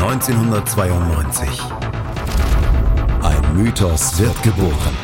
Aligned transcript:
1992. 0.00 1.60
Ein 3.20 3.56
Mythos 3.56 4.16
wird 4.20 4.40
geboren. 4.44 4.96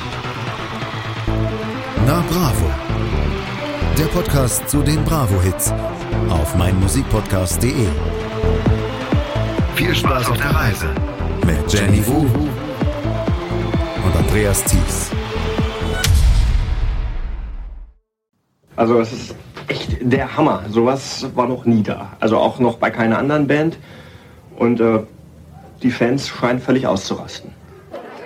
Na 2.07 2.23
Bravo. 2.31 2.71
Der 3.99 4.05
Podcast 4.05 4.69
zu 4.69 4.83
den 4.83 5.05
Bravo-Hits 5.05 5.73
auf 6.31 6.55
meinmusikpodcast.de. 6.55 7.89
Viel 9.75 9.95
Spaß 9.97 10.31
auf 10.31 10.37
der 10.37 10.55
Reise 10.55 10.87
mit 11.45 11.73
Jenny 11.73 12.07
Wu 12.07 12.21
und 14.05 14.17
Andreas 14.17 14.63
Thies. 14.63 15.11
Also 18.77 19.01
es 19.01 19.13
ist 19.13 19.35
echt 19.67 19.97
der 20.01 20.37
Hammer. 20.37 20.63
Sowas 20.69 21.27
war 21.35 21.49
noch 21.49 21.65
nie 21.65 21.83
da. 21.83 22.13
Also 22.21 22.39
auch 22.39 22.61
noch 22.61 22.79
bei 22.79 22.91
keiner 22.91 23.19
anderen 23.19 23.49
Band. 23.49 23.77
Und 24.57 24.81
äh, 24.81 25.01
die 25.83 25.91
Fans 25.91 26.29
scheinen 26.29 26.61
völlig 26.61 26.87
auszurasten. 26.87 27.51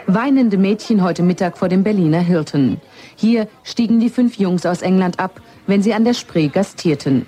Weinende 0.06 0.56
Mädchen 0.56 1.02
heute 1.02 1.22
Mittag 1.22 1.58
vor 1.58 1.68
dem 1.68 1.82
Berliner 1.82 2.20
Hilton. 2.20 2.80
Hier 3.16 3.46
stiegen 3.62 4.00
die 4.00 4.08
fünf 4.08 4.38
Jungs 4.38 4.64
aus 4.64 4.80
England 4.80 5.18
ab, 5.20 5.40
wenn 5.66 5.82
sie 5.82 5.92
an 5.92 6.04
der 6.04 6.14
Spree 6.14 6.48
gastierten. 6.48 7.26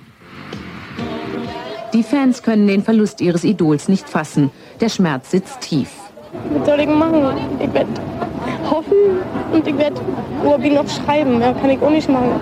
Die 1.92 2.02
Fans 2.02 2.42
können 2.42 2.68
den 2.68 2.82
Verlust 2.82 3.20
ihres 3.20 3.44
Idols 3.44 3.88
nicht 3.88 4.08
fassen. 4.08 4.50
Der 4.80 4.88
Schmerz 4.88 5.30
sitzt 5.32 5.60
tief. 5.60 5.90
Was 6.54 6.66
soll 6.66 6.80
ich 6.80 6.88
machen? 6.88 7.36
Ich 7.58 7.72
werde 7.74 7.90
hoffen 8.70 8.94
und 9.52 9.66
ich 9.66 9.76
werde 9.76 10.00
Robbie 10.44 10.70
noch 10.70 10.88
schreiben. 10.88 11.40
Ja, 11.40 11.52
kann 11.52 11.70
ich 11.70 11.82
auch 11.82 11.90
nicht 11.90 12.08
machen. 12.08 12.40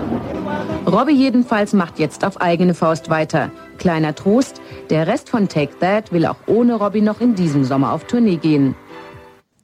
Robbie 0.85 1.15
jedenfalls 1.15 1.73
macht 1.73 1.99
jetzt 1.99 2.23
auf 2.23 2.39
eigene 2.39 2.75
Faust 2.75 3.09
weiter. 3.09 3.49
Kleiner 3.79 4.13
Trost, 4.13 4.61
der 4.89 5.07
Rest 5.07 5.29
von 5.29 5.47
Take 5.47 5.79
That 5.79 6.11
will 6.11 6.25
auch 6.25 6.35
ohne 6.47 6.75
Robbie 6.75 7.01
noch 7.01 7.21
in 7.21 7.35
diesem 7.35 7.63
Sommer 7.63 7.93
auf 7.93 8.03
Tournee 8.03 8.35
gehen. 8.35 8.75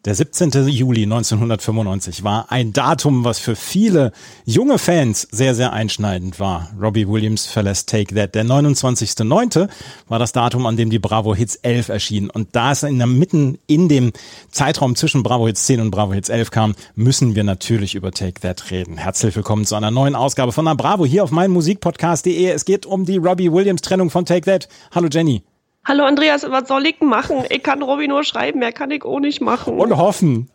Der 0.05 0.13
17. 0.13 0.67
Juli 0.67 1.01
1995 1.01 2.23
war 2.23 2.51
ein 2.51 2.73
Datum, 2.73 3.23
was 3.23 3.39
für 3.39 3.55
viele 3.55 4.11
junge 4.45 4.77
Fans 4.77 5.27
sehr, 5.31 5.55
sehr 5.55 5.73
einschneidend 5.73 6.39
war. 6.39 6.69
Robbie 6.79 7.07
Williams 7.07 7.47
verlässt 7.47 7.89
Take 7.89 8.13
That. 8.13 8.35
Der 8.35 8.45
29.9. 8.45 9.67
war 10.07 10.19
das 10.19 10.31
Datum, 10.31 10.67
an 10.67 10.77
dem 10.77 10.91
die 10.91 10.99
Bravo 10.99 11.33
Hits 11.33 11.55
11 11.55 11.89
erschienen. 11.89 12.29
Und 12.29 12.49
da 12.55 12.73
es 12.73 12.83
in 12.83 12.99
der 12.99 13.07
Mitten 13.07 13.57
in 13.65 13.89
dem 13.89 14.13
Zeitraum 14.51 14.95
zwischen 14.95 15.23
Bravo 15.23 15.47
Hits 15.47 15.65
10 15.65 15.81
und 15.81 15.89
Bravo 15.89 16.13
Hits 16.13 16.29
11 16.29 16.51
kam, 16.51 16.75
müssen 16.93 17.33
wir 17.33 17.43
natürlich 17.43 17.95
über 17.95 18.11
Take 18.11 18.41
That 18.41 18.69
reden. 18.69 18.97
Herzlich 18.97 19.35
willkommen 19.35 19.65
zu 19.65 19.73
einer 19.73 19.89
neuen 19.89 20.13
Ausgabe 20.13 20.51
von 20.51 20.65
der 20.65 20.75
Bravo 20.75 21.07
hier 21.07 21.23
auf 21.23 21.31
meinmusikpodcast.de. 21.31 22.45
Es 22.45 22.65
geht 22.65 22.85
um 22.85 23.05
die 23.05 23.17
Robbie 23.17 23.51
Williams 23.51 23.81
Trennung 23.81 24.11
von 24.11 24.27
Take 24.27 24.41
That. 24.41 24.69
Hallo 24.91 25.07
Jenny. 25.11 25.41
Hallo 25.87 26.03
Andreas, 26.03 26.43
was 26.49 26.67
soll 26.67 26.87
ich 26.87 26.99
machen? 27.01 27.43
Ich 27.49 27.61
kann 27.61 27.83
Robby 27.83 28.07
nur 28.07 28.23
schreiben, 28.23 28.57
mehr 28.57 28.71
kann 28.71 28.89
ich 28.89 29.05
auch 29.05 29.19
nicht 29.19 29.39
machen. 29.39 29.79
Und 29.79 29.95
hoffen. 29.95 30.49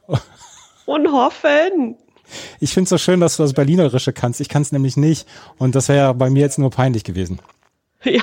Und 0.86 1.12
hoffen. 1.12 1.94
Ich 2.58 2.74
finde 2.74 2.84
es 2.84 2.90
so 2.90 2.98
schön, 2.98 3.20
dass 3.20 3.36
du 3.36 3.44
das 3.44 3.52
Berlinerische 3.52 4.12
kannst. 4.12 4.40
Ich 4.40 4.48
kann 4.48 4.62
es 4.62 4.72
nämlich 4.72 4.96
nicht. 4.96 5.28
Und 5.56 5.76
das 5.76 5.88
wäre 5.88 5.98
ja 5.98 6.12
bei 6.12 6.30
mir 6.30 6.40
jetzt 6.40 6.58
nur 6.58 6.70
peinlich 6.70 7.04
gewesen. 7.04 7.40
Ja. 8.02 8.22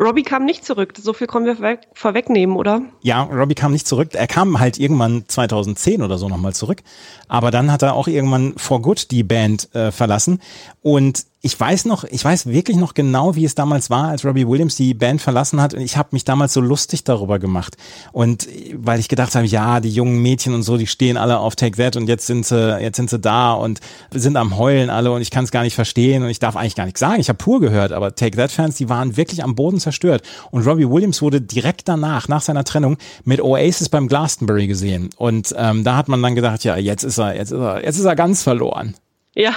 Robbie 0.00 0.22
kam 0.22 0.44
nicht 0.44 0.64
zurück. 0.64 0.92
So 1.00 1.12
viel 1.12 1.26
können 1.26 1.46
wir 1.46 1.56
vorweg, 1.56 1.88
vorwegnehmen, 1.92 2.56
oder? 2.56 2.82
Ja, 3.02 3.22
Robbie 3.22 3.54
kam 3.56 3.72
nicht 3.72 3.86
zurück. 3.86 4.10
Er 4.12 4.28
kam 4.28 4.60
halt 4.60 4.78
irgendwann 4.78 5.24
2010 5.26 6.02
oder 6.02 6.18
so 6.18 6.28
nochmal 6.28 6.54
zurück. 6.54 6.82
Aber 7.26 7.50
dann 7.50 7.72
hat 7.72 7.82
er 7.82 7.94
auch 7.94 8.06
irgendwann 8.06 8.54
for 8.58 8.80
good 8.80 9.10
die 9.10 9.24
Band 9.24 9.74
äh, 9.74 9.90
verlassen. 9.90 10.40
Und 10.82 11.24
ich 11.40 11.58
weiß 11.58 11.84
noch, 11.84 12.02
ich 12.02 12.24
weiß 12.24 12.46
wirklich 12.46 12.76
noch 12.76 12.94
genau, 12.94 13.36
wie 13.36 13.44
es 13.44 13.54
damals 13.54 13.90
war, 13.90 14.08
als 14.08 14.24
Robbie 14.24 14.48
Williams 14.48 14.74
die 14.74 14.92
Band 14.92 15.22
verlassen 15.22 15.62
hat. 15.62 15.72
Und 15.72 15.80
ich 15.82 15.96
habe 15.96 16.08
mich 16.10 16.24
damals 16.24 16.52
so 16.52 16.60
lustig 16.60 17.04
darüber 17.04 17.38
gemacht. 17.38 17.76
Und 18.10 18.48
weil 18.74 18.98
ich 18.98 19.08
gedacht 19.08 19.36
habe, 19.36 19.46
ja, 19.46 19.78
die 19.78 19.90
jungen 19.90 20.20
Mädchen 20.20 20.52
und 20.52 20.64
so, 20.64 20.76
die 20.76 20.88
stehen 20.88 21.16
alle 21.16 21.38
auf 21.38 21.54
Take 21.54 21.76
That 21.76 21.94
und 21.94 22.08
jetzt 22.08 22.26
sind 22.26 22.44
sie, 22.44 22.80
jetzt 22.80 22.96
sind 22.96 23.08
sie 23.08 23.20
da 23.20 23.52
und 23.52 23.78
sind 24.10 24.36
am 24.36 24.58
Heulen 24.58 24.90
alle 24.90 25.12
und 25.12 25.22
ich 25.22 25.30
kann 25.30 25.44
es 25.44 25.52
gar 25.52 25.62
nicht 25.62 25.76
verstehen 25.76 26.24
und 26.24 26.28
ich 26.28 26.40
darf 26.40 26.56
eigentlich 26.56 26.74
gar 26.74 26.86
nichts 26.86 26.98
sagen. 26.98 27.20
Ich 27.20 27.28
habe 27.28 27.38
pur 27.38 27.60
gehört, 27.60 27.92
aber 27.92 28.16
Take 28.16 28.36
That-Fans, 28.36 28.74
die 28.74 28.88
waren 28.88 29.16
wirklich 29.16 29.44
am 29.44 29.54
Boden 29.54 29.78
zerstört. 29.78 30.22
Und 30.50 30.66
Robbie 30.66 30.90
Williams 30.90 31.22
wurde 31.22 31.40
direkt 31.40 31.86
danach, 31.86 32.26
nach 32.26 32.42
seiner 32.42 32.64
Trennung, 32.64 32.96
mit 33.24 33.40
Oasis 33.40 33.88
beim 33.88 34.08
Glastonbury 34.08 34.66
gesehen. 34.66 35.10
Und 35.16 35.54
ähm, 35.56 35.84
da 35.84 35.96
hat 35.96 36.08
man 36.08 36.20
dann 36.20 36.34
gedacht, 36.34 36.64
ja, 36.64 36.76
jetzt 36.76 37.04
ist 37.04 37.18
er, 37.18 37.36
jetzt 37.36 37.52
ist 37.52 37.60
er, 37.60 37.84
jetzt 37.84 37.98
ist 37.98 38.04
er 38.04 38.16
ganz 38.16 38.42
verloren. 38.42 38.96
Ja. 39.36 39.52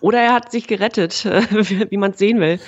Oder 0.00 0.20
er 0.20 0.32
hat 0.34 0.50
sich 0.50 0.66
gerettet, 0.66 1.24
wie 1.90 1.96
man 1.96 2.12
es 2.12 2.18
sehen 2.18 2.40
will. 2.40 2.58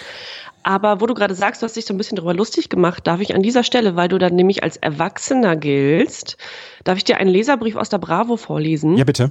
Aber 0.62 1.00
wo 1.00 1.06
du 1.06 1.14
gerade 1.14 1.34
sagst, 1.34 1.62
du 1.62 1.64
hast 1.64 1.76
dich 1.76 1.86
so 1.86 1.94
ein 1.94 1.96
bisschen 1.96 2.16
darüber 2.16 2.34
lustig 2.34 2.68
gemacht, 2.68 3.06
darf 3.06 3.20
ich 3.20 3.34
an 3.34 3.42
dieser 3.42 3.62
Stelle, 3.62 3.94
weil 3.94 4.08
du 4.08 4.18
dann 4.18 4.34
nämlich 4.34 4.64
als 4.64 4.76
Erwachsener 4.76 5.54
giltst, 5.54 6.36
darf 6.82 6.96
ich 6.98 7.04
dir 7.04 7.18
einen 7.18 7.30
Leserbrief 7.30 7.76
aus 7.76 7.88
der 7.88 7.98
Bravo 7.98 8.36
vorlesen? 8.36 8.96
Ja, 8.96 9.04
bitte 9.04 9.30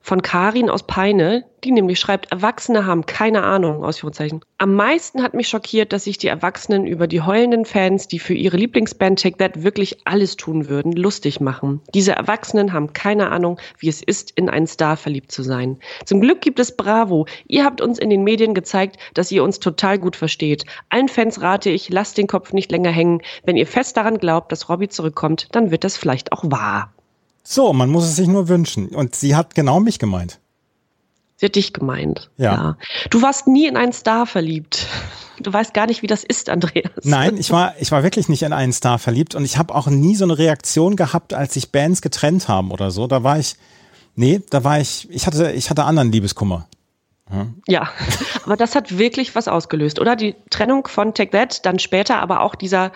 von 0.00 0.22
Karin 0.22 0.70
aus 0.70 0.86
Peine, 0.86 1.44
die 1.62 1.72
nämlich 1.72 2.00
schreibt, 2.00 2.32
Erwachsene 2.32 2.86
haben 2.86 3.04
keine 3.04 3.42
Ahnung, 3.42 3.84
Ausführungszeichen. 3.84 4.40
Am 4.56 4.74
meisten 4.74 5.22
hat 5.22 5.34
mich 5.34 5.48
schockiert, 5.48 5.92
dass 5.92 6.04
sich 6.04 6.16
die 6.16 6.28
Erwachsenen 6.28 6.86
über 6.86 7.06
die 7.06 7.20
heulenden 7.20 7.66
Fans, 7.66 8.08
die 8.08 8.18
für 8.18 8.34
ihre 8.34 8.56
Lieblingsband 8.56 9.20
Take 9.20 9.36
That 9.36 9.62
wirklich 9.62 9.98
alles 10.06 10.36
tun 10.36 10.68
würden, 10.68 10.92
lustig 10.92 11.40
machen. 11.40 11.82
Diese 11.94 12.12
Erwachsenen 12.12 12.72
haben 12.72 12.92
keine 12.94 13.30
Ahnung, 13.30 13.60
wie 13.78 13.88
es 13.88 14.02
ist, 14.02 14.32
in 14.36 14.48
einen 14.48 14.66
Star 14.66 14.96
verliebt 14.96 15.32
zu 15.32 15.42
sein. 15.42 15.78
Zum 16.06 16.20
Glück 16.20 16.40
gibt 16.40 16.60
es 16.60 16.76
Bravo. 16.76 17.26
Ihr 17.46 17.64
habt 17.64 17.80
uns 17.80 17.98
in 17.98 18.10
den 18.10 18.24
Medien 18.24 18.54
gezeigt, 18.54 18.96
dass 19.14 19.30
ihr 19.30 19.44
uns 19.44 19.60
total 19.60 19.98
gut 19.98 20.16
versteht. 20.16 20.64
Allen 20.88 21.08
Fans 21.08 21.42
rate 21.42 21.70
ich, 21.70 21.90
lasst 21.90 22.16
den 22.16 22.26
Kopf 22.26 22.52
nicht 22.52 22.72
länger 22.72 22.90
hängen. 22.90 23.20
Wenn 23.44 23.56
ihr 23.56 23.66
fest 23.66 23.96
daran 23.96 24.18
glaubt, 24.18 24.50
dass 24.50 24.68
Robbie 24.68 24.88
zurückkommt, 24.88 25.48
dann 25.52 25.70
wird 25.70 25.84
das 25.84 25.98
vielleicht 25.98 26.32
auch 26.32 26.44
wahr. 26.44 26.94
So, 27.42 27.72
man 27.72 27.90
muss 27.90 28.04
es 28.04 28.16
sich 28.16 28.28
nur 28.28 28.48
wünschen. 28.48 28.88
Und 28.88 29.14
sie 29.14 29.34
hat 29.34 29.54
genau 29.54 29.80
mich 29.80 29.98
gemeint. 29.98 30.38
Sie 31.36 31.46
hat 31.46 31.54
dich 31.54 31.72
gemeint. 31.72 32.30
Ja. 32.36 32.52
ja. 32.52 32.76
Du 33.08 33.22
warst 33.22 33.46
nie 33.46 33.66
in 33.66 33.76
einen 33.76 33.92
Star 33.92 34.26
verliebt. 34.26 34.86
Du 35.40 35.50
weißt 35.50 35.72
gar 35.72 35.86
nicht, 35.86 36.02
wie 36.02 36.06
das 36.06 36.22
ist, 36.22 36.50
Andreas. 36.50 36.90
Nein, 37.02 37.38
ich 37.38 37.50
war, 37.50 37.74
ich 37.80 37.90
war 37.92 38.02
wirklich 38.02 38.28
nicht 38.28 38.42
in 38.42 38.52
einen 38.52 38.74
Star 38.74 38.98
verliebt 38.98 39.34
und 39.34 39.46
ich 39.46 39.56
habe 39.56 39.74
auch 39.74 39.86
nie 39.86 40.14
so 40.14 40.24
eine 40.24 40.36
Reaktion 40.36 40.96
gehabt, 40.96 41.32
als 41.32 41.54
sich 41.54 41.72
Bands 41.72 42.02
getrennt 42.02 42.48
haben 42.48 42.70
oder 42.70 42.90
so. 42.90 43.06
Da 43.06 43.22
war 43.22 43.38
ich, 43.38 43.56
nee, 44.16 44.42
da 44.50 44.64
war 44.64 44.80
ich, 44.80 45.08
ich 45.10 45.26
hatte, 45.26 45.52
ich 45.52 45.70
hatte 45.70 45.84
anderen 45.84 46.12
Liebeskummer. 46.12 46.68
Ja, 47.68 47.88
aber 48.44 48.56
das 48.56 48.74
hat 48.74 48.98
wirklich 48.98 49.34
was 49.34 49.46
ausgelöst, 49.46 50.00
oder? 50.00 50.16
Die 50.16 50.34
Trennung 50.50 50.88
von 50.88 51.14
Take 51.14 51.30
That, 51.30 51.64
dann 51.64 51.78
später 51.78 52.20
aber 52.20 52.40
auch 52.40 52.54
dieser 52.54 52.92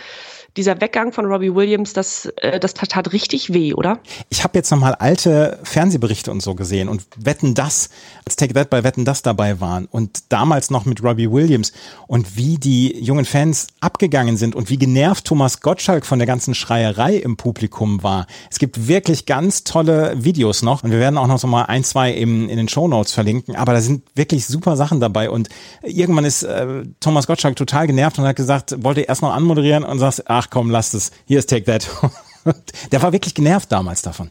dieser 0.57 0.81
Weggang 0.81 1.13
von 1.13 1.27
Robbie 1.27 1.55
Williams, 1.55 1.93
das, 1.93 2.27
äh, 2.37 2.61
das 2.61 2.75
tat, 2.75 2.91
tat 2.91 3.13
richtig 3.13 3.53
weh, 3.53 3.75
oder? 3.75 3.99
Ich 4.29 4.45
habe 4.45 4.57
jetzt 4.57 4.71
nochmal 4.71 4.95
alte 4.95 5.59
Fernsehberichte 5.65 6.31
und 6.31 6.41
so 6.41 6.55
gesehen 6.55 6.89
und 6.89 7.03
Wetten 7.17 7.55
das, 7.55 7.91
als 8.25 8.37
Take 8.37 8.55
That 8.55 8.71
bei 8.71 8.85
Wetten 8.85 9.05
das 9.05 9.23
dabei 9.23 9.61
waren 9.61 9.87
und 9.87 10.33
damals 10.33 10.71
noch 10.71 10.85
mit 10.85 11.03
Robbie 11.03 11.31
Williams 11.31 11.73
und 12.07 12.37
wie 12.37 12.59
die 12.59 12.97
jungen 13.03 13.25
Fans 13.25 13.67
abgegangen 13.81 14.37
sind 14.37 14.55
und 14.55 14.71
wie 14.71 14.79
genervt 14.79 15.27
Thomas 15.27 15.61
Gottschalk 15.61 16.07
von 16.07 16.19
der 16.19 16.27
ganzen 16.27 16.55
Schreierei 16.55 17.17
im 17.17 17.37
Publikum 17.37 18.03
war. 18.03 18.27
Es 18.51 18.59
gibt 18.59 18.87
wirklich 18.87 19.27
ganz 19.27 19.65
tolle 19.65 20.15
Videos 20.23 20.63
noch 20.63 20.85
und 20.85 20.93
wir 20.93 21.01
werden 21.01 21.19
auch 21.19 21.27
noch 21.27 21.39
so 21.39 21.49
mal 21.49 21.65
ein, 21.65 21.83
zwei 21.83 22.13
im, 22.13 22.49
in 22.49 22.57
den 22.57 22.69
Show 22.69 22.87
Notes 22.87 23.13
verlinken, 23.13 23.57
aber 23.57 23.73
da 23.73 23.81
sind 23.81 24.05
wirklich 24.15 24.47
super 24.47 24.77
Sachen 24.77 25.01
dabei 25.01 25.31
und 25.31 25.49
irgendwann 25.83 26.25
ist 26.25 26.45
äh, 26.45 26.85
Thomas 27.01 27.27
Gottschalk 27.27 27.57
total 27.57 27.89
genervt 27.89 28.19
und 28.19 28.25
hat 28.25 28.37
gesagt, 28.37 28.85
wollte 28.85 29.01
erst 29.01 29.23
noch 29.23 29.35
anmoderieren 29.35 29.83
und 29.83 29.99
sagt, 29.99 30.23
ach 30.27 30.44
ach 30.45 30.51
komm, 30.51 30.71
lass 30.71 30.95
es, 30.95 31.11
hier 31.27 31.39
ist 31.39 31.49
Take 31.51 31.65
That. 31.65 31.89
Der 32.93 33.03
war 33.03 33.13
wirklich 33.13 33.35
genervt 33.35 33.73
damals 33.73 34.03
davon. 34.03 34.31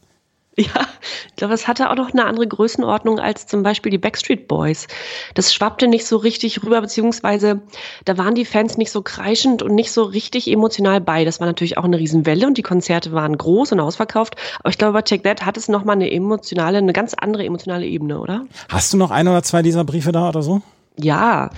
Ja, 0.55 0.87
ich 1.29 1.35
glaube, 1.35 1.55
es 1.55 1.67
hatte 1.67 1.89
auch 1.89 1.95
noch 1.95 2.11
eine 2.11 2.25
andere 2.25 2.47
Größenordnung 2.47 3.17
als 3.17 3.47
zum 3.47 3.63
Beispiel 3.63 3.89
die 3.89 3.97
Backstreet 3.97 4.47
Boys. 4.47 4.85
Das 5.33 5.51
schwappte 5.51 5.87
nicht 5.87 6.05
so 6.05 6.17
richtig 6.17 6.63
rüber, 6.63 6.79
beziehungsweise 6.79 7.63
da 8.05 8.19
waren 8.19 8.35
die 8.35 8.45
Fans 8.45 8.77
nicht 8.77 8.91
so 8.91 9.01
kreischend 9.01 9.63
und 9.63 9.73
nicht 9.73 9.91
so 9.91 10.03
richtig 10.03 10.47
emotional 10.47 11.01
bei. 11.01 11.25
Das 11.25 11.39
war 11.39 11.47
natürlich 11.47 11.79
auch 11.79 11.85
eine 11.85 11.97
Riesenwelle 11.97 12.45
und 12.45 12.59
die 12.59 12.61
Konzerte 12.61 13.13
waren 13.13 13.35
groß 13.35 13.71
und 13.71 13.79
ausverkauft. 13.79 14.35
Aber 14.59 14.69
ich 14.69 14.77
glaube, 14.77 14.93
bei 14.93 15.01
Take 15.01 15.23
That 15.23 15.43
hat 15.43 15.57
es 15.57 15.69
nochmal 15.69 15.95
eine 15.95 16.11
emotionale, 16.11 16.77
eine 16.77 16.93
ganz 16.93 17.15
andere 17.15 17.43
emotionale 17.43 17.87
Ebene, 17.87 18.19
oder? 18.19 18.45
Hast 18.69 18.93
du 18.93 18.97
noch 18.97 19.09
ein 19.09 19.27
oder 19.27 19.41
zwei 19.41 19.63
dieser 19.63 19.83
Briefe 19.83 20.11
da 20.11 20.29
oder 20.29 20.43
so? 20.43 20.61
Ja, 20.97 21.49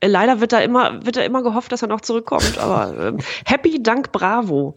äh, 0.00 0.06
leider 0.06 0.40
wird 0.40 0.52
da 0.52 0.60
immer, 0.60 1.04
wird 1.04 1.16
da 1.16 1.22
immer 1.22 1.42
gehofft, 1.42 1.72
dass 1.72 1.82
er 1.82 1.88
noch 1.88 2.00
zurückkommt. 2.00 2.58
Aber 2.58 3.16
äh, 3.16 3.22
happy, 3.44 3.82
dank 3.82 4.12
Bravo. 4.12 4.74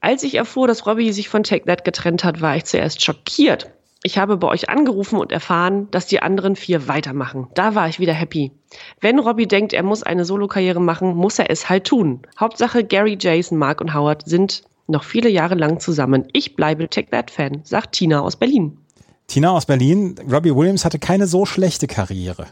Als 0.00 0.22
ich 0.22 0.34
erfuhr, 0.34 0.68
dass 0.68 0.86
Robbie 0.86 1.12
sich 1.12 1.28
von 1.28 1.42
That 1.42 1.84
getrennt 1.84 2.24
hat, 2.24 2.40
war 2.40 2.56
ich 2.56 2.64
zuerst 2.64 3.02
schockiert. 3.02 3.70
Ich 4.04 4.16
habe 4.16 4.36
bei 4.36 4.46
euch 4.46 4.68
angerufen 4.68 5.18
und 5.18 5.32
erfahren, 5.32 5.88
dass 5.90 6.06
die 6.06 6.22
anderen 6.22 6.54
vier 6.54 6.86
weitermachen. 6.86 7.48
Da 7.54 7.74
war 7.74 7.88
ich 7.88 7.98
wieder 7.98 8.12
happy. 8.12 8.52
Wenn 9.00 9.18
Robbie 9.18 9.48
denkt, 9.48 9.72
er 9.72 9.82
muss 9.82 10.04
eine 10.04 10.24
Solokarriere 10.24 10.80
machen, 10.80 11.16
muss 11.16 11.38
er 11.40 11.50
es 11.50 11.68
halt 11.68 11.84
tun. 11.84 12.22
Hauptsache 12.38 12.84
Gary, 12.84 13.18
Jason, 13.20 13.58
Mark 13.58 13.80
und 13.80 13.94
Howard 13.94 14.22
sind 14.24 14.62
noch 14.86 15.02
viele 15.02 15.28
Jahre 15.28 15.56
lang 15.56 15.80
zusammen. 15.80 16.28
Ich 16.32 16.54
bleibe 16.54 16.88
Take 16.88 17.10
That 17.10 17.30
Fan, 17.30 17.62
sagt 17.64 17.92
Tina 17.92 18.20
aus 18.20 18.36
Berlin. 18.36 18.78
Tina 19.26 19.50
aus 19.50 19.66
Berlin, 19.66 20.14
Robbie 20.30 20.54
Williams 20.54 20.84
hatte 20.84 20.98
keine 20.98 21.26
so 21.26 21.44
schlechte 21.44 21.86
Karriere. 21.86 22.46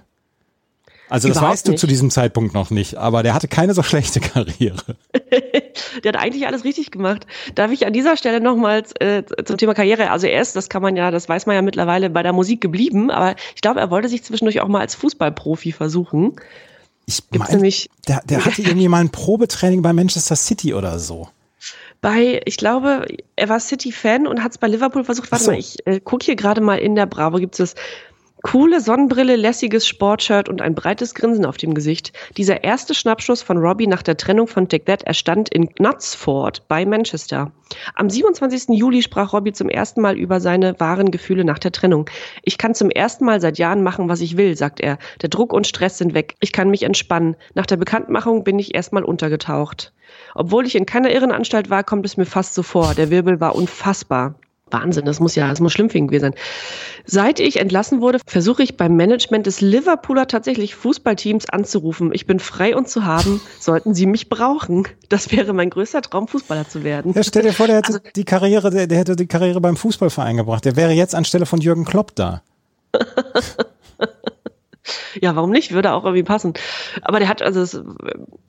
Also 1.08 1.28
das 1.28 1.40
weißt 1.40 1.68
du 1.68 1.74
zu 1.74 1.86
diesem 1.86 2.10
Zeitpunkt 2.10 2.54
noch 2.54 2.70
nicht, 2.70 2.96
aber 2.96 3.22
der 3.22 3.34
hatte 3.34 3.48
keine 3.48 3.74
so 3.74 3.82
schlechte 3.82 4.20
Karriere. 4.20 4.96
der 6.04 6.12
hat 6.12 6.20
eigentlich 6.20 6.46
alles 6.46 6.64
richtig 6.64 6.90
gemacht. 6.90 7.26
Darf 7.54 7.70
ich 7.70 7.86
an 7.86 7.92
dieser 7.92 8.16
Stelle 8.16 8.40
nochmals 8.40 8.92
äh, 9.00 9.22
zum 9.44 9.56
Thema 9.56 9.74
Karriere, 9.74 10.10
also 10.10 10.26
er 10.26 10.42
ist, 10.42 10.56
das 10.56 10.68
kann 10.68 10.82
man 10.82 10.96
ja, 10.96 11.10
das 11.10 11.28
weiß 11.28 11.46
man 11.46 11.54
ja 11.54 11.62
mittlerweile, 11.62 12.10
bei 12.10 12.22
der 12.22 12.32
Musik 12.32 12.60
geblieben, 12.60 13.10
aber 13.10 13.36
ich 13.54 13.62
glaube, 13.62 13.80
er 13.80 13.90
wollte 13.90 14.08
sich 14.08 14.24
zwischendurch 14.24 14.60
auch 14.60 14.68
mal 14.68 14.80
als 14.80 14.94
Fußballprofi 14.96 15.72
versuchen. 15.72 16.36
Ich 17.06 17.22
meine, 17.30 17.70
der, 18.08 18.22
der 18.24 18.44
hatte 18.44 18.62
irgendwie 18.62 18.88
mal 18.88 19.00
ein 19.00 19.10
Probetraining 19.10 19.82
bei 19.82 19.92
Manchester 19.92 20.36
City 20.36 20.74
oder 20.74 20.98
so 20.98 21.28
bei, 22.02 22.40
ich 22.44 22.56
glaube, 22.56 23.06
er 23.36 23.48
war 23.48 23.58
City-Fan 23.58 24.26
und 24.26 24.42
hat 24.42 24.52
es 24.52 24.58
bei 24.58 24.68
Liverpool 24.68 25.02
versucht. 25.02 25.32
Warte 25.32 25.44
so. 25.44 25.50
mal, 25.50 25.58
ich 25.58 25.84
äh, 25.86 25.98
gucke 25.98 26.24
hier 26.24 26.36
gerade 26.36 26.60
mal 26.60 26.78
in 26.78 26.94
der 26.94 27.06
Bravo, 27.06 27.38
gibt 27.38 27.58
es 27.58 27.74
Coole 28.46 28.80
Sonnenbrille, 28.80 29.34
lässiges 29.34 29.88
Sportshirt 29.88 30.48
und 30.48 30.62
ein 30.62 30.76
breites 30.76 31.16
Grinsen 31.16 31.44
auf 31.44 31.56
dem 31.56 31.74
Gesicht. 31.74 32.12
Dieser 32.36 32.62
erste 32.62 32.94
Schnappschuss 32.94 33.42
von 33.42 33.58
Robbie 33.58 33.88
nach 33.88 34.04
der 34.04 34.16
Trennung 34.16 34.46
von 34.46 34.68
Take 34.68 34.84
That 34.84 35.02
erstand 35.02 35.48
in 35.48 35.74
Knutsford 35.74 36.68
bei 36.68 36.86
Manchester. 36.86 37.50
Am 37.96 38.08
27. 38.08 38.68
Juli 38.68 39.02
sprach 39.02 39.32
Robbie 39.32 39.52
zum 39.52 39.68
ersten 39.68 40.00
Mal 40.00 40.16
über 40.16 40.38
seine 40.38 40.78
wahren 40.78 41.10
Gefühle 41.10 41.44
nach 41.44 41.58
der 41.58 41.72
Trennung. 41.72 42.08
Ich 42.44 42.56
kann 42.56 42.76
zum 42.76 42.88
ersten 42.88 43.24
Mal 43.24 43.40
seit 43.40 43.58
Jahren 43.58 43.82
machen, 43.82 44.08
was 44.08 44.20
ich 44.20 44.36
will, 44.36 44.56
sagt 44.56 44.78
er. 44.78 44.98
Der 45.22 45.28
Druck 45.28 45.52
und 45.52 45.66
Stress 45.66 45.98
sind 45.98 46.14
weg. 46.14 46.36
Ich 46.38 46.52
kann 46.52 46.70
mich 46.70 46.84
entspannen. 46.84 47.34
Nach 47.54 47.66
der 47.66 47.78
Bekanntmachung 47.78 48.44
bin 48.44 48.60
ich 48.60 48.76
erstmal 48.76 49.02
untergetaucht. 49.02 49.92
Obwohl 50.36 50.66
ich 50.68 50.76
in 50.76 50.86
keiner 50.86 51.10
Irrenanstalt 51.10 51.68
war, 51.68 51.82
kommt 51.82 52.06
es 52.06 52.16
mir 52.16 52.26
fast 52.26 52.54
so 52.54 52.62
vor. 52.62 52.94
Der 52.94 53.10
Wirbel 53.10 53.40
war 53.40 53.56
unfassbar. 53.56 54.36
Wahnsinn, 54.70 55.04
das 55.04 55.20
muss 55.20 55.36
ja, 55.36 55.48
das 55.48 55.60
muss 55.60 55.72
schlimm 55.72 55.90
für 55.90 55.98
ihn 55.98 56.08
gewesen 56.08 56.32
sein. 56.32 56.34
Seit 57.04 57.38
ich 57.38 57.60
entlassen 57.60 58.00
wurde, 58.00 58.18
versuche 58.26 58.64
ich 58.64 58.76
beim 58.76 58.96
Management 58.96 59.46
des 59.46 59.60
Liverpooler 59.60 60.26
tatsächlich 60.26 60.74
Fußballteams 60.74 61.48
anzurufen. 61.48 62.10
Ich 62.12 62.26
bin 62.26 62.40
frei 62.40 62.74
und 62.74 62.88
zu 62.88 63.04
haben, 63.04 63.40
sollten 63.60 63.94
sie 63.94 64.06
mich 64.06 64.28
brauchen. 64.28 64.88
Das 65.08 65.30
wäre 65.30 65.52
mein 65.52 65.70
größter 65.70 66.02
Traum, 66.02 66.26
Fußballer 66.26 66.68
zu 66.68 66.82
werden. 66.82 67.12
Ja, 67.14 67.22
stell 67.22 67.42
dir 67.42 67.52
vor, 67.52 67.68
der 67.68 67.76
hätte 67.76 67.94
also, 67.94 68.00
die 68.16 68.24
Karriere, 68.24 68.70
der, 68.70 68.88
der 68.88 68.98
hätte 68.98 69.14
die 69.14 69.28
Karriere 69.28 69.60
beim 69.60 69.76
Fußballverein 69.76 70.36
gebracht. 70.36 70.64
Der 70.64 70.74
wäre 70.74 70.90
jetzt 70.90 71.14
anstelle 71.14 71.46
von 71.46 71.60
Jürgen 71.60 71.84
Klopp 71.84 72.16
da. 72.16 72.42
ja, 75.20 75.36
warum 75.36 75.50
nicht? 75.50 75.72
Würde 75.72 75.92
auch 75.92 76.04
irgendwie 76.04 76.22
passen. 76.22 76.54
Aber 77.02 77.18
der 77.18 77.28
hat, 77.28 77.42
also 77.42 77.60
das 77.60 77.82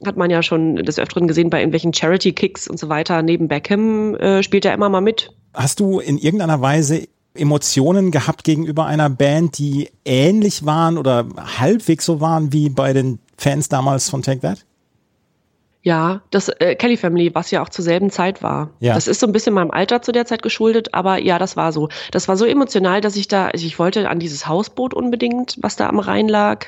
hat 0.06 0.18
man 0.18 0.30
ja 0.30 0.44
schon 0.44 0.76
des 0.76 1.00
Öfteren 1.00 1.28
gesehen 1.28 1.50
bei 1.50 1.60
irgendwelchen 1.60 1.94
Charity-Kicks 1.94 2.68
und 2.68 2.80
so 2.80 2.90
weiter. 2.90 3.22
Neben 3.22 3.48
Beckham 3.48 4.16
äh, 4.16 4.44
spielt 4.44 4.66
er 4.66 4.74
immer 4.74 4.90
mal 4.90 5.02
mit. 5.02 5.32
Hast 5.54 5.80
du 5.80 6.00
in 6.00 6.18
irgendeiner 6.18 6.62
Weise 6.62 7.08
Emotionen 7.34 8.12
gehabt 8.12 8.44
gegenüber 8.44 8.86
einer 8.86 9.10
Band, 9.10 9.58
die 9.58 9.90
ähnlich 10.06 10.66
waren 10.66 10.98
oder 10.98 11.28
halbwegs 11.60 12.06
so 12.06 12.20
waren 12.20 12.52
wie 12.52 12.70
bei 12.70 12.94
den 12.94 13.20
Fans 13.38 13.70
damals 13.70 14.10
von 14.10 14.22
Take 14.22 14.42
That? 14.42 14.66
Ja, 15.88 16.20
das 16.32 16.50
äh, 16.50 16.76
Kelly 16.76 16.98
Family, 16.98 17.34
was 17.34 17.50
ja 17.50 17.62
auch 17.62 17.70
zur 17.70 17.82
selben 17.82 18.10
Zeit 18.10 18.44
war. 18.44 18.72
Ja. 18.82 18.94
Das 18.94 19.08
ist 19.08 19.22
so 19.22 19.26
ein 19.26 19.32
bisschen 19.32 19.54
meinem 19.54 19.72
Alter 19.72 20.02
zu 20.02 20.12
der 20.12 20.26
Zeit 20.26 20.42
geschuldet, 20.42 20.94
aber 20.94 21.18
ja, 21.18 21.40
das 21.40 21.56
war 21.56 21.72
so. 21.72 21.88
Das 22.12 22.28
war 22.28 22.36
so 22.36 22.44
emotional, 22.44 23.00
dass 23.00 23.16
ich 23.16 23.30
da, 23.30 23.48
also 23.48 23.66
ich 23.66 23.80
wollte 23.80 24.10
an 24.10 24.20
dieses 24.20 24.50
Hausboot 24.50 24.94
unbedingt, 24.94 25.56
was 25.62 25.78
da 25.78 25.88
am 25.88 26.00
Rhein 26.00 26.28
lag. 26.28 26.66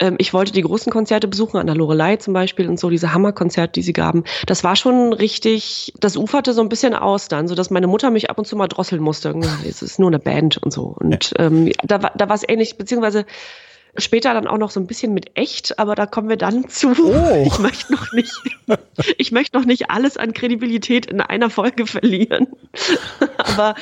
Ähm, 0.00 0.16
ich 0.18 0.34
wollte 0.34 0.50
die 0.50 0.62
großen 0.62 0.90
Konzerte 0.90 1.28
besuchen, 1.28 1.58
an 1.58 1.68
der 1.68 1.76
Lorelei 1.76 2.16
zum 2.16 2.34
Beispiel 2.34 2.68
und 2.68 2.80
so, 2.80 2.90
diese 2.90 3.14
Hammerkonzerte, 3.14 3.74
die 3.74 3.82
sie 3.82 3.92
gaben. 3.92 4.24
Das 4.46 4.64
war 4.64 4.74
schon 4.74 5.12
richtig, 5.12 5.94
das 6.00 6.16
uferte 6.16 6.52
so 6.52 6.60
ein 6.60 6.68
bisschen 6.68 6.94
aus 6.94 7.28
dann, 7.28 7.46
so 7.46 7.54
dass 7.54 7.70
meine 7.70 7.86
Mutter 7.86 8.10
mich 8.10 8.28
ab 8.28 8.38
und 8.38 8.44
zu 8.44 8.56
mal 8.56 8.66
drosseln 8.66 9.00
musste. 9.00 9.38
Es 9.68 9.82
ist 9.82 10.00
nur 10.00 10.08
eine 10.08 10.18
Band 10.18 10.56
und 10.56 10.72
so. 10.72 10.96
Und 10.98 11.30
ja. 11.38 11.46
ähm, 11.46 11.70
da, 11.84 11.98
da 11.98 12.28
war 12.28 12.34
es 12.34 12.42
ähnlich, 12.48 12.76
beziehungsweise 12.76 13.24
Später 13.96 14.34
dann 14.34 14.46
auch 14.46 14.58
noch 14.58 14.70
so 14.70 14.78
ein 14.78 14.86
bisschen 14.86 15.14
mit 15.14 15.32
echt, 15.34 15.78
aber 15.78 15.94
da 15.94 16.06
kommen 16.06 16.28
wir 16.28 16.36
dann 16.36 16.68
zu. 16.68 16.90
Oh. 16.90 17.44
Ich 17.46 17.58
möchte 17.58 17.92
noch 17.92 18.12
nicht, 18.12 18.32
ich 19.16 19.32
möchte 19.32 19.56
noch 19.56 19.64
nicht 19.64 19.90
alles 19.90 20.16
an 20.16 20.32
Kredibilität 20.32 21.06
in 21.06 21.20
einer 21.20 21.50
Folge 21.50 21.86
verlieren. 21.86 22.46
aber 23.38 23.74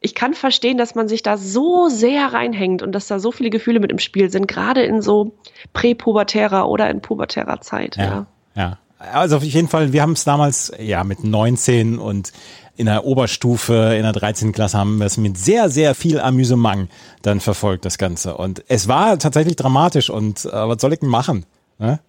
ich 0.00 0.14
kann 0.14 0.34
verstehen, 0.34 0.76
dass 0.76 0.94
man 0.94 1.08
sich 1.08 1.22
da 1.22 1.36
so 1.36 1.88
sehr 1.88 2.32
reinhängt 2.32 2.82
und 2.82 2.92
dass 2.92 3.06
da 3.06 3.18
so 3.18 3.32
viele 3.32 3.50
Gefühle 3.50 3.80
mit 3.80 3.90
im 3.90 3.98
Spiel 3.98 4.30
sind, 4.30 4.46
gerade 4.46 4.82
in 4.82 5.00
so 5.00 5.34
präpubertärer 5.72 6.68
oder 6.68 6.90
in 6.90 7.00
pubertärer 7.00 7.60
Zeit. 7.60 7.96
Ja, 7.96 8.04
ja. 8.04 8.26
ja. 8.54 8.78
Also 9.12 9.36
auf 9.36 9.42
jeden 9.42 9.68
Fall, 9.68 9.92
wir 9.92 10.02
haben 10.02 10.12
es 10.12 10.24
damals 10.24 10.72
ja 10.78 11.04
mit 11.04 11.24
19 11.24 11.98
und 11.98 12.32
in 12.76 12.86
der 12.86 13.04
Oberstufe, 13.04 13.94
in 13.96 14.02
der 14.02 14.12
13. 14.12 14.52
Klasse 14.52 14.78
haben 14.78 14.98
wir 14.98 15.06
es 15.06 15.16
mit 15.16 15.38
sehr, 15.38 15.70
sehr 15.70 15.94
viel 15.94 16.20
Amüsement 16.20 16.90
dann 17.22 17.40
verfolgt, 17.40 17.84
das 17.84 17.98
Ganze. 17.98 18.36
Und 18.36 18.64
es 18.68 18.88
war 18.88 19.18
tatsächlich 19.18 19.56
dramatisch 19.56 20.10
und 20.10 20.44
äh, 20.44 20.50
was 20.52 20.80
soll 20.80 20.92
ich 20.92 21.00
denn 21.00 21.08
machen? 21.08 21.46
Ne? 21.78 22.00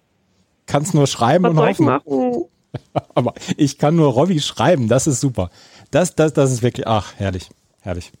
Kannst 0.66 0.94
nur 0.94 1.06
schreiben 1.06 1.44
was 1.44 1.50
und 1.50 1.58
hoffen. 1.58 1.70
Ich 1.72 1.78
machen? 1.80 2.44
Aber 3.14 3.34
ich 3.56 3.78
kann 3.78 3.96
nur 3.96 4.12
Robby 4.12 4.40
schreiben, 4.40 4.88
das 4.88 5.06
ist 5.06 5.20
super. 5.20 5.50
Das, 5.90 6.14
das, 6.14 6.32
das 6.32 6.52
ist 6.52 6.62
wirklich, 6.62 6.86
ach, 6.86 7.14
herrlich. 7.16 7.48
Herrlich. 7.80 8.12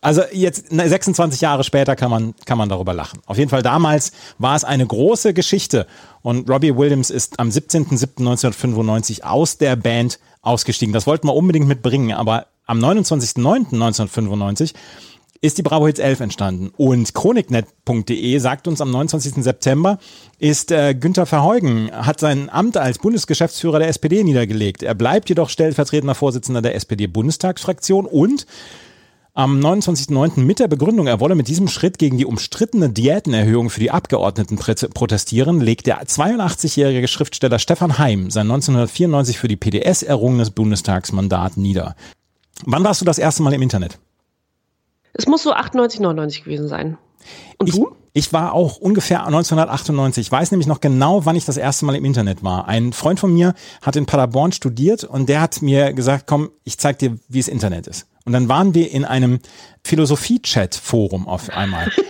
Also 0.00 0.22
jetzt 0.32 0.70
26 0.70 1.40
Jahre 1.42 1.62
später 1.62 1.94
kann 1.94 2.10
man, 2.10 2.34
kann 2.44 2.58
man 2.58 2.68
darüber 2.68 2.92
lachen. 2.92 3.20
Auf 3.26 3.38
jeden 3.38 3.50
Fall 3.50 3.62
damals 3.62 4.10
war 4.38 4.56
es 4.56 4.64
eine 4.64 4.84
große 4.84 5.32
Geschichte 5.32 5.86
und 6.22 6.50
Robbie 6.50 6.76
Williams 6.76 7.10
ist 7.10 7.38
am 7.38 7.48
17.07.1995 7.48 9.22
aus 9.22 9.58
der 9.58 9.76
Band 9.76 10.18
ausgestiegen. 10.42 10.92
Das 10.92 11.06
wollten 11.06 11.26
wir 11.28 11.34
unbedingt 11.34 11.66
mitbringen, 11.66 12.12
aber 12.12 12.48
am 12.66 12.78
29.09.1995 12.78 14.74
ist 15.40 15.58
die 15.58 15.62
Bravo 15.62 15.88
Hits 15.88 15.98
11 15.98 16.20
entstanden. 16.20 16.70
Und 16.76 17.14
chroniknet.de 17.14 18.38
sagt 18.38 18.68
uns 18.68 18.80
am 18.80 18.92
29. 18.92 19.42
September 19.42 19.98
ist 20.38 20.70
äh, 20.70 20.94
Günther 20.94 21.26
Verheugen, 21.26 21.90
hat 21.92 22.20
sein 22.20 22.48
Amt 22.48 22.76
als 22.76 22.98
Bundesgeschäftsführer 22.98 23.80
der 23.80 23.88
SPD 23.88 24.22
niedergelegt. 24.22 24.84
Er 24.84 24.94
bleibt 24.94 25.28
jedoch 25.28 25.48
stellvertretender 25.48 26.14
Vorsitzender 26.14 26.62
der 26.62 26.76
SPD-Bundestagsfraktion 26.76 28.06
und 28.06 28.46
am 29.34 29.58
29.09. 29.60 30.40
mit 30.40 30.58
der 30.58 30.68
Begründung, 30.68 31.06
er 31.06 31.20
wolle 31.20 31.34
mit 31.34 31.48
diesem 31.48 31.68
Schritt 31.68 31.98
gegen 31.98 32.18
die 32.18 32.26
umstrittene 32.26 32.90
Diätenerhöhung 32.90 33.70
für 33.70 33.80
die 33.80 33.90
Abgeordneten 33.90 34.56
protestieren, 34.56 35.60
legt 35.60 35.86
der 35.86 36.02
82-jährige 36.02 37.08
Schriftsteller 37.08 37.58
Stefan 37.58 37.98
Heim 37.98 38.30
sein 38.30 38.50
1994 38.50 39.38
für 39.38 39.48
die 39.48 39.56
PDS 39.56 40.02
errungenes 40.02 40.50
Bundestagsmandat 40.50 41.56
nieder. 41.56 41.96
Wann 42.66 42.84
warst 42.84 43.00
du 43.00 43.06
das 43.06 43.18
erste 43.18 43.42
Mal 43.42 43.54
im 43.54 43.62
Internet? 43.62 43.98
Es 45.14 45.26
muss 45.26 45.42
so 45.42 45.52
98, 45.52 46.00
99 46.00 46.44
gewesen 46.44 46.68
sein. 46.68 46.98
Und 47.58 47.68
ich, 47.68 47.74
du? 47.74 47.94
Ich 48.14 48.32
war 48.32 48.52
auch 48.52 48.76
ungefähr 48.76 49.24
1998. 49.24 50.26
Ich 50.26 50.32
weiß 50.32 50.50
nämlich 50.50 50.66
noch 50.66 50.80
genau, 50.80 51.24
wann 51.24 51.36
ich 51.36 51.46
das 51.46 51.56
erste 51.56 51.86
Mal 51.86 51.96
im 51.96 52.04
Internet 52.04 52.42
war. 52.42 52.68
Ein 52.68 52.92
Freund 52.92 53.18
von 53.18 53.32
mir 53.32 53.54
hat 53.80 53.96
in 53.96 54.04
Paderborn 54.04 54.52
studiert 54.52 55.04
und 55.04 55.28
der 55.28 55.40
hat 55.40 55.62
mir 55.62 55.94
gesagt, 55.94 56.26
komm, 56.26 56.50
ich 56.64 56.78
zeig 56.78 56.98
dir, 56.98 57.18
wie 57.28 57.38
es 57.38 57.48
Internet 57.48 57.86
ist. 57.86 58.06
Und 58.24 58.34
dann 58.34 58.48
waren 58.48 58.74
wir 58.74 58.90
in 58.90 59.04
einem 59.04 59.40
Philosophie-Chat-Forum 59.82 61.26
auf 61.26 61.50
einmal. 61.50 61.90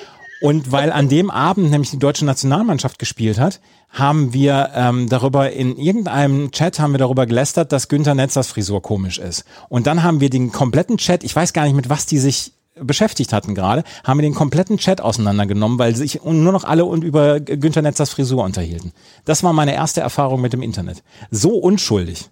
Und 0.42 0.72
weil 0.72 0.90
an 0.90 1.08
dem 1.08 1.30
Abend 1.30 1.70
nämlich 1.70 1.92
die 1.92 2.00
deutsche 2.00 2.24
Nationalmannschaft 2.24 2.98
gespielt 2.98 3.38
hat, 3.38 3.60
haben 3.90 4.32
wir 4.32 4.70
ähm, 4.74 5.08
darüber 5.08 5.52
in 5.52 5.76
irgendeinem 5.76 6.50
Chat 6.50 6.80
haben 6.80 6.90
wir 6.90 6.98
darüber 6.98 7.26
gelästert, 7.26 7.70
dass 7.70 7.86
Günther 7.86 8.16
Netzers 8.16 8.48
Frisur 8.48 8.82
komisch 8.82 9.18
ist. 9.18 9.44
Und 9.68 9.86
dann 9.86 10.02
haben 10.02 10.18
wir 10.18 10.30
den 10.30 10.50
kompletten 10.50 10.96
Chat, 10.96 11.22
ich 11.22 11.36
weiß 11.36 11.52
gar 11.52 11.62
nicht 11.62 11.76
mit 11.76 11.88
was 11.88 12.06
die 12.06 12.18
sich 12.18 12.54
beschäftigt 12.74 13.32
hatten 13.32 13.54
gerade, 13.54 13.84
haben 14.04 14.18
wir 14.18 14.22
den 14.22 14.34
kompletten 14.34 14.78
Chat 14.78 15.00
auseinandergenommen, 15.00 15.78
weil 15.78 15.94
sich 15.94 16.22
nur 16.24 16.52
noch 16.52 16.64
alle 16.64 16.84
und 16.84 17.04
über 17.04 17.40
Günther 17.40 17.82
Netzers 17.82 18.10
Frisur 18.10 18.44
unterhielten. 18.44 18.92
Das 19.24 19.42
war 19.42 19.52
meine 19.52 19.74
erste 19.74 20.00
Erfahrung 20.00 20.40
mit 20.40 20.52
dem 20.52 20.62
Internet. 20.62 21.02
So 21.30 21.56
unschuldig. 21.56 22.30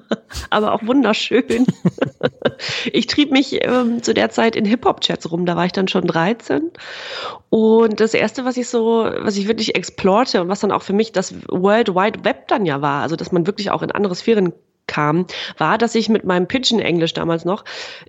aber 0.50 0.72
auch 0.72 0.86
wunderschön. 0.86 1.66
ich 2.92 3.06
trieb 3.06 3.30
mich 3.30 3.64
ähm, 3.64 4.02
zu 4.02 4.14
der 4.14 4.30
Zeit 4.30 4.56
in 4.56 4.64
Hip-Hop-Chats 4.64 5.30
rum, 5.30 5.46
da 5.46 5.56
war 5.56 5.66
ich 5.66 5.72
dann 5.72 5.88
schon 5.88 6.06
13. 6.06 6.70
Und 7.50 8.00
das 8.00 8.14
erste, 8.14 8.44
was 8.44 8.56
ich 8.56 8.68
so, 8.68 9.04
was 9.18 9.36
ich 9.36 9.48
wirklich 9.48 9.74
explorte 9.74 10.40
und 10.40 10.48
was 10.48 10.60
dann 10.60 10.72
auch 10.72 10.82
für 10.82 10.92
mich 10.92 11.12
das 11.12 11.34
World 11.48 11.94
Wide 11.94 12.24
Web 12.24 12.48
dann 12.48 12.66
ja 12.66 12.80
war, 12.80 13.02
also 13.02 13.16
dass 13.16 13.32
man 13.32 13.46
wirklich 13.46 13.70
auch 13.70 13.82
in 13.82 13.90
andere 13.90 14.14
Sphären 14.14 14.52
kam, 14.86 15.26
war, 15.58 15.78
dass 15.78 15.94
ich 15.94 16.08
mit 16.08 16.24
meinem 16.24 16.46
Pidgin-Englisch 16.46 17.14
damals 17.14 17.44
noch 17.44 17.64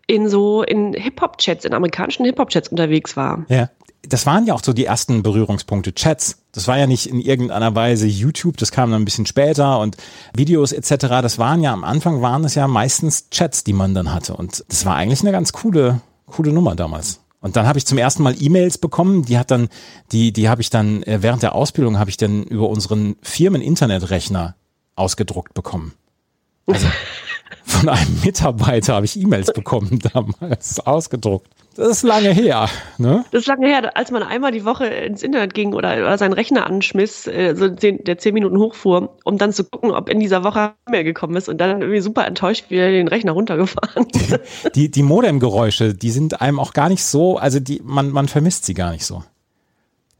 in 0.07 0.29
so 0.29 0.63
in 0.63 0.93
Hip-Hop-Chats, 0.93 1.65
in 1.65 1.73
amerikanischen 1.73 2.25
Hip-Hop-Chats 2.25 2.69
unterwegs 2.69 3.15
war. 3.15 3.45
Ja 3.49 3.69
das 4.07 4.25
waren 4.25 4.45
ja 4.45 4.53
auch 4.53 4.63
so 4.63 4.73
die 4.73 4.85
ersten 4.85 5.23
Berührungspunkte, 5.23 5.93
Chats. 5.93 6.43
Das 6.51 6.67
war 6.67 6.77
ja 6.77 6.87
nicht 6.87 7.07
in 7.07 7.19
irgendeiner 7.19 7.73
Weise 7.73 8.05
YouTube, 8.05 8.57
das 8.57 8.71
kam 8.71 8.91
dann 8.91 9.01
ein 9.01 9.05
bisschen 9.05 9.25
später 9.25 9.79
und 9.79 9.97
Videos 10.35 10.71
etc. 10.71 11.07
Das 11.21 11.39
waren 11.39 11.63
ja 11.63 11.73
am 11.73 11.83
Anfang 11.83 12.21
waren 12.21 12.43
es 12.43 12.55
ja 12.55 12.67
meistens 12.67 13.29
Chats, 13.29 13.63
die 13.63 13.73
man 13.73 13.95
dann 13.95 14.13
hatte 14.13 14.35
und 14.35 14.63
das 14.67 14.85
war 14.85 14.95
eigentlich 14.95 15.21
eine 15.21 15.31
ganz 15.31 15.53
coole 15.53 16.01
coole 16.25 16.51
Nummer 16.51 16.75
damals. 16.75 17.21
Und 17.39 17.57
dann 17.57 17.67
habe 17.67 17.77
ich 17.77 17.85
zum 17.85 17.97
ersten 17.97 18.23
Mal 18.23 18.35
E-Mails 18.39 18.77
bekommen, 18.77 19.23
die 19.25 19.37
hat 19.37 19.51
dann 19.51 19.69
die 20.11 20.31
die 20.31 20.49
habe 20.49 20.61
ich 20.61 20.69
dann 20.69 21.03
äh, 21.03 21.21
während 21.21 21.41
der 21.41 21.55
Ausbildung 21.55 21.97
habe 21.97 22.09
ich 22.09 22.17
dann 22.17 22.43
über 22.43 22.69
unseren 22.69 23.15
Firmen 23.21 23.61
Internetrechner 23.61 24.55
ausgedruckt 24.95 25.53
bekommen. 25.53 25.93
Also 26.67 26.87
von 27.65 27.89
einem 27.89 28.19
Mitarbeiter 28.23 28.95
habe 28.95 29.05
ich 29.05 29.19
E-Mails 29.19 29.53
bekommen 29.53 29.99
damals 30.13 30.79
ausgedruckt. 30.79 31.47
Das 31.75 31.87
ist 31.87 32.03
lange 32.03 32.29
her, 32.29 32.69
ne? 32.99 33.25
Das 33.31 33.41
ist 33.41 33.47
lange 33.47 33.67
her, 33.67 33.97
als 33.97 34.11
man 34.11 34.21
einmal 34.21 34.51
die 34.51 34.63
Woche 34.63 34.85
ins 34.85 35.23
Internet 35.23 35.55
ging 35.55 35.73
oder, 35.73 35.93
oder 35.93 36.17
seinen 36.19 36.33
Rechner 36.33 36.67
anschmiss, 36.67 37.25
äh, 37.25 37.55
so 37.55 37.67
zehn, 37.69 38.03
der 38.03 38.19
zehn 38.19 38.35
Minuten 38.35 38.59
hochfuhr, 38.59 39.17
um 39.23 39.39
dann 39.39 39.51
zu 39.53 39.63
gucken, 39.63 39.89
ob 39.91 40.07
in 40.07 40.19
dieser 40.19 40.43
Woche 40.43 40.73
mehr 40.87 41.03
gekommen 41.03 41.35
ist 41.35 41.49
und 41.49 41.57
dann 41.59 41.81
irgendwie 41.81 42.01
super 42.01 42.27
enttäuscht 42.27 42.69
wieder 42.69 42.91
den 42.91 43.07
Rechner 43.07 43.31
runtergefahren. 43.31 44.07
Die, 44.75 44.91
die 44.91 45.03
Modemgeräusche, 45.03 45.95
die 45.95 46.11
sind 46.11 46.41
einem 46.41 46.59
auch 46.59 46.73
gar 46.73 46.89
nicht 46.89 47.03
so, 47.03 47.37
also 47.37 47.59
die, 47.59 47.81
man, 47.83 48.09
man 48.11 48.27
vermisst 48.27 48.65
sie 48.65 48.75
gar 48.75 48.91
nicht 48.91 49.05
so. 49.05 49.23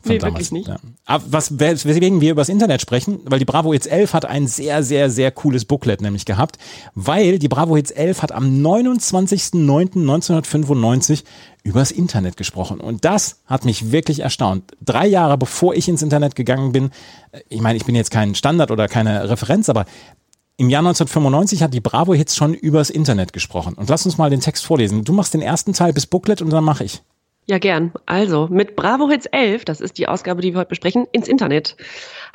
Nee, 0.05 0.17
damals. 0.17 0.36
wirklich 0.36 0.51
nicht. 0.51 0.67
Ja. 0.67 0.77
Aber 1.05 1.24
was, 1.27 1.60
weswegen 1.60 2.22
wir 2.22 2.31
über 2.31 2.41
das 2.41 2.50
Internet 2.50 2.81
sprechen, 2.81 3.19
weil 3.25 3.39
die 3.39 3.45
Bravo 3.45 3.74
Hits 3.74 3.88
11 3.88 4.13
hat 4.13 4.25
ein 4.25 4.48
sehr, 4.48 4.83
sehr, 4.83 5.10
sehr 5.10 5.31
cooles 5.31 5.65
Booklet 5.65 6.01
nämlich 6.01 6.25
gehabt, 6.25 6.57
weil 6.95 7.39
die 7.39 7.48
Bravo 7.48 7.75
Hits 7.75 7.91
11 7.91 8.22
hat 8.22 8.31
am 8.31 8.45
29.09.1995 8.65 11.24
übers 11.63 11.91
Internet 11.91 12.38
gesprochen. 12.38 12.79
Und 12.79 13.05
das 13.05 13.41
hat 13.45 13.65
mich 13.65 13.91
wirklich 13.91 14.19
erstaunt. 14.19 14.72
Drei 14.81 15.07
Jahre 15.07 15.38
bevor 15.38 15.75
ich 15.75 15.88
ins 15.88 16.01
Internet 16.01 16.36
gegangen 16.36 16.72
bin, 16.72 16.91
ich 17.50 17.62
meine, 17.62 17.77
ich 17.77 17.86
bin 17.86 17.95
jetzt 17.95 18.12
kein 18.12 18.36
Standard 18.36 18.72
oder 18.72 18.88
keine 18.88 19.29
Referenz, 19.29 19.69
aber 19.69 19.86
im 20.57 20.69
Jahr 20.69 20.81
1995 20.81 21.63
hat 21.63 21.74
die 21.74 21.79
Bravo 21.79 22.13
Hits 22.13 22.36
schon 22.36 22.53
übers 22.53 22.89
Internet 22.89 23.33
gesprochen. 23.33 23.74
Und 23.74 23.89
lass 23.89 24.05
uns 24.05 24.17
mal 24.17 24.29
den 24.29 24.41
Text 24.41 24.65
vorlesen. 24.65 25.03
Du 25.03 25.13
machst 25.13 25.33
den 25.33 25.41
ersten 25.41 25.74
Teil 25.74 25.93
bis 25.93 26.05
Booklet 26.05 26.41
und 26.41 26.51
dann 26.51 26.63
mache 26.63 26.83
ich. 26.83 27.01
Ja, 27.45 27.57
gern. 27.57 27.91
Also, 28.05 28.47
mit 28.50 28.77
Bravo 28.77 29.09
Hits 29.09 29.25
11, 29.25 29.65
das 29.65 29.81
ist 29.81 29.97
die 29.97 30.07
Ausgabe, 30.07 30.41
die 30.41 30.53
wir 30.53 30.59
heute 30.62 30.69
besprechen, 30.69 31.07
ins 31.12 31.27
Internet. 31.27 31.75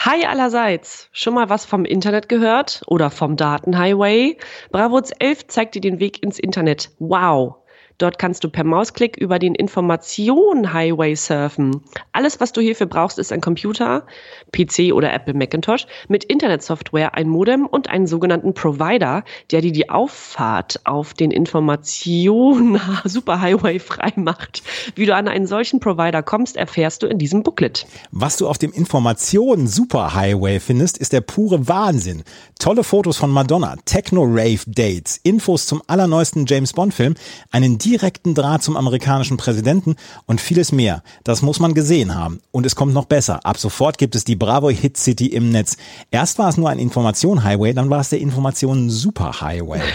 Hi 0.00 0.26
allerseits. 0.26 1.08
Schon 1.12 1.32
mal 1.32 1.48
was 1.48 1.64
vom 1.64 1.86
Internet 1.86 2.28
gehört? 2.28 2.82
Oder 2.86 3.10
vom 3.10 3.36
Datenhighway? 3.36 4.36
Bravo 4.70 4.96
Hits 4.96 5.12
11 5.18 5.46
zeigt 5.46 5.74
dir 5.74 5.80
den 5.80 5.98
Weg 5.98 6.22
ins 6.22 6.38
Internet. 6.38 6.90
Wow. 6.98 7.56
Dort 7.98 8.18
kannst 8.20 8.44
du 8.44 8.48
per 8.48 8.62
Mausklick 8.62 9.16
über 9.16 9.40
den 9.40 9.56
Information-Highway 9.56 11.16
surfen. 11.16 11.82
Alles, 12.12 12.38
was 12.38 12.52
du 12.52 12.60
hierfür 12.60 12.86
brauchst, 12.86 13.18
ist 13.18 13.32
ein 13.32 13.40
Computer, 13.40 14.06
PC 14.52 14.92
oder 14.92 15.12
Apple 15.12 15.34
Macintosh, 15.34 15.88
mit 16.06 16.22
Internetsoftware, 16.22 17.14
ein 17.14 17.28
Modem 17.28 17.66
und 17.66 17.90
einen 17.90 18.06
sogenannten 18.06 18.54
Provider, 18.54 19.24
der 19.50 19.62
dir 19.62 19.72
die 19.72 19.90
Auffahrt 19.90 20.80
auf 20.84 21.12
den 21.12 21.32
Information-Superhighway 21.32 23.78
freimacht. 23.80 24.62
Wie 24.94 25.06
du 25.06 25.16
an 25.16 25.26
einen 25.26 25.48
solchen 25.48 25.80
Provider 25.80 26.22
kommst, 26.22 26.56
erfährst 26.56 27.02
du 27.02 27.08
in 27.08 27.18
diesem 27.18 27.42
Booklet. 27.42 27.84
Was 28.12 28.36
du 28.36 28.46
auf 28.46 28.58
dem 28.58 28.72
Information-Superhighway 28.72 30.60
findest, 30.60 30.98
ist 30.98 31.12
der 31.12 31.22
pure 31.22 31.66
Wahnsinn. 31.66 32.22
Tolle 32.60 32.84
Fotos 32.84 33.16
von 33.16 33.30
Madonna, 33.30 33.74
Techno-Rave-Dates, 33.84 35.18
Infos 35.24 35.66
zum 35.66 35.82
allerneuesten 35.88 36.46
James 36.46 36.72
Bond-Film, 36.72 37.16
einen 37.50 37.78
direkten 37.88 38.34
Draht 38.34 38.62
zum 38.62 38.76
amerikanischen 38.76 39.36
Präsidenten 39.36 39.96
und 40.26 40.40
vieles 40.40 40.72
mehr. 40.72 41.02
Das 41.24 41.42
muss 41.42 41.58
man 41.58 41.74
gesehen 41.74 42.14
haben. 42.14 42.40
Und 42.50 42.66
es 42.66 42.76
kommt 42.76 42.92
noch 42.92 43.06
besser. 43.06 43.44
Ab 43.44 43.58
sofort 43.58 43.98
gibt 43.98 44.14
es 44.14 44.24
die 44.24 44.36
Bravo 44.36 44.70
Hit 44.70 44.96
City 44.96 45.26
im 45.26 45.50
Netz. 45.50 45.76
Erst 46.10 46.38
war 46.38 46.48
es 46.48 46.56
nur 46.56 46.68
ein 46.68 46.78
Information 46.78 47.44
Highway, 47.44 47.72
dann 47.72 47.90
war 47.90 48.00
es 48.00 48.10
der 48.10 48.20
Information 48.20 48.90
Super 48.90 49.40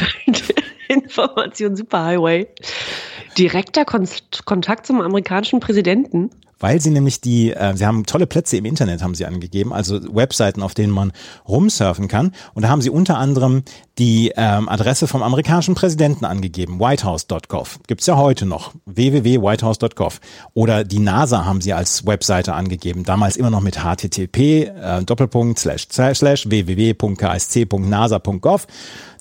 Direkter 3.38 3.86
Kon 3.86 4.08
Kontakt 4.46 4.86
zum 4.86 5.02
amerikanischen 5.02 5.60
Präsidenten 5.60 6.30
weil 6.64 6.80
sie 6.80 6.92
nämlich 6.92 7.20
die, 7.20 7.52
äh, 7.52 7.76
sie 7.76 7.86
haben 7.86 8.06
tolle 8.06 8.26
Plätze 8.26 8.56
im 8.56 8.64
Internet, 8.64 9.04
haben 9.04 9.16
sie 9.16 9.26
angegeben, 9.26 9.74
also 9.74 10.00
Webseiten, 10.16 10.64
auf 10.64 10.74
denen 10.74 10.94
man 10.94 11.12
rumsurfen 11.46 12.08
kann. 12.08 12.32
Und 12.54 12.62
da 12.62 12.70
haben 12.70 12.82
sie 12.82 12.90
unter 12.90 13.18
anderem 13.18 13.64
die 14.00 14.32
ähm, 14.38 14.70
Adresse 14.70 15.08
vom 15.08 15.24
amerikanischen 15.24 15.76
Präsidenten 15.76 16.24
angegeben, 16.24 16.80
whitehouse.gov. 16.80 17.80
Gibt's 17.86 18.06
ja 18.06 18.16
heute 18.16 18.46
noch, 18.46 18.72
www.whitehouse.gov. 18.86 20.22
Oder 20.54 20.86
die 20.86 21.00
NASA 21.00 21.44
haben 21.44 21.60
sie 21.60 21.74
als 21.74 22.06
Webseite 22.06 22.54
angegeben, 22.54 23.04
damals 23.04 23.36
immer 23.36 23.50
noch 23.50 23.60
mit 23.60 23.84
http 23.84 24.38
äh, 24.38 25.04
Doppelpunkt 25.04 25.60
slash 25.60 25.88
slash 25.90 26.50
www.ksc.nasa.gov. 26.50 28.68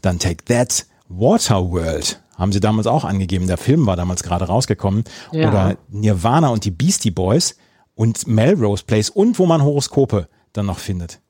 Dann 0.00 0.20
take 0.20 0.44
that 0.44 0.86
Waterworld 1.08 2.21
haben 2.36 2.52
sie 2.52 2.60
damals 2.60 2.86
auch 2.86 3.04
angegeben. 3.04 3.46
Der 3.46 3.58
Film 3.58 3.86
war 3.86 3.96
damals 3.96 4.22
gerade 4.22 4.46
rausgekommen. 4.46 5.04
Ja. 5.32 5.48
Oder 5.48 5.76
Nirvana 5.88 6.48
und 6.48 6.64
die 6.64 6.70
Beastie 6.70 7.10
Boys 7.10 7.56
und 7.94 8.26
Melrose 8.26 8.84
Place 8.84 9.10
und 9.10 9.38
wo 9.38 9.46
man 9.46 9.62
Horoskope 9.62 10.28
dann 10.52 10.66
noch 10.66 10.78
findet. 10.78 11.20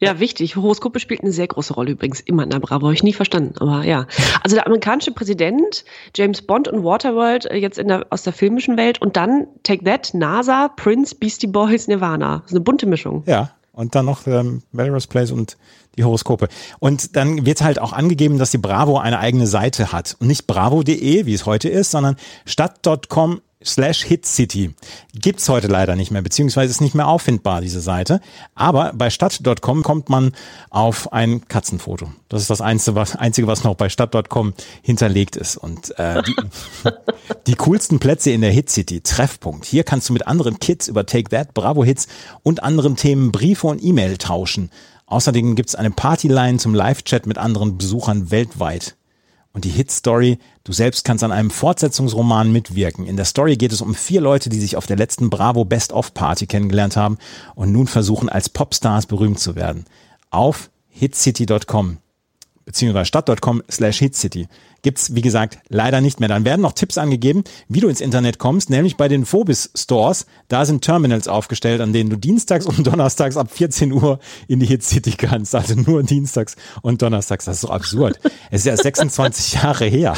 Ja, 0.00 0.20
wichtig. 0.20 0.54
Horoskope 0.54 1.00
spielt 1.00 1.22
eine 1.22 1.32
sehr 1.32 1.48
große 1.48 1.74
Rolle 1.74 1.90
übrigens 1.90 2.20
immer 2.20 2.44
in 2.44 2.50
der 2.50 2.60
Bravo. 2.60 2.86
Habe 2.86 2.94
ich 2.94 3.02
nie 3.02 3.12
verstanden, 3.12 3.54
aber 3.58 3.84
ja. 3.84 4.06
Also 4.44 4.54
der 4.54 4.66
amerikanische 4.66 5.10
Präsident, 5.10 5.84
James 6.14 6.42
Bond 6.42 6.68
und 6.68 6.84
Waterworld 6.84 7.46
äh, 7.46 7.56
jetzt 7.56 7.78
der, 7.78 8.06
aus 8.10 8.22
der 8.22 8.32
filmischen 8.32 8.76
Welt 8.76 9.02
und 9.02 9.16
dann 9.16 9.48
Take 9.64 9.84
That, 9.84 10.14
NASA, 10.14 10.68
Prince, 10.68 11.16
Beastie 11.16 11.48
Boys, 11.48 11.88
Nirvana. 11.88 12.38
Das 12.38 12.52
ist 12.52 12.56
eine 12.56 12.60
bunte 12.60 12.86
Mischung. 12.86 13.24
Ja, 13.26 13.50
und 13.72 13.96
dann 13.96 14.06
noch 14.06 14.26
ähm, 14.28 14.62
Melrose 14.70 15.08
Place 15.08 15.32
und 15.32 15.56
die 15.98 16.04
Horoskope. 16.04 16.48
Und 16.78 17.16
dann 17.16 17.44
wird 17.44 17.60
halt 17.60 17.78
auch 17.78 17.92
angegeben, 17.92 18.38
dass 18.38 18.50
die 18.50 18.58
Bravo 18.58 18.98
eine 18.98 19.18
eigene 19.18 19.46
Seite 19.46 19.92
hat. 19.92 20.16
Und 20.20 20.28
nicht 20.28 20.46
bravo.de, 20.46 21.26
wie 21.26 21.34
es 21.34 21.44
heute 21.44 21.68
ist, 21.68 21.90
sondern 21.90 22.16
stadt.com 22.46 23.40
slash 23.64 24.04
hitcity. 24.04 24.74
Gibt's 25.14 25.48
heute 25.48 25.66
leider 25.66 25.96
nicht 25.96 26.10
mehr, 26.10 26.22
beziehungsweise 26.22 26.70
ist 26.70 26.80
nicht 26.80 26.94
mehr 26.94 27.08
auffindbar, 27.08 27.60
diese 27.60 27.80
Seite. 27.80 28.20
Aber 28.54 28.92
bei 28.94 29.10
stadt.com 29.10 29.82
kommt 29.82 30.08
man 30.08 30.32
auf 30.70 31.12
ein 31.12 31.46
Katzenfoto. 31.48 32.10
Das 32.28 32.42
ist 32.42 32.50
das 32.50 32.60
Einzige, 32.60 32.94
was, 32.94 33.16
Einzige, 33.16 33.46
was 33.46 33.64
noch 33.64 33.74
bei 33.74 33.88
stadt.com 33.88 34.54
hinterlegt 34.82 35.36
ist. 35.36 35.56
Und 35.56 35.98
äh, 35.98 36.22
die, 36.22 36.36
die 37.46 37.54
coolsten 37.56 37.98
Plätze 37.98 38.30
in 38.30 38.42
der 38.42 38.52
Hitcity, 38.52 39.00
Treffpunkt. 39.00 39.64
Hier 39.64 39.82
kannst 39.82 40.08
du 40.08 40.12
mit 40.12 40.26
anderen 40.26 40.60
Kids 40.60 40.88
über 40.88 41.04
Take 41.04 41.30
That, 41.30 41.54
Bravo 41.54 41.84
Hits 41.84 42.06
und 42.42 42.62
anderen 42.62 42.96
Themen 42.96 43.32
Briefe 43.32 43.66
und 43.66 43.82
E-Mail 43.82 44.18
tauschen. 44.18 44.70
Außerdem 45.08 45.56
gibt 45.56 45.70
es 45.70 45.74
eine 45.74 45.90
Partyline 45.90 46.58
zum 46.58 46.74
Live-Chat 46.74 47.26
mit 47.26 47.38
anderen 47.38 47.78
Besuchern 47.78 48.30
weltweit. 48.30 48.96
Und 49.52 49.64
die 49.64 49.70
Hit-Story, 49.70 50.38
du 50.64 50.72
selbst 50.72 51.04
kannst 51.04 51.24
an 51.24 51.32
einem 51.32 51.50
Fortsetzungsroman 51.50 52.52
mitwirken. 52.52 53.06
In 53.06 53.16
der 53.16 53.24
Story 53.24 53.56
geht 53.56 53.72
es 53.72 53.80
um 53.80 53.94
vier 53.94 54.20
Leute, 54.20 54.50
die 54.50 54.60
sich 54.60 54.76
auf 54.76 54.86
der 54.86 54.96
letzten 54.96 55.30
Bravo 55.30 55.64
Best-of-Party 55.64 56.46
kennengelernt 56.46 56.96
haben 56.96 57.18
und 57.54 57.72
nun 57.72 57.86
versuchen, 57.86 58.28
als 58.28 58.50
Popstars 58.50 59.06
berühmt 59.06 59.40
zu 59.40 59.56
werden. 59.56 59.86
Auf 60.30 60.70
hitcity.com 60.90 61.98
beziehungsweise 62.68 63.06
stadt.com 63.06 63.62
slash 63.70 63.98
hitcity 63.98 64.46
gibt's 64.82 65.14
wie 65.14 65.22
gesagt, 65.22 65.58
leider 65.70 66.00
nicht 66.00 66.20
mehr. 66.20 66.28
Dann 66.28 66.44
werden 66.44 66.60
noch 66.60 66.72
Tipps 66.72 66.98
angegeben, 66.98 67.44
wie 67.66 67.80
du 67.80 67.88
ins 67.88 68.02
Internet 68.02 68.38
kommst, 68.38 68.68
nämlich 68.68 68.96
bei 68.96 69.08
den 69.08 69.24
Phobis 69.24 69.70
Stores. 69.74 70.26
Da 70.48 70.66
sind 70.66 70.84
Terminals 70.84 71.28
aufgestellt, 71.28 71.80
an 71.80 71.92
denen 71.92 72.10
du 72.10 72.16
dienstags 72.16 72.66
und 72.66 72.86
donnerstags 72.86 73.36
ab 73.36 73.50
14 73.50 73.90
Uhr 73.90 74.20
in 74.48 74.60
die 74.60 74.66
Hit 74.66 74.82
City 74.82 75.12
kannst. 75.12 75.54
Also 75.54 75.74
nur 75.74 76.02
dienstags 76.02 76.56
und 76.82 77.00
donnerstags. 77.00 77.46
Das 77.46 77.56
ist 77.56 77.60
so 77.62 77.70
absurd. 77.70 78.20
es 78.50 78.60
ist 78.60 78.66
ja 78.66 78.76
26 78.76 79.54
Jahre 79.62 79.86
her. 79.86 80.14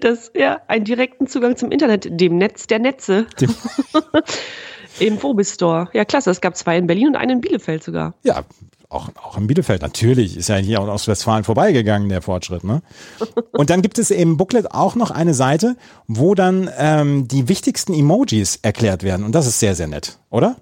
Das, 0.00 0.30
ja, 0.34 0.60
einen 0.68 0.84
direkten 0.84 1.26
Zugang 1.26 1.56
zum 1.56 1.72
Internet, 1.72 2.08
dem 2.08 2.38
Netz 2.38 2.68
der 2.68 2.78
Netze. 2.78 3.26
Dem 3.40 3.52
Im 5.00 5.18
Phobis 5.18 5.54
Store. 5.54 5.88
Ja, 5.92 6.04
klasse. 6.04 6.30
Es 6.30 6.40
gab 6.40 6.56
zwei 6.56 6.76
in 6.76 6.86
Berlin 6.86 7.08
und 7.08 7.16
einen 7.16 7.32
in 7.32 7.40
Bielefeld 7.40 7.84
sogar. 7.84 8.14
Ja, 8.22 8.44
auch, 8.88 9.10
auch 9.22 9.36
in 9.36 9.46
Bielefeld, 9.46 9.82
natürlich, 9.82 10.36
ist 10.36 10.48
ja 10.48 10.56
hier 10.56 10.80
aus 10.80 11.08
Westfalen 11.08 11.44
vorbeigegangen, 11.44 12.08
der 12.08 12.22
Fortschritt. 12.22 12.64
Ne? 12.64 12.82
Und 13.52 13.70
dann 13.70 13.82
gibt 13.82 13.98
es 13.98 14.10
im 14.10 14.36
Booklet 14.36 14.72
auch 14.72 14.94
noch 14.94 15.10
eine 15.10 15.34
Seite, 15.34 15.76
wo 16.06 16.34
dann 16.34 16.70
ähm, 16.78 17.28
die 17.28 17.48
wichtigsten 17.48 17.92
Emojis 17.92 18.58
erklärt 18.62 19.02
werden. 19.02 19.24
Und 19.24 19.34
das 19.34 19.46
ist 19.46 19.60
sehr, 19.60 19.74
sehr 19.74 19.88
nett, 19.88 20.18
oder? 20.30 20.56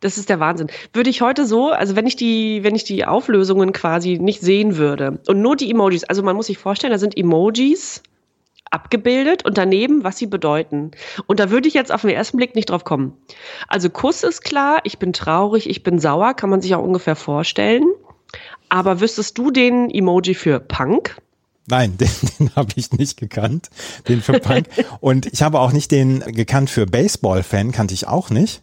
Das 0.00 0.18
ist 0.18 0.28
der 0.28 0.40
Wahnsinn. 0.40 0.68
Würde 0.92 1.10
ich 1.10 1.22
heute 1.22 1.46
so, 1.46 1.70
also 1.70 1.96
wenn 1.96 2.06
ich 2.06 2.16
die, 2.16 2.62
wenn 2.62 2.74
ich 2.74 2.84
die 2.84 3.06
Auflösungen 3.06 3.72
quasi 3.72 4.18
nicht 4.18 4.42
sehen 4.42 4.76
würde 4.76 5.18
und 5.26 5.40
nur 5.40 5.56
die 5.56 5.70
Emojis, 5.70 6.04
also 6.04 6.22
man 6.22 6.36
muss 6.36 6.46
sich 6.46 6.58
vorstellen, 6.58 6.92
da 6.92 6.98
sind 6.98 7.16
Emojis 7.16 8.02
abgebildet 8.70 9.44
und 9.44 9.58
daneben, 9.58 10.04
was 10.04 10.18
sie 10.18 10.26
bedeuten. 10.26 10.90
Und 11.26 11.40
da 11.40 11.50
würde 11.50 11.68
ich 11.68 11.74
jetzt 11.74 11.92
auf 11.92 12.02
den 12.02 12.10
ersten 12.10 12.36
Blick 12.36 12.54
nicht 12.54 12.70
drauf 12.70 12.84
kommen. 12.84 13.14
Also 13.68 13.90
Kuss 13.90 14.22
ist 14.22 14.42
klar, 14.42 14.80
ich 14.84 14.98
bin 14.98 15.12
traurig, 15.12 15.68
ich 15.68 15.82
bin 15.82 15.98
sauer, 15.98 16.34
kann 16.34 16.50
man 16.50 16.60
sich 16.60 16.74
auch 16.74 16.82
ungefähr 16.82 17.16
vorstellen. 17.16 17.84
Aber 18.68 19.00
wüsstest 19.00 19.38
du 19.38 19.50
den 19.50 19.90
Emoji 19.90 20.34
für 20.34 20.60
Punk? 20.60 21.16
Nein, 21.68 21.96
den, 21.98 22.08
den 22.38 22.54
habe 22.56 22.72
ich 22.76 22.92
nicht 22.92 23.18
gekannt, 23.18 23.70
den 24.08 24.20
für 24.20 24.40
Punk. 24.40 24.66
Und 25.00 25.26
ich 25.26 25.42
habe 25.42 25.60
auch 25.60 25.72
nicht 25.72 25.90
den 25.90 26.20
gekannt 26.20 26.70
für 26.70 26.86
Baseball-Fan, 26.86 27.72
kannte 27.72 27.94
ich 27.94 28.06
auch 28.06 28.30
nicht. 28.30 28.62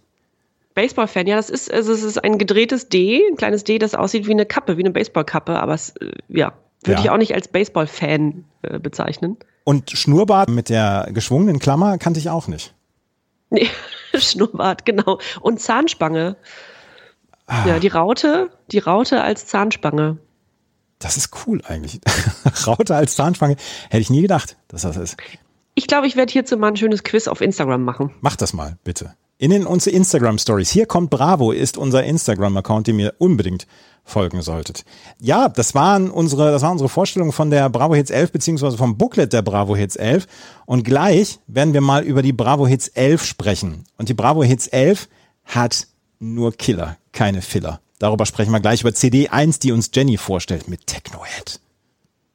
Baseball-Fan, 0.76 1.28
ja, 1.28 1.36
das 1.36 1.50
ist, 1.50 1.72
also 1.72 1.94
es 1.94 2.04
ist 2.04 2.24
ein 2.24 2.38
gedrehtes 2.38 2.90
D, 2.90 3.22
ein 3.30 3.36
kleines 3.36 3.64
D, 3.64 3.78
das 3.78 3.94
aussieht 3.94 4.28
wie 4.28 4.32
eine 4.32 4.46
Kappe, 4.46 4.78
wie 4.78 4.82
eine 4.82 4.92
Baseballkappe, 4.92 5.60
aber 5.60 5.76
es, 5.76 5.96
äh, 5.98 6.12
ja, 6.30 6.54
würde 6.84 7.00
ja. 7.00 7.06
ich 7.06 7.10
auch 7.12 7.18
nicht 7.18 7.36
als 7.36 7.48
Baseball-Fan 7.48 8.44
äh, 8.64 8.80
bezeichnen. 8.80 9.38
Und 9.64 9.92
Schnurrbart 9.92 10.50
mit 10.50 10.70
der 10.70 11.10
geschwungenen 11.14 11.60
Klammer 11.60 11.98
kannte 11.98 12.20
ich 12.20 12.30
auch 12.30 12.48
nicht. 12.48 12.74
Nee, 13.50 13.70
Schnurrbart, 14.14 14.86
genau. 14.86 15.20
Und 15.42 15.60
Zahnspange. 15.60 16.36
Ah. 17.46 17.68
Ja, 17.68 17.80
die 17.80 17.88
Raute, 17.88 18.50
die 18.72 18.80
Raute 18.80 19.22
als 19.22 19.48
Zahnspange. 19.48 20.18
Das 21.00 21.18
ist 21.18 21.32
cool 21.46 21.62
eigentlich. 21.68 22.00
Raute 22.68 22.96
als 22.96 23.16
Zahnspange. 23.16 23.58
Hätte 23.90 24.02
ich 24.02 24.10
nie 24.10 24.22
gedacht, 24.22 24.58
dass 24.70 24.84
das 24.84 24.98
ist. 24.98 25.18
Ich 25.76 25.88
glaube, 25.88 26.08
ich 26.08 26.16
werde 26.16 26.32
hierzu 26.32 26.56
mal 26.58 26.70
ein 26.70 26.78
schönes 26.78 27.04
Quiz 27.04 27.28
auf 27.28 27.42
Instagram 27.42 27.84
machen. 27.84 28.14
Mach 28.22 28.36
das 28.36 28.54
mal, 28.54 28.78
bitte. 28.84 29.14
In 29.38 29.52
den, 29.52 29.66
unsere 29.66 29.96
Instagram 29.96 30.38
Stories. 30.38 30.70
Hier 30.70 30.86
kommt 30.86 31.10
Bravo, 31.10 31.52
ist 31.52 31.78
unser 31.78 32.04
Instagram-Account, 32.04 32.88
den 32.88 33.00
ihr 33.00 33.14
unbedingt 33.18 33.68
folgen 34.04 34.42
solltet. 34.42 34.86
Ja, 35.20 35.50
das 35.50 35.74
waren 35.76 36.12
unsere, 36.12 36.52
das 36.52 36.62
war 36.62 36.72
unsere 36.72 36.90
Vorstellung 36.90 37.32
von 37.32 37.50
der 37.50 37.70
Bravo 37.70 37.96
Hits 37.96 38.12
11 38.12 38.32
beziehungsweise 38.32 38.78
vom 38.78 38.98
Booklet 38.98 39.34
der 39.34 39.42
Bravo 39.42 39.76
Hits 39.76 39.96
11. 39.96 40.28
Und 40.66 40.84
gleich 40.84 41.40
werden 41.48 41.74
wir 41.74 41.82
mal 41.82 42.04
über 42.04 42.22
die 42.22 42.34
Bravo 42.34 42.68
Hits 42.68 42.90
11 42.90 43.24
sprechen. 43.26 43.86
Und 43.98 44.10
die 44.10 44.14
Bravo 44.14 44.44
Hits 44.44 44.68
11 44.68 45.08
hat 45.46 45.88
nur 46.20 46.54
Killer, 46.54 46.98
keine 47.12 47.42
Filler. 47.42 47.80
Darüber 48.00 48.26
sprechen 48.26 48.52
wir 48.52 48.60
gleich 48.60 48.82
über 48.82 48.94
CD 48.94 49.30
1, 49.30 49.60
die 49.60 49.72
uns 49.72 49.90
Jenny 49.94 50.18
vorstellt 50.18 50.68
mit 50.68 50.88
Technohead. 50.88 51.60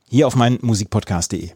Hier 0.08 0.26
auf 0.26 0.36
meinen 0.36 0.58
Musikpodcast.de. 0.62 1.50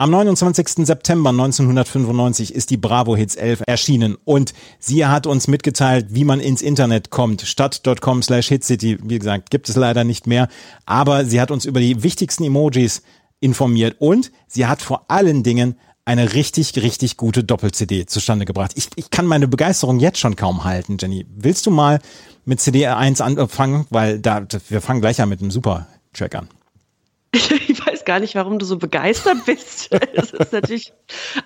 Am 0.00 0.08
29. 0.08 0.86
September 0.86 1.28
1995 1.28 2.54
ist 2.54 2.70
die 2.70 2.78
Bravo 2.78 3.16
Hits 3.16 3.34
11 3.34 3.64
erschienen 3.66 4.16
und 4.24 4.54
sie 4.78 5.04
hat 5.04 5.26
uns 5.26 5.46
mitgeteilt, 5.46 6.06
wie 6.08 6.24
man 6.24 6.40
ins 6.40 6.62
Internet 6.62 7.10
kommt. 7.10 7.42
Stadt.com 7.42 8.22
slash 8.22 8.48
hitcity, 8.48 8.96
wie 9.02 9.18
gesagt, 9.18 9.50
gibt 9.50 9.68
es 9.68 9.76
leider 9.76 10.04
nicht 10.04 10.26
mehr, 10.26 10.48
aber 10.86 11.26
sie 11.26 11.38
hat 11.38 11.50
uns 11.50 11.66
über 11.66 11.80
die 11.80 12.02
wichtigsten 12.02 12.44
Emojis 12.44 13.02
informiert 13.40 13.96
und 13.98 14.32
sie 14.46 14.64
hat 14.64 14.80
vor 14.80 15.04
allen 15.08 15.42
Dingen 15.42 15.74
eine 16.06 16.32
richtig, 16.32 16.72
richtig 16.76 17.18
gute 17.18 17.44
Doppel-CD 17.44 18.06
zustande 18.06 18.46
gebracht. 18.46 18.72
Ich, 18.76 18.88
ich 18.96 19.10
kann 19.10 19.26
meine 19.26 19.48
Begeisterung 19.48 20.00
jetzt 20.00 20.18
schon 20.18 20.34
kaum 20.34 20.64
halten, 20.64 20.96
Jenny. 20.98 21.26
Willst 21.36 21.66
du 21.66 21.70
mal 21.70 22.00
mit 22.46 22.58
CD 22.62 22.86
1 22.86 23.20
anfangen? 23.20 23.84
Weil 23.90 24.18
da, 24.18 24.46
wir 24.70 24.80
fangen 24.80 25.02
gleich 25.02 25.20
an 25.20 25.28
mit 25.28 25.42
einem 25.42 25.50
Super-Track 25.50 26.36
an. 26.36 26.48
Gar 28.10 28.18
nicht, 28.18 28.34
warum 28.34 28.58
du 28.58 28.66
so 28.66 28.76
begeistert 28.76 29.36
bist. 29.46 29.88
Das 30.16 30.32
ist 30.32 30.52
natürlich, 30.52 30.92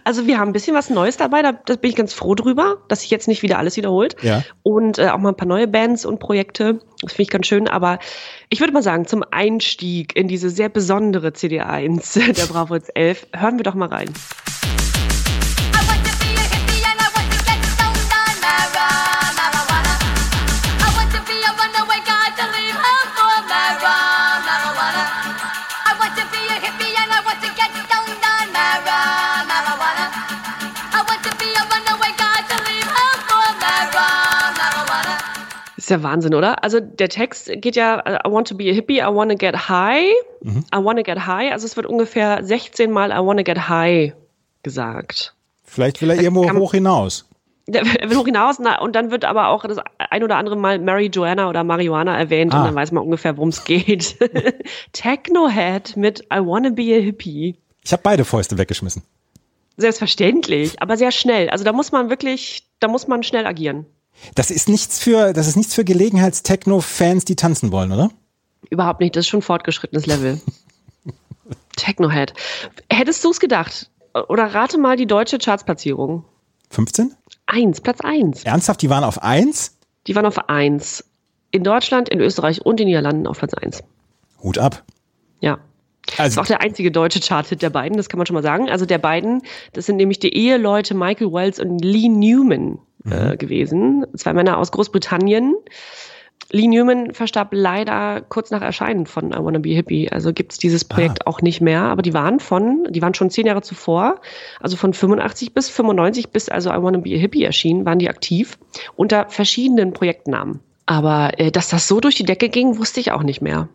also 0.02 0.26
wir 0.26 0.38
haben 0.38 0.48
ein 0.48 0.52
bisschen 0.54 0.74
was 0.74 0.88
Neues 0.88 1.18
dabei, 1.18 1.42
da, 1.42 1.52
da 1.52 1.76
bin 1.76 1.90
ich 1.90 1.94
ganz 1.94 2.14
froh 2.14 2.34
drüber, 2.34 2.78
dass 2.88 3.02
sich 3.02 3.10
jetzt 3.10 3.28
nicht 3.28 3.42
wieder 3.42 3.58
alles 3.58 3.76
wiederholt. 3.76 4.16
Ja. 4.22 4.42
Und 4.62 4.98
äh, 4.98 5.08
auch 5.08 5.18
mal 5.18 5.28
ein 5.28 5.36
paar 5.36 5.46
neue 5.46 5.68
Bands 5.68 6.06
und 6.06 6.20
Projekte. 6.20 6.78
Das 7.02 7.12
finde 7.12 7.22
ich 7.24 7.28
ganz 7.28 7.46
schön. 7.48 7.68
Aber 7.68 7.98
ich 8.48 8.60
würde 8.60 8.72
mal 8.72 8.82
sagen, 8.82 9.06
zum 9.06 9.22
Einstieg 9.30 10.16
in 10.16 10.26
diese 10.26 10.48
sehr 10.48 10.70
besondere 10.70 11.28
CD1 11.28 12.32
der 12.32 12.46
Bravo 12.46 12.78
11, 12.94 13.26
hören 13.34 13.58
wir 13.58 13.64
doch 13.64 13.74
mal 13.74 13.90
rein. 13.90 14.08
Ist 35.84 35.90
ja 35.90 36.02
Wahnsinn, 36.02 36.34
oder? 36.34 36.64
Also 36.64 36.80
der 36.80 37.10
Text 37.10 37.50
geht 37.56 37.76
ja, 37.76 37.98
I 38.26 38.30
want 38.30 38.48
to 38.48 38.54
be 38.56 38.70
a 38.70 38.72
hippie, 38.72 39.00
I 39.00 39.14
want 39.14 39.30
to 39.30 39.36
get 39.36 39.68
high, 39.68 40.10
I 40.42 40.76
want 40.82 40.98
to 40.98 41.02
get 41.04 41.26
high. 41.26 41.52
Also 41.52 41.66
es 41.66 41.76
wird 41.76 41.84
ungefähr 41.84 42.42
16 42.42 42.90
Mal 42.90 43.10
I 43.10 43.18
want 43.24 43.38
to 43.38 43.44
get 43.44 43.68
high 43.68 44.14
gesagt. 44.62 45.34
Vielleicht 45.62 46.00
will 46.00 46.08
er 46.08 46.16
irgendwo 46.22 46.46
kann- 46.46 46.56
hoch 46.56 46.72
hinaus. 46.72 47.28
Der 47.66 47.82
er 48.00 48.08
will 48.08 48.16
hoch 48.16 48.24
hinaus 48.24 48.58
na, 48.58 48.80
und 48.80 48.96
dann 48.96 49.10
wird 49.10 49.26
aber 49.26 49.48
auch 49.48 49.64
das 49.64 49.76
ein 49.98 50.22
oder 50.22 50.36
andere 50.36 50.56
Mal 50.56 50.78
Mary 50.78 51.06
Joanna 51.12 51.50
oder 51.50 51.64
Marihuana 51.64 52.16
erwähnt 52.18 52.54
Ah. 52.54 52.60
und 52.60 52.64
dann 52.68 52.74
weiß 52.74 52.92
man 52.92 53.04
ungefähr, 53.04 53.36
worum 53.36 53.50
es 53.50 53.64
geht. 53.64 54.16
Technohead 54.92 55.96
mit 55.98 56.20
I 56.32 56.38
wanna 56.40 56.70
be 56.70 56.94
a 56.96 57.00
hippie. 57.00 57.56
Ich 57.84 57.92
habe 57.92 58.02
beide 58.02 58.24
Fäuste 58.24 58.56
weggeschmissen. 58.56 59.02
Selbstverständlich, 59.76 60.80
aber 60.80 60.96
sehr 60.96 61.10
schnell. 61.10 61.50
Also 61.50 61.64
da 61.64 61.72
muss 61.72 61.90
man 61.92 62.08
wirklich, 62.08 62.62
da 62.80 62.88
muss 62.88 63.06
man 63.08 63.22
schnell 63.22 63.44
agieren. 63.46 63.86
Das 64.34 64.50
ist 64.50 64.68
nichts 64.68 64.98
für, 64.98 65.32
das 65.32 65.46
ist 65.46 65.56
nichts 65.56 65.74
für 65.74 65.84
Gelegenheits-Techno-Fans, 65.84 67.24
die 67.24 67.36
tanzen 67.36 67.72
wollen, 67.72 67.92
oder? 67.92 68.10
Überhaupt 68.70 69.00
nicht, 69.00 69.14
das 69.16 69.26
ist 69.26 69.28
schon 69.28 69.42
fortgeschrittenes 69.42 70.06
Level. 70.06 70.40
Technohead. 71.76 72.32
Hättest 72.90 73.22
du 73.24 73.30
es 73.30 73.40
gedacht? 73.40 73.90
Oder 74.28 74.54
rate 74.54 74.78
mal 74.78 74.96
die 74.96 75.06
deutsche 75.06 75.38
Chartsplatzierung. 75.38 76.24
15? 76.70 77.14
Eins, 77.46 77.80
Platz 77.80 78.00
eins. 78.00 78.44
Ernsthaft, 78.44 78.82
die 78.82 78.90
waren 78.90 79.04
auf 79.04 79.22
1? 79.22 79.76
Die 80.06 80.14
waren 80.14 80.26
auf 80.26 80.48
eins. 80.48 81.04
In 81.50 81.64
Deutschland, 81.64 82.08
in 82.08 82.20
Österreich 82.20 82.64
und 82.64 82.72
in 82.80 82.86
den 82.86 82.88
Niederlanden 82.88 83.26
auf 83.26 83.38
Platz 83.38 83.54
eins. 83.54 83.82
Hut 84.42 84.58
ab. 84.58 84.84
Ja. 85.40 85.58
Das 86.16 86.20
Also, 86.20 86.34
ist 86.34 86.38
auch 86.38 86.46
der 86.46 86.60
einzige 86.60 86.90
deutsche 86.90 87.20
Charthit 87.20 87.62
der 87.62 87.70
beiden, 87.70 87.96
das 87.96 88.08
kann 88.08 88.18
man 88.18 88.26
schon 88.26 88.34
mal 88.34 88.42
sagen. 88.42 88.68
Also 88.68 88.86
der 88.86 88.98
beiden, 88.98 89.42
das 89.72 89.86
sind 89.86 89.96
nämlich 89.96 90.18
die 90.18 90.34
Eheleute 90.34 90.94
Michael 90.94 91.32
Wells 91.32 91.58
und 91.58 91.84
Lee 91.84 92.08
Newman 92.08 92.78
äh, 93.10 93.36
gewesen. 93.36 94.06
Zwei 94.16 94.32
Männer 94.32 94.58
aus 94.58 94.72
Großbritannien. 94.72 95.54
Lee 96.50 96.68
Newman 96.68 97.14
verstarb 97.14 97.48
leider 97.52 98.20
kurz 98.20 98.50
nach 98.50 98.62
Erscheinen 98.62 99.06
von 99.06 99.32
I 99.32 99.36
Wanna 99.38 99.58
Be 99.58 99.70
a 99.70 99.74
Hippie. 99.74 100.10
Also 100.12 100.32
gibt's 100.32 100.58
dieses 100.58 100.84
Projekt 100.84 101.26
auch 101.26 101.40
nicht 101.40 101.60
mehr. 101.60 101.82
Aber 101.82 102.02
die 102.02 102.14
waren 102.14 102.38
von, 102.38 102.86
die 102.90 103.02
waren 103.02 103.14
schon 103.14 103.30
zehn 103.30 103.46
Jahre 103.46 103.62
zuvor, 103.62 104.20
also 104.60 104.76
von 104.76 104.94
85 104.94 105.54
bis 105.54 105.68
95 105.70 106.30
bis 106.30 106.48
also 106.48 106.70
I 106.70 106.82
Wanna 106.82 106.98
Be 106.98 107.14
a 107.14 107.18
Hippie 107.18 107.44
erschien, 107.44 107.84
waren 107.84 107.98
die 107.98 108.08
aktiv 108.08 108.58
unter 108.94 109.28
verschiedenen 109.28 109.92
Projektnamen. 109.92 110.60
Aber 110.86 111.32
äh, 111.38 111.50
dass 111.50 111.68
das 111.68 111.88
so 111.88 112.00
durch 112.00 112.14
die 112.14 112.24
Decke 112.24 112.48
ging, 112.48 112.78
wusste 112.78 113.00
ich 113.00 113.10
auch 113.10 113.22
nicht 113.22 113.40
mehr. 113.40 113.68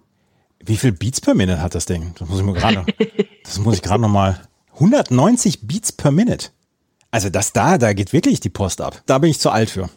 Wie 0.63 0.77
viel 0.77 0.91
Beats 0.91 1.21
per 1.21 1.33
Minute 1.33 1.61
hat 1.61 1.75
das 1.75 1.85
Ding? 1.85 2.13
Das 2.17 2.27
muss 2.27 2.39
ich 2.39 2.45
mir 2.45 2.53
gerade, 2.53 2.85
das 3.43 3.59
muss 3.59 3.75
ich 3.75 3.81
gerade 3.81 4.01
noch 4.01 4.09
mal. 4.09 4.39
190 4.75 5.67
Beats 5.67 5.91
per 5.91 6.11
Minute. 6.11 6.49
Also 7.11 7.29
das 7.29 7.53
da, 7.53 7.77
da 7.77 7.93
geht 7.93 8.13
wirklich 8.13 8.39
die 8.39 8.49
Post 8.49 8.81
ab. 8.81 9.01
Da 9.05 9.17
bin 9.17 9.29
ich 9.29 9.39
zu 9.39 9.49
alt 9.49 9.69
für. 9.69 9.89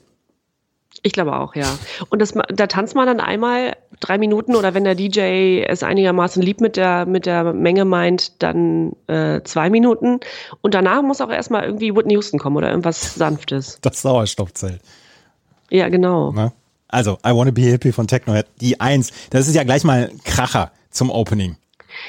Ich 1.03 1.13
glaube 1.13 1.37
auch, 1.37 1.55
ja. 1.57 1.67
Und 2.11 2.21
das, 2.21 2.35
da 2.49 2.67
tanzt 2.67 2.95
man 2.95 3.07
dann 3.07 3.21
einmal 3.21 3.77
drei 4.01 4.19
Minuten 4.19 4.55
oder 4.55 4.75
wenn 4.75 4.85
der 4.85 4.95
DJ 4.95 5.63
es 5.67 5.83
einigermaßen 5.83 6.43
lieb 6.43 6.61
mit 6.61 6.77
der, 6.77 7.07
mit 7.07 7.27
der 7.27 7.53
Menge 7.53 7.85
meint, 7.85 8.43
dann 8.43 8.93
äh, 9.09 9.43
zwei 9.43 9.71
Minuten. 9.71 10.21
Und 10.61 10.75
danach 10.75 11.03
muss 11.03 11.21
auch 11.21 11.31
erstmal 11.31 11.65
irgendwie 11.65 11.95
Whitney 11.95 12.15
Houston 12.15 12.39
kommen 12.39 12.57
oder 12.57 12.71
irgendwas 12.71 13.15
Sanftes. 13.15 13.79
Das 13.81 14.03
Sauerstoffzelt. 14.03 14.81
Ja, 15.71 15.89
genau. 15.89 16.33
Ne? 16.33 16.53
Also, 16.93 17.19
I 17.27 17.31
Wanna 17.31 17.51
Be 17.51 17.63
Hippie 17.63 17.91
von 17.91 18.07
Technohead, 18.07 18.47
die 18.61 18.81
Eins. 18.81 19.11
Das 19.31 19.49
ist 19.49 19.55
ja 19.55 19.65
gleich 19.65 19.83
mal 19.83 20.11
ein 20.11 20.23
Kracher 20.25 20.71
zum 20.91 21.11
Opening. 21.11 21.57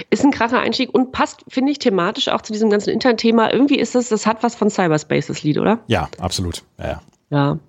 Ist 0.10 0.24
ein 0.24 0.32
kracher 0.32 0.60
Einstieg 0.60 0.94
und 0.94 1.12
passt, 1.12 1.44
finde 1.48 1.72
ich, 1.72 1.80
thematisch 1.80 2.30
auch 2.30 2.42
zu 2.42 2.54
diesem 2.54 2.70
ganzen 2.70 2.90
Internetthema. 2.90 3.52
Irgendwie 3.52 3.80
ist 3.80 3.96
das, 3.96 4.10
das 4.10 4.26
hat 4.26 4.44
was 4.44 4.56
von 4.56 4.70
Cyberspace, 4.70 5.28
das 5.28 5.44
Lied, 5.44 5.58
oder? 5.58 5.80
Ja, 5.88 6.10
absolut. 6.20 6.64
Ja, 6.78 6.88
ja. 6.88 7.02
Ja. 7.30 7.60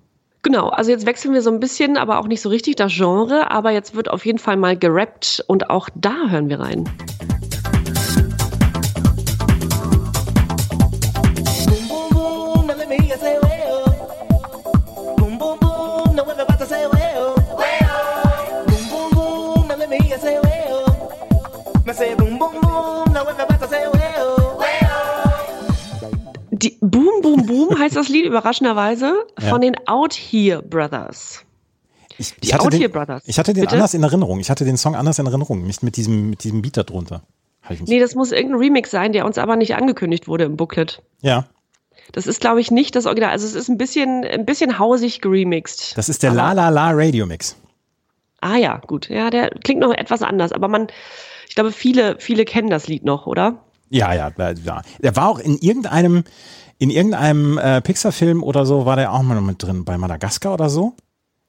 Genau, 0.43 0.69
also 0.69 0.91
jetzt 0.91 1.07
wechseln 1.07 1.33
wir 1.33 1.41
so 1.41 1.49
ein 1.49 1.59
bisschen, 1.59 1.97
aber 1.97 2.19
auch 2.19 2.27
nicht 2.27 2.41
so 2.41 2.49
richtig 2.49 2.75
das 2.75 2.93
Genre, 2.93 3.49
aber 3.49 3.71
jetzt 3.71 3.95
wird 3.95 4.11
auf 4.11 4.25
jeden 4.27 4.37
Fall 4.37 4.57
mal 4.57 4.77
gerappt 4.77 5.43
und 5.47 5.71
auch 5.71 5.89
da 5.95 6.29
hören 6.29 6.49
wir 6.49 6.59
rein. 6.59 6.87
Die 26.51 26.77
Boom 26.81 27.21
Boom 27.21 27.45
Boom 27.45 27.77
heißt 27.77 27.95
das 27.95 28.09
Lied 28.09 28.25
überraschenderweise 28.25 29.13
Ja. 29.39 29.49
von 29.49 29.61
den 29.61 29.75
Out 29.87 30.13
Here 30.13 30.63
Brothers. 30.63 31.43
Ich, 32.17 32.33
ich 32.41 32.53
hatte 32.53 32.65
Out 32.65 32.73
den, 32.73 32.79
Here 32.79 32.89
Brothers. 32.89 33.23
Ich 33.27 33.37
hatte 33.37 33.53
den 33.53 33.61
Bitte? 33.61 33.75
anders 33.75 33.93
in 33.93 34.01
Erinnerung. 34.03 34.39
Ich 34.39 34.49
hatte 34.49 34.65
den 34.65 34.77
Song 34.77 34.95
anders 34.95 35.19
in 35.19 35.25
Erinnerung. 35.27 35.63
Nicht 35.63 35.83
mit 35.83 35.97
diesem, 35.97 36.29
mit 36.31 36.43
diesem 36.43 36.61
Beat 36.61 36.77
da 36.77 36.83
drunter. 36.83 37.21
Hab 37.61 37.71
ich 37.71 37.81
mich- 37.81 37.89
Nee, 37.89 37.99
das 37.99 38.15
muss 38.15 38.31
irgendein 38.31 38.59
Remix 38.59 38.89
sein, 38.91 39.11
der 39.13 39.25
uns 39.25 39.37
aber 39.37 39.55
nicht 39.55 39.75
angekündigt 39.75 40.27
wurde 40.27 40.45
im 40.45 40.55
Booklet. 40.57 41.01
Ja, 41.21 41.45
Das 42.13 42.25
ist, 42.27 42.39
glaube 42.39 42.61
ich, 42.61 42.71
nicht 42.71 42.95
das 42.95 43.05
Original. 43.05 43.31
Also 43.31 43.45
es 43.45 43.53
ist 43.55 43.67
ein 43.69 43.77
bisschen, 43.77 44.23
ein 44.23 44.45
bisschen 44.45 44.79
hausig 44.79 45.21
geremixed. 45.21 45.97
das 45.97 46.07
ist 46.09 46.23
der 46.23 46.33
La 46.33 46.53
La 46.53 46.69
La 46.69 46.91
Radio 46.93 47.25
Mix. 47.25 47.55
Ah 48.41 48.57
ja, 48.57 48.77
gut. 48.87 49.09
Ja, 49.09 49.29
der 49.29 49.49
klingt 49.49 49.81
noch 49.81 49.91
etwas 49.93 50.21
anders, 50.21 50.51
aber 50.51 50.67
man, 50.67 50.87
ich 51.55 51.57
glaube, 51.57 51.71
viele, 51.71 52.17
viele 52.19 52.43
kennen 52.43 52.69
das 52.69 52.89
Lied 52.89 53.05
noch, 53.05 53.27
oder? 53.27 53.63
Ja, 53.89 54.13
ja, 54.13 54.29
ja. 54.37 54.81
Der 55.01 55.15
war 55.15 55.29
auch 55.29 55.39
in 55.39 55.57
irgendeinem, 55.57 56.25
in 56.79 56.89
irgendeinem 56.89 57.57
äh, 57.57 57.79
Pixar-Film 57.79 58.43
oder 58.43 58.65
so, 58.65 58.85
war 58.85 58.97
der 58.97 59.13
auch 59.13 59.21
mal 59.21 59.39
mit 59.39 59.63
drin, 59.63 59.85
bei 59.85 59.97
Madagaskar 59.97 60.53
oder 60.55 60.69
so. 60.69 60.97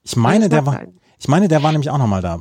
Ich 0.03 0.15
meine, 0.15 0.47
der 0.47 0.65
war, 0.65 0.83
ich 1.19 1.27
meine, 1.27 1.49
der 1.49 1.61
war 1.61 1.73
nämlich 1.73 1.89
auch 1.89 1.97
noch 1.97 2.07
mal 2.07 2.21
da. 2.21 2.39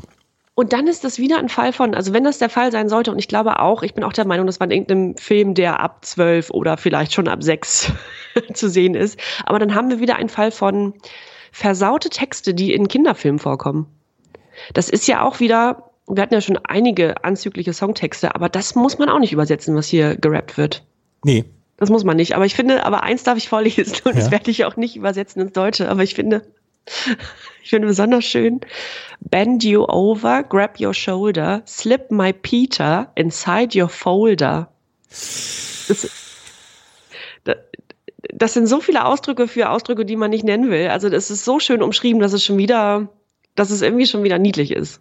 Und 0.55 0.72
dann 0.72 0.87
ist 0.87 1.02
das 1.02 1.18
wieder 1.18 1.38
ein 1.38 1.48
Fall 1.48 1.72
von, 1.72 1.96
also 1.96 2.12
wenn 2.12 2.22
das 2.22 2.38
der 2.38 2.50
Fall 2.50 2.70
sein 2.70 2.88
sollte, 2.88 3.11
und 3.11 3.18
ich 3.18 3.26
glaube 3.26 3.59
auch, 3.59 3.83
ich 3.83 3.94
bin 3.94 4.05
auch 4.05 4.12
der 4.12 4.29
Meinung, 4.29 4.46
das 4.46 4.61
war 4.61 4.68
in 4.68 4.70
irgendeinem 4.70 5.16
Film, 5.16 5.55
der 5.55 5.81
ab 5.81 6.05
zwölf 6.05 6.50
oder 6.50 6.76
vielleicht 6.76 7.14
schon 7.14 7.26
ab 7.26 7.42
sechs 7.42 7.90
zu 8.55 8.70
sehen 8.70 8.94
ist. 8.94 9.18
Aber 9.44 9.59
dann 9.59 9.74
haben 9.74 9.90
wir 9.90 9.98
wieder 9.98 10.14
einen 10.14 10.29
Fall 10.29 10.52
von 10.52 10.94
versaute 11.50 12.11
Texte, 12.11 12.55
die 12.55 12.72
in 12.72 12.87
Kinderfilmen 12.87 13.40
vorkommen. 13.40 13.87
Das 14.72 14.88
ist 14.88 15.09
ja 15.09 15.22
auch 15.22 15.40
wieder 15.40 15.86
Wir 16.09 16.23
hatten 16.23 16.35
ja 16.35 16.40
schon 16.40 16.59
einige 16.59 17.25
anzügliche 17.25 17.73
Songtexte, 17.73 18.35
aber 18.35 18.49
das 18.49 18.75
muss 18.75 18.99
man 18.99 19.09
auch 19.09 19.19
nicht 19.19 19.33
übersetzen, 19.33 19.75
was 19.75 19.88
hier 19.88 20.16
gerappt 20.16 20.57
wird. 20.57 20.85
Nee. 21.25 21.45
Das 21.79 21.90
muss 21.90 22.05
man 22.05 22.16
nicht. 22.16 22.35
Aber 22.37 22.47
ich 22.47 22.55
finde, 22.55 22.85
aber 22.87 23.03
eins 23.03 23.23
darf 23.25 23.37
ich 23.37 23.49
vorlesen 23.49 23.97
und 24.05 24.14
Ja. 24.14 24.21
das 24.21 24.31
werde 24.31 24.51
ich 24.51 24.64
auch 24.64 24.77
nicht 24.77 24.97
übersetzen 24.97 25.42
ins 25.42 25.53
Deutsche. 25.53 25.88
Aber 25.90 26.03
ich 26.03 26.14
finde, 26.14 26.42
ich 27.62 27.71
finde 27.71 27.88
besonders 27.88 28.25
schön. 28.25 28.61
Bend 29.21 29.64
you 29.64 29.85
over, 29.85 30.42
grab 30.45 30.79
your 30.81 30.95
shoulder, 30.95 31.62
slip 31.66 32.11
my 32.11 32.33
Peter 32.33 33.11
inside 33.16 33.79
your 33.79 33.88
folder. 33.88 34.69
Das, 35.09 36.09
da- 37.45 37.57
das 38.33 38.55
sind 38.55 38.66
so 38.66 38.81
viele 38.81 39.05
Ausdrücke 39.05 39.49
für 39.49 39.71
Ausdrücke, 39.71 40.05
die 40.05 40.16
man 40.16 40.31
nicht 40.31 40.45
nennen 40.45 40.71
will. 40.71 40.88
Also 40.88 41.09
das 41.09 41.31
ist 41.31 41.45
so 41.45 41.59
schön 41.61 41.83
umschrieben, 41.83 42.21
dass 42.21 42.33
es 42.33 42.45
schon 42.45 42.59
wieder, 42.59 43.09
dass 43.55 43.71
es 43.71 43.83
irgendwie 43.83 44.07
schon 44.07 44.23
wieder 44.23 44.38
niedlich 44.38 44.71
ist. 44.73 45.01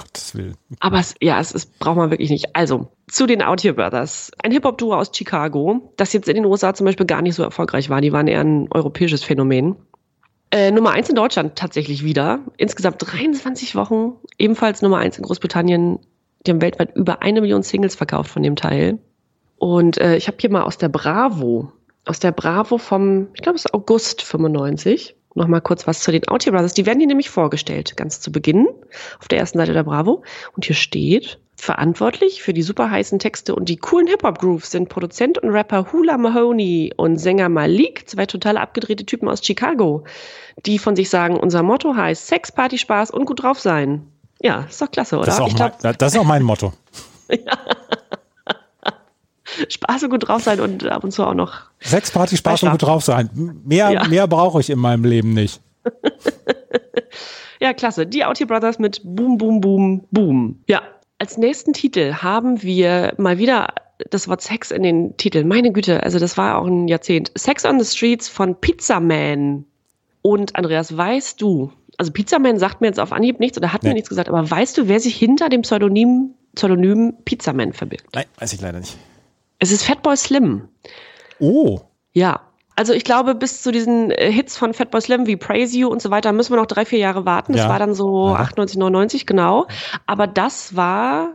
Gottes 0.00 0.34
Willen. 0.34 0.56
Aber 0.80 0.98
es, 0.98 1.14
ja, 1.20 1.38
es, 1.40 1.54
es 1.54 1.66
braucht 1.66 1.96
man 1.96 2.10
wirklich 2.10 2.30
nicht. 2.30 2.56
Also, 2.56 2.88
zu 3.08 3.26
den 3.26 3.42
Out 3.42 3.62
Here 3.62 3.74
Brothers. 3.74 4.30
Ein 4.42 4.52
Hip-Hop-Duo 4.52 4.94
aus 4.94 5.10
Chicago, 5.14 5.92
das 5.96 6.12
jetzt 6.12 6.28
in 6.28 6.36
den 6.36 6.46
USA 6.46 6.74
zum 6.74 6.86
Beispiel 6.86 7.06
gar 7.06 7.22
nicht 7.22 7.34
so 7.34 7.42
erfolgreich 7.42 7.90
war. 7.90 8.00
Die 8.00 8.12
waren 8.12 8.26
eher 8.26 8.40
ein 8.40 8.68
europäisches 8.70 9.22
Phänomen. 9.22 9.76
Äh, 10.50 10.70
Nummer 10.70 10.90
eins 10.90 11.08
in 11.08 11.14
Deutschland 11.14 11.56
tatsächlich 11.56 12.02
wieder. 12.02 12.40
Insgesamt 12.56 12.96
23 12.98 13.74
Wochen. 13.76 14.14
Ebenfalls 14.38 14.82
Nummer 14.82 14.98
eins 14.98 15.18
in 15.18 15.24
Großbritannien. 15.24 15.98
Die 16.46 16.50
haben 16.50 16.62
weltweit 16.62 16.96
über 16.96 17.22
eine 17.22 17.40
Million 17.40 17.62
Singles 17.62 17.94
verkauft 17.94 18.30
von 18.30 18.42
dem 18.42 18.56
Teil. 18.56 18.98
Und 19.58 19.98
äh, 19.98 20.16
ich 20.16 20.26
habe 20.26 20.38
hier 20.40 20.50
mal 20.50 20.62
aus 20.62 20.78
der 20.78 20.88
Bravo, 20.88 21.70
aus 22.06 22.18
der 22.18 22.32
Bravo 22.32 22.78
vom, 22.78 23.28
ich 23.34 23.42
glaube 23.42 23.56
es 23.56 23.66
ist 23.66 23.74
August 23.74 24.22
95, 24.22 25.16
noch 25.34 25.46
mal 25.46 25.60
kurz 25.60 25.86
was 25.86 26.00
zu 26.00 26.10
den 26.12 26.26
Out 26.28 26.44
Here 26.44 26.52
Brothers. 26.52 26.74
Die 26.74 26.86
werden 26.86 26.98
hier 26.98 27.06
nämlich 27.06 27.30
vorgestellt, 27.30 27.96
ganz 27.96 28.20
zu 28.20 28.32
Beginn, 28.32 28.68
auf 29.18 29.28
der 29.28 29.38
ersten 29.38 29.58
Seite 29.58 29.72
der 29.72 29.84
Bravo. 29.84 30.22
Und 30.56 30.64
hier 30.64 30.74
steht, 30.74 31.38
verantwortlich 31.56 32.42
für 32.42 32.54
die 32.54 32.62
super 32.62 32.90
heißen 32.90 33.18
Texte 33.18 33.54
und 33.54 33.68
die 33.68 33.76
coolen 33.76 34.06
Hip-Hop-Grooves 34.06 34.70
sind 34.70 34.88
Produzent 34.88 35.38
und 35.38 35.50
Rapper 35.50 35.92
Hula 35.92 36.16
Mahoney 36.16 36.92
und 36.96 37.18
Sänger 37.18 37.48
Malik, 37.48 38.08
zwei 38.08 38.26
total 38.26 38.56
abgedrehte 38.56 39.04
Typen 39.04 39.28
aus 39.28 39.44
Chicago, 39.44 40.04
die 40.64 40.78
von 40.78 40.96
sich 40.96 41.10
sagen, 41.10 41.38
unser 41.38 41.62
Motto 41.62 41.94
heißt 41.94 42.26
Sex, 42.26 42.50
Party, 42.50 42.78
Spaß 42.78 43.10
und 43.10 43.26
gut 43.26 43.42
drauf 43.42 43.60
sein. 43.60 44.06
Ja, 44.40 44.66
ist 44.68 44.80
doch 44.80 44.90
klasse, 44.90 45.16
oder? 45.16 45.26
Das 45.26 45.34
ist, 45.34 45.40
auch 45.40 45.54
glaub, 45.54 45.82
mein, 45.82 45.94
das 45.98 46.14
ist 46.14 46.18
auch 46.18 46.24
mein 46.24 46.42
Motto. 46.42 46.72
Spaß 49.68 50.04
und 50.04 50.10
gut 50.10 50.28
drauf 50.28 50.42
sein 50.42 50.60
und 50.60 50.86
ab 50.86 51.04
und 51.04 51.10
zu 51.12 51.24
auch 51.24 51.34
noch 51.34 51.62
Sex, 51.80 52.10
Party, 52.10 52.36
Spaß 52.36 52.62
und 52.64 52.70
gut 52.72 52.82
drauf 52.82 53.04
sein. 53.04 53.30
Mehr, 53.64 53.90
Ja. 53.90 54.08
mehr 54.08 54.26
brauche 54.26 54.60
ich 54.60 54.70
in 54.70 54.78
meinem 54.78 55.04
Leben 55.04 55.32
nicht. 55.34 55.60
Ja, 57.62 57.74
klasse. 57.74 58.06
Die 58.06 58.24
Out 58.24 58.38
Here 58.38 58.46
Brothers 58.46 58.78
mit 58.78 59.02
Boom, 59.04 59.36
Boom, 59.36 59.60
Boom, 59.60 60.04
Boom. 60.10 60.60
Ja. 60.66 60.80
Als 61.18 61.36
nächsten 61.36 61.74
Titel 61.74 62.14
haben 62.14 62.62
wir 62.62 63.12
mal 63.18 63.36
wieder 63.36 63.74
das 64.08 64.28
Wort 64.28 64.40
Sex 64.40 64.70
in 64.70 64.82
den 64.82 65.14
Titeln. 65.18 65.46
Meine 65.46 65.70
Güte, 65.70 66.02
also 66.02 66.18
das 66.18 66.38
war 66.38 66.56
auch 66.56 66.66
ein 66.66 66.88
Jahrzehnt. 66.88 67.30
Sex 67.36 67.66
on 67.66 67.78
the 67.78 67.84
Streets 67.84 68.28
von 68.30 68.54
Pizza 68.58 68.98
Man. 69.00 69.66
Und 70.22 70.56
Andreas, 70.56 70.96
weißt 70.96 71.38
du, 71.42 71.70
also 71.98 72.10
Pizza 72.12 72.38
Man 72.38 72.58
sagt 72.58 72.80
mir 72.80 72.86
jetzt 72.86 72.98
auf 72.98 73.12
Anhieb 73.12 73.40
nichts 73.40 73.58
oder 73.58 73.74
hat 73.74 73.82
mir 73.82 73.90
Nee. 73.90 73.94
nichts 73.96 74.08
gesagt, 74.08 74.30
aber 74.30 74.50
weißt 74.50 74.78
du, 74.78 74.88
wer 74.88 74.98
sich 75.00 75.14
hinter 75.16 75.50
dem 75.50 75.60
Pseudonym, 75.60 76.30
Pseudonym 76.54 77.12
Pizza 77.26 77.52
Man 77.52 77.74
verbirgt? 77.74 78.06
Nein, 78.14 78.24
weiß 78.38 78.54
ich 78.54 78.60
leider 78.62 78.78
nicht. 78.80 78.96
Es 79.60 79.70
ist 79.70 79.84
Fatboy 79.84 80.16
Slim. 80.16 80.68
Oh, 81.38 81.80
Ja. 82.12 82.40
Also 82.76 82.94
ich 82.94 83.04
glaube, 83.04 83.34
bis 83.34 83.62
zu 83.62 83.72
diesen 83.72 84.10
äh, 84.10 84.32
Hits 84.32 84.56
von 84.56 84.72
Fatboy 84.72 85.02
Slim 85.02 85.26
wie 85.26 85.36
Praise 85.36 85.76
You 85.76 85.88
und 85.88 86.00
so 86.00 86.10
weiter 86.10 86.32
müssen 86.32 86.52
wir 86.52 86.56
noch 86.56 86.66
drei, 86.66 86.86
vier 86.86 86.98
Jahre 86.98 87.26
warten. 87.26 87.52
Das 87.52 87.62
Ja. 87.62 87.68
war 87.68 87.78
dann 87.78 87.94
so 87.94 88.28
Ja. 88.28 88.36
98, 88.36 88.78
99, 88.78 89.26
genau. 89.26 89.66
Aber 90.06 90.26
das 90.26 90.74
war 90.76 91.34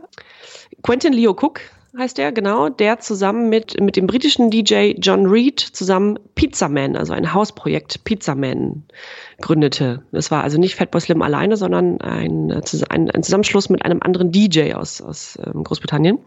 Quentin 0.82 1.12
Leo 1.12 1.30
Cook, 1.32 1.60
heißt 1.96 2.18
der, 2.18 2.32
genau, 2.32 2.68
der 2.68 2.98
zusammen 2.98 3.48
mit, 3.48 3.80
mit 3.80 3.94
dem 3.96 4.08
britischen 4.08 4.50
DJ 4.50 4.94
John 4.98 5.26
Reed 5.26 5.60
zusammen 5.60 6.18
Pizza 6.34 6.68
Man, 6.68 6.96
also 6.96 7.12
ein 7.12 7.32
Hausprojekt 7.32 8.02
Pizza 8.02 8.34
Man 8.34 8.82
gründete. 9.40 10.02
Das 10.10 10.32
war 10.32 10.42
also 10.42 10.58
nicht 10.58 10.74
Fatboy 10.74 11.00
Slim 11.00 11.22
alleine, 11.22 11.56
sondern 11.56 12.00
ein, 12.00 12.50
äh, 12.50 12.60
ein, 12.88 13.10
ein 13.10 13.22
Zusammenschluss 13.22 13.68
mit 13.68 13.84
einem 13.84 14.00
anderen 14.02 14.32
DJ 14.32 14.72
aus, 14.72 15.00
aus 15.00 15.38
ähm, 15.46 15.62
Großbritannien. 15.62 16.18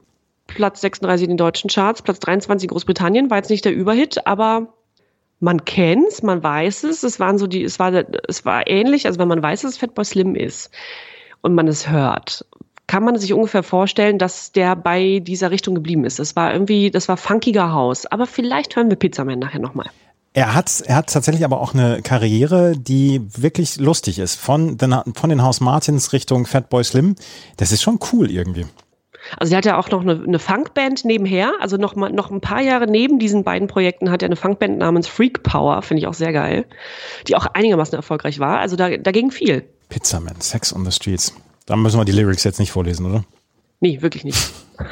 Platz 0.49 0.81
36 0.81 1.23
in 1.23 1.31
den 1.31 1.38
deutschen 1.38 1.69
Charts, 1.69 2.01
Platz 2.01 2.19
23 2.19 2.65
in 2.65 2.73
Großbritannien, 2.73 3.29
war 3.29 3.38
jetzt 3.38 3.49
nicht 3.49 3.65
der 3.65 3.73
Überhit, 3.73 4.25
aber 4.27 4.73
man 5.39 5.63
kennt's, 5.63 6.21
man 6.21 6.43
weiß 6.43 6.83
es, 6.83 7.03
es 7.03 7.19
waren 7.19 7.38
so 7.38 7.47
die, 7.47 7.63
es 7.63 7.79
war, 7.79 7.93
es 8.27 8.45
war 8.45 8.67
ähnlich, 8.67 9.05
also 9.05 9.19
wenn 9.19 9.27
man 9.27 9.41
weiß, 9.41 9.62
dass 9.62 9.77
Fatboy 9.77 10.03
Slim 10.03 10.35
ist 10.35 10.69
und 11.41 11.55
man 11.55 11.67
es 11.67 11.89
hört, 11.89 12.45
kann 12.89 13.03
man 13.03 13.17
sich 13.17 13.33
ungefähr 13.33 13.62
vorstellen, 13.62 14.17
dass 14.17 14.51
der 14.51 14.75
bei 14.75 15.19
dieser 15.19 15.51
Richtung 15.51 15.75
geblieben 15.75 16.05
ist. 16.05 16.17
Das 16.17 16.35
war 16.35 16.51
irgendwie, 16.51 16.89
das 16.89 17.07
war 17.07 17.17
funkiger 17.17 17.71
Haus. 17.71 18.07
Aber 18.07 18.25
vielleicht 18.25 18.75
hören 18.75 18.89
wir 18.89 18.97
Pizzaman 18.97 19.38
nachher 19.38 19.59
nochmal. 19.59 19.91
Er 20.33 20.55
hat, 20.55 20.81
er 20.81 20.95
hat 20.95 21.13
tatsächlich 21.13 21.45
aber 21.45 21.62
auch 21.62 21.75
eine 21.75 22.01
Karriere, 22.01 22.73
die 22.75 23.21
wirklich 23.38 23.77
lustig 23.77 24.17
ist. 24.17 24.35
Von 24.35 24.79
den, 24.79 24.95
von 25.13 25.29
den 25.29 25.43
Haus 25.43 25.62
Martins 25.62 26.13
Richtung 26.13 26.47
Fatboy 26.47 26.83
Slim. 26.83 27.15
Das 27.57 27.71
ist 27.71 27.83
schon 27.83 27.99
cool 28.12 28.31
irgendwie. 28.31 28.65
Also 29.37 29.53
er 29.53 29.57
hat 29.57 29.65
ja 29.65 29.77
auch 29.77 29.89
noch 29.89 30.01
eine, 30.01 30.21
eine 30.21 30.39
Funkband 30.39 31.05
nebenher, 31.05 31.53
also 31.59 31.77
noch 31.77 31.95
mal 31.95 32.11
noch 32.11 32.31
ein 32.31 32.41
paar 32.41 32.61
Jahre 32.61 32.87
neben 32.87 33.19
diesen 33.19 33.43
beiden 33.43 33.67
Projekten 33.67 34.11
hat 34.11 34.21
er 34.21 34.27
eine 34.27 34.35
Funkband 34.35 34.77
namens 34.77 35.07
Freak 35.07 35.43
Power, 35.43 35.81
finde 35.81 36.01
ich 36.01 36.07
auch 36.07 36.13
sehr 36.13 36.33
geil, 36.33 36.65
die 37.27 37.35
auch 37.35 37.45
einigermaßen 37.45 37.95
erfolgreich 37.95 38.39
war. 38.39 38.59
Also 38.59 38.75
da, 38.75 38.97
da 38.97 39.11
ging 39.11 39.31
viel. 39.31 39.63
Pizzaman, 39.89 40.39
Sex 40.41 40.73
on 40.73 40.85
the 40.85 40.91
Streets. 40.91 41.33
Da 41.65 41.75
müssen 41.75 41.99
wir 41.99 42.05
die 42.05 42.11
Lyrics 42.11 42.43
jetzt 42.43 42.59
nicht 42.59 42.71
vorlesen, 42.71 43.05
oder? 43.05 43.23
Nee, 43.79 44.01
wirklich 44.01 44.23
nicht. 44.23 44.51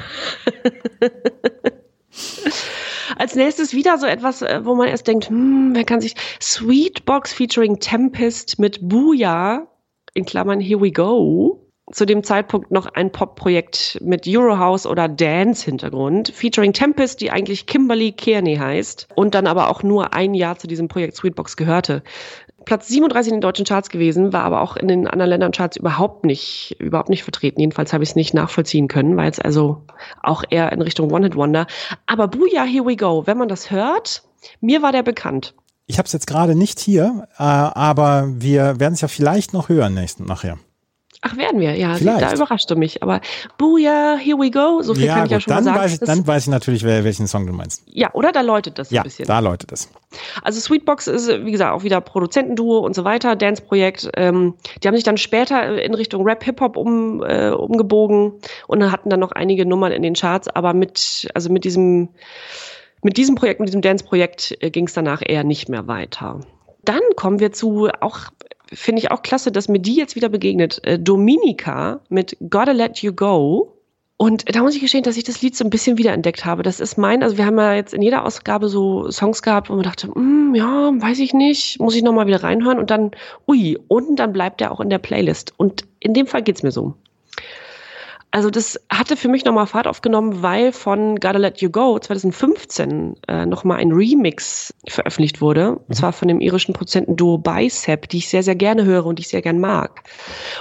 Als 3.18 3.36
nächstes 3.36 3.74
wieder 3.74 3.98
so 3.98 4.06
etwas, 4.06 4.42
äh, 4.42 4.62
wo 4.64 4.76
man 4.76 4.88
erst 4.88 5.08
denkt, 5.08 5.30
hm, 5.30 5.72
wer 5.74 5.84
kann 5.84 6.02
sich 6.02 6.14
Sweetbox 6.42 7.34
featuring 7.34 7.80
Tempest 7.80 8.60
mit 8.60 8.80
Booyah 8.88 9.68
in 10.14 10.26
Klammern 10.26 10.60
Here 10.60 10.82
We 10.82 10.92
Go. 10.92 11.67
Zu 11.90 12.06
dem 12.06 12.22
Zeitpunkt 12.22 12.70
noch 12.70 12.86
ein 12.86 13.14
Pop-Projekt 13.14 14.00
mit 14.02 14.26
Eurohouse 14.28 14.86
oder 14.86 15.08
Dance-Hintergrund, 15.08 16.34
featuring 16.36 16.74
Tempest, 16.74 17.22
die 17.22 17.32
eigentlich 17.32 17.66
Kimberly 17.66 18.12
Kearney 18.12 18.58
heißt 18.58 19.08
und 19.16 19.34
dann 19.34 19.48
aber 19.48 19.70
auch 19.70 19.84
nur 19.84 20.14
ein 20.14 20.34
Jahr 20.34 20.58
zu 20.58 20.68
diesem 20.68 20.90
Projekt 20.90 21.16
Sweetbox 21.16 21.56
gehörte. 21.56 22.04
Platz 22.66 22.90
37 22.90 23.32
in 23.32 23.38
den 23.38 23.42
deutschen 23.42 23.66
Charts 23.66 23.88
gewesen, 23.90 24.34
war 24.34 24.44
aber 24.44 24.60
auch 24.60 24.76
in 24.76 24.90
den 24.90 25.08
anderen 25.08 25.30
Ländern 25.30 25.54
Charts 25.54 25.78
überhaupt 25.78 26.26
nicht, 26.26 26.76
überhaupt 26.80 27.08
nicht 27.08 27.24
vertreten. 27.24 27.62
Jedenfalls 27.62 27.94
habe 27.94 28.04
ich 28.04 28.10
es 28.10 28.16
nicht 28.18 28.34
nachvollziehen 28.34 28.90
können, 28.90 29.16
war 29.16 29.24
jetzt 29.24 29.44
also 29.44 29.84
auch 30.22 30.44
eher 30.50 30.74
in 30.74 30.82
Richtung 30.82 31.10
One-Hit-Wonder. 31.10 31.68
Aber 32.06 32.28
Booyah, 32.28 32.66
Here 32.66 32.86
We 32.86 32.98
Go, 32.98 33.26
wenn 33.26 33.38
man 33.38 33.48
das 33.48 33.72
hört, 33.72 34.24
mir 34.60 34.82
war 34.82 34.92
der 34.92 35.04
bekannt. 35.04 35.56
Ich 35.86 35.98
habe 35.98 36.08
es 36.08 36.12
jetzt 36.12 36.28
gerade 36.28 36.56
nicht 36.56 36.82
hier, 36.82 37.30
äh, 37.38 37.44
aber 37.44 38.28
wir 38.28 38.82
werden 38.82 38.96
es 38.96 39.02
ja 39.02 39.08
vielleicht 39.08 39.54
noch 39.54 39.70
hören 39.70 39.94
nächsten, 39.94 40.26
nachher. 40.26 40.58
Ach, 41.24 41.36
werden 41.36 41.60
wir, 41.60 41.76
ja, 41.76 41.96
Vielleicht. 41.96 42.22
da 42.22 42.34
überraschte 42.34 42.76
mich. 42.76 43.02
Aber 43.02 43.22
Booyah, 43.58 44.18
Here 44.18 44.38
We 44.38 44.52
Go, 44.52 44.82
so 44.84 44.94
viel 44.94 45.08
kann 45.08 45.26
ich 45.26 45.32
ja 45.32 45.40
schon 45.40 45.52
dann, 45.52 45.64
sagen. 45.64 45.78
weiß 45.80 45.94
ich, 45.94 46.00
Das- 46.00 46.10
dann 46.10 46.28
weiß 46.28 46.44
ich 46.44 46.50
natürlich, 46.50 46.84
wer, 46.84 47.04
welchen 47.04 47.26
Song 47.28 47.48
du 47.48 47.54
meinst. 47.54 47.84
ja, 47.88 48.14
oder 48.14 48.32
da 48.32 48.42
läutet 48.42 48.78
das 48.78 48.92
Ja, 48.92 49.02
ein 49.02 49.06
bisschen. 49.06 49.26
da 49.28 49.40
läutet 49.40 49.72
es. 49.72 49.90
Also 50.44 50.60
Sweetbox 50.60 51.08
ist, 51.08 51.28
wie 51.44 51.52
gesagt, 51.52 51.74
auch 51.74 51.84
wieder 51.84 52.02
Produzentenduo 52.02 52.80
und 52.80 52.94
so 52.96 53.04
weiter, 53.04 53.36
Dance-Projekt. 53.36 54.10
Ähm, 54.16 54.54
die 54.84 54.88
haben 54.88 54.96
sich 54.96 55.04
dann 55.04 55.18
später 55.18 55.82
in 55.82 55.94
Richtung 55.96 56.24
Rap, 56.24 56.44
Hip-Hop 56.44 56.78
um, 56.78 57.24
äh, 57.24 57.50
umgebogen 57.50 58.34
und 58.68 58.92
hatten 58.92 59.10
dann 59.10 59.20
noch 59.20 59.32
einige 59.32 59.66
Nummern 59.66 59.92
in 59.92 60.04
den 60.04 60.14
Charts, 60.14 60.48
aber 60.48 60.74
mit, 60.74 61.28
also 61.34 61.52
mit 61.52 61.64
diesem, 61.64 62.10
mit 63.02 63.18
diesem 63.18 63.36
Projekt, 63.36 63.60
mit 63.60 63.70
diesem 63.70 63.82
Dance-Projekt 63.82 64.56
äh, 64.62 64.70
ging 64.70 64.86
es 64.86 64.94
danach 64.94 65.22
eher 65.26 65.44
nicht 65.44 65.68
mehr 65.68 65.88
weiter. 65.88 66.42
Dann 66.84 67.02
kommen 67.18 67.40
wir 67.42 67.52
zu 67.52 67.90
auch 68.00 68.20
finde 68.74 69.02
ich 69.02 69.12
auch 69.12 69.22
klasse, 69.22 69.52
dass 69.52 69.68
mir 69.68 69.80
die 69.80 69.96
jetzt 69.96 70.16
wieder 70.16 70.30
begegnet. 70.30 70.80
Äh, 70.84 71.00
Dominika 71.00 72.02
mit 72.10 72.38
Gotta 72.50 72.72
Let 72.72 73.00
You 73.00 73.14
Go. 73.14 73.74
Und 74.20 74.56
da 74.56 74.64
muss 74.64 74.76
ich 74.76 74.82
gestehen, 74.82 75.04
dass 75.04 75.16
ich 75.16 75.24
das 75.24 75.44
Lied 75.44 75.56
so 75.56 75.64
ein 75.64 75.70
bisschen 75.70 76.00
wiederentdeckt 76.00 76.44
habe. 76.44 76.64
Das 76.64 76.80
ist 76.80 76.98
mein, 76.98 77.22
also 77.22 77.38
wir 77.38 77.46
haben 77.46 77.58
ja 77.60 77.76
jetzt 77.76 77.94
in 77.94 78.02
jeder 78.02 78.26
Ausgabe 78.26 78.68
so 78.68 79.12
Songs 79.12 79.44
gehabt, 79.44 79.70
wo 79.70 79.76
man 79.76 79.84
dachte, 79.84 80.08
mm, 80.08 80.56
ja, 80.56 80.92
weiß 80.96 81.20
ich 81.20 81.36
nicht, 81.36 81.80
muss 81.80 81.96
ich 81.96 82.02
nochmal 82.02 82.26
wieder 82.26 82.42
reinhören 82.42 82.80
und 82.80 82.90
dann, 82.90 83.12
ui, 83.48 83.78
und 83.88 84.16
dann 84.18 84.34
bleibt 84.34 84.60
er 84.60 84.72
auch 84.72 84.80
in 84.80 84.90
der 84.90 84.98
Playlist. 84.98 85.54
Und 85.58 85.86
in 86.00 86.16
dem 86.16 86.26
Fall 86.26 86.42
geht's 86.42 86.64
mir 86.64 86.72
so. 86.72 86.96
Also 88.38 88.52
das 88.52 88.80
hatte 88.88 89.18
für 89.18 89.30
mich 89.30 89.46
nochmal 89.46 89.66
Fahrt 89.66 89.88
aufgenommen, 89.88 90.44
weil 90.44 90.72
von 90.72 91.16
Gotta 91.16 91.40
Let 91.40 91.60
You 91.60 91.72
Go 91.72 91.98
2015 91.98 93.16
äh, 93.28 93.48
nochmal 93.48 93.80
ein 93.80 93.92
Remix 93.92 94.76
veröffentlicht 94.88 95.42
wurde. 95.42 95.78
Und 95.78 95.96
zwar 95.96 96.14
von 96.14 96.28
dem 96.28 96.40
irischen 96.40 96.76
Produzentenduo 96.76 97.40
Bicep, 97.40 98.08
die 98.10 98.18
ich 98.18 98.30
sehr, 98.30 98.44
sehr 98.44 98.54
gerne 98.54 98.86
höre 98.86 99.08
und 99.08 99.18
die 99.18 99.22
ich 99.22 99.30
sehr 99.30 99.42
gern 99.42 99.60
mag. 99.60 100.04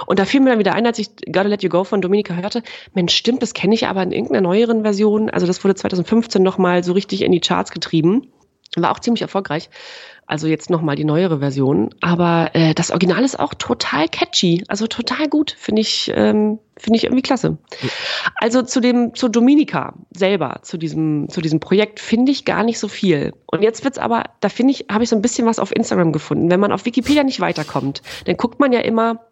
Und 0.07 0.17
da 0.17 0.25
fiel 0.25 0.39
mir 0.39 0.49
dann 0.49 0.57
wieder 0.57 0.73
ein, 0.73 0.87
als 0.87 0.97
ich 0.97 1.15
Gotta 1.27 1.49
Let 1.49 1.61
You 1.61 1.69
Go 1.69 1.83
von 1.83 2.01
Dominika 2.01 2.33
hörte, 2.33 2.63
Mensch, 2.95 3.13
stimmt, 3.13 3.43
das 3.43 3.53
kenne 3.53 3.75
ich 3.75 3.85
aber 3.85 4.01
in 4.01 4.11
irgendeiner 4.11 4.41
neueren 4.41 4.81
Version. 4.81 5.29
Also 5.29 5.45
das 5.45 5.63
wurde 5.63 5.75
2015 5.75 6.41
nochmal 6.41 6.83
so 6.83 6.93
richtig 6.93 7.21
in 7.21 7.31
die 7.31 7.41
Charts 7.41 7.69
getrieben. 7.69 8.31
War 8.75 8.89
auch 8.89 8.99
ziemlich 8.99 9.21
erfolgreich. 9.21 9.69
Also 10.27 10.47
jetzt 10.47 10.69
nochmal 10.69 10.97
die 10.97 11.05
neuere 11.05 11.39
Version. 11.39 11.89
Aber 12.01 12.51
äh, 12.53 12.73
das 12.73 12.91
Original 12.91 13.23
ist 13.23 13.39
auch 13.39 13.53
total 13.53 14.09
catchy. 14.09 14.61
Also 14.67 14.85
total 14.85 15.29
gut. 15.29 15.55
Finde 15.57 15.81
ich, 15.81 16.11
ähm, 16.13 16.59
finde 16.75 16.97
ich 16.97 17.05
irgendwie 17.05 17.21
klasse. 17.21 17.57
Also 18.35 18.61
zu 18.61 18.81
dem, 18.81 19.15
zu 19.15 19.29
Dominika 19.29 19.93
selber, 20.11 20.59
zu 20.63 20.77
diesem, 20.77 21.29
zu 21.29 21.39
diesem 21.39 21.61
Projekt 21.61 22.01
finde 22.01 22.33
ich 22.33 22.43
gar 22.43 22.63
nicht 22.63 22.77
so 22.77 22.89
viel. 22.89 23.33
Und 23.45 23.63
jetzt 23.63 23.85
wird's 23.85 23.97
aber, 23.97 24.25
da 24.41 24.49
finde 24.49 24.73
ich, 24.73 24.87
habe 24.91 25.05
ich 25.05 25.09
so 25.09 25.15
ein 25.15 25.21
bisschen 25.21 25.47
was 25.47 25.59
auf 25.59 25.73
Instagram 25.73 26.11
gefunden. 26.11 26.51
Wenn 26.51 26.59
man 26.59 26.73
auf 26.73 26.83
Wikipedia 26.83 27.23
nicht 27.23 27.39
weiterkommt, 27.39 28.01
dann 28.25 28.35
guckt 28.35 28.59
man 28.59 28.73
ja 28.73 28.81
immer, 28.81 29.27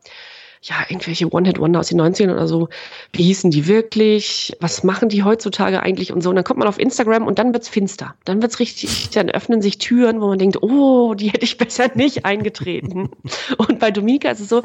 ja, 0.67 0.77
irgendwelche 0.89 1.31
One-Hit-Wonder 1.31 1.79
aus 1.79 1.89
den 1.89 2.01
90ern 2.01 2.31
oder 2.31 2.47
so. 2.47 2.69
Wie 3.13 3.23
hießen 3.23 3.51
die 3.51 3.67
wirklich? 3.67 4.51
Was 4.59 4.83
machen 4.83 5.09
die 5.09 5.23
heutzutage 5.23 5.81
eigentlich 5.81 6.11
und 6.11 6.21
so? 6.21 6.29
Und 6.29 6.35
dann 6.35 6.43
kommt 6.43 6.59
man 6.59 6.67
auf 6.67 6.79
Instagram 6.79 7.27
und 7.27 7.37
dann 7.37 7.53
wird's 7.53 7.69
finster. 7.69 8.15
Dann 8.25 8.41
wird's 8.41 8.59
richtig, 8.59 9.09
dann 9.11 9.29
öffnen 9.29 9.61
sich 9.61 9.77
Türen, 9.77 10.21
wo 10.21 10.27
man 10.27 10.39
denkt, 10.39 10.61
oh, 10.63 11.13
die 11.13 11.29
hätte 11.29 11.45
ich 11.45 11.57
besser 11.57 11.91
nicht 11.93 12.25
eingetreten. 12.25 13.11
und 13.57 13.79
bei 13.79 13.91
Dominika 13.91 14.31
ist 14.31 14.39
es 14.39 14.49
so, 14.49 14.63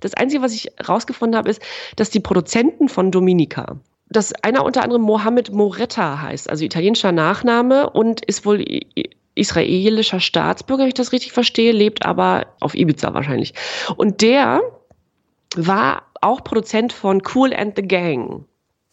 das 0.00 0.14
Einzige, 0.14 0.42
was 0.42 0.52
ich 0.52 0.68
rausgefunden 0.86 1.36
habe, 1.36 1.48
ist, 1.48 1.62
dass 1.96 2.10
die 2.10 2.20
Produzenten 2.20 2.88
von 2.88 3.10
Dominika, 3.10 3.80
dass 4.10 4.32
einer 4.44 4.64
unter 4.64 4.82
anderem 4.82 5.02
Mohammed 5.02 5.50
Moretta 5.50 6.20
heißt, 6.20 6.48
also 6.50 6.64
italienischer 6.64 7.10
Nachname 7.10 7.90
und 7.90 8.24
ist 8.24 8.44
wohl 8.44 8.64
israelischer 9.34 10.20
Staatsbürger, 10.20 10.82
wenn 10.82 10.88
ich 10.88 10.94
das 10.94 11.12
richtig 11.12 11.32
verstehe, 11.32 11.72
lebt 11.72 12.04
aber 12.04 12.46
auf 12.60 12.74
Ibiza 12.74 13.14
wahrscheinlich. 13.14 13.54
Und 13.96 14.20
der 14.20 14.60
war 15.56 16.02
auch 16.20 16.44
Produzent 16.44 16.92
von 16.92 17.22
Cool 17.34 17.54
and 17.54 17.76
the 17.76 17.82
Gang. 17.82 18.44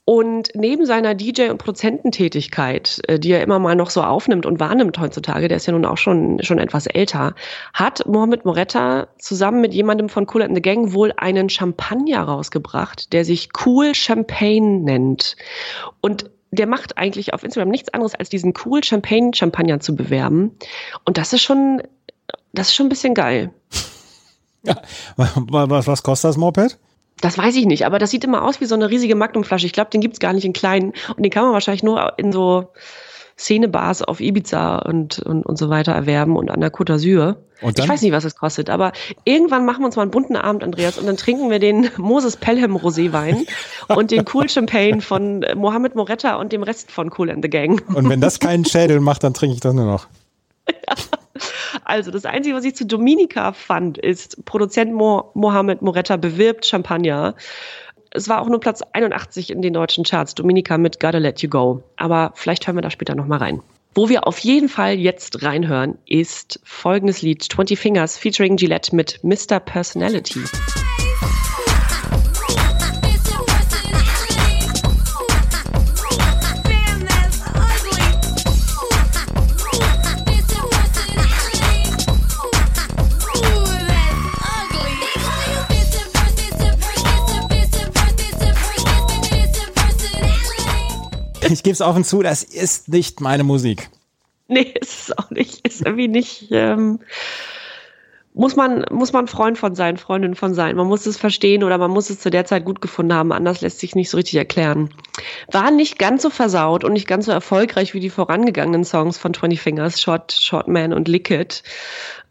Und 0.07 0.51
neben 0.53 0.85
seiner 0.85 1.15
DJ- 1.15 1.49
und 1.49 1.57
Produzententätigkeit, 1.57 3.01
äh, 3.07 3.19
die 3.19 3.31
er 3.31 3.41
immer 3.41 3.57
mal 3.57 3.75
noch 3.75 3.89
so 3.89 4.03
aufnimmt 4.03 4.45
und 4.45 4.59
wahrnimmt 4.59 4.99
heutzutage, 4.99 5.47
der 5.47 5.57
ist 5.57 5.65
ja 5.65 5.73
nun 5.73 5.83
auch 5.83 5.97
schon, 5.97 6.43
schon 6.43 6.59
etwas 6.59 6.85
älter, 6.85 7.33
hat 7.73 8.05
Mohamed 8.05 8.45
Moretta 8.45 9.07
zusammen 9.17 9.61
mit 9.61 9.73
jemandem 9.73 10.07
von 10.07 10.27
Cool 10.31 10.43
and 10.43 10.55
the 10.55 10.61
Gang 10.61 10.93
wohl 10.93 11.11
einen 11.17 11.49
Champagner 11.49 12.21
rausgebracht, 12.21 13.13
der 13.13 13.25
sich 13.25 13.49
Cool 13.65 13.95
Champagne 13.95 14.79
nennt. 14.79 15.37
Und 16.01 16.29
der 16.51 16.67
macht 16.67 16.99
eigentlich 16.99 17.33
auf 17.33 17.43
Instagram 17.43 17.69
nichts 17.69 17.91
anderes, 17.91 18.13
als 18.13 18.29
diesen 18.29 18.53
Cool 18.63 18.83
Champagne 18.83 19.31
Champagner 19.33 19.79
zu 19.79 19.95
bewerben. 19.95 20.55
Und 21.03 21.17
das 21.17 21.33
ist 21.33 21.41
schon, 21.41 21.81
das 22.53 22.67
ist 22.67 22.75
schon 22.75 22.85
ein 22.85 22.89
bisschen 22.89 23.15
geil. 23.15 23.51
Ja. 24.65 24.81
Was, 25.47 25.87
was 25.87 26.03
kostet 26.03 26.29
das 26.29 26.37
Moped? 26.37 26.77
Das 27.21 27.37
weiß 27.37 27.55
ich 27.55 27.65
nicht, 27.65 27.85
aber 27.85 27.97
das 27.97 28.11
sieht 28.11 28.25
immer 28.25 28.43
aus 28.43 28.59
wie 28.59 28.65
so 28.65 28.75
eine 28.75 28.89
riesige 28.89 29.15
Magnumflasche. 29.15 29.65
Ich 29.65 29.73
glaube, 29.73 29.89
den 29.89 30.01
gibt's 30.01 30.19
gar 30.19 30.33
nicht 30.33 30.43
in 30.43 30.53
kleinen. 30.53 30.93
Und 31.15 31.23
den 31.23 31.29
kann 31.29 31.45
man 31.45 31.53
wahrscheinlich 31.53 31.83
nur 31.83 32.13
in 32.17 32.33
so 32.33 32.73
Szenebars 33.37 34.01
auf 34.01 34.19
Ibiza 34.21 34.77
und, 34.79 35.19
und, 35.19 35.45
und 35.45 35.57
so 35.57 35.69
weiter 35.69 35.91
erwerben 35.91 36.37
und 36.37 36.49
an 36.49 36.61
der 36.61 36.71
Côte 36.71 36.93
d'Azur. 36.93 37.35
Ich 37.61 37.87
weiß 37.87 38.01
nicht, 38.01 38.11
was 38.11 38.25
es 38.25 38.35
kostet, 38.35 38.69
aber 38.69 38.91
irgendwann 39.23 39.65
machen 39.65 39.81
wir 39.81 39.85
uns 39.87 39.95
mal 39.95 40.03
einen 40.03 40.11
bunten 40.11 40.35
Abend, 40.35 40.63
Andreas, 40.63 40.97
und 40.97 41.05
dann 41.05 41.17
trinken 41.17 41.49
wir 41.49 41.59
den 41.59 41.89
Moses 41.97 42.37
Pelham 42.37 42.75
Roséwein 42.75 43.45
und 43.87 44.11
den 44.11 44.25
Cool 44.31 44.49
Champagne 44.49 45.01
von 45.01 45.45
Mohammed 45.55 45.95
Moretta 45.95 46.35
und 46.35 46.51
dem 46.51 46.63
Rest 46.63 46.91
von 46.91 47.11
Cool 47.17 47.29
and 47.29 47.43
the 47.43 47.49
Gang. 47.49 47.81
Und 47.93 48.09
wenn 48.09 48.21
das 48.21 48.39
keinen 48.39 48.65
Schädel 48.65 48.99
macht, 48.99 49.23
dann 49.23 49.33
trinke 49.33 49.55
ich 49.55 49.61
das 49.61 49.73
nur 49.73 49.85
noch. 49.85 50.07
Also 51.85 52.11
das 52.11 52.25
Einzige, 52.25 52.55
was 52.55 52.65
ich 52.65 52.75
zu 52.75 52.85
Dominika 52.85 53.53
fand, 53.53 53.97
ist, 53.97 54.43
Produzent 54.45 54.91
Mo 54.91 55.31
Mohammed 55.35 55.81
Moretta 55.81 56.17
bewirbt 56.17 56.65
Champagner. 56.65 57.35
Es 58.09 58.27
war 58.27 58.41
auch 58.41 58.49
nur 58.49 58.59
Platz 58.59 58.81
81 58.93 59.51
in 59.51 59.61
den 59.61 59.73
deutschen 59.73 60.03
Charts, 60.03 60.35
Dominika 60.35 60.77
mit 60.77 60.99
Gotta 60.99 61.19
Let 61.19 61.41
You 61.41 61.49
Go. 61.49 61.83
Aber 61.95 62.31
vielleicht 62.33 62.65
hören 62.65 62.75
wir 62.75 62.81
da 62.81 62.89
später 62.89 63.13
nochmal 63.13 63.39
rein. 63.39 63.61
Wo 63.93 64.09
wir 64.09 64.27
auf 64.27 64.39
jeden 64.39 64.67
Fall 64.67 64.95
jetzt 64.95 65.43
reinhören, 65.43 65.97
ist 66.05 66.59
folgendes 66.63 67.21
Lied, 67.21 67.43
20 67.43 67.79
Fingers 67.79 68.17
featuring 68.17 68.57
Gillette 68.57 68.93
mit 68.95 69.23
Mr. 69.23 69.59
Personality. 69.59 70.41
Ich 91.51 91.63
gebe 91.63 91.73
es 91.73 91.81
offen 91.81 92.03
zu, 92.03 92.21
das 92.21 92.43
ist 92.43 92.89
nicht 92.89 93.21
meine 93.21 93.43
Musik. 93.43 93.89
Nee, 94.47 94.73
ist 94.81 95.09
es 95.09 95.17
auch 95.17 95.29
nicht. 95.29 95.65
Ist 95.67 95.81
irgendwie 95.81 96.07
nicht. 96.07 96.47
Ähm, 96.51 96.99
muss 98.33 98.57
man, 98.57 98.83
muss 98.91 99.13
man 99.13 99.27
Freund 99.27 99.57
von 99.57 99.75
sein, 99.75 99.95
Freundin 99.95 100.35
von 100.35 100.53
sein. 100.53 100.75
Man 100.75 100.87
muss 100.87 101.05
es 101.05 101.15
verstehen 101.15 101.63
oder 101.63 101.77
man 101.77 101.89
muss 101.89 102.09
es 102.09 102.19
zu 102.19 102.29
der 102.29 102.43
Zeit 102.43 102.65
gut 102.65 102.81
gefunden 102.81 103.13
haben. 103.13 103.31
Anders 103.31 103.61
lässt 103.61 103.79
sich 103.79 103.95
nicht 103.95 104.09
so 104.09 104.17
richtig 104.17 104.35
erklären. 104.35 104.89
War 105.51 105.71
nicht 105.71 105.97
ganz 105.97 106.21
so 106.21 106.29
versaut 106.29 106.83
und 106.83 106.93
nicht 106.93 107.07
ganz 107.07 107.27
so 107.27 107.31
erfolgreich 107.31 107.93
wie 107.93 108.01
die 108.01 108.09
vorangegangenen 108.09 108.83
Songs 108.83 109.17
von 109.17 109.33
20 109.33 109.61
Fingers, 109.61 110.01
Short, 110.01 110.33
Short 110.33 110.67
Man 110.67 110.91
und 110.91 111.07
Lick 111.07 111.31
It. 111.31 111.63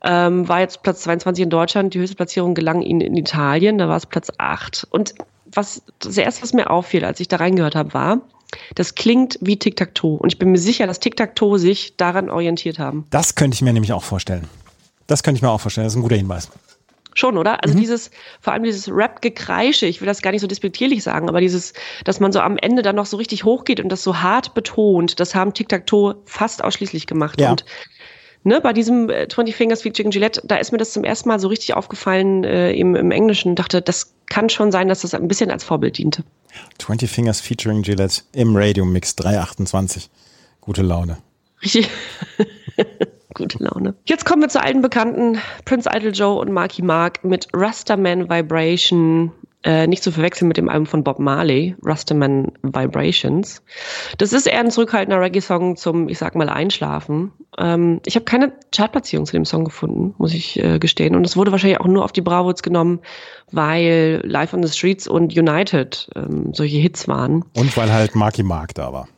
Ähm, 0.02 0.46
war 0.46 0.60
jetzt 0.60 0.82
Platz 0.82 1.00
22 1.04 1.44
in 1.44 1.50
Deutschland. 1.50 1.94
Die 1.94 2.00
höchste 2.00 2.16
Platzierung 2.16 2.52
gelang 2.52 2.82
ihnen 2.82 3.00
in 3.00 3.16
Italien. 3.16 3.78
Da 3.78 3.88
war 3.88 3.96
es 3.96 4.04
Platz 4.04 4.30
8. 4.36 4.86
Und 4.90 5.14
was, 5.46 5.82
das 6.00 6.18
erste, 6.18 6.42
was 6.42 6.52
mir 6.52 6.70
auffiel, 6.70 7.06
als 7.06 7.20
ich 7.20 7.28
da 7.28 7.36
reingehört 7.36 7.76
habe, 7.76 7.94
war, 7.94 8.20
das 8.74 8.94
klingt 8.94 9.38
wie 9.40 9.58
Tic-Tac-Toe. 9.58 10.18
Und 10.18 10.32
ich 10.32 10.38
bin 10.38 10.50
mir 10.50 10.58
sicher, 10.58 10.86
dass 10.86 11.00
Tic-Tac-Toe 11.00 11.58
sich 11.58 11.96
daran 11.96 12.30
orientiert 12.30 12.78
haben. 12.78 13.06
Das 13.10 13.34
könnte 13.34 13.54
ich 13.54 13.62
mir 13.62 13.72
nämlich 13.72 13.92
auch 13.92 14.04
vorstellen. 14.04 14.48
Das 15.06 15.22
könnte 15.22 15.36
ich 15.36 15.42
mir 15.42 15.50
auch 15.50 15.60
vorstellen. 15.60 15.86
Das 15.86 15.92
ist 15.92 15.98
ein 15.98 16.02
guter 16.02 16.16
Hinweis. 16.16 16.50
Schon, 17.16 17.38
oder? 17.38 17.62
Also 17.62 17.78
dieses, 17.78 18.10
vor 18.40 18.52
allem 18.52 18.64
dieses 18.64 18.88
Rap-Gekreische, 18.88 19.86
ich 19.86 20.00
will 20.00 20.06
das 20.06 20.20
gar 20.20 20.32
nicht 20.32 20.40
so 20.40 20.48
despektierlich 20.48 21.04
sagen, 21.04 21.28
aber 21.28 21.40
dieses, 21.40 21.72
dass 22.02 22.18
man 22.18 22.32
so 22.32 22.40
am 22.40 22.56
Ende 22.56 22.82
dann 22.82 22.96
noch 22.96 23.06
so 23.06 23.16
richtig 23.16 23.44
hochgeht 23.44 23.78
und 23.78 23.88
das 23.88 24.02
so 24.02 24.18
hart 24.18 24.54
betont, 24.54 25.20
das 25.20 25.34
haben 25.34 25.54
Tic-Tac-Toe 25.54 26.16
fast 26.24 26.64
ausschließlich 26.64 27.06
gemacht. 27.06 27.40
Ja. 27.40 27.52
Und 27.52 27.64
ne, 28.44 28.60
bei 28.60 28.72
diesem 28.72 29.10
äh, 29.10 29.26
20 29.28 29.56
Fingers 29.56 29.82
featuring 29.82 30.10
Gillette, 30.10 30.40
da 30.44 30.56
ist 30.56 30.72
mir 30.72 30.78
das 30.78 30.92
zum 30.92 31.04
ersten 31.04 31.28
Mal 31.28 31.40
so 31.40 31.48
richtig 31.48 31.74
aufgefallen 31.74 32.44
äh, 32.44 32.72
im, 32.72 32.94
im 32.94 33.10
Englischen 33.10 33.50
und 33.50 33.58
dachte, 33.58 33.82
das 33.82 34.14
kann 34.26 34.48
schon 34.48 34.70
sein, 34.70 34.88
dass 34.88 35.02
das 35.02 35.14
ein 35.14 35.28
bisschen 35.28 35.50
als 35.50 35.64
Vorbild 35.64 35.98
diente. 35.98 36.24
20 36.78 37.10
Fingers 37.10 37.40
featuring 37.40 37.82
Gillette 37.82 38.22
im 38.32 38.54
Radio 38.56 38.84
Mix 38.84 39.16
328. 39.16 40.08
Gute 40.60 40.82
Laune. 40.82 41.18
Richtig. 41.62 41.88
Gute 43.34 43.62
Laune. 43.62 43.94
Jetzt 44.04 44.24
kommen 44.24 44.42
wir 44.42 44.48
zu 44.48 44.62
alten 44.62 44.80
Bekannten 44.80 45.38
Prince 45.64 45.90
Idol 45.92 46.12
Joe 46.12 46.38
und 46.38 46.52
Marky 46.52 46.82
Mark 46.82 47.24
mit 47.24 47.48
Rastaman 47.52 48.30
Vibration. 48.30 49.32
Äh, 49.64 49.86
nicht 49.86 50.02
zu 50.02 50.12
verwechseln 50.12 50.48
mit 50.48 50.58
dem 50.58 50.68
Album 50.68 50.84
von 50.84 51.04
Bob 51.04 51.18
Marley, 51.18 51.74
Rastaman 51.82 52.52
Vibrations. 52.62 53.62
Das 54.18 54.34
ist 54.34 54.46
eher 54.46 54.60
ein 54.60 54.70
zurückhaltender 54.70 55.18
Reggae-Song 55.18 55.76
zum, 55.76 56.10
ich 56.10 56.18
sag 56.18 56.34
mal, 56.34 56.50
Einschlafen. 56.50 57.32
Ähm, 57.56 58.00
ich 58.04 58.14
habe 58.14 58.26
keine 58.26 58.52
Chartplatzierung 58.76 59.24
zu 59.24 59.32
dem 59.32 59.46
Song 59.46 59.64
gefunden, 59.64 60.14
muss 60.18 60.34
ich 60.34 60.62
äh, 60.62 60.78
gestehen. 60.78 61.16
Und 61.16 61.24
es 61.24 61.34
wurde 61.34 61.50
wahrscheinlich 61.50 61.80
auch 61.80 61.86
nur 61.86 62.04
auf 62.04 62.12
die 62.12 62.20
Bravo's 62.20 62.62
genommen, 62.62 63.00
weil 63.52 64.20
Live 64.24 64.52
on 64.52 64.62
the 64.62 64.70
Streets 64.70 65.08
und 65.08 65.34
United 65.34 66.10
ähm, 66.14 66.52
solche 66.52 66.76
Hits 66.76 67.08
waren. 67.08 67.46
Und 67.56 67.74
weil 67.74 67.90
halt 67.90 68.14
Marky 68.14 68.42
Mark 68.42 68.74
da 68.74 68.92
war. 68.92 69.08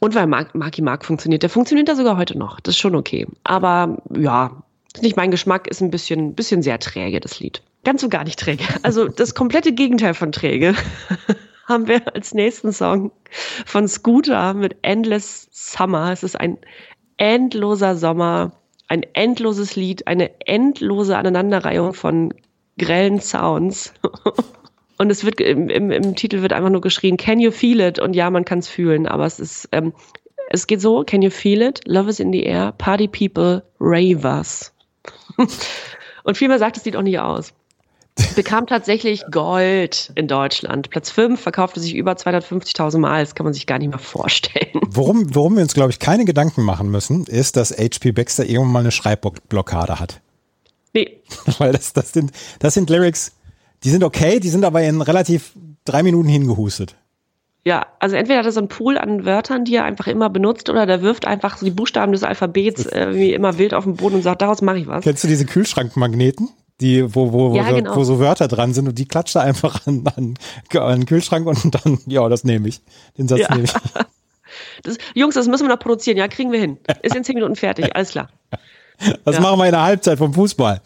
Und 0.00 0.16
weil 0.16 0.26
Mark, 0.26 0.56
Marky 0.56 0.82
Mark 0.82 1.04
funktioniert. 1.04 1.44
Der 1.44 1.50
funktioniert 1.50 1.88
da 1.88 1.94
sogar 1.94 2.16
heute 2.16 2.36
noch. 2.36 2.58
Das 2.58 2.74
ist 2.74 2.80
schon 2.80 2.96
okay. 2.96 3.28
Aber 3.44 3.98
ja, 4.18 4.50
nicht 5.00 5.16
mein 5.16 5.30
Geschmack, 5.30 5.68
ist 5.68 5.80
ein 5.80 5.90
bisschen, 5.90 6.34
bisschen 6.34 6.62
sehr 6.62 6.78
träge, 6.78 7.20
das 7.20 7.40
Lied. 7.40 7.62
Ganz 7.84 8.00
so 8.00 8.08
gar 8.08 8.24
nicht 8.24 8.38
träge. 8.38 8.64
Also 8.82 9.08
das 9.08 9.34
komplette 9.34 9.72
Gegenteil 9.72 10.14
von 10.14 10.32
träge 10.32 10.74
haben 11.66 11.88
wir 11.88 12.14
als 12.14 12.34
nächsten 12.34 12.72
Song 12.72 13.12
von 13.64 13.88
Scooter 13.88 14.54
mit 14.54 14.76
Endless 14.82 15.48
Summer. 15.50 16.12
Es 16.12 16.22
ist 16.22 16.38
ein 16.38 16.58
endloser 17.16 17.96
Sommer, 17.96 18.52
ein 18.88 19.04
endloses 19.14 19.76
Lied, 19.76 20.06
eine 20.06 20.30
endlose 20.46 21.16
Aneinanderreihung 21.16 21.94
von 21.94 22.34
grellen 22.78 23.20
Sounds. 23.20 23.94
Und 24.98 25.10
es 25.10 25.24
wird 25.24 25.40
im, 25.40 25.68
im, 25.68 25.90
im 25.90 26.14
Titel 26.14 26.42
wird 26.42 26.52
einfach 26.52 26.70
nur 26.70 26.80
geschrien, 26.80 27.16
Can 27.16 27.40
you 27.40 27.50
feel 27.50 27.80
it? 27.80 27.98
Und 27.98 28.14
ja, 28.14 28.30
man 28.30 28.44
kann 28.44 28.60
es 28.60 28.68
fühlen, 28.68 29.08
aber 29.08 29.26
es 29.26 29.40
ist, 29.40 29.68
ähm, 29.72 29.92
es 30.50 30.66
geht 30.66 30.80
so, 30.80 31.02
Can 31.04 31.22
you 31.22 31.30
feel 31.30 31.62
it? 31.62 31.80
Love 31.86 32.10
is 32.10 32.20
in 32.20 32.32
the 32.32 32.44
air, 32.44 32.72
Party 32.72 33.08
people, 33.08 33.64
ravers. 33.80 34.71
Und 36.24 36.36
viel 36.36 36.48
mehr 36.48 36.58
sagt 36.58 36.76
das 36.76 36.84
Lied 36.84 36.96
auch 36.96 37.02
nicht 37.02 37.18
aus. 37.18 37.52
Bekam 38.36 38.66
tatsächlich 38.66 39.24
Gold 39.30 40.12
in 40.14 40.28
Deutschland. 40.28 40.90
Platz 40.90 41.10
5 41.10 41.40
verkaufte 41.40 41.80
sich 41.80 41.94
über 41.94 42.12
250.000 42.12 42.98
Mal. 42.98 43.22
Das 43.22 43.34
kann 43.34 43.44
man 43.44 43.54
sich 43.54 43.66
gar 43.66 43.78
nicht 43.78 43.88
mehr 43.88 43.98
vorstellen. 43.98 44.80
Worum, 44.90 45.34
worum 45.34 45.56
wir 45.56 45.62
uns, 45.62 45.72
glaube 45.72 45.90
ich, 45.90 45.98
keine 45.98 46.26
Gedanken 46.26 46.62
machen 46.62 46.90
müssen, 46.90 47.24
ist, 47.24 47.56
dass 47.56 47.70
HP 47.70 48.12
Baxter 48.12 48.44
irgendwann 48.44 48.72
mal 48.72 48.80
eine 48.80 48.90
Schreibblockade 48.90 49.98
hat. 49.98 50.20
Nee, 50.92 51.22
Weil 51.58 51.72
das, 51.72 51.94
das, 51.94 52.12
sind, 52.12 52.32
das 52.58 52.74
sind 52.74 52.90
Lyrics, 52.90 53.32
die 53.82 53.90
sind 53.90 54.04
okay, 54.04 54.40
die 54.40 54.50
sind 54.50 54.64
aber 54.64 54.82
in 54.82 55.00
relativ 55.00 55.52
drei 55.84 56.02
Minuten 56.02 56.28
hingehustet. 56.28 56.96
Ja, 57.64 57.86
also 58.00 58.16
entweder 58.16 58.40
hat 58.40 58.46
er 58.46 58.52
so 58.52 58.58
einen 58.60 58.68
Pool 58.68 58.98
an 58.98 59.24
Wörtern, 59.24 59.64
die 59.64 59.76
er 59.76 59.84
einfach 59.84 60.08
immer 60.08 60.28
benutzt, 60.30 60.68
oder 60.68 60.84
der 60.84 61.00
wirft 61.02 61.26
einfach 61.26 61.56
so 61.56 61.64
die 61.64 61.70
Buchstaben 61.70 62.10
des 62.12 62.24
Alphabets 62.24 62.86
äh, 62.86 63.14
wie 63.14 63.32
immer 63.32 63.56
wild 63.58 63.72
auf 63.72 63.84
den 63.84 63.94
Boden 63.96 64.16
und 64.16 64.22
sagt, 64.22 64.42
daraus 64.42 64.62
mache 64.62 64.78
ich 64.78 64.88
was. 64.88 65.04
Kennst 65.04 65.22
du 65.22 65.28
diese 65.28 65.46
Kühlschrankmagneten? 65.46 66.50
Die, 66.80 67.14
wo, 67.14 67.32
wo, 67.32 67.52
wo, 67.52 67.56
Ja, 67.56 67.68
so, 67.68 67.76
genau. 67.76 67.94
wo 67.94 68.02
so 68.02 68.18
Wörter 68.18 68.48
dran 68.48 68.74
sind 68.74 68.88
und 68.88 68.98
die 68.98 69.06
klatscht 69.06 69.36
er 69.36 69.42
einfach 69.42 69.86
an, 69.86 70.02
an, 70.16 70.34
an 70.76 71.00
den 71.00 71.06
Kühlschrank 71.06 71.46
und 71.46 71.72
dann, 71.72 71.98
ja, 72.06 72.28
das 72.28 72.42
nehme 72.42 72.66
ich. 72.66 72.80
Den 73.16 73.28
Satz 73.28 73.40
Ja. 73.40 73.50
nehme 73.54 73.64
ich. 73.64 73.72
Das, 74.82 74.98
Jungs, 75.14 75.34
das 75.34 75.48
müssen 75.48 75.64
wir 75.64 75.70
noch 75.70 75.78
produzieren. 75.78 76.18
Ja, 76.18 76.28
kriegen 76.28 76.52
wir 76.52 76.60
hin. 76.60 76.76
Ist 77.00 77.16
in 77.16 77.24
zehn 77.24 77.36
Minuten 77.36 77.56
fertig. 77.56 77.88
Alles 77.96 78.10
klar. 78.10 78.28
Das 79.24 79.36
Ja. 79.36 79.40
machen 79.40 79.58
wir 79.58 79.64
in 79.64 79.70
der 79.72 79.82
Halbzeit 79.82 80.18
vom 80.18 80.34
Fußball. 80.34 80.82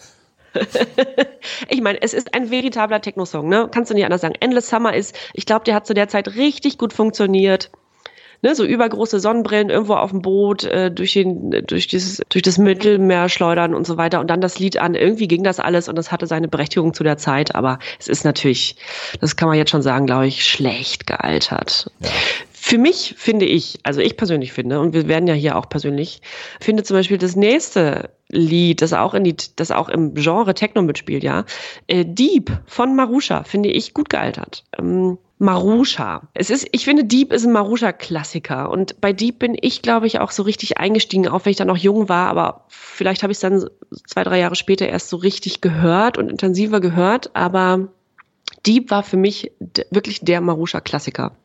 Ich 1.68 1.80
meine, 1.80 2.02
es 2.02 2.12
ist 2.12 2.34
ein 2.34 2.50
veritabler 2.50 3.00
Techno-Song, 3.00 3.48
ne? 3.48 3.68
Kannst 3.72 3.90
du 3.90 3.94
nicht 3.94 4.04
anders 4.04 4.20
sagen. 4.20 4.34
Endless 4.40 4.68
Summer 4.68 4.94
ist, 4.94 5.16
ich 5.32 5.46
glaube, 5.46 5.64
der 5.64 5.74
hat 5.74 5.86
zu 5.86 5.94
der 5.94 6.08
Zeit 6.08 6.34
richtig 6.34 6.78
gut 6.78 6.92
funktioniert. 6.92 7.70
Ne, 8.42 8.54
so 8.54 8.64
übergroße 8.64 9.18
Sonnenbrillen 9.18 9.70
irgendwo 9.70 9.94
auf 9.94 10.10
dem 10.10 10.20
Boot, 10.20 10.64
äh, 10.64 10.90
durch, 10.90 11.14
den, 11.14 11.64
durch, 11.66 11.86
dieses, 11.86 12.20
durch 12.28 12.42
das 12.42 12.58
Mittelmeer 12.58 13.30
schleudern 13.30 13.74
und 13.74 13.86
so 13.86 13.96
weiter 13.96 14.20
und 14.20 14.28
dann 14.28 14.42
das 14.42 14.58
Lied 14.58 14.76
an. 14.76 14.94
Irgendwie 14.94 15.26
ging 15.26 15.42
das 15.42 15.58
alles 15.58 15.88
und 15.88 15.96
das 15.96 16.12
hatte 16.12 16.26
seine 16.26 16.46
Berechtigung 16.46 16.92
zu 16.92 17.02
der 17.02 17.16
Zeit, 17.16 17.54
aber 17.54 17.78
es 17.98 18.08
ist 18.08 18.24
natürlich, 18.24 18.76
das 19.20 19.36
kann 19.36 19.48
man 19.48 19.56
jetzt 19.56 19.70
schon 19.70 19.80
sagen, 19.80 20.04
glaube 20.04 20.26
ich, 20.26 20.44
schlecht 20.44 21.06
gealtert. 21.06 21.90
Für 22.68 22.78
mich 22.78 23.14
finde 23.16 23.46
ich, 23.46 23.78
also 23.84 24.00
ich 24.00 24.16
persönlich 24.16 24.52
finde, 24.52 24.80
und 24.80 24.92
wir 24.92 25.06
werden 25.06 25.28
ja 25.28 25.34
hier 25.34 25.54
auch 25.54 25.68
persönlich, 25.68 26.20
finde 26.60 26.82
zum 26.82 26.96
Beispiel 26.96 27.16
das 27.16 27.36
nächste 27.36 28.10
Lied, 28.28 28.82
das 28.82 28.92
auch 28.92 29.14
in 29.14 29.22
die, 29.22 29.36
das 29.54 29.70
auch 29.70 29.88
im 29.88 30.14
Genre 30.14 30.52
Techno 30.52 30.82
mitspielt, 30.82 31.22
ja, 31.22 31.44
äh, 31.86 32.04
Deep 32.04 32.50
von 32.66 32.96
Marusha, 32.96 33.44
finde 33.44 33.68
ich 33.68 33.94
gut 33.94 34.10
gealtert. 34.10 34.64
Ähm, 34.76 35.16
Marusha. 35.38 36.22
Es 36.34 36.50
ist, 36.50 36.66
ich 36.72 36.84
finde, 36.84 37.04
Deep 37.04 37.32
ist 37.32 37.46
ein 37.46 37.52
Marusha-Klassiker. 37.52 38.68
Und 38.68 39.00
bei 39.00 39.12
Deep 39.12 39.38
bin 39.38 39.56
ich, 39.60 39.80
glaube 39.80 40.08
ich, 40.08 40.18
auch 40.18 40.32
so 40.32 40.42
richtig 40.42 40.76
eingestiegen, 40.78 41.28
auch 41.28 41.44
wenn 41.44 41.52
ich 41.52 41.58
dann 41.58 41.68
noch 41.68 41.76
jung 41.76 42.08
war, 42.08 42.26
aber 42.26 42.64
vielleicht 42.66 43.22
habe 43.22 43.30
ich 43.30 43.36
es 43.36 43.42
dann 43.42 43.64
zwei, 44.08 44.24
drei 44.24 44.40
Jahre 44.40 44.56
später 44.56 44.88
erst 44.88 45.08
so 45.08 45.18
richtig 45.18 45.60
gehört 45.60 46.18
und 46.18 46.30
intensiver 46.30 46.80
gehört. 46.80 47.30
Aber 47.36 47.86
Deep 48.66 48.90
war 48.90 49.04
für 49.04 49.18
mich 49.18 49.52
wirklich 49.92 50.22
der 50.22 50.40
Marusha-Klassiker. 50.40 51.36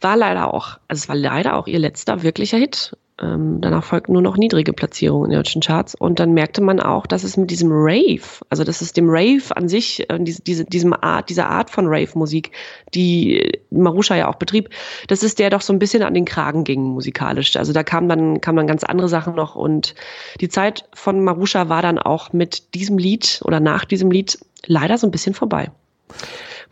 War 0.00 0.16
leider 0.16 0.52
auch, 0.52 0.78
also 0.88 1.00
es 1.00 1.08
war 1.08 1.16
leider 1.16 1.56
auch 1.56 1.66
ihr 1.66 1.78
letzter 1.78 2.22
wirklicher 2.22 2.58
Hit. 2.58 2.96
Ähm, 3.18 3.62
danach 3.62 3.82
folgten 3.82 4.12
nur 4.12 4.20
noch 4.20 4.36
niedrige 4.36 4.74
Platzierungen 4.74 5.26
in 5.26 5.30
den 5.30 5.38
deutschen 5.38 5.62
Charts. 5.62 5.94
Und 5.94 6.20
dann 6.20 6.34
merkte 6.34 6.60
man 6.60 6.80
auch, 6.80 7.06
dass 7.06 7.24
es 7.24 7.38
mit 7.38 7.50
diesem 7.50 7.70
Rave, 7.72 8.44
also 8.50 8.62
dass 8.62 8.82
es 8.82 8.92
dem 8.92 9.08
Rave 9.08 9.56
an 9.56 9.70
sich, 9.70 10.08
äh, 10.10 10.18
diese, 10.20 10.42
diese, 10.42 10.64
diesem 10.66 10.92
Art, 10.92 11.30
dieser 11.30 11.48
Art 11.48 11.70
von 11.70 11.86
Rave-Musik, 11.86 12.52
die 12.92 13.58
Marusha 13.70 14.14
ja 14.16 14.28
auch 14.28 14.34
betrieb, 14.34 14.68
dass 15.08 15.22
es 15.22 15.34
der 15.34 15.48
doch 15.48 15.62
so 15.62 15.72
ein 15.72 15.78
bisschen 15.78 16.02
an 16.02 16.12
den 16.12 16.26
Kragen 16.26 16.64
ging 16.64 16.82
musikalisch. 16.82 17.56
Also 17.56 17.72
da 17.72 17.82
kamen 17.82 18.10
dann, 18.10 18.42
kamen 18.42 18.58
dann 18.58 18.66
ganz 18.66 18.84
andere 18.84 19.08
Sachen 19.08 19.34
noch. 19.34 19.56
Und 19.56 19.94
die 20.42 20.50
Zeit 20.50 20.84
von 20.92 21.24
Marusha 21.24 21.70
war 21.70 21.80
dann 21.80 21.98
auch 21.98 22.34
mit 22.34 22.74
diesem 22.74 22.98
Lied 22.98 23.40
oder 23.44 23.60
nach 23.60 23.86
diesem 23.86 24.10
Lied 24.10 24.38
leider 24.66 24.98
so 24.98 25.06
ein 25.06 25.10
bisschen 25.10 25.32
vorbei. 25.32 25.70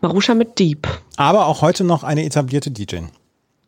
Marusha 0.01 0.33
mit 0.33 0.59
Deep. 0.59 0.87
Aber 1.17 1.47
auch 1.47 1.61
heute 1.61 1.83
noch 1.83 2.03
eine 2.03 2.25
etablierte 2.25 2.71
DJ. 2.71 2.97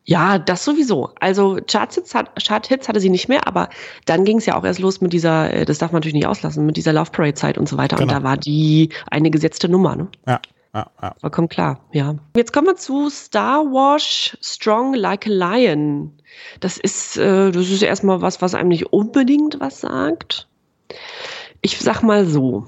Ja, 0.04 0.38
das 0.38 0.64
sowieso. 0.64 1.10
Also 1.20 1.58
Charthits, 1.70 2.14
hat, 2.14 2.30
Charthits 2.42 2.88
hatte 2.88 2.98
sie 2.98 3.10
nicht 3.10 3.28
mehr, 3.28 3.46
aber 3.46 3.68
dann 4.06 4.24
ging 4.24 4.38
es 4.38 4.46
ja 4.46 4.56
auch 4.56 4.64
erst 4.64 4.80
los 4.80 5.02
mit 5.02 5.12
dieser, 5.12 5.52
äh, 5.52 5.64
das 5.66 5.76
darf 5.78 5.92
man 5.92 5.98
natürlich 6.00 6.14
nicht 6.14 6.26
auslassen, 6.26 6.64
mit 6.64 6.78
dieser 6.78 6.94
Love 6.94 7.10
Parade 7.10 7.34
Zeit 7.34 7.58
und 7.58 7.68
so 7.68 7.76
weiter. 7.76 7.96
Und 7.96 8.08
Genau. 8.08 8.14
da 8.20 8.24
war 8.24 8.36
die 8.38 8.88
eine 9.10 9.30
gesetzte 9.30 9.68
Nummer, 9.68 9.96
ne? 9.96 10.08
Ja, 10.26 10.40
ja, 10.74 10.86
ja. 11.02 11.14
Vollkommen 11.20 11.50
klar, 11.50 11.80
ja. 11.92 12.14
Jetzt 12.34 12.54
kommen 12.54 12.68
wir 12.68 12.76
zu 12.76 13.10
Star 13.10 13.64
Wars 13.66 14.34
Strong 14.40 14.94
Like 14.94 15.26
a 15.26 15.30
Lion. 15.30 16.14
Das 16.60 16.78
ist, 16.78 17.18
äh, 17.18 17.50
das 17.50 17.68
ist 17.68 17.82
erstmal 17.82 18.22
was, 18.22 18.40
was 18.40 18.54
einem 18.54 18.68
nicht 18.68 18.90
unbedingt 18.92 19.60
was 19.60 19.82
sagt. 19.82 20.48
Ich 21.60 21.78
sag 21.80 22.02
mal 22.02 22.24
so. 22.24 22.66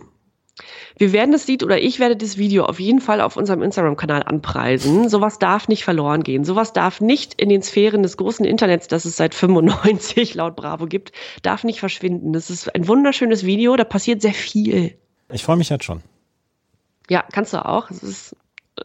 Wir 0.99 1.13
werden 1.13 1.33
das 1.33 1.47
Lied 1.47 1.63
oder 1.63 1.81
ich 1.81 1.99
werde 1.99 2.17
das 2.17 2.37
Video 2.37 2.65
auf 2.65 2.81
jeden 2.81 3.01
Fall 3.01 3.21
auf 3.21 3.37
unserem 3.37 3.63
Instagram-Kanal 3.63 4.23
anpreisen. 4.25 5.09
Sowas 5.09 5.39
darf 5.39 5.69
nicht 5.69 5.85
verloren 5.85 6.23
gehen. 6.23 6.45
Sowas 6.45 6.73
darf 6.73 7.01
nicht 7.01 7.41
in 7.41 7.49
den 7.49 7.63
Sphären 7.63 8.03
des 8.03 8.17
großen 8.17 8.45
Internets, 8.45 8.89
das 8.89 9.05
es 9.05 9.17
seit 9.17 9.35
95 9.41 10.35
laut 10.35 10.57
Bravo 10.57 10.87
gibt, 10.87 11.13
darf 11.43 11.65
nicht 11.65 11.81
verschwinden. 11.81 12.33
Das 12.33 12.51
ist 12.51 12.75
ein 12.75 12.87
wunderschönes 12.89 13.45
Video, 13.45 13.77
da 13.77 13.85
passiert 13.85 14.23
sehr 14.23 14.35
viel. 14.35 14.99
Ich 15.31 15.45
freue 15.45 15.57
mich 15.57 15.71
jetzt 15.71 15.85
schon. 15.85 16.03
Ja, 17.09 17.25
kannst 17.33 17.53
du 17.53 17.65
auch. 17.65 17.91
Es 17.91 18.03
ist, 18.03 18.37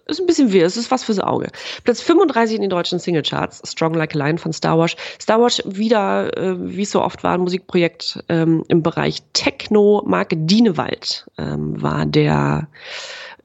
ist 0.08 0.19
ein 0.19 0.25
bisschen 0.25 0.51
wirr, 0.51 0.65
es 0.65 0.77
ist 0.77 0.91
was 0.91 1.03
fürs 1.03 1.19
Auge. 1.19 1.49
Platz 1.84 2.01
35 2.01 2.55
in 2.55 2.62
den 2.62 2.69
deutschen 2.69 2.99
Singlecharts, 2.99 3.62
Strong 3.69 3.93
Like 3.93 4.15
a 4.15 4.19
Lion 4.19 4.38
von 4.38 4.53
Star 4.53 4.77
Wars. 4.77 4.95
Star 5.21 5.41
Wars 5.41 5.62
wieder, 5.65 6.36
äh, 6.38 6.55
wie 6.58 6.84
es 6.84 6.91
so 6.91 7.01
oft 7.01 7.23
war, 7.23 7.34
ein 7.34 7.41
Musikprojekt 7.41 8.23
ähm, 8.29 8.63
im 8.67 8.84
Bereich 8.84 9.21
Techno. 9.34 10.03
Marc 10.05 10.29
Dienewald 10.34 11.25
ähm, 11.38 11.81
war 11.81 12.05
der 12.05 12.67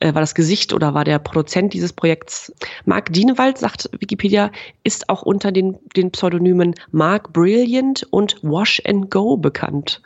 äh, 0.01 0.15
war 0.15 0.21
das 0.21 0.35
Gesicht 0.35 0.73
oder 0.73 0.95
war 0.95 1.05
der 1.05 1.19
Produzent 1.19 1.73
dieses 1.75 1.93
Projekts. 1.93 2.53
Marc 2.85 3.13
Dienewald, 3.13 3.59
sagt 3.59 3.91
Wikipedia, 3.99 4.51
ist 4.83 5.09
auch 5.09 5.23
unter 5.23 5.53
den, 5.53 5.79
den 5.97 6.11
Pseudonymen 6.11 6.75
Mark 6.91 7.33
Brilliant 7.33 8.07
und 8.11 8.37
Wash 8.43 8.83
and 8.87 9.11
Go 9.11 9.37
bekannt. 9.37 10.01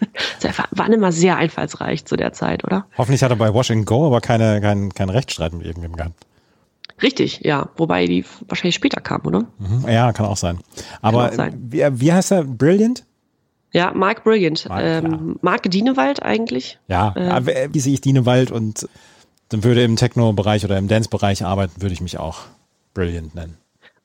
Waren 0.72 0.92
immer 0.92 1.12
sehr 1.12 1.36
einfallsreich 1.36 2.04
zu 2.04 2.16
der 2.16 2.32
Zeit, 2.32 2.64
oder? 2.64 2.86
Hoffentlich 2.98 3.22
hat 3.22 3.30
er 3.30 3.36
bei 3.36 3.52
Wash 3.54 3.70
and 3.70 3.86
Go 3.86 4.06
aber 4.06 4.20
keine, 4.20 4.60
keinen 4.60 5.10
Rechtsstreit 5.10 5.52
mit 5.52 5.66
irgendjemandem 5.66 5.96
gehabt. 5.96 6.26
Richtig, 7.02 7.40
ja. 7.42 7.68
Wobei 7.76 8.06
die 8.06 8.24
wahrscheinlich 8.48 8.74
später 8.74 9.00
kam, 9.00 9.22
oder? 9.24 9.46
Mhm. 9.58 9.88
Ja, 9.88 10.12
kann 10.12 10.26
auch 10.26 10.36
sein. 10.36 10.58
Aber 11.00 11.28
auch 11.28 11.32
sein. 11.32 11.54
Wie, 11.70 11.84
wie 11.90 12.12
heißt 12.12 12.32
er? 12.32 12.44
Brilliant? 12.44 13.04
Ja, 13.72 13.92
Mark 13.94 14.24
Brilliant. 14.24 14.68
Mark, 14.68 14.84
ähm, 14.84 15.36
Mark 15.40 15.70
Dienewald 15.70 16.22
eigentlich. 16.22 16.78
Ja, 16.88 17.14
aber 17.16 17.52
wie 17.70 17.80
sehe 17.80 17.94
ich 17.94 18.02
Dienewald 18.02 18.50
und 18.50 18.86
dann 19.52 19.64
würde 19.64 19.82
im 19.82 19.96
Techno-Bereich 19.96 20.64
oder 20.64 20.78
im 20.78 20.88
Dance-Bereich 20.88 21.44
arbeiten, 21.44 21.82
würde 21.82 21.92
ich 21.92 22.00
mich 22.00 22.18
auch 22.18 22.40
Brilliant 22.94 23.34
nennen. 23.34 23.56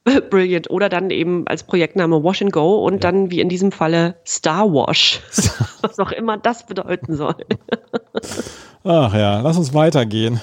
Brilliant. 0.29 0.69
Oder 0.69 0.89
dann 0.89 1.09
eben 1.09 1.47
als 1.47 1.63
Projektname 1.63 2.23
Wash 2.23 2.41
and 2.41 2.51
Go 2.51 2.85
und 2.85 3.03
dann 3.03 3.31
wie 3.31 3.41
in 3.41 3.49
diesem 3.49 3.71
Falle 3.71 4.15
Star 4.25 4.71
Wash. 4.71 5.21
Was 5.81 5.99
auch 5.99 6.11
immer 6.11 6.37
das 6.37 6.65
bedeuten 6.65 7.15
soll. 7.15 7.35
Ach 8.83 9.13
ja, 9.13 9.41
lass 9.41 9.57
uns 9.57 9.73
weitergehen. 9.73 10.41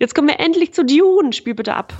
Jetzt 0.00 0.14
kommen 0.14 0.28
wir 0.28 0.40
endlich 0.40 0.72
zu 0.72 0.84
Dune. 0.84 1.32
Spiel 1.32 1.54
bitte 1.54 1.74
ab. 1.74 1.92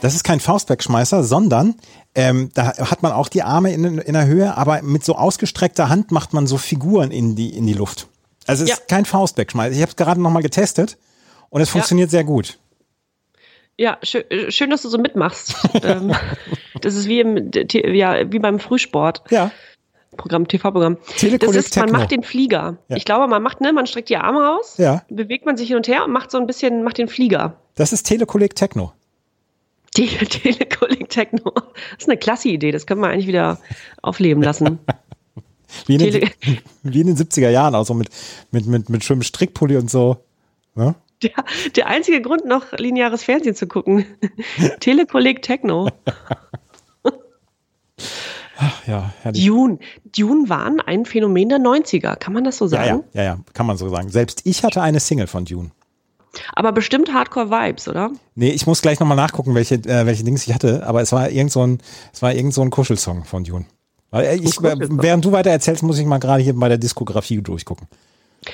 Das 0.00 0.14
ist 0.14 0.24
kein 0.24 0.40
Faustwegschmeißer, 0.40 1.22
sondern 1.24 1.74
ähm, 2.14 2.50
da 2.54 2.76
hat 2.78 3.02
man 3.02 3.12
auch 3.12 3.28
die 3.28 3.42
Arme 3.42 3.72
in, 3.72 3.98
in 3.98 4.12
der 4.14 4.26
Höhe, 4.26 4.56
aber 4.56 4.82
mit 4.82 5.04
so 5.04 5.14
ausgestreckter 5.14 5.88
Hand 5.88 6.10
macht 6.10 6.32
man 6.32 6.46
so 6.46 6.56
Figuren 6.56 7.10
in 7.10 7.36
die, 7.36 7.50
in 7.56 7.66
die 7.66 7.74
Luft. 7.74 8.08
Also 8.46 8.64
es 8.64 8.70
Ja. 8.70 8.76
ist 8.76 8.88
kein 8.88 9.04
Faustwegschmeißer. 9.04 9.74
Ich 9.74 9.82
habe 9.82 9.90
es 9.90 9.96
gerade 9.96 10.20
nochmal 10.20 10.42
getestet 10.42 10.96
und 11.50 11.60
es 11.60 11.68
funktioniert 11.70 12.10
sehr 12.10 12.24
gut. 12.24 12.58
Ja, 13.76 13.98
schön, 14.02 14.24
schön 14.48 14.70
dass 14.70 14.82
du 14.82 14.88
so 14.88 14.98
mitmachst. 14.98 15.54
ähm, 15.82 16.12
das 16.80 16.94
ist 16.94 17.06
wie, 17.06 17.20
im, 17.20 17.50
ja, 17.94 18.30
wie 18.32 18.38
beim 18.38 18.58
Frühsport. 18.58 19.22
Ja. 19.30 19.50
Programm, 20.16 20.48
TV-Programm. 20.48 20.96
Das 21.20 21.22
ist, 21.22 21.76
man 21.76 21.86
Techno. 21.86 21.92
macht 21.98 22.10
den 22.10 22.22
Flieger. 22.22 22.78
Ja. 22.88 22.96
Ich 22.96 23.04
glaube, 23.04 23.28
man 23.28 23.42
macht, 23.42 23.60
ne, 23.60 23.72
man 23.72 23.86
streckt 23.86 24.08
die 24.08 24.16
Arme 24.16 24.50
aus, 24.58 24.76
Ja. 24.76 25.02
bewegt 25.08 25.46
man 25.46 25.56
sich 25.56 25.68
hin 25.68 25.76
und 25.76 25.86
her 25.88 26.04
und 26.04 26.10
macht 26.12 26.30
so 26.30 26.38
ein 26.38 26.46
bisschen, 26.46 26.82
macht 26.82 26.98
den 26.98 27.08
Flieger. 27.08 27.56
Das 27.76 27.92
ist 27.92 28.02
Telekolleg 28.02 28.54
Techno. 28.56 28.92
Tele 29.94 30.18
Telekolleg 30.28 31.08
Techno. 31.08 31.52
Das 31.52 32.00
ist 32.00 32.08
eine 32.08 32.18
klasse 32.18 32.48
Idee, 32.48 32.72
das 32.72 32.86
können 32.86 33.00
wir 33.00 33.08
eigentlich 33.08 33.26
wieder 33.26 33.58
aufleben 34.02 34.42
lassen. 34.42 34.78
Wie 35.86 35.94
in, 35.94 36.00
den, 36.00 36.30
wie 36.82 37.00
in 37.00 37.06
den 37.06 37.16
70er 37.16 37.48
Jahren, 37.48 37.76
auch 37.76 37.84
so 37.86 37.94
mit, 37.94 38.08
mit, 38.50 38.66
mit, 38.66 38.88
mit 38.88 39.04
schönem 39.04 39.22
Strickpulli 39.22 39.76
und 39.76 39.88
so. 39.88 40.16
Ne? 40.74 40.96
Der, 41.22 41.30
der 41.76 41.86
einzige 41.86 42.20
Grund, 42.20 42.44
noch 42.44 42.72
lineares 42.72 43.22
Fernsehen 43.22 43.54
zu 43.54 43.68
gucken. 43.68 44.04
Telekolleg 44.80 45.42
Techno. 45.42 45.88
Ja, 48.86 49.12
herrlich. 49.22 49.46
Dune. 49.46 49.78
Dune 50.04 50.48
waren 50.48 50.80
ein 50.80 51.06
Phänomen 51.06 51.48
der 51.48 51.58
90er, 51.58 52.16
kann 52.16 52.32
man 52.32 52.44
das 52.44 52.58
so 52.58 52.64
Ja, 52.64 52.70
sagen? 52.70 53.04
ja, 53.12 53.22
ja, 53.22 53.34
ja, 53.34 53.38
kann 53.54 53.66
man 53.66 53.76
so 53.76 53.88
sagen. 53.88 54.08
Selbst 54.10 54.42
ich 54.44 54.64
hatte 54.64 54.82
eine 54.82 54.98
Single 55.00 55.28
von 55.28 55.44
Dune. 55.44 55.70
Aber 56.54 56.72
bestimmt 56.72 57.12
Hardcore-Vibes, 57.12 57.88
oder? 57.88 58.10
Nee, 58.34 58.50
ich 58.50 58.66
muss 58.66 58.82
gleich 58.82 59.00
nochmal 59.00 59.16
nachgucken, 59.16 59.54
welche, 59.54 59.76
äh, 59.76 60.06
welche 60.06 60.24
Dings 60.24 60.46
ich 60.46 60.54
hatte, 60.54 60.86
aber 60.86 61.02
es 61.02 61.12
war 61.12 61.30
irgend 61.30 61.52
so 61.52 61.66
ein, 61.66 61.78
es 62.12 62.22
war 62.22 62.32
irgend 62.32 62.54
so 62.54 62.62
ein 62.62 62.70
Kuschelsong 62.70 63.24
von 63.24 63.44
Dune. 63.44 63.66
Äh, 64.12 64.36
ich, 64.36 64.62
während 64.62 65.24
du 65.24 65.32
weiter 65.32 65.50
erzählst, 65.50 65.82
muss 65.82 65.98
ich 65.98 66.06
mal 66.06 66.18
gerade 66.18 66.42
hier 66.42 66.54
bei 66.54 66.68
der 66.68 66.78
Diskografie 66.78 67.40
durchgucken. 67.42 67.86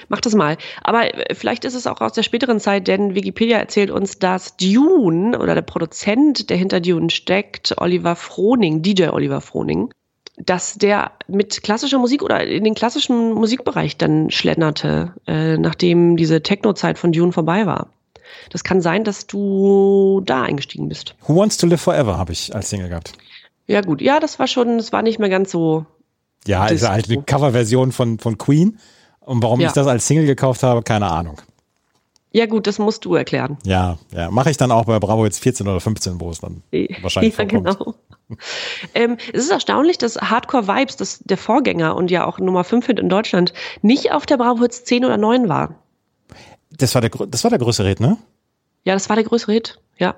Mach 0.08 0.20
das 0.20 0.34
mal. 0.34 0.56
Aber 0.82 1.14
äh, 1.14 1.34
vielleicht 1.34 1.64
ist 1.64 1.74
es 1.74 1.86
auch 1.86 2.00
aus 2.00 2.12
der 2.12 2.22
späteren 2.22 2.60
Zeit, 2.60 2.88
denn 2.88 3.14
Wikipedia 3.14 3.58
erzählt 3.58 3.90
uns, 3.90 4.18
dass 4.18 4.56
Dune 4.56 5.38
oder 5.38 5.54
der 5.54 5.62
Produzent, 5.62 6.50
der 6.50 6.56
hinter 6.56 6.80
Dune 6.80 7.10
steckt, 7.10 7.74
Oliver 7.78 8.16
Froning, 8.16 8.82
DJ 8.82 9.08
Oliver 9.08 9.40
Froning, 9.40 9.90
dass 10.36 10.74
der 10.74 11.12
mit 11.28 11.62
klassischer 11.62 11.98
Musik 11.98 12.22
oder 12.22 12.44
in 12.46 12.64
den 12.64 12.74
klassischen 12.74 13.32
Musikbereich 13.32 13.96
dann 13.96 14.30
schlenderte, 14.30 15.14
äh, 15.26 15.56
nachdem 15.56 16.16
diese 16.16 16.42
Techno-Zeit 16.42 16.98
von 16.98 17.12
Dune 17.12 17.32
vorbei 17.32 17.66
war. 17.66 17.88
Das 18.50 18.64
kann 18.64 18.80
sein, 18.80 19.04
dass 19.04 19.26
du 19.26 20.20
da 20.24 20.42
eingestiegen 20.42 20.88
bist. 20.88 21.14
Who 21.26 21.36
Wants 21.36 21.56
to 21.56 21.66
Live 21.66 21.80
Forever 21.80 22.18
habe 22.18 22.32
ich 22.32 22.54
als 22.54 22.68
Single 22.70 22.88
gehabt. 22.88 23.12
Ja 23.66 23.80
gut, 23.80 24.00
ja, 24.00 24.20
das 24.20 24.38
war 24.38 24.46
schon, 24.46 24.78
das 24.78 24.92
war 24.92 25.02
nicht 25.02 25.18
mehr 25.18 25.28
ganz 25.28 25.50
so. 25.50 25.86
Ja, 26.46 26.66
ist 26.68 26.88
halt 26.88 27.08
eine 27.10 27.22
Coverversion 27.22 27.90
von, 27.92 28.18
von 28.18 28.38
Queen. 28.38 28.78
Und 29.20 29.42
warum 29.42 29.60
Ja. 29.60 29.68
ich 29.68 29.72
das 29.72 29.86
als 29.88 30.06
Single 30.06 30.26
gekauft 30.26 30.62
habe, 30.62 30.82
keine 30.82 31.10
Ahnung. 31.10 31.40
Ja 32.32 32.46
gut, 32.46 32.66
das 32.66 32.78
musst 32.78 33.04
du 33.04 33.14
erklären. 33.14 33.56
Ja, 33.64 33.98
ja. 34.12 34.30
Mache 34.30 34.50
ich 34.50 34.56
dann 34.56 34.70
auch 34.70 34.84
bei 34.84 34.98
Bravo 34.98 35.24
jetzt 35.24 35.38
14 35.40 35.66
oder 35.66 35.80
15, 35.80 36.20
wo 36.20 36.30
es 36.30 36.40
dann 36.40 36.62
wahrscheinlich 37.02 37.36
ja, 37.36 37.46
vorkommt. 37.48 37.78
genau. 37.78 37.94
ähm, 38.94 39.16
es 39.32 39.44
ist 39.44 39.50
erstaunlich, 39.50 39.98
dass 39.98 40.16
Hardcore 40.16 40.66
Vibes, 40.68 40.96
das 40.96 41.20
der 41.20 41.38
Vorgänger 41.38 41.96
und 41.96 42.10
ja 42.10 42.26
auch 42.26 42.38
Nummer 42.38 42.64
5 42.64 42.86
Hit 42.86 42.98
in 42.98 43.08
Deutschland, 43.08 43.52
nicht 43.82 44.12
auf 44.12 44.26
der 44.26 44.36
Bravo 44.36 44.62
Hits 44.62 44.84
10 44.84 45.04
oder 45.04 45.16
9 45.16 45.48
war. 45.48 45.76
Das 46.70 46.94
war 46.94 47.00
der, 47.00 47.10
das 47.10 47.44
war 47.44 47.50
der 47.50 47.58
größere 47.58 47.88
Hit, 47.88 48.00
ne? 48.00 48.18
Ja, 48.84 48.94
das 48.94 49.08
war 49.08 49.16
der 49.16 49.24
größere 49.24 49.52
Hit. 49.52 49.80
Ja. 49.98 50.16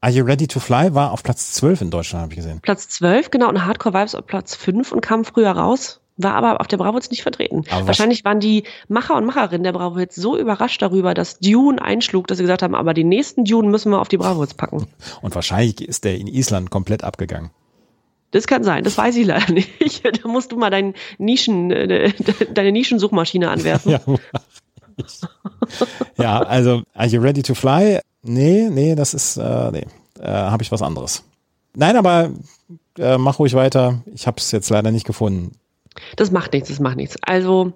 Are 0.00 0.12
You 0.12 0.24
Ready 0.24 0.46
to 0.46 0.60
Fly 0.60 0.94
war 0.94 1.12
auf 1.12 1.22
Platz 1.22 1.52
12 1.52 1.82
in 1.82 1.90
Deutschland, 1.90 2.22
habe 2.22 2.32
ich 2.32 2.36
gesehen. 2.36 2.60
Platz 2.60 2.88
12, 2.88 3.30
genau, 3.30 3.48
und 3.48 3.64
Hardcore 3.64 3.94
Vibes 3.94 4.14
auf 4.14 4.26
Platz 4.26 4.54
5 4.54 4.92
und 4.92 5.00
kam 5.00 5.24
früher 5.24 5.52
raus, 5.52 6.00
war 6.16 6.34
aber 6.34 6.60
auf 6.60 6.68
der 6.68 6.76
Bravo 6.76 6.94
Hits 6.96 7.10
nicht 7.10 7.22
vertreten. 7.22 7.64
Aber 7.70 7.86
Wahrscheinlich 7.88 8.24
waren 8.24 8.40
die 8.40 8.64
Macher 8.88 9.16
und 9.16 9.24
Macherinnen 9.24 9.64
der 9.64 9.72
Bravo 9.72 9.98
Hits 9.98 10.16
so 10.16 10.36
überrascht 10.36 10.82
darüber, 10.82 11.14
dass 11.14 11.38
Dune 11.38 11.80
einschlug, 11.80 12.26
dass 12.26 12.38
sie 12.38 12.44
gesagt 12.44 12.62
haben, 12.62 12.74
aber 12.74 12.94
die 12.94 13.04
nächsten 13.04 13.44
Dune 13.44 13.68
müssen 13.68 13.90
wir 13.90 14.00
auf 14.00 14.08
die 14.08 14.18
Bravo 14.18 14.40
Hits 14.40 14.54
packen. 14.54 14.86
Und 15.22 15.34
wahrscheinlich 15.34 15.80
ist 15.80 16.04
der 16.04 16.16
in 16.16 16.26
Island 16.26 16.70
komplett 16.70 17.04
abgegangen. 17.04 17.50
Das 18.32 18.46
kann 18.46 18.64
sein, 18.64 18.82
das 18.82 18.96
weiß 18.96 19.16
ich 19.16 19.26
leider 19.26 19.52
nicht. 19.80 20.04
Da 20.04 20.28
musst 20.28 20.52
du 20.52 20.56
mal 20.56 20.70
dein 20.70 20.94
Nischen, 21.18 21.70
äh, 21.70 22.12
deine 22.52 22.72
Nischensuchmaschine 22.72 23.50
anwerfen. 23.50 23.92
Ja, 23.92 24.00
ja, 26.18 26.42
also 26.42 26.82
Are 26.94 27.08
You 27.08 27.20
Ready 27.20 27.42
to 27.42 27.54
Fly? 27.54 28.00
Nee, 28.22 28.68
nee, 28.70 28.94
das 28.94 29.14
ist, 29.14 29.36
äh, 29.36 29.70
nee, 29.70 29.86
äh, 30.20 30.28
habe 30.28 30.62
ich 30.62 30.70
was 30.70 30.82
anderes. 30.82 31.24
Nein, 31.74 31.96
aber 31.96 32.30
äh, 32.98 33.18
mach 33.18 33.38
ruhig 33.38 33.54
weiter. 33.54 34.02
Ich 34.14 34.26
habe 34.26 34.36
es 34.38 34.50
jetzt 34.50 34.70
leider 34.70 34.90
nicht 34.90 35.06
gefunden. 35.06 35.52
Das 36.16 36.30
macht 36.30 36.52
nichts, 36.52 36.68
das 36.68 36.80
macht 36.80 36.96
nichts. 36.96 37.16
Also, 37.22 37.72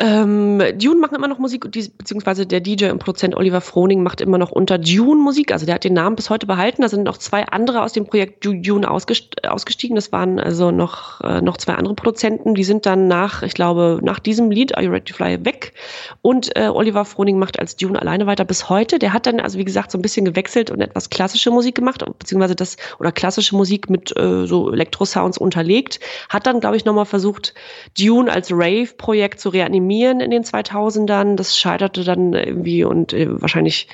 ähm, 0.00 0.62
Dune 0.78 0.98
macht 0.98 1.12
immer 1.12 1.28
noch 1.28 1.38
Musik, 1.38 1.70
beziehungsweise 1.70 2.46
der 2.46 2.60
DJ 2.60 2.86
und 2.86 3.00
Produzent 3.00 3.36
Oliver 3.36 3.60
Froning 3.60 4.02
macht 4.02 4.22
immer 4.22 4.38
noch 4.38 4.50
unter 4.50 4.78
Dune 4.78 5.20
Musik. 5.20 5.52
Also 5.52 5.66
der 5.66 5.74
hat 5.74 5.84
den 5.84 5.92
Namen 5.92 6.16
bis 6.16 6.30
heute 6.30 6.46
behalten. 6.46 6.80
Da 6.80 6.88
sind 6.88 7.02
noch 7.02 7.18
zwei 7.18 7.44
andere 7.44 7.82
aus 7.82 7.92
dem 7.92 8.06
Projekt 8.06 8.42
Du- 8.44 8.54
Dune 8.54 8.88
ausgest- 8.90 9.46
ausgestiegen. 9.46 9.96
Das 9.96 10.10
waren 10.10 10.40
also 10.40 10.70
noch, 10.70 11.20
äh, 11.20 11.42
noch 11.42 11.58
zwei 11.58 11.74
andere 11.74 11.94
Produzenten. 11.94 12.54
Die 12.54 12.64
sind 12.64 12.86
dann 12.86 13.08
nach, 13.08 13.42
ich 13.42 13.52
glaube, 13.52 14.00
nach 14.02 14.20
diesem 14.20 14.50
Lied 14.50 14.74
Are 14.74 14.82
You 14.86 14.90
Ready 14.90 15.12
to 15.12 15.14
Fly 15.14 15.44
weg. 15.44 15.74
Und 16.22 16.56
äh, 16.56 16.68
Oliver 16.68 17.04
Froning 17.04 17.38
macht 17.38 17.58
als 17.58 17.76
Dune 17.76 18.00
alleine 18.00 18.26
weiter 18.26 18.46
bis 18.46 18.70
heute. 18.70 18.98
Der 18.98 19.12
hat 19.12 19.26
dann, 19.26 19.38
also 19.38 19.58
wie 19.58 19.66
gesagt, 19.66 19.90
so 19.90 19.98
ein 19.98 20.02
bisschen 20.02 20.24
gewechselt 20.24 20.70
und 20.70 20.80
etwas 20.80 21.10
klassische 21.10 21.50
Musik 21.50 21.74
gemacht, 21.74 22.02
beziehungsweise 22.18 22.56
das, 22.56 22.78
oder 23.00 23.12
klassische 23.12 23.54
Musik 23.54 23.90
mit 23.90 24.16
äh, 24.16 24.46
so 24.46 24.72
Elektrosounds 24.72 25.36
unterlegt. 25.36 26.00
Hat 26.30 26.46
dann, 26.46 26.60
glaube 26.60 26.76
ich, 26.76 26.86
nochmal 26.86 27.04
versucht, 27.04 27.52
Dune 27.98 28.32
als 28.32 28.50
Rave-Projekt 28.50 29.40
zu 29.40 29.50
reanimieren 29.50 29.89
in 30.20 30.30
den 30.30 30.44
2000ern. 30.44 31.36
Das 31.36 31.56
scheiterte 31.56 32.04
dann 32.04 32.32
irgendwie 32.32 32.84
und 32.84 33.12
äh, 33.12 33.26
wahrscheinlich 33.40 33.88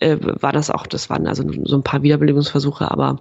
äh, 0.00 0.16
war 0.20 0.52
das 0.52 0.70
auch, 0.70 0.86
das 0.86 1.10
waren 1.10 1.26
also 1.26 1.44
so 1.64 1.76
ein 1.76 1.82
paar 1.82 2.02
Wiederbelebungsversuche, 2.02 2.90
aber 2.90 3.18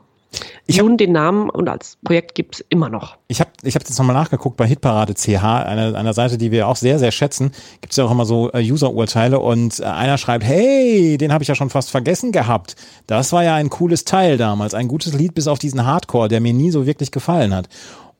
Ich 0.65 0.79
hab- 0.79 0.97
den 0.97 1.11
Namen 1.13 1.49
und 1.49 1.69
als 1.69 1.97
Projekt 2.03 2.35
gibt's 2.35 2.63
immer 2.69 2.89
noch. 2.89 3.17
Ich 3.29 3.39
habe 3.39 3.49
ich 3.63 3.75
hab 3.75 3.81
jetzt 3.83 3.97
nochmal 3.97 4.15
nachgeguckt 4.15 4.57
bei 4.57 4.65
Hitparade 4.67 5.13
CH, 5.15 5.43
einer, 5.43 5.95
einer 5.95 6.13
Seite, 6.13 6.37
die 6.37 6.51
wir 6.51 6.67
auch 6.67 6.75
sehr, 6.75 6.99
sehr 6.99 7.11
schätzen. 7.11 7.51
Gibt 7.81 7.91
es 7.91 7.97
ja 7.97 8.03
auch 8.05 8.11
immer 8.11 8.25
so 8.25 8.51
äh, 8.53 8.59
User-Urteile 8.61 9.39
und 9.39 9.79
äh, 9.79 9.83
einer 9.85 10.17
schreibt, 10.17 10.43
hey, 10.43 11.17
den 11.17 11.31
habe 11.33 11.43
ich 11.43 11.47
ja 11.47 11.55
schon 11.55 11.69
fast 11.69 11.89
vergessen 11.91 12.31
gehabt. 12.31 12.75
Das 13.07 13.31
war 13.33 13.43
ja 13.43 13.55
ein 13.55 13.69
cooles 13.69 14.03
Teil 14.05 14.37
damals, 14.37 14.73
ein 14.73 14.87
gutes 14.87 15.13
Lied 15.13 15.33
bis 15.33 15.47
auf 15.47 15.59
diesen 15.59 15.85
Hardcore, 15.85 16.27
der 16.27 16.41
mir 16.41 16.53
nie 16.53 16.71
so 16.71 16.85
wirklich 16.85 17.11
gefallen 17.11 17.55
hat. 17.55 17.67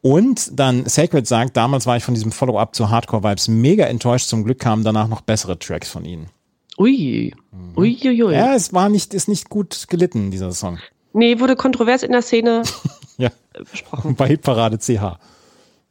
Und 0.02 0.58
dann 0.60 0.86
Sacred 0.86 1.28
sagt, 1.28 1.58
damals 1.58 1.86
war 1.86 1.98
ich 1.98 2.04
von 2.04 2.14
diesem 2.14 2.32
Follow-up 2.32 2.76
zu 2.76 2.90
Hardcore 2.90 3.24
Vibes 3.24 3.48
mega 3.48 3.86
enttäuscht. 3.86 4.28
Zum 4.28 4.44
Glück 4.44 4.60
kamen 4.60 4.84
danach 4.84 5.08
noch 5.08 5.22
bessere 5.22 5.58
Tracks 5.60 5.90
von 5.90 6.06
ihnen. 6.06 6.30
Ui. 6.78 7.34
Ui, 7.76 7.98
ui, 8.06 8.24
ui. 8.24 8.34
Ja, 8.34 8.54
es 8.56 8.74
war 8.74 8.90
nicht, 8.90 9.14
ist 9.14 9.28
nicht 9.28 9.50
gut 9.50 9.86
gelitten, 9.90 10.30
dieser 10.32 10.52
Song. 10.52 10.78
Nee, 11.14 11.40
wurde 11.40 11.56
kontrovers 11.56 12.04
in 12.04 12.12
der 12.12 12.22
Szene 12.22 12.62
Ja, 13.18 13.32
besprochen. 13.72 14.16
bei 14.16 14.28
Hitparade 14.28 14.78
CH. 14.78 15.18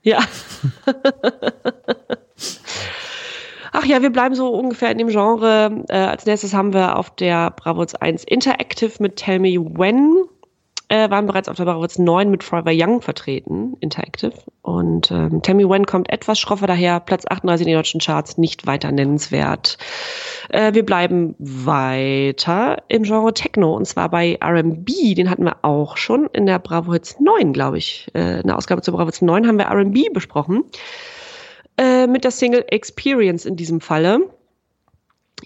Ja. 0.02 0.20
Ach 3.72 3.84
ja, 3.84 4.00
wir 4.00 4.10
bleiben 4.10 4.34
so 4.34 4.48
ungefähr 4.48 4.90
in 4.92 4.98
dem 4.98 5.08
Genre. 5.08 5.84
Äh, 5.88 5.96
als 5.96 6.24
nächstes 6.24 6.54
haben 6.54 6.72
wir 6.72 6.96
auf 6.96 7.10
der 7.16 7.50
Bravoz 7.50 7.94
1 7.94 8.24
Interactive 8.24 8.92
mit 9.00 9.16
Tell 9.16 9.40
Me 9.40 9.56
When. 9.58 10.24
Äh, 10.88 11.10
waren 11.10 11.26
bereits 11.26 11.48
auf 11.48 11.56
der 11.56 11.64
Bravoz 11.64 11.98
9 11.98 12.30
mit 12.30 12.44
Forever 12.44 12.70
Young 12.72 13.02
vertreten, 13.02 13.76
Interactive. 13.80 14.32
Und 14.62 15.10
ähm, 15.10 15.42
Tell 15.42 15.56
Me 15.56 15.68
When 15.68 15.84
kommt 15.84 16.08
etwas 16.12 16.38
schroffer 16.38 16.68
daher, 16.68 17.00
Platz 17.00 17.24
38 17.28 17.66
in 17.66 17.72
den 17.72 17.78
deutschen 17.78 18.00
Charts, 18.00 18.38
nicht 18.38 18.68
weiter 18.68 18.92
nennenswert. 18.92 19.78
Äh, 20.48 20.74
wir 20.74 20.86
bleiben 20.86 21.34
weiter 21.38 22.84
im 22.86 23.02
Genre 23.02 23.34
Techno 23.34 23.74
und 23.74 23.86
zwar 23.86 24.08
bei 24.10 24.38
R&B, 24.40 25.14
den 25.14 25.28
hatten 25.28 25.44
wir 25.44 25.56
auch 25.62 25.96
schon 25.96 26.26
in 26.32 26.46
der 26.46 26.60
Bravo 26.60 26.92
Hits 26.92 27.18
9, 27.18 27.52
glaube 27.52 27.78
ich. 27.78 28.08
Äh, 28.14 28.40
in 28.42 28.46
der 28.46 28.56
Ausgabe 28.56 28.80
zur 28.82 28.94
Bravo 28.94 29.06
Hits 29.06 29.22
9 29.22 29.44
haben 29.48 29.58
wir 29.58 29.66
R&B 29.66 30.10
besprochen. 30.10 30.62
Äh, 31.78 32.06
mit 32.06 32.22
der 32.22 32.30
Single 32.30 32.64
Experience 32.68 33.44
in 33.44 33.56
diesem 33.56 33.80
Falle. 33.80 34.30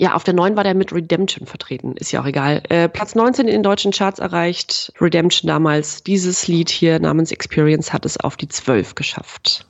Ja, 0.01 0.14
auf 0.14 0.24
der 0.24 0.32
9 0.32 0.57
war 0.57 0.64
der 0.64 0.72
mit 0.72 0.94
Redemption 0.94 1.46
vertreten, 1.46 1.94
ist 1.94 2.11
ja 2.11 2.22
auch 2.22 2.26
egal. 2.26 2.62
Äh, 2.70 2.88
Platz 2.88 3.14
19 3.14 3.46
in 3.46 3.53
den 3.53 3.62
deutschen 3.62 3.92
Charts 3.92 4.18
erreicht. 4.18 4.94
Redemption 4.98 5.46
damals. 5.46 6.03
Dieses 6.03 6.48
Lied 6.48 6.70
hier 6.70 6.98
namens 6.98 7.30
Experience 7.30 7.92
hat 7.92 8.07
es 8.07 8.16
auf 8.16 8.38
die 8.38 8.48
12 8.48 8.94
geschafft. 8.94 9.66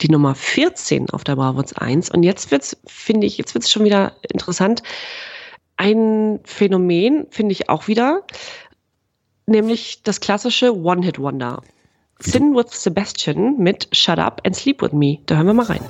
Die 0.00 0.08
Nummer 0.08 0.34
14 0.34 1.10
auf 1.10 1.22
der 1.22 1.36
Bravo's 1.36 1.74
1. 1.74 2.08
Und 2.08 2.22
jetzt 2.22 2.50
wird's, 2.50 2.78
finde 2.86 3.26
ich, 3.26 3.36
jetzt 3.36 3.52
wird's 3.52 3.70
schon 3.70 3.84
wieder 3.84 4.14
interessant. 4.32 4.82
Ein 5.76 6.40
Phänomen 6.44 7.26
finde 7.28 7.52
ich 7.52 7.68
auch 7.68 7.86
wieder, 7.86 8.22
nämlich 9.44 10.02
das 10.02 10.20
klassische 10.20 10.74
One-Hit-Wonder. 10.74 11.60
Sin 12.20 12.54
with 12.54 12.72
Sebastian 12.72 13.58
mit 13.58 13.88
Shut 13.92 14.18
Up 14.18 14.40
and 14.44 14.54
Sleep 14.56 14.80
With 14.82 14.92
Me. 14.94 15.18
Da 15.26 15.36
hören 15.36 15.46
wir 15.46 15.54
mal 15.54 15.66
rein. 15.66 15.82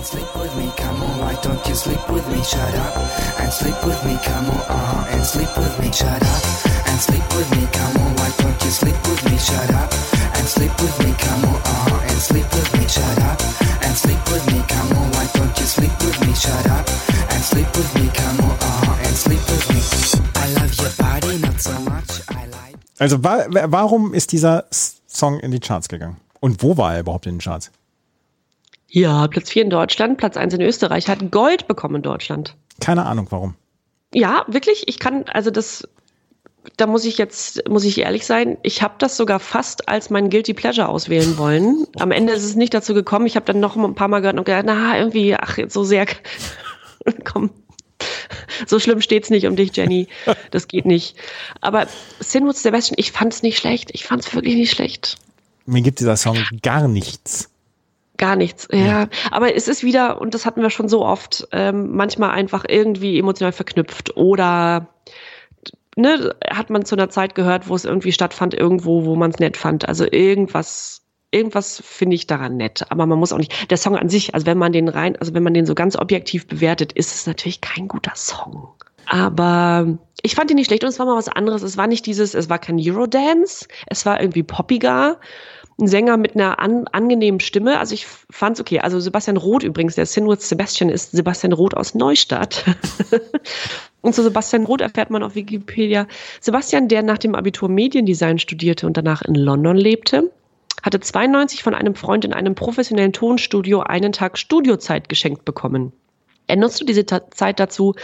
and 0.00 0.06
sleep 0.06 0.34
with 0.34 0.54
me. 0.56 0.70
Come 0.76 1.02
on, 1.02 1.18
why 1.20 1.34
don't 1.42 1.60
you 1.68 1.74
sleep 1.74 2.00
with 2.08 2.26
me? 2.32 2.42
Shut 2.42 2.74
up 2.74 2.96
and 3.40 3.52
sleep 3.52 3.76
with 3.84 4.02
me. 4.04 4.16
Come 4.24 4.48
on, 4.48 4.60
uh-huh, 4.64 5.12
and 5.12 5.24
sleep 5.26 5.52
with 5.58 5.78
me. 5.80 5.92
Shut 5.92 6.22
up 6.22 6.42
and 6.88 6.98
sleep 7.00 7.26
with 7.36 7.50
me. 7.52 7.66
Come 7.72 7.96
on, 8.00 8.10
why 8.16 8.30
don't 8.38 8.64
you 8.64 8.70
sleep 8.70 8.96
with 9.04 9.22
me? 9.28 9.36
Shut 9.36 9.70
up 9.74 9.90
and 10.36 10.46
sleep 10.48 10.72
with 10.80 10.96
me. 11.04 11.12
Come 11.18 11.44
on, 11.44 11.60
uh-huh, 11.60 12.08
and 12.08 12.20
sleep 12.28 12.48
with 12.54 12.70
me. 12.78 12.84
Shut 12.88 13.18
up 13.28 13.38
and 13.84 13.94
sleep 13.96 14.22
with 14.32 14.44
me. 14.52 14.58
Come 14.72 14.92
on, 14.96 15.06
why 15.12 15.26
don't 15.36 15.54
you 15.60 15.66
sleep 15.66 15.94
with 16.00 16.18
me? 16.24 16.32
Shut 16.34 16.66
up 16.70 16.86
and 17.32 17.42
sleep 17.44 17.68
with 17.76 17.90
me. 18.00 18.06
Come 18.14 18.40
on, 18.40 18.56
uh-huh, 18.56 19.04
and 19.06 19.16
sleep 19.16 19.42
with 19.52 19.64
me. 19.68 19.80
I 20.40 20.46
love 20.56 20.72
your 20.80 20.92
body 20.96 21.38
not 21.44 21.60
so 21.60 21.76
much. 21.84 22.10
I 22.30 22.46
like. 22.46 22.76
Also 22.98 23.22
wa 23.22 23.44
warum 23.70 24.14
ist 24.14 24.32
dieser 24.32 24.64
Song 25.10 25.40
in 25.40 25.50
die 25.50 25.60
Charts 25.60 25.88
gegangen? 25.88 26.16
Und 26.40 26.62
wo 26.62 26.76
war 26.76 26.94
er 26.94 27.00
überhaupt 27.00 27.26
in 27.26 27.34
den 27.34 27.40
Charts? 27.40 27.70
Ja, 28.88 29.28
Platz 29.28 29.50
4 29.50 29.64
in 29.64 29.70
Deutschland, 29.70 30.18
Platz 30.18 30.36
1 30.36 30.54
in 30.54 30.60
Österreich, 30.60 31.08
hat 31.08 31.30
Gold 31.30 31.68
bekommen 31.68 31.96
in 31.96 32.02
Deutschland. 32.02 32.56
Keine 32.80 33.06
Ahnung 33.06 33.26
warum. 33.30 33.54
Ja, 34.12 34.44
wirklich, 34.48 34.88
ich 34.88 34.98
kann, 34.98 35.24
also 35.28 35.50
das, 35.50 35.86
da 36.76 36.86
muss 36.86 37.04
ich 37.04 37.18
jetzt, 37.18 37.68
muss 37.68 37.84
ich 37.84 37.98
ehrlich 37.98 38.26
sein, 38.26 38.58
ich 38.62 38.82
habe 38.82 38.94
das 38.98 39.16
sogar 39.16 39.38
fast 39.38 39.88
als 39.88 40.10
mein 40.10 40.30
Guilty 40.30 40.54
Pleasure 40.54 40.88
auswählen 40.88 41.38
wollen. 41.38 41.86
Am 41.98 42.10
Ende 42.10 42.32
ist 42.32 42.44
es 42.44 42.56
nicht 42.56 42.74
dazu 42.74 42.94
gekommen. 42.94 43.26
Ich 43.26 43.36
habe 43.36 43.46
dann 43.46 43.60
noch 43.60 43.76
ein 43.76 43.94
paar 43.94 44.08
Mal 44.08 44.20
gehört 44.20 44.38
und 44.38 44.44
gedacht, 44.44 44.64
na, 44.66 44.98
irgendwie, 44.98 45.36
ach, 45.36 45.58
so 45.68 45.84
sehr, 45.84 46.06
komm, 47.24 47.50
so 48.66 48.78
schlimm 48.78 49.00
steht's 49.00 49.30
nicht 49.30 49.46
um 49.46 49.56
dich, 49.56 49.76
Jenny. 49.76 50.08
Das 50.50 50.68
geht 50.68 50.86
nicht. 50.86 51.16
Aber 51.60 51.86
Sin 52.18 52.46
with 52.46 52.62
Sebastian, 52.62 52.96
ich 52.98 53.12
fand's 53.12 53.42
nicht 53.42 53.58
schlecht. 53.58 53.90
Ich 53.92 54.04
fand's 54.04 54.34
wirklich 54.34 54.54
nicht 54.54 54.70
schlecht. 54.70 55.16
Mir 55.66 55.82
gibt 55.82 56.00
dieser 56.00 56.16
Song 56.16 56.38
gar 56.62 56.88
nichts. 56.88 57.50
Gar 58.16 58.36
nichts, 58.36 58.68
ja. 58.70 59.08
Aber 59.30 59.54
es 59.54 59.66
ist 59.66 59.82
wieder, 59.82 60.20
und 60.20 60.34
das 60.34 60.44
hatten 60.44 60.60
wir 60.60 60.68
schon 60.68 60.90
so 60.90 61.06
oft, 61.06 61.48
ähm, 61.52 61.96
manchmal 61.96 62.32
einfach 62.32 62.64
irgendwie 62.68 63.18
emotional 63.18 63.52
verknüpft 63.52 64.14
oder 64.16 64.88
ne, 65.96 66.34
hat 66.48 66.68
man 66.68 66.84
zu 66.84 66.96
einer 66.96 67.08
Zeit 67.08 67.34
gehört, 67.34 67.68
wo 67.68 67.74
es 67.74 67.84
irgendwie 67.84 68.12
stattfand, 68.12 68.52
irgendwo, 68.52 69.04
wo 69.04 69.16
man 69.16 69.30
es 69.30 69.38
nett 69.38 69.56
fand. 69.56 69.88
Also 69.88 70.04
irgendwas 70.04 71.02
irgendwas 71.30 71.82
finde 71.84 72.16
ich 72.16 72.26
daran 72.26 72.56
nett. 72.56 72.84
Aber 72.90 73.06
man 73.06 73.18
muss 73.18 73.32
auch 73.32 73.38
nicht, 73.38 73.70
der 73.70 73.76
Song 73.76 73.96
an 73.96 74.08
sich, 74.08 74.34
also 74.34 74.46
wenn 74.46 74.58
man 74.58 74.72
den 74.72 74.88
rein, 74.88 75.16
also 75.16 75.34
wenn 75.34 75.42
man 75.42 75.54
den 75.54 75.66
so 75.66 75.74
ganz 75.74 75.96
objektiv 75.96 76.46
bewertet, 76.46 76.92
ist 76.92 77.14
es 77.14 77.26
natürlich 77.26 77.60
kein 77.60 77.88
guter 77.88 78.12
Song. 78.14 78.68
Aber 79.06 79.98
ich 80.22 80.34
fand 80.34 80.50
ihn 80.50 80.56
nicht 80.56 80.66
schlecht 80.66 80.84
und 80.84 80.88
es 80.88 80.98
war 80.98 81.06
mal 81.06 81.16
was 81.16 81.28
anderes. 81.28 81.62
Es 81.62 81.76
war 81.76 81.86
nicht 81.86 82.06
dieses, 82.06 82.34
es 82.34 82.48
war 82.48 82.58
kein 82.58 82.78
Eurodance, 82.80 83.66
es 83.86 84.06
war 84.06 84.20
irgendwie 84.20 84.42
poppiger. 84.42 85.18
Ein 85.80 85.88
Sänger 85.88 86.18
mit 86.18 86.34
einer 86.34 86.58
an, 86.58 86.86
angenehmen 86.92 87.40
Stimme. 87.40 87.78
Also 87.78 87.94
ich 87.94 88.06
fand's 88.06 88.60
okay. 88.60 88.80
Also 88.80 89.00
Sebastian 89.00 89.38
Roth 89.38 89.62
übrigens, 89.62 89.94
der 89.94 90.04
Sin 90.04 90.28
with 90.28 90.46
Sebastian 90.46 90.90
ist 90.90 91.12
Sebastian 91.12 91.54
Roth 91.54 91.74
aus 91.74 91.94
Neustadt. 91.94 92.64
und 94.02 94.14
zu 94.14 94.22
Sebastian 94.22 94.64
Roth 94.64 94.82
erfährt 94.82 95.08
man 95.08 95.22
auf 95.22 95.34
Wikipedia. 95.34 96.06
Sebastian, 96.40 96.88
der 96.88 97.02
nach 97.02 97.18
dem 97.18 97.34
Abitur 97.34 97.70
Mediendesign 97.70 98.38
studierte 98.38 98.86
und 98.86 98.98
danach 98.98 99.22
in 99.22 99.34
London 99.34 99.76
lebte, 99.76 100.30
hatte 100.82 101.00
92 101.00 101.62
von 101.62 101.74
einem 101.74 101.94
Freund 101.94 102.24
in 102.24 102.32
einem 102.32 102.54
professionellen 102.54 103.12
Tonstudio 103.12 103.80
einen 103.80 104.12
Tag 104.12 104.38
Studiozeit 104.38 105.08
geschenkt 105.08 105.44
bekommen. 105.44 105.92
Er 106.46 106.56
nutzte 106.56 106.84
diese 106.84 107.06
Ta 107.06 107.30
Zeit 107.30 107.60
dazu, 107.60 107.94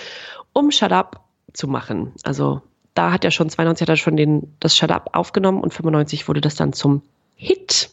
um 0.53 0.71
Shut 0.71 0.93
Up 0.93 1.25
zu 1.53 1.69
machen. 1.69 2.13
Also 2.23 2.63
da 2.95 3.13
hat 3.13 3.25
er 3.25 3.31
schon 3.31 3.51
92 3.51 3.83
hat 3.83 3.89
er 3.89 3.97
schon 3.97 4.17
den, 4.17 4.55
das 4.61 4.77
Shut 4.77 4.91
Up 4.91 5.11
aufgenommen 5.13 5.61
und 5.61 5.75
95 5.75 6.29
wurde 6.29 6.41
das 6.41 6.55
dann 6.55 6.73
zum 6.73 7.03
Hit. 7.35 7.91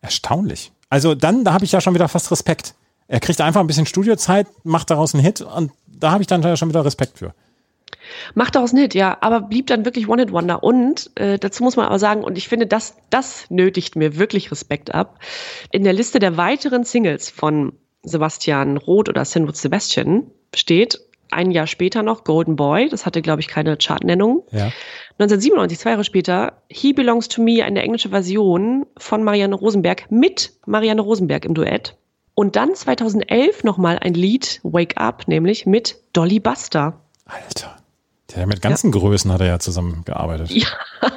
Erstaunlich. 0.00 0.72
Also 0.88 1.14
dann, 1.14 1.44
da 1.44 1.52
habe 1.52 1.64
ich 1.64 1.72
ja 1.72 1.80
schon 1.80 1.94
wieder 1.94 2.08
fast 2.08 2.30
Respekt. 2.30 2.74
Er 3.08 3.20
kriegt 3.20 3.40
einfach 3.40 3.60
ein 3.60 3.66
bisschen 3.66 3.86
Studiozeit, 3.86 4.46
macht 4.64 4.90
daraus 4.90 5.14
einen 5.14 5.22
Hit 5.22 5.40
und 5.40 5.72
da 5.86 6.10
habe 6.10 6.22
ich 6.22 6.26
dann 6.26 6.56
schon 6.56 6.68
wieder 6.68 6.84
Respekt 6.84 7.18
für. 7.18 7.34
Macht 8.34 8.54
daraus 8.54 8.72
einen 8.72 8.82
Hit, 8.82 8.94
ja, 8.94 9.16
aber 9.20 9.40
blieb 9.40 9.66
dann 9.66 9.84
wirklich 9.84 10.08
One-Hit-Wonder. 10.08 10.62
Und 10.62 11.10
äh, 11.16 11.38
dazu 11.38 11.62
muss 11.62 11.76
man 11.76 11.86
aber 11.86 11.98
sagen, 11.98 12.24
und 12.24 12.38
ich 12.38 12.48
finde, 12.48 12.66
das, 12.66 12.96
das 13.10 13.46
nötigt 13.50 13.96
mir 13.96 14.18
wirklich 14.18 14.50
Respekt 14.50 14.94
ab. 14.94 15.18
In 15.70 15.84
der 15.84 15.92
Liste 15.92 16.18
der 16.18 16.36
weiteren 16.36 16.84
Singles 16.84 17.30
von 17.30 17.72
Sebastian 18.02 18.76
Roth 18.76 19.08
oder 19.08 19.24
Sin 19.24 19.46
with 19.46 19.60
Sebastian 19.60 20.30
steht 20.54 21.00
ein 21.32 21.50
Jahr 21.50 21.66
später 21.66 22.02
noch 22.02 22.24
Golden 22.24 22.56
Boy, 22.56 22.88
das 22.88 23.06
hatte, 23.06 23.22
glaube 23.22 23.40
ich, 23.40 23.48
keine 23.48 23.76
Chartnennung. 23.76 24.44
Ja. 24.50 24.70
1997, 25.18 25.78
zwei 25.78 25.90
Jahre 25.90 26.04
später, 26.04 26.62
He 26.68 26.92
Belongs 26.92 27.28
to 27.28 27.42
Me, 27.42 27.64
eine 27.64 27.82
englische 27.82 28.10
Version 28.10 28.86
von 28.98 29.24
Marianne 29.24 29.54
Rosenberg 29.54 30.10
mit 30.10 30.52
Marianne 30.66 31.00
Rosenberg 31.00 31.44
im 31.44 31.54
Duett. 31.54 31.96
Und 32.34 32.56
dann 32.56 32.74
2011 32.74 33.64
nochmal 33.64 33.98
ein 33.98 34.14
Lied, 34.14 34.60
Wake 34.62 34.96
Up, 34.96 35.28
nämlich 35.28 35.66
mit 35.66 35.96
Dolly 36.12 36.40
Buster. 36.40 37.00
Alter. 37.26 37.81
Der 38.36 38.46
mit 38.46 38.62
ganzen 38.62 38.92
Größen 38.92 39.32
hat 39.32 39.40
er 39.40 39.46
ja 39.46 39.58
zusammengearbeitet. 39.58 40.50
Ja. 40.50 40.66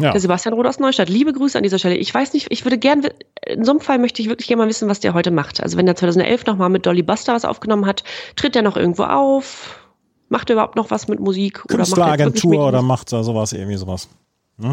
Ja. 0.00 0.12
Der 0.12 0.20
Sebastian 0.20 0.54
Roth 0.54 0.66
aus 0.66 0.78
Neustadt. 0.78 1.08
Liebe 1.08 1.32
Grüße 1.32 1.58
an 1.58 1.64
dieser 1.64 1.78
Stelle. 1.78 1.96
Ich 1.96 2.14
weiß 2.14 2.32
nicht, 2.32 2.46
ich 2.50 2.64
würde 2.64 2.78
gern, 2.78 3.02
in 3.44 3.64
so 3.64 3.72
einem 3.72 3.80
Fall 3.80 3.98
möchte 3.98 4.22
ich 4.22 4.28
wirklich 4.28 4.46
gerne 4.46 4.62
mal 4.62 4.68
wissen, 4.68 4.88
was 4.88 5.00
der 5.00 5.12
heute 5.12 5.30
macht. 5.32 5.60
Also 5.60 5.76
wenn 5.76 5.86
der 5.86 5.96
2011 5.96 6.46
nochmal 6.46 6.68
mit 6.68 6.86
Dolly 6.86 7.02
Buster 7.02 7.34
was 7.34 7.44
aufgenommen 7.44 7.84
hat, 7.84 8.04
tritt 8.36 8.54
er 8.54 8.62
noch 8.62 8.76
irgendwo 8.76 9.02
auf? 9.02 9.80
Macht 10.28 10.50
er 10.50 10.54
überhaupt 10.54 10.76
noch 10.76 10.90
was 10.90 11.08
mit 11.08 11.18
Musik? 11.18 11.64
Oder 11.64 11.74
er 11.74 11.76
Künstleragentur 11.78 12.50
mit- 12.50 12.60
oder 12.60 12.82
macht 12.82 13.12
da 13.12 13.24
sowas, 13.24 13.52
irgendwie 13.52 13.76
sowas. 13.76 14.08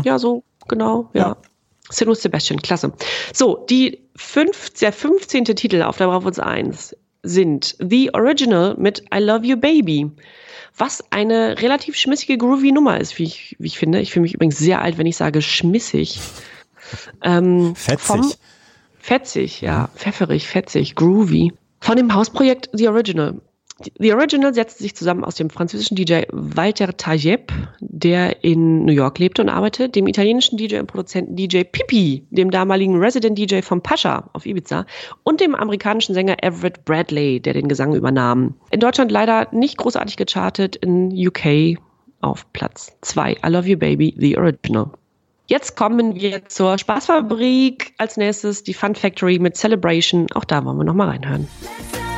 Ja, 0.03 0.19
so, 0.19 0.43
genau, 0.67 1.09
ja. 1.13 1.29
Ja. 1.29 1.37
Sinus 1.89 2.21
Sebastian, 2.21 2.61
klasse. 2.61 2.91
So, 3.33 3.65
die 3.69 4.01
fünf, 4.15 4.71
der 4.71 4.91
15. 4.91 5.45
Titel 5.45 5.81
auf 5.83 5.97
der 5.97 6.05
Bravo 6.07 6.29
1 6.41 6.95
sind 7.25 7.75
The 7.79 8.11
Original 8.13 8.75
mit 8.77 9.03
I 9.13 9.19
Love 9.19 9.45
You 9.45 9.57
Baby. 9.57 10.11
Was 10.77 11.03
eine 11.11 11.61
relativ 11.61 11.95
schmissige, 11.95 12.37
groovy 12.37 12.71
Nummer 12.71 12.99
ist, 12.99 13.17
wie 13.17 13.23
ich, 13.23 13.55
wie 13.59 13.67
ich 13.67 13.77
finde. 13.77 13.99
Ich 13.99 14.11
fühle 14.11 14.23
mich 14.23 14.33
übrigens 14.33 14.57
sehr 14.57 14.81
alt, 14.81 14.97
wenn 14.97 15.07
ich 15.07 15.15
sage 15.17 15.41
schmissig. 15.41 16.19
Ähm, 17.23 17.75
Fetzig. 17.75 18.37
Fetzig, 18.99 19.61
ja. 19.61 19.89
Pfefferig, 19.95 20.47
fetzig, 20.47 20.95
groovy. 20.95 21.53
Von 21.79 21.95
dem 21.95 22.13
Hausprojekt 22.13 22.69
The 22.73 22.87
Original. 22.89 23.41
The 23.99 24.13
Original 24.13 24.53
setzt 24.53 24.77
sich 24.77 24.95
zusammen 24.95 25.25
aus 25.25 25.35
dem 25.35 25.49
französischen 25.49 25.95
DJ 25.95 26.23
Walter 26.31 26.95
Tajeb, 26.95 27.51
der 27.81 28.41
in 28.43 28.85
New 28.85 28.93
York 28.93 29.19
lebte 29.19 29.41
und 29.41 29.49
arbeitete, 29.49 29.89
dem 29.89 30.07
italienischen 30.07 30.57
DJ 30.57 30.77
und 30.77 30.87
Produzenten 30.87 31.35
DJ 31.35 31.63
Pippi, 31.63 32.25
dem 32.29 32.51
damaligen 32.51 32.97
Resident 32.97 33.37
DJ 33.37 33.61
von 33.61 33.81
Pascha 33.81 34.29
auf 34.31 34.45
Ibiza 34.45 34.85
und 35.23 35.41
dem 35.41 35.55
amerikanischen 35.55 36.13
Sänger 36.13 36.41
Everett 36.41 36.85
Bradley, 36.85 37.41
der 37.41 37.53
den 37.53 37.67
Gesang 37.67 37.93
übernahm. 37.93 38.55
In 38.71 38.79
Deutschland 38.79 39.11
leider 39.11 39.49
nicht 39.51 39.77
großartig 39.77 40.15
gechartet, 40.15 40.77
in 40.77 41.11
UK 41.11 41.77
auf 42.21 42.51
Platz 42.53 42.95
2. 43.01 43.33
I 43.45 43.49
Love 43.49 43.67
You 43.67 43.77
Baby, 43.77 44.15
The 44.17 44.37
Original. 44.37 44.91
Jetzt 45.47 45.75
kommen 45.75 46.15
wir 46.15 46.47
zur 46.47 46.77
Spaßfabrik. 46.77 47.93
Als 47.97 48.15
nächstes 48.15 48.63
die 48.63 48.73
Fun 48.73 48.95
Factory 48.95 49.37
mit 49.37 49.57
Celebration. 49.57 50.27
Auch 50.33 50.45
da 50.45 50.63
wollen 50.63 50.77
wir 50.77 50.85
nochmal 50.85 51.09
reinhören. 51.09 51.47
Celebration 51.49 52.14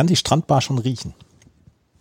kann 0.00 0.06
die 0.06 0.16
Strandbar 0.16 0.62
schon 0.62 0.78
riechen. 0.78 1.12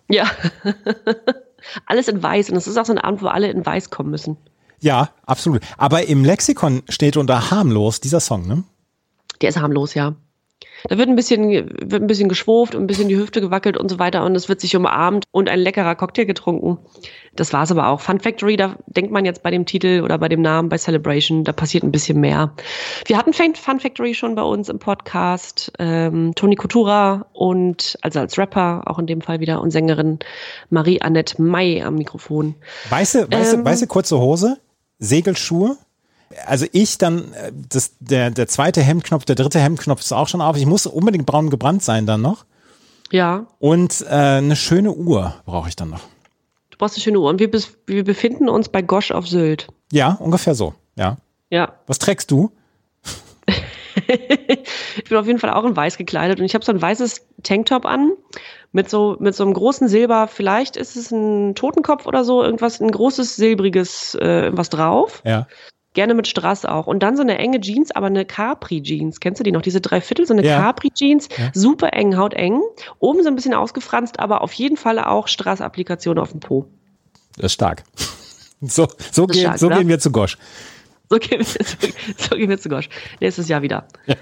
Ja. 0.07 0.23
Alles 1.85 2.07
in 2.07 2.23
weiß. 2.23 2.49
Und 2.49 2.55
es 2.55 2.65
ist 2.65 2.77
auch 2.77 2.85
so 2.85 2.93
ein 2.93 2.97
Abend, 2.97 3.21
wo 3.21 3.27
alle 3.27 3.51
in 3.51 3.65
weiß 3.65 3.89
kommen 3.89 4.09
müssen. 4.09 4.37
Ja, 4.81 5.09
absolut. 5.25 5.61
Aber 5.77 6.07
im 6.07 6.23
Lexikon 6.23 6.83
steht 6.89 7.17
unter 7.17 7.51
harmlos 7.51 7.99
dieser 7.99 8.19
Song, 8.19 8.47
ne? 8.47 8.63
Der 9.41 9.49
ist 9.49 9.59
harmlos, 9.59 9.93
ja. 9.93 10.15
Da 10.87 10.97
wird 10.97 11.09
ein 11.09 11.15
bisschen, 11.15 11.49
wird 11.51 12.01
ein 12.01 12.07
bisschen 12.07 12.29
geschwurft 12.29 12.73
und 12.73 12.83
ein 12.83 12.87
bisschen 12.87 13.09
die 13.09 13.17
Hüfte 13.17 13.41
gewackelt 13.41 13.75
und 13.75 13.89
so 13.89 13.99
weiter 13.99 14.23
und 14.23 14.35
es 14.35 14.47
wird 14.47 14.61
sich 14.61 14.75
umarmt 14.77 15.25
und 15.31 15.49
ein 15.49 15.59
leckerer 15.59 15.95
Cocktail 15.95 16.23
getrunken. 16.25 16.77
Das 17.35 17.51
war's 17.51 17.71
aber 17.71 17.87
auch. 17.87 17.99
Fun 17.99 18.19
Factory, 18.19 18.55
da 18.55 18.77
denkt 18.87 19.11
man 19.11 19.25
jetzt 19.25 19.43
bei 19.43 19.51
dem 19.51 19.65
Titel 19.65 20.01
oder 20.03 20.17
bei 20.17 20.29
dem 20.29 20.41
Namen, 20.41 20.69
bei 20.69 20.77
Celebration, 20.77 21.43
da 21.43 21.51
passiert 21.51 21.83
ein 21.83 21.91
bisschen 21.91 22.19
mehr. 22.21 22.53
Wir 23.05 23.17
hatten 23.17 23.33
Fun 23.33 23.53
Factory 23.55 24.13
schon 24.13 24.35
bei 24.35 24.41
uns 24.41 24.69
im 24.69 24.79
Podcast. 24.79 25.71
Ähm, 25.79 26.33
Toni 26.35 26.55
Kutura 26.55 27.25
und, 27.33 27.97
also 28.01 28.19
als 28.19 28.37
Rapper, 28.37 28.83
auch 28.85 28.99
in 28.99 29.07
dem 29.07 29.21
Fall 29.21 29.41
wieder, 29.41 29.61
und 29.61 29.71
Sängerin 29.71 30.19
Marie-Annette 30.69 31.41
May 31.41 31.81
am 31.81 31.95
Mikrofon. 31.95 32.55
Weiße, 32.89 33.27
weiße, 33.31 33.55
Ähm. 33.55 33.65
weiße 33.65 33.87
kurze 33.87 34.17
Hose, 34.17 34.57
Segelschuhe. 34.99 35.77
Also 36.45 36.65
ich 36.71 36.97
dann, 36.97 37.33
äh, 37.33 37.51
das, 37.69 37.93
der, 37.99 38.29
der 38.29 38.47
zweite 38.47 38.81
Hemdknopf, 38.81 39.25
der 39.25 39.35
dritte 39.35 39.59
Hemdknopf 39.59 40.01
ist 40.01 40.11
auch 40.11 40.27
schon 40.27 40.41
auf. 40.41 40.55
Ich 40.57 40.65
muss 40.65 40.85
unbedingt 40.85 41.25
braun 41.25 41.49
gebrannt 41.49 41.83
sein 41.83 42.05
dann 42.05 42.21
noch. 42.21 42.45
Ja, 43.11 43.47
Und 43.57 44.01
äh, 44.07 44.13
eine 44.13 44.55
schöne 44.55 44.93
Uhr 44.93 45.33
brauche 45.45 45.67
ich 45.69 45.75
dann 45.75 45.89
noch. 45.89 46.01
du 46.69 46.77
brauchst 46.77 46.95
eine 46.95 47.01
schöne 47.03 47.19
Uhr. 47.19 47.29
Und 47.29 47.39
wir, 47.39 47.49
bis, 47.49 47.71
wir 47.87 48.03
befinden 48.03 48.47
uns 48.49 48.69
bei 48.69 48.83
Gosch 48.83 49.09
auf 49.11 49.27
Sylt. 49.27 49.67
Ja, 49.91 50.13
ungefähr 50.19 50.53
so. 50.53 50.75
Ja. 50.95 51.17
Ja, 51.49 51.73
Was 51.87 51.97
trägst 51.97 52.29
du? 52.29 52.51
Ich 54.07 55.03
bin 55.09 55.17
auf 55.17 55.27
jeden 55.27 55.39
Fall 55.39 55.51
auch 55.51 55.65
in 55.65 55.75
weiß 55.75 55.97
gekleidet 55.97 56.39
und 56.39 56.45
ich 56.45 56.53
habe 56.53 56.65
so 56.65 56.71
ein 56.71 56.81
weißes 56.81 57.27
Tanktop 57.43 57.85
an 57.85 58.11
mit 58.71 58.89
so 58.89 59.17
mit 59.19 59.35
so 59.35 59.43
einem 59.43 59.53
großen 59.53 59.87
Silber, 59.87 60.27
vielleicht 60.27 60.77
ist 60.77 60.95
es 60.95 61.11
ein 61.11 61.55
Totenkopf 61.55 62.05
oder 62.05 62.23
so, 62.23 62.43
irgendwas, 62.43 62.79
ein 62.79 62.91
großes 62.91 63.35
silbriges 63.35 64.15
äh, 64.15 64.43
irgendwas 64.43 64.69
drauf. 64.69 65.21
Ja. 65.25 65.47
Gerne 65.95 66.13
mit 66.13 66.27
Strass 66.27 66.65
auch. 66.65 66.85
Und 66.85 67.01
dann 67.01 67.17
so 67.17 67.23
eine 67.23 67.39
enge 67.39 67.59
Jeans, 67.59 67.89
aber 67.91 68.05
eine 68.05 68.23
Capri-Jeans. 68.23 69.19
Kennst 69.19 69.39
du 69.39 69.43
die 69.43 69.51
noch? 69.51 69.63
Diese 69.63 69.81
Dreiviertel, 69.81 70.27
so 70.27 70.33
eine 70.33 70.45
Ja. 70.45 70.59
Capri-Jeans. 70.59 71.29
Ja. 71.35 71.49
Super 71.53 71.93
eng, 71.93 72.15
hauteng. 72.15 72.61
Oben 72.99 73.23
so 73.23 73.27
ein 73.27 73.35
bisschen 73.35 73.55
ausgefranst, 73.55 74.19
aber 74.19 74.41
auf 74.41 74.53
jeden 74.53 74.77
Fall 74.77 74.99
auch 74.99 75.27
Strass-Applikation 75.27 76.19
auf 76.19 76.29
dem 76.29 76.41
Po. 76.41 76.67
Das 77.37 77.45
ist 77.45 77.53
stark. 77.53 77.83
So, 78.61 78.89
so, 79.13 79.25
gehen, 79.25 79.39
stark, 79.39 79.57
so 79.57 79.67
oder? 79.67 79.77
gehen 79.77 79.87
wir 79.87 79.99
zu 79.99 80.11
Gosch. 80.11 80.37
So 81.09 81.17
gehen 81.17 81.39
wir, 81.39 82.57
so, 82.57 82.61
zu 82.61 82.69
Gosch. 82.69 82.89
Nächstes 83.19 83.47
Jahr 83.47 83.61
wieder. 83.61 83.85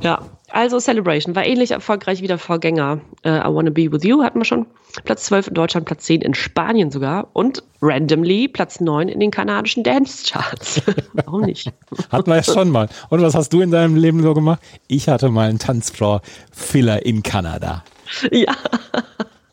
Ja. 0.00 0.20
also 0.50 0.80
Celebration 0.80 1.36
war 1.36 1.46
ähnlich 1.46 1.70
erfolgreich 1.70 2.22
wie 2.22 2.26
der 2.26 2.38
Vorgänger. 2.38 3.00
Äh, 3.22 3.38
I 3.38 3.44
Wanna 3.44 3.70
Be 3.70 3.92
With 3.92 4.02
You 4.02 4.20
hatten 4.24 4.40
wir 4.40 4.44
schon. 4.44 4.66
Platz 5.04 5.26
12 5.26 5.48
in 5.48 5.54
Deutschland, 5.54 5.86
Platz 5.86 6.06
10 6.06 6.22
in 6.22 6.34
Spanien 6.34 6.90
sogar. 6.90 7.28
Und 7.34 7.62
randomly 7.80 8.48
Platz 8.48 8.80
9 8.80 9.08
in 9.08 9.20
den 9.20 9.30
kanadischen 9.30 9.84
Dance-Charts. 9.84 10.82
Warum 11.12 11.42
nicht? 11.42 11.70
Hatten 12.10 12.30
wir 12.30 12.36
ja 12.36 12.42
schon 12.42 12.70
mal. 12.70 12.88
Und 13.10 13.22
was 13.22 13.36
hast 13.36 13.52
du 13.52 13.60
in 13.60 13.70
deinem 13.70 13.94
Leben 13.94 14.22
so 14.22 14.34
gemacht? 14.34 14.60
Ich 14.88 15.08
hatte 15.08 15.28
mal 15.28 15.48
einen 15.48 15.60
Tanzfloor-Filler 15.60 17.06
in 17.06 17.22
Kanada. 17.22 17.84
ja. 18.32 18.56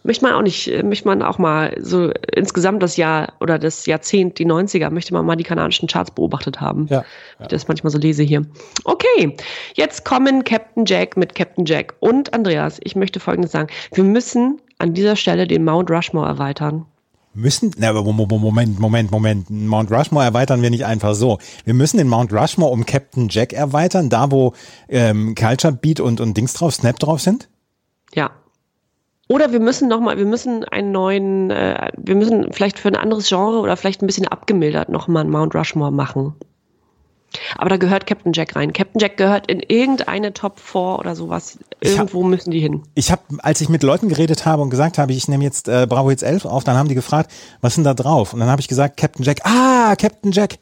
Möchte 0.10 0.26
man 0.26 0.34
auch 0.34 0.42
nicht, 0.42 0.68
äh, 0.68 0.82
möchte 0.82 1.08
man 1.08 1.22
auch 1.22 1.38
mal 1.38 1.78
so 1.80 2.10
insgesamt 2.34 2.82
das 2.82 2.98
Jahr 2.98 3.34
oder 3.42 3.60
das 3.60 3.86
Jahrzehnt, 3.86 4.40
die 4.40 4.48
90er, 4.48 4.90
möchte 4.90 5.14
man 5.14 5.24
mal 5.24 5.36
die 5.36 5.44
kanadischen 5.44 5.88
Charts 5.88 6.10
beobachtet 6.10 6.60
haben. 6.60 6.88
Ja. 6.90 7.06
Wie 7.38 7.44
ich 7.44 7.50
das 7.50 7.68
manchmal 7.68 7.92
so 7.92 8.00
lese 8.00 8.24
hier. 8.24 8.42
Okay, 8.86 9.38
jetzt 9.76 10.06
kommen 10.06 10.44
Captain 10.44 10.86
Jack 10.86 11.16
mit 11.16 11.36
Captain 11.36 11.64
Jack 11.64 11.94
und 12.00 12.34
Andreas. 12.34 12.80
Ich 12.84 12.96
möchte 12.96 13.20
Folgendes 13.20 13.52
sagen. 13.52 13.68
Wir 13.94 14.04
müssen 14.04 14.60
an 14.80 14.96
dieser 14.96 15.16
Stelle 15.16 15.46
den 15.46 15.64
Mount 15.64 15.92
Rushmore 15.92 16.28
erweitern. 16.28 16.88
Müssen, 17.36 17.70
na, 17.78 17.94
Moment, 17.94 18.80
Moment, 18.80 19.12
Moment. 19.12 19.52
Mount 19.52 19.92
Rushmore 19.92 20.26
erweitern 20.26 20.64
wir 20.64 20.72
nicht 20.72 20.88
einfach 20.88 21.14
so. 21.14 21.38
Wir 21.66 21.76
müssen 21.76 21.98
den 22.00 22.08
Mount 22.08 22.34
Rushmore 22.34 22.72
um 22.72 22.84
Captain 22.84 23.30
Jack 23.30 23.54
erweitern, 23.54 24.10
da 24.10 24.32
wo 24.32 24.54
ähm, 24.88 25.36
Culture 25.36 25.72
Beat 25.72 26.00
und, 26.00 26.20
und 26.20 26.36
Dings 26.36 26.54
drauf, 26.54 26.74
Snap 26.74 26.98
drauf 26.98 27.22
sind. 27.22 27.48
Ja. 28.16 28.32
Oder 29.32 29.52
wir 29.52 29.60
müssen 29.60 29.88
nochmal, 29.88 30.18
wir 30.18 30.26
müssen 30.26 30.64
einen 30.66 30.92
neuen, 30.92 31.52
äh, 31.52 31.92
wir 31.98 32.16
müssen 32.16 32.52
vielleicht 32.52 32.80
für 32.80 32.88
ein 32.88 32.96
anderes 32.96 33.30
Genre 33.30 33.60
oder 33.60 33.78
vielleicht 33.78 34.02
ein 34.02 34.08
bisschen 34.08 34.28
abgemildert 34.28 34.90
nochmal 34.90 35.22
einen 35.22 35.32
Mount 35.32 35.54
Rushmore 35.54 35.92
machen. 35.92 36.34
Aber 37.60 37.70
da 37.70 37.78
gehört 37.78 38.08
Captain 38.08 38.34
Jack 38.34 38.56
rein. 38.56 38.74
Captain 38.74 39.00
Jack 39.00 39.18
gehört 39.18 39.46
in 39.52 39.60
irgendeine 39.60 40.34
Top 40.34 40.60
4 40.60 40.98
oder 40.98 41.16
sowas. 41.16 41.60
Ich 41.80 41.92
hab- 41.92 41.98
Irgendwo 42.08 42.24
müssen 42.24 42.50
die 42.50 42.60
hin. 42.60 42.82
Ich 42.96 43.12
habe, 43.12 43.22
als 43.44 43.62
ich 43.62 43.70
mit 43.70 43.84
Leuten 43.84 44.10
geredet 44.10 44.48
habe 44.48 44.64
und 44.64 44.72
gesagt 44.72 44.98
habe, 44.98 45.14
ich 45.14 45.28
nehme 45.28 45.44
jetzt 45.44 45.68
äh, 45.68 45.86
Bravo 45.88 46.10
Hits 46.10 46.24
11 46.24 46.46
auf, 46.46 46.64
dann 46.64 46.76
haben 46.76 46.90
die 46.90 46.96
gefragt, 46.96 47.32
was 47.62 47.76
denn 47.76 47.84
da 47.84 47.94
drauf? 47.94 48.34
Und 48.34 48.40
dann 48.40 48.50
habe 48.50 48.62
ich 48.62 48.68
gesagt, 48.68 48.98
Captain 48.98 49.24
Jack. 49.24 49.42
Ah, 49.46 49.96
Captain 49.96 50.32
Jack. 50.32 50.58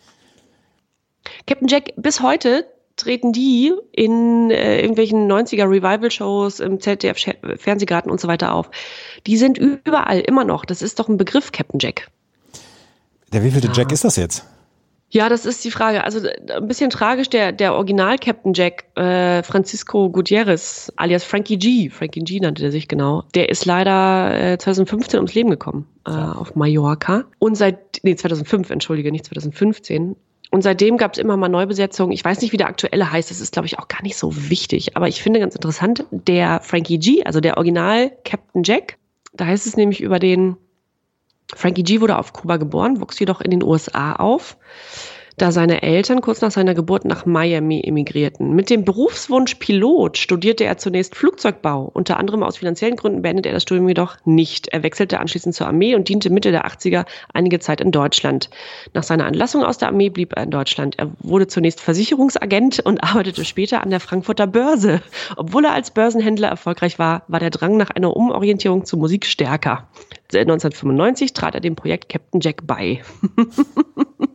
Captain 1.45 1.69
Jack, 1.69 1.93
bis 1.95 2.21
heute 2.21 2.65
treten 2.97 3.31
die 3.31 3.73
in 3.91 4.51
äh, 4.51 4.81
irgendwelchen 4.81 5.31
90er 5.31 5.69
Revival-Shows 5.69 6.59
im 6.59 6.79
ZDF 6.79 7.17
Fernsehgarten 7.55 8.11
und 8.11 8.19
so 8.19 8.27
weiter 8.27 8.53
auf. 8.53 8.69
Die 9.25 9.37
sind 9.37 9.57
überall 9.57 10.19
immer 10.19 10.43
noch. 10.43 10.65
Das 10.65 10.81
ist 10.81 10.99
doch 10.99 11.07
ein 11.07 11.17
Begriff, 11.17 11.51
Captain 11.51 11.79
Jack. 11.79 12.09
Der 13.31 13.43
wievielte 13.43 13.69
Jack 13.73 13.91
ist 13.91 14.03
das 14.03 14.15
jetzt? 14.15 14.45
Ja, 15.09 15.29
das 15.29 15.45
ist 15.45 15.63
die 15.63 15.71
Frage. 15.71 16.03
Also 16.03 16.19
äh, 16.19 16.35
ein 16.51 16.67
bisschen 16.67 16.89
tragisch, 16.89 17.29
der, 17.29 17.53
der 17.53 17.75
Original-Captain 17.75 18.53
Jack, 18.53 18.85
äh, 18.95 19.41
Francisco 19.41 20.09
Gutierrez, 20.09 20.91
alias 20.97 21.23
Frankie 21.23 21.57
G, 21.57 21.89
Frankie 21.89 22.19
G 22.21 22.39
nannte 22.41 22.65
er 22.65 22.71
sich 22.71 22.89
genau, 22.89 23.23
der 23.33 23.49
ist 23.49 23.65
leider 23.65 24.53
äh, 24.53 24.57
2015 24.57 25.17
ums 25.17 25.33
Leben 25.33 25.49
gekommen 25.49 25.87
äh, 26.05 26.11
auf 26.11 26.55
Mallorca. 26.55 27.23
Und 27.39 27.55
seit, 27.55 28.01
nee, 28.03 28.15
2005, 28.15 28.69
entschuldige, 28.69 29.11
nicht 29.11 29.25
2015. 29.25 30.17
Und 30.49 30.61
seitdem 30.61 30.97
gab 30.97 31.13
es 31.13 31.19
immer 31.19 31.35
mal 31.35 31.49
Neubesetzungen. 31.49 32.13
Ich 32.13 32.23
weiß 32.23 32.41
nicht, 32.41 32.53
wie 32.53 32.57
der 32.57 32.67
aktuelle 32.67 33.11
heißt. 33.11 33.29
Das 33.29 33.41
ist, 33.41 33.51
glaube 33.51 33.65
ich, 33.65 33.79
auch 33.79 33.87
gar 33.87 34.01
nicht 34.01 34.17
so 34.17 34.49
wichtig. 34.49 34.95
Aber 34.95 35.07
ich 35.07 35.21
finde 35.21 35.39
ganz 35.39 35.55
interessant, 35.55 36.05
der 36.11 36.61
Frankie 36.61 36.99
G, 36.99 37.23
also 37.23 37.41
der 37.41 37.57
Original 37.57 38.11
Captain 38.23 38.63
Jack, 38.63 38.97
da 39.33 39.45
heißt 39.45 39.67
es 39.67 39.75
nämlich 39.75 40.01
über 40.01 40.19
den 40.19 40.57
Frankie 41.55 41.83
G 41.83 42.01
wurde 42.01 42.17
auf 42.17 42.33
Kuba 42.33 42.57
geboren, 42.57 42.99
wuchs 42.99 43.19
jedoch 43.19 43.41
in 43.41 43.51
den 43.51 43.63
USA 43.63 44.13
auf, 44.13 44.57
da 45.37 45.51
seine 45.51 45.83
Eltern 45.83 46.21
kurz 46.21 46.41
nach 46.41 46.49
seiner 46.49 46.73
Geburt 46.73 47.05
nach 47.05 47.27
Miami 47.27 47.81
emigrierten. 47.85 48.55
Mit 48.55 48.71
dem 48.71 48.83
Berufswunsch 48.83 49.55
Pilot 49.55 50.17
studierte 50.17 50.63
er 50.63 50.79
zunächst 50.79 51.15
Flugzeugbau. 51.15 51.91
Unter 51.93 52.17
anderem 52.17 52.41
aus 52.41 52.57
finanziellen 52.57 52.95
Gründen 52.95 53.21
beendete 53.21 53.49
er 53.49 53.53
das 53.53 53.61
Studium 53.61 53.87
jedoch 53.87 54.17
nicht. 54.25 54.69
Er 54.69 54.81
wechselte 54.81 55.19
anschließend 55.19 55.53
zur 55.53 55.67
Armee 55.67 55.93
und 55.93 56.09
diente 56.09 56.31
Mitte 56.31 56.49
der 56.51 56.65
80er 56.65 57.05
einige 57.33 57.59
Zeit 57.59 57.81
in 57.81 57.91
Deutschland. 57.91 58.49
Nach 58.95 59.03
seiner 59.03 59.27
Entlassung 59.27 59.63
aus 59.63 59.77
der 59.77 59.89
Armee 59.89 60.09
blieb 60.09 60.33
er 60.35 60.41
in 60.41 60.49
Deutschland. 60.49 60.97
Er 60.97 61.11
wurde 61.19 61.45
zunächst 61.45 61.81
Versicherungsagent 61.81 62.79
und 62.79 63.03
arbeitete 63.03 63.45
später 63.45 63.83
an 63.83 63.91
der 63.91 63.99
Frankfurter 63.99 64.47
Börse. 64.47 65.03
Obwohl 65.35 65.65
er 65.65 65.73
als 65.73 65.91
Börsenhändler 65.91 66.47
erfolgreich 66.47 66.97
war, 66.97 67.21
war 67.27 67.39
der 67.39 67.51
Drang 67.51 67.77
nach 67.77 67.91
einer 67.91 68.17
Umorientierung 68.17 68.85
zur 68.85 68.97
Musik 68.97 69.27
stärker. 69.27 69.87
1995 70.33 71.33
trat 71.33 71.53
er 71.53 71.61
dem 71.61 71.75
Projekt 71.75 72.09
Captain 72.09 72.41
Jack 72.41 72.65
bei. 72.65 73.01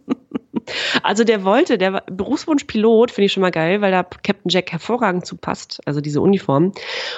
Also 1.03 1.25
der 1.25 1.45
wollte, 1.45 1.79
der 1.79 1.93
war- 1.93 2.03
Berufswunsch 2.07 2.65
Pilot, 2.65 3.11
finde 3.11 3.27
ich 3.27 3.33
schon 3.33 3.41
mal 3.41 3.51
geil, 3.51 3.81
weil 3.81 3.91
da 3.93 4.03
Captain 4.03 4.49
Jack 4.49 4.73
hervorragend 4.73 5.27
zu 5.27 5.37
passt, 5.37 5.81
also 5.87 6.01
diese 6.01 6.21
Uniform. 6.21 6.73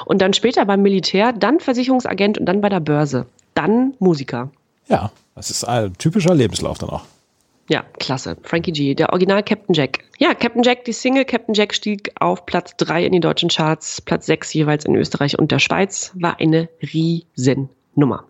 Und 0.06 0.20
dann 0.22 0.32
später 0.32 0.64
beim 0.64 0.82
Militär, 0.82 1.32
dann 1.32 1.60
Versicherungsagent 1.60 2.38
und 2.38 2.46
dann 2.46 2.60
bei 2.60 2.68
der 2.68 2.80
Börse. 2.80 3.26
Dann 3.54 3.94
Musiker. 3.98 4.50
Ja, 4.88 5.10
das 5.34 5.50
ist 5.50 5.64
ein 5.64 5.92
typischer 5.98 6.34
Lebenslauf 6.34 6.78
dann 6.78 6.90
auch. 6.90 7.04
Ja, 7.70 7.82
klasse. 7.98 8.36
Frankie 8.42 8.72
G, 8.72 8.94
der 8.94 9.10
Original 9.10 9.42
Captain 9.42 9.74
Jack. 9.74 10.00
Ja, 10.18 10.34
Captain 10.34 10.62
Jack, 10.62 10.84
die 10.84 10.92
Single 10.92 11.24
Captain 11.24 11.54
Jack 11.54 11.72
stieg 11.74 12.12
auf 12.20 12.44
Platz 12.44 12.76
3 12.76 13.06
in 13.06 13.12
die 13.12 13.20
deutschen 13.20 13.48
Charts, 13.48 14.02
Platz 14.02 14.26
6 14.26 14.52
jeweils 14.52 14.84
in 14.84 14.94
Österreich 14.94 15.38
und 15.38 15.50
der 15.50 15.60
Schweiz, 15.60 16.12
war 16.14 16.38
eine 16.40 16.68
Riesennummer. 16.82 18.24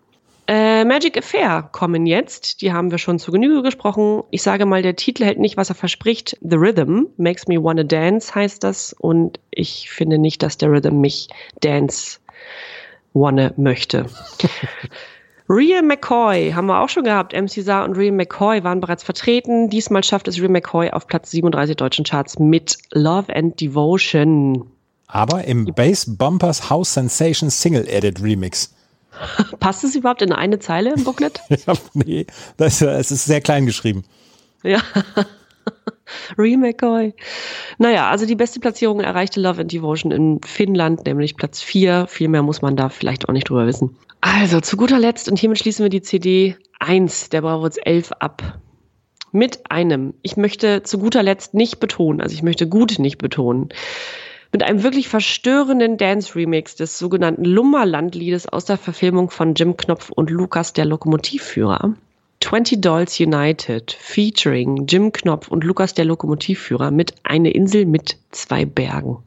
Äh, 0.47 0.85
Magic 0.85 1.17
Affair 1.17 1.69
kommen 1.71 2.05
jetzt, 2.05 2.61
die 2.61 2.71
haben 2.71 2.91
wir 2.91 2.99
schon 2.99 3.17
zu 3.17 3.31
Genüge 3.31 3.63
gesprochen. 3.63 4.23
Ich 4.29 4.43
sage 4.43 4.65
mal, 4.67 4.83
der 4.83 4.95
Titel 4.95 5.25
hält 5.25 5.39
nicht, 5.39 5.57
was 5.57 5.69
er 5.69 5.75
verspricht. 5.75 6.37
The 6.41 6.57
Rhythm 6.57 7.05
makes 7.17 7.47
me 7.47 7.61
wanna 7.61 7.83
dance 7.83 8.35
heißt 8.35 8.63
das 8.63 8.93
und 8.93 9.39
ich 9.49 9.89
finde 9.89 10.19
nicht, 10.19 10.43
dass 10.43 10.57
der 10.57 10.69
Rhythm 10.69 11.01
mich 11.01 11.29
dance 11.61 12.19
wanna 13.13 13.53
möchte. 13.57 14.05
Real 15.49 15.83
McCoy 15.83 16.51
haben 16.53 16.67
wir 16.67 16.79
auch 16.79 16.89
schon 16.89 17.03
gehabt. 17.03 17.33
MC 17.33 17.63
Saar 17.63 17.85
und 17.85 17.97
Real 17.97 18.11
McCoy 18.11 18.63
waren 18.63 18.81
bereits 18.81 19.03
vertreten. 19.03 19.69
Diesmal 19.69 20.03
schafft 20.03 20.27
es 20.27 20.39
Real 20.39 20.49
McCoy 20.49 20.89
auf 20.91 21.07
Platz 21.07 21.31
37 21.31 21.75
deutschen 21.75 22.05
Charts 22.05 22.39
mit 22.39 22.77
Love 22.91 23.35
and 23.35 23.59
Devotion. 23.59 24.65
Aber 25.07 25.45
im 25.45 25.65
Bass 25.65 26.05
Bumpers 26.17 26.69
House 26.69 26.93
Sensation 26.93 27.49
Single 27.51 27.87
Edit 27.87 28.21
Remix. 28.23 28.73
Passt 29.59 29.83
es 29.83 29.95
überhaupt 29.95 30.21
in 30.21 30.31
eine 30.31 30.59
Zeile 30.59 30.93
im 30.93 31.03
Booklet? 31.03 31.41
Ja, 31.67 31.73
nee, 31.93 32.25
das, 32.57 32.81
es 32.81 33.11
ist 33.11 33.25
sehr 33.25 33.41
klein 33.41 33.65
geschrieben. 33.65 34.03
ja. 34.63 34.81
Real 36.37 36.57
McCoy. 36.57 37.15
Naja, 37.79 38.09
also 38.09 38.27
die 38.27 38.35
beste 38.35 38.59
Platzierung 38.59 38.99
erreichte 38.99 39.39
Love 39.41 39.61
and 39.61 39.71
Devotion 39.71 40.11
in 40.11 40.39
Finnland, 40.45 41.05
nämlich 41.07 41.35
Platz 41.35 41.61
4. 41.61 42.05
Viel 42.07 42.27
mehr 42.27 42.43
muss 42.43 42.61
man 42.61 42.75
da 42.75 42.89
vielleicht 42.89 43.27
auch 43.27 43.33
nicht 43.33 43.49
drüber 43.49 43.65
wissen. 43.65 43.97
Also 44.21 44.61
zu 44.61 44.77
guter 44.77 44.99
Letzt, 44.99 45.29
und 45.29 45.39
hiermit 45.39 45.59
schließen 45.59 45.83
wir 45.83 45.89
die 45.89 46.01
CD 46.01 46.55
1 46.79 47.29
der 47.29 47.41
Bravoz 47.41 47.77
11 47.83 48.11
ab. 48.19 48.59
Mit 49.31 49.71
einem, 49.71 50.13
ich 50.21 50.37
möchte 50.37 50.83
zu 50.83 50.99
guter 50.99 51.23
Letzt 51.23 51.53
nicht 51.53 51.79
betonen, 51.79 52.21
also 52.21 52.33
ich 52.33 52.43
möchte 52.43 52.67
gut 52.67 52.99
nicht 52.99 53.17
betonen, 53.17 53.69
mit 54.55 54.63
einem 54.63 54.83
wirklich 54.83 55.09
verstörenden 55.09 55.97
Dance-Remix 55.97 56.77
des 56.77 56.97
sogenannten 56.97 57.43
Lummerland-Liedes 57.43 58.47
aus 58.47 58.63
der 58.63 58.77
Verfilmung 58.77 59.29
von 59.29 59.53
Jim 59.53 59.75
Knopf 59.75 60.11
und 60.11 60.29
Lukas, 60.29 60.71
der 60.71 60.85
Lokomotivführer. 60.85 61.93
20 62.39 62.81
Dolls 62.81 63.19
United 63.19 63.91
featuring 63.99 64.85
Jim 64.87 65.11
Knopf 65.11 65.49
und 65.49 65.65
Lukas, 65.65 65.93
der 65.93 66.05
Lokomotivführer 66.05 66.89
mit 66.89 67.15
Eine 67.23 67.51
Insel 67.51 67.85
mit 67.85 68.17
zwei 68.31 68.63
Bergen. 68.63 69.17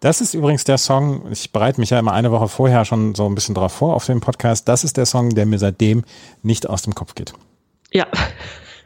Das 0.00 0.20
ist 0.20 0.34
übrigens 0.34 0.64
der 0.64 0.76
Song, 0.76 1.22
ich 1.30 1.50
bereite 1.50 1.80
mich 1.80 1.88
ja 1.88 1.98
immer 1.98 2.12
eine 2.12 2.30
Woche 2.30 2.48
vorher 2.48 2.84
schon 2.84 3.14
so 3.14 3.24
ein 3.24 3.34
bisschen 3.34 3.54
drauf 3.54 3.72
vor 3.72 3.94
auf 3.94 4.04
dem 4.04 4.20
Podcast. 4.20 4.68
Das 4.68 4.84
ist 4.84 4.98
der 4.98 5.06
Song, 5.06 5.30
der 5.30 5.46
mir 5.46 5.58
seitdem 5.58 6.04
nicht 6.42 6.68
aus 6.68 6.82
dem 6.82 6.94
Kopf 6.94 7.14
geht. 7.14 7.32
Ja, 7.90 8.06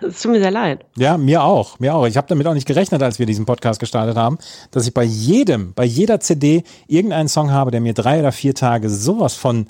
es 0.08 0.22
tut 0.22 0.32
mir 0.32 0.40
sehr 0.40 0.50
leid. 0.50 0.84
Ja, 0.96 1.16
mir 1.16 1.42
auch, 1.42 1.78
mir 1.78 1.94
auch. 1.94 2.06
Ich 2.06 2.16
habe 2.16 2.26
damit 2.28 2.46
auch 2.46 2.54
nicht 2.54 2.66
gerechnet, 2.66 3.02
als 3.02 3.18
wir 3.18 3.26
diesen 3.26 3.46
Podcast 3.46 3.80
gestartet 3.80 4.16
haben, 4.16 4.38
dass 4.70 4.86
ich 4.86 4.94
bei 4.94 5.04
jedem, 5.04 5.72
bei 5.74 5.84
jeder 5.84 6.20
CD 6.20 6.64
irgendeinen 6.86 7.28
Song 7.28 7.50
habe, 7.50 7.70
der 7.70 7.80
mir 7.80 7.94
drei 7.94 8.20
oder 8.20 8.32
vier 8.32 8.54
Tage 8.54 8.88
sowas 8.90 9.34
von, 9.34 9.68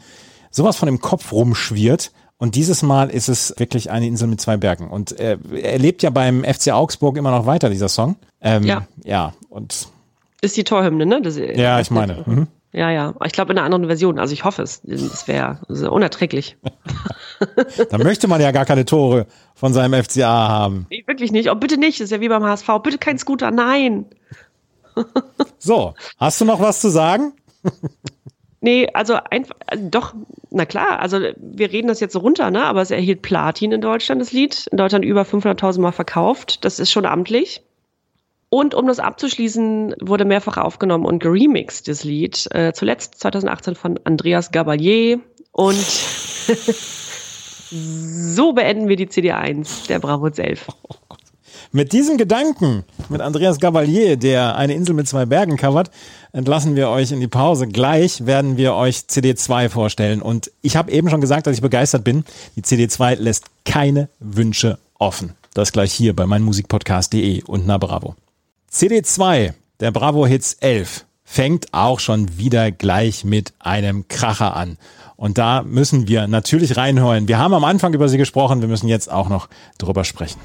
sowas 0.51 0.77
von 0.77 0.89
im 0.89 1.01
Kopf 1.01 1.33
rumschwirrt. 1.33 2.13
Und 2.37 2.57
dieses 2.57 2.83
Mal 2.83 3.11
ist 3.11 3.29
es 3.29 3.55
wirklich 3.59 3.91
eine 3.91 4.07
Insel 4.07 4.29
mit 4.29 4.41
zwei 4.41 4.57
Bergen. 4.57 4.91
Und 4.91 5.19
äh, 5.19 5.39
er 5.63 5.79
lebt 5.79 6.03
ja 6.03 6.11
beim 6.11 6.45
FC 6.45 6.73
Augsburg 6.73 7.17
immer 7.17 7.31
noch 7.31 7.47
weiter, 7.47 7.71
dieser 7.71 7.89
Song. 7.89 8.17
Ähm, 8.41 8.65
Ja. 8.65 8.87
Ja, 9.05 9.33
und 9.49 9.89
Ist 10.41 10.57
die 10.57 10.65
Torhymne, 10.65 11.07
ne? 11.07 11.23
Das, 11.23 11.37
ja, 11.37 11.81
ich 11.81 11.91
meine. 11.91 12.23
Mhm. 12.27 12.49
Ja, 12.75 12.91
ja. 12.91 13.15
Ich 13.25 13.33
glaube 13.33 13.53
in 13.53 13.59
einer 13.59 13.65
anderen 13.65 13.87
Version. 13.87 14.19
Also 14.19 14.33
ich 14.33 14.45
hoffe 14.45 14.63
es. 14.63 14.83
Das 14.83 15.29
wäre 15.29 15.61
wär 15.69 15.93
unerträglich. 15.93 16.57
Da 17.91 17.99
möchte 17.99 18.29
man 18.29 18.41
ja 18.41 18.53
gar 18.53 18.65
keine 18.65 18.85
Tore 18.85 19.27
von 19.55 19.75
seinem 19.75 20.03
FCA 20.03 20.49
haben. 20.49 20.87
Nee, 20.89 21.03
wirklich 21.07 21.33
nicht. 21.33 21.51
Oh, 21.51 21.55
bitte 21.57 21.77
nicht. 21.77 22.01
Das 22.01 22.07
ist 22.07 22.11
ja 22.11 22.21
wie 22.21 22.29
beim 22.29 22.45
HSV. 22.45 22.69
Bitte 22.83 22.97
kein 22.97 23.19
Scooter. 23.19 23.51
Nein. 23.51 24.07
So, 25.59 25.95
hast 26.19 26.41
du 26.41 26.45
noch 26.45 26.61
was 26.61 26.81
zu 26.81 26.89
sagen? 26.89 27.33
Nee, 28.61 28.89
also 28.95 29.15
einfach, 29.31 29.57
doch, 29.77 30.15
na 30.51 30.65
klar, 30.67 31.01
also 31.01 31.19
wir 31.37 31.73
reden 31.73 31.89
das 31.89 32.01
jetzt 32.01 32.13
so 32.13 32.21
runter, 32.21 32.51
ne? 32.51 32.65
aber 32.65 32.81
es 32.81 32.93
erhielt 32.93 33.23
Platin 33.23 33.73
in 33.73 33.81
Deutschland, 33.81 34.21
das 34.21 34.31
Lied. 34.31 34.69
In 34.71 34.79
Deutschland 34.79 35.05
über 35.05 35.23
500.000 35.23 35.81
Mal 35.81 35.93
verkauft. 35.93 36.65
Das 36.65 36.79
ist 36.79 36.93
schon 36.93 37.07
amtlich. 37.07 37.64
Und 38.49 38.75
um 38.75 38.87
das 38.87 38.99
abzuschließen, 39.01 39.97
wurde 40.01 40.25
mehrfach 40.25 40.57
aufgenommen 40.57 41.07
und 41.07 41.19
geremixed, 41.21 41.89
das 41.89 42.05
Lied. 42.05 42.49
Äh, 42.53 42.73
zuletzt 42.73 43.19
2018 43.21 43.75
von 43.75 43.99
Andreas 44.05 44.53
Gabalier. 44.53 45.21
Und 45.53 45.75
so 47.71 48.53
beenden 48.53 48.89
wir 48.89 48.97
die 48.97 49.09
CD1 49.09 49.89
der 49.89 49.99
Bravo 49.99 50.29
11. 50.29 50.67
Mit 51.73 51.93
diesem 51.93 52.19
Gedanken, 52.19 52.85
mit 53.09 53.21
Andreas 53.21 53.59
Gabalier, 53.59 54.17
der 54.17 54.55
eine 54.57 54.75
Insel 54.75 54.95
mit 54.95 55.09
zwei 55.09 55.27
Bergen 55.27 55.57
covert, 55.57 55.91
entlassen 56.33 56.77
wir 56.77 56.89
euch 56.89 57.11
in 57.11 57.19
die 57.19 57.27
Pause. 57.27 57.67
Gleich 57.67 58.27
werden 58.27 58.57
wir 58.57 58.75
euch 58.75 58.99
CD2 59.11 59.69
vorstellen. 59.69 60.23
Und 60.23 60.53
ich 60.63 60.77
habe 60.77 60.93
eben 60.93 61.11
schon 61.11 61.21
gesagt, 61.21 61.49
dass 61.49 61.57
ich 61.57 61.63
begeistert 61.63 62.05
bin. 62.05 62.25
Die 62.55 62.63
CD2 62.63 63.17
lässt 63.17 63.47
keine 63.65 64.09
Wünsche 64.21 64.79
offen. 65.01 65.33
Das 65.55 65.73
gleich 65.73 65.93
hier 65.93 66.15
bei 66.15 66.27
meinmusikpodcast.de 66.27 67.43
und 67.43 67.67
na 67.67 67.79
Bravo. 67.79 68.15
CD2 68.75 69.55
der 69.79 69.93
Bravo 69.93 70.27
Hits 70.27 70.55
11 70.55 71.05
fängt 71.23 71.73
auch 71.73 72.01
schon 72.01 72.39
wieder 72.39 72.73
gleich 72.73 73.25
mit 73.25 73.55
einem 73.61 74.09
Kracher 74.09 74.57
an. 74.57 74.79
Und 75.15 75.39
da 75.39 75.63
müssen 75.63 76.09
wir 76.09 76.27
natürlich 76.27 76.77
reinhören. 76.77 77.29
Wir 77.29 77.39
haben 77.39 77.55
am 77.55 77.63
Anfang 77.63 77.95
über 77.95 78.09
sie 78.09 78.19
gesprochen, 78.19 78.63
wir 78.63 78.69
müssen 78.69 78.89
jetzt 78.89 79.13
auch 79.13 79.29
noch 79.29 79.49
drüber 79.79 80.03
sprechen. 80.03 80.41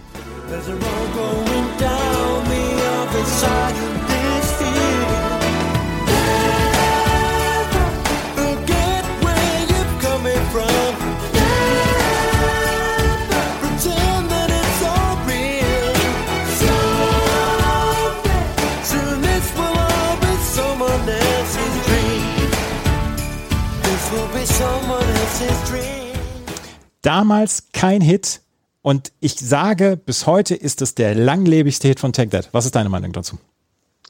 Damals 27.10 27.70
kein 27.74 28.01
Hit. 28.01 28.41
Und 28.84 29.12
ich 29.20 29.34
sage, 29.34 29.97
bis 29.97 30.28
heute 30.28 30.53
ist 30.53 30.84
es 30.84 30.93
der 30.93 31.16
langlebigste 31.16 31.88
Hit 31.88 31.99
von 31.99 32.14
Take 32.14 32.30
That. 32.30 32.49
Was 32.51 32.66
ist 32.66 32.76
deine 32.76 32.89
Meinung 32.89 33.14
dazu? 33.14 33.39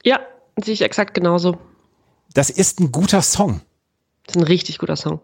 Ja, 0.04 0.20
sehe 0.62 0.74
ich 0.74 0.82
exakt 0.82 1.14
genauso. 1.14 1.56
Das 2.34 2.50
ist 2.50 2.78
ein 2.78 2.92
guter 2.92 3.22
Song. 3.22 3.62
Das 4.26 4.36
ist 4.36 4.42
ein 4.42 4.46
richtig 4.46 4.76
guter 4.76 4.96
Song. 4.96 5.22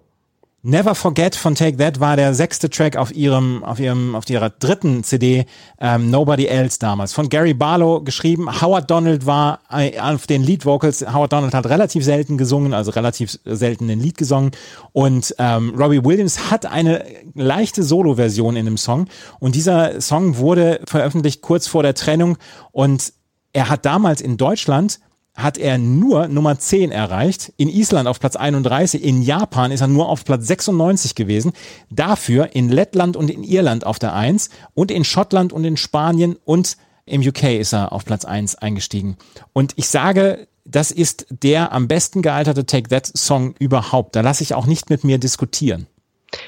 Never 0.69 0.97
Forget 0.97 1.37
von 1.37 1.55
Take 1.55 1.77
That 1.77 2.01
war 2.01 2.17
der 2.17 2.35
sechste 2.35 2.69
Track 2.69 2.97
auf 2.97 3.15
ihrem, 3.15 3.63
auf 3.63 3.79
ihrem, 3.79 4.17
auf 4.17 4.29
ihrer 4.29 4.51
dritten 4.51 5.05
CD, 5.05 5.47
ähm, 5.81 6.11
Nobody 6.11 6.47
Else 6.47 6.81
damals. 6.81 7.13
Von 7.13 7.29
Gary 7.29 7.55
Barlow 7.55 8.01
geschrieben. 8.01 8.49
Howard 8.61 8.91
Donald 8.91 9.27
war 9.27 9.61
äh, 9.71 9.97
auf 10.01 10.27
den 10.27 10.43
Lead 10.43 10.67
Vocals. 10.67 11.07
Howard 11.07 11.33
Donald 11.33 11.55
hat 11.55 11.67
relativ 11.67 12.05
selten 12.05 12.37
gesungen, 12.37 12.75
also 12.75 12.91
relativ 12.91 13.39
selten 13.45 13.87
den 13.87 14.01
Lied 14.01 14.19
gesungen. 14.19 14.51
Und 14.91 15.37
ähm, 15.39 15.73
Robbie 15.79 16.05
Williams 16.05 16.51
hat 16.51 16.67
eine 16.67 17.05
leichte 17.35 17.85
Solo-Version 17.85 18.57
in 18.57 18.65
dem 18.65 18.77
Song. 18.77 19.07
Und 19.39 19.55
dieser 19.55 20.01
Song 20.01 20.39
wurde 20.39 20.81
veröffentlicht 20.89 21.43
kurz 21.43 21.69
vor 21.69 21.85
der 21.85 21.95
Trennung. 21.95 22.39
Und 22.73 23.13
er 23.53 23.69
hat 23.69 23.87
damals 23.87 24.21
in 24.21 24.37
Deutschland 24.37 24.99
hat 25.37 25.59
er 25.59 25.79
nur 25.79 26.29
Nummer 26.29 26.59
10 26.59 26.91
erreicht, 26.91 27.53
in 27.59 27.69
Island 27.69 28.09
auf 28.09 28.19
Platz 28.19 28.37
31, 28.37 29.05
in 29.05 29.23
Japan 29.23 29.71
ist 29.71 29.83
er 29.83 29.87
nur 29.87 30.09
auf 30.09 30.25
Platz 30.25 30.47
96 30.47 31.15
gewesen, 31.15 31.53
dafür 31.91 32.55
in 32.55 32.71
Lettland 32.71 33.17
und 33.17 33.31
in 33.31 33.45
Irland 33.45 33.85
auf 33.85 33.99
der 33.99 34.15
1 34.15 34.51
und 34.75 34.91
in 34.91 35.05
Schottland 35.05 35.53
und 35.53 35.65
in 35.65 35.77
Spanien 35.77 36.37
und 36.45 36.77
im 37.05 37.21
UK 37.21 37.45
ist 37.61 37.73
er 37.73 37.93
auf 37.93 38.05
Platz 38.05 38.25
1 38.25 38.57
eingestiegen. 38.57 39.17
Und 39.53 39.75
ich 39.77 39.89
sage, 39.89 40.49
das 40.65 40.91
ist 40.91 41.27
der 41.31 41.73
am 41.73 41.87
besten 41.87 42.23
gealterte 42.23 42.67
Take 42.67 42.89
That 42.89 43.07
Song 43.17 43.55
überhaupt. 43.59 44.17
Da 44.17 44.23
lasse 44.23 44.43
ich 44.43 44.55
auch 44.55 44.67
nicht 44.67 44.91
mit 44.91 45.05
mir 45.05 45.19
diskutieren. 45.19 45.87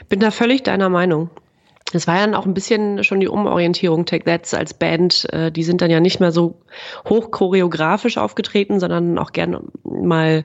Bin 0.08 0.18
da 0.18 0.30
völlig 0.30 0.64
deiner 0.64 0.88
Meinung. 0.88 1.30
Es 1.92 2.06
war 2.06 2.16
ja 2.16 2.26
dann 2.26 2.34
auch 2.34 2.44
ein 2.44 2.54
bisschen 2.54 3.02
schon 3.02 3.20
die 3.20 3.28
Umorientierung 3.28 4.04
Take 4.04 4.24
That 4.24 4.52
als 4.52 4.74
Band. 4.74 5.26
Äh, 5.32 5.50
die 5.50 5.62
sind 5.62 5.80
dann 5.80 5.90
ja 5.90 6.00
nicht 6.00 6.20
mehr 6.20 6.32
so 6.32 6.60
hoch 7.08 7.30
choreografisch 7.30 8.18
aufgetreten, 8.18 8.78
sondern 8.78 9.18
auch 9.18 9.32
gerne 9.32 9.62
mal 9.84 10.44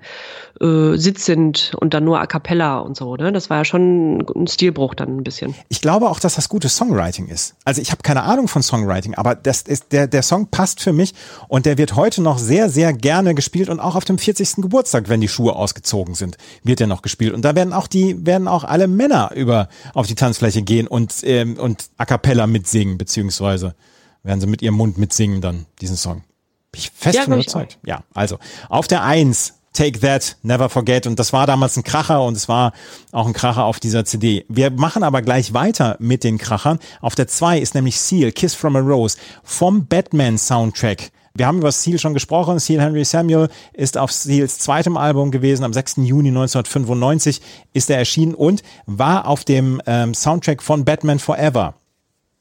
äh, 0.61 0.95
sitzend 0.97 1.73
und 1.79 1.93
dann 1.93 2.05
nur 2.05 2.19
a 2.19 2.27
cappella 2.27 2.79
und 2.79 2.95
so. 2.95 3.15
Ne? 3.15 3.31
Das 3.31 3.49
war 3.49 3.57
ja 3.57 3.65
schon 3.65 4.25
ein 4.35 4.47
Stilbruch 4.47 4.95
dann 4.95 5.17
ein 5.17 5.23
bisschen. 5.23 5.53
Ich 5.67 5.81
glaube 5.81 6.09
auch, 6.09 6.19
dass 6.19 6.35
das 6.35 6.47
gutes 6.47 6.77
Songwriting 6.77 7.27
ist. 7.27 7.55
Also 7.65 7.81
ich 7.81 7.91
habe 7.91 8.01
keine 8.03 8.23
Ahnung 8.23 8.47
von 8.47 8.63
Songwriting, 8.63 9.15
aber 9.15 9.35
das 9.35 9.63
ist 9.63 9.91
der 9.91 10.07
der 10.07 10.21
Song 10.21 10.47
passt 10.47 10.81
für 10.81 10.93
mich 10.93 11.13
und 11.47 11.65
der 11.65 11.77
wird 11.77 11.95
heute 11.95 12.21
noch 12.21 12.37
sehr 12.37 12.69
sehr 12.69 12.93
gerne 12.93 13.35
gespielt 13.35 13.69
und 13.69 13.79
auch 13.79 13.95
auf 13.95 14.05
dem 14.05 14.17
40. 14.17 14.57
Geburtstag, 14.57 15.09
wenn 15.09 15.21
die 15.21 15.27
Schuhe 15.27 15.55
ausgezogen 15.55 16.15
sind, 16.15 16.37
wird 16.63 16.79
er 16.79 16.87
noch 16.87 17.01
gespielt 17.01 17.33
und 17.33 17.43
da 17.43 17.55
werden 17.55 17.73
auch 17.73 17.87
die 17.87 18.25
werden 18.25 18.47
auch 18.47 18.63
alle 18.63 18.87
Männer 18.87 19.31
über 19.35 19.67
auf 19.93 20.07
die 20.07 20.15
Tanzfläche 20.15 20.61
gehen 20.61 20.87
und 20.87 21.23
ähm, 21.41 21.57
und 21.57 21.89
a 21.97 22.05
cappella 22.05 22.47
mitsingen 22.47 22.97
beziehungsweise 22.97 23.75
werden 24.23 24.41
sie 24.41 24.47
mit 24.47 24.61
ihrem 24.61 24.75
Mund 24.75 24.97
mitsingen 24.97 25.41
dann 25.41 25.65
diesen 25.81 25.97
Song. 25.97 26.23
Bin 26.71 26.81
ich 26.81 26.91
fest 26.91 27.15
Ja, 27.15 27.23
von 27.23 27.33
überzeugt. 27.33 27.77
Ja, 27.85 28.03
also 28.13 28.39
auf 28.69 28.87
der 28.87 29.03
Eins 29.03 29.53
Take 29.73 29.99
That, 29.99 30.37
Never 30.43 30.69
Forget. 30.69 31.07
Und 31.07 31.19
das 31.19 31.33
war 31.33 31.47
damals 31.47 31.75
ein 31.75 31.83
Kracher 31.83 32.23
und 32.23 32.37
es 32.37 32.47
war 32.47 32.73
auch 33.11 33.25
ein 33.25 33.33
Kracher 33.33 33.65
auf 33.65 33.79
dieser 33.79 34.05
CD. 34.05 34.45
Wir 34.47 34.69
machen 34.69 35.03
aber 35.03 35.21
gleich 35.21 35.53
weiter 35.53 35.97
mit 35.99 36.23
den 36.23 36.37
Krachern. 36.37 36.79
Auf 37.01 37.15
der 37.15 37.27
zwei 37.27 37.59
ist 37.59 37.73
nämlich 37.73 37.99
Seal, 37.99 38.31
Kiss 38.31 38.53
from 38.53 38.75
a 38.75 38.79
Rose 38.79 39.17
vom 39.43 39.87
Batman 39.87 40.37
Soundtrack. 40.37 41.11
Wir 41.35 41.47
haben 41.47 41.57
über 41.57 41.71
Seal 41.71 41.97
schon 41.97 42.13
gesprochen. 42.13 42.59
Seal 42.59 42.79
Henry 42.79 43.03
Samuel 43.03 43.49
ist 43.73 43.97
auf 43.97 44.11
Seals 44.11 44.59
zweitem 44.59 44.97
Album 44.97 45.31
gewesen. 45.31 45.63
Am 45.63 45.73
6. 45.73 45.95
Juni 45.97 46.29
1995 46.29 47.41
ist 47.73 47.89
er 47.89 47.97
erschienen 47.97 48.35
und 48.35 48.61
war 48.85 49.27
auf 49.27 49.43
dem 49.43 49.81
ähm, 49.87 50.13
Soundtrack 50.13 50.61
von 50.61 50.85
Batman 50.85 51.17
Forever. 51.17 51.73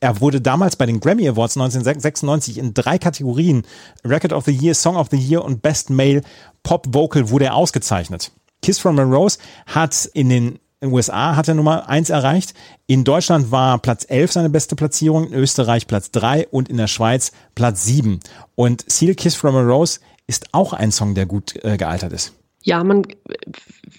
Er 0.01 0.21
wurde 0.21 0.43
damals 0.43 0.77
bei 0.77 0.85
den 0.85 1.01
Grammy 1.01 1.27
Awards 1.27 1.57
1996 1.57 2.59
in 2.59 2.75
drei 2.75 2.99
Kategorien, 2.99 3.63
Record 4.05 4.35
of 4.35 4.45
the 4.45 4.53
Year, 4.53 4.75
Song 4.75 4.97
of 4.97 5.09
the 5.11 5.17
Year 5.17 5.43
und 5.43 5.63
Best 5.63 5.89
Male 5.89 6.21
Pop 6.63 6.87
Vocal 6.91 7.31
wurde 7.31 7.47
er 7.47 7.55
ausgezeichnet. 7.55 8.31
Kiss 8.61 8.79
from 8.79 8.99
a 8.99 9.05
Rose 9.05 9.39
hat 9.65 10.05
in 10.13 10.29
den 10.29 10.59
USA 10.91 11.37
hat 11.37 11.49
er 11.49 11.55
Nummer 11.55 11.89
eins 11.89 12.11
erreicht. 12.11 12.55
In 12.87 13.05
Deutschland 13.05 13.51
war 13.51 13.79
Platz 13.79 14.05
11 14.09 14.33
seine 14.33 14.51
beste 14.51 14.75
Platzierung, 14.75 15.29
in 15.29 15.35
Österreich 15.35 15.87
Platz 15.87 16.11
drei 16.11 16.49
und 16.49 16.69
in 16.69 16.77
der 16.77 16.89
Schweiz 16.89 17.33
Platz 17.55 17.85
sieben. 17.85 18.21
Und 18.55 18.85
Seal 18.91 19.15
Kiss 19.15 19.35
from 19.35 19.55
a 19.55 19.61
Rose 19.61 20.01
ist 20.27 20.47
auch 20.53 20.73
ein 20.73 20.91
Song, 20.91 21.15
der 21.15 21.27
gut 21.27 21.63
äh, 21.65 21.77
gealtert 21.77 22.13
ist. 22.13 22.33
Ja, 22.65 22.85
man, 22.85 23.05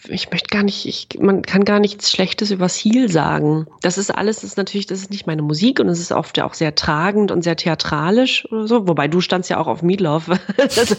ich 0.08 0.32
möchte 0.32 0.48
gar 0.48 0.64
nicht, 0.64 0.86
ich, 0.86 1.20
man 1.20 1.42
kann 1.42 1.66
gar 1.66 1.80
nichts 1.80 2.12
Schlechtes 2.12 2.50
über 2.50 2.70
Seal 2.70 3.10
sagen. 3.10 3.68
Das 3.82 3.98
ist 3.98 4.10
alles, 4.10 4.38
das 4.38 4.52
ist 4.52 4.58
natürlich, 4.58 4.86
das 4.86 5.00
ist 5.00 5.12
nicht 5.12 5.28
meine 5.28 5.42
Musik 5.42 5.82
und 5.82 5.90
es 5.90 6.00
ist 6.00 6.14
oft 6.14 6.38
ja 6.38 6.46
auch 6.46 6.54
sehr 6.54 6.74
tragend 6.74 7.32
und 7.32 7.44
sehr 7.44 7.58
theatralisch 7.58 8.50
oder 8.52 8.68
so. 8.68 8.88
Wobei 8.88 9.10
du 9.10 9.20
standst 9.20 9.50
ja 9.50 9.58
auch 9.58 9.68
auf 9.68 9.82
Meatloaf. 9.82 10.30
Das 10.58 10.96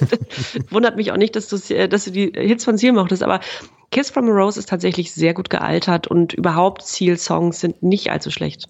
wundert 0.70 0.96
mich 0.96 1.10
auch 1.10 1.16
nicht, 1.16 1.36
dass 1.36 1.48
du, 1.48 1.88
dass 1.88 2.04
du 2.04 2.10
die 2.10 2.32
Hits 2.34 2.64
von 2.64 2.76
Seal 2.76 2.92
mochtest, 2.92 3.22
aber 3.22 3.40
Kiss 3.94 4.10
from 4.10 4.28
a 4.28 4.32
Rose 4.32 4.58
ist 4.58 4.68
tatsächlich 4.68 5.12
sehr 5.12 5.34
gut 5.34 5.50
gealtert 5.50 6.08
und 6.08 6.32
überhaupt 6.32 6.82
Seal-Songs 6.82 7.60
sind 7.60 7.80
nicht 7.84 8.10
allzu 8.10 8.32
schlecht. 8.32 8.68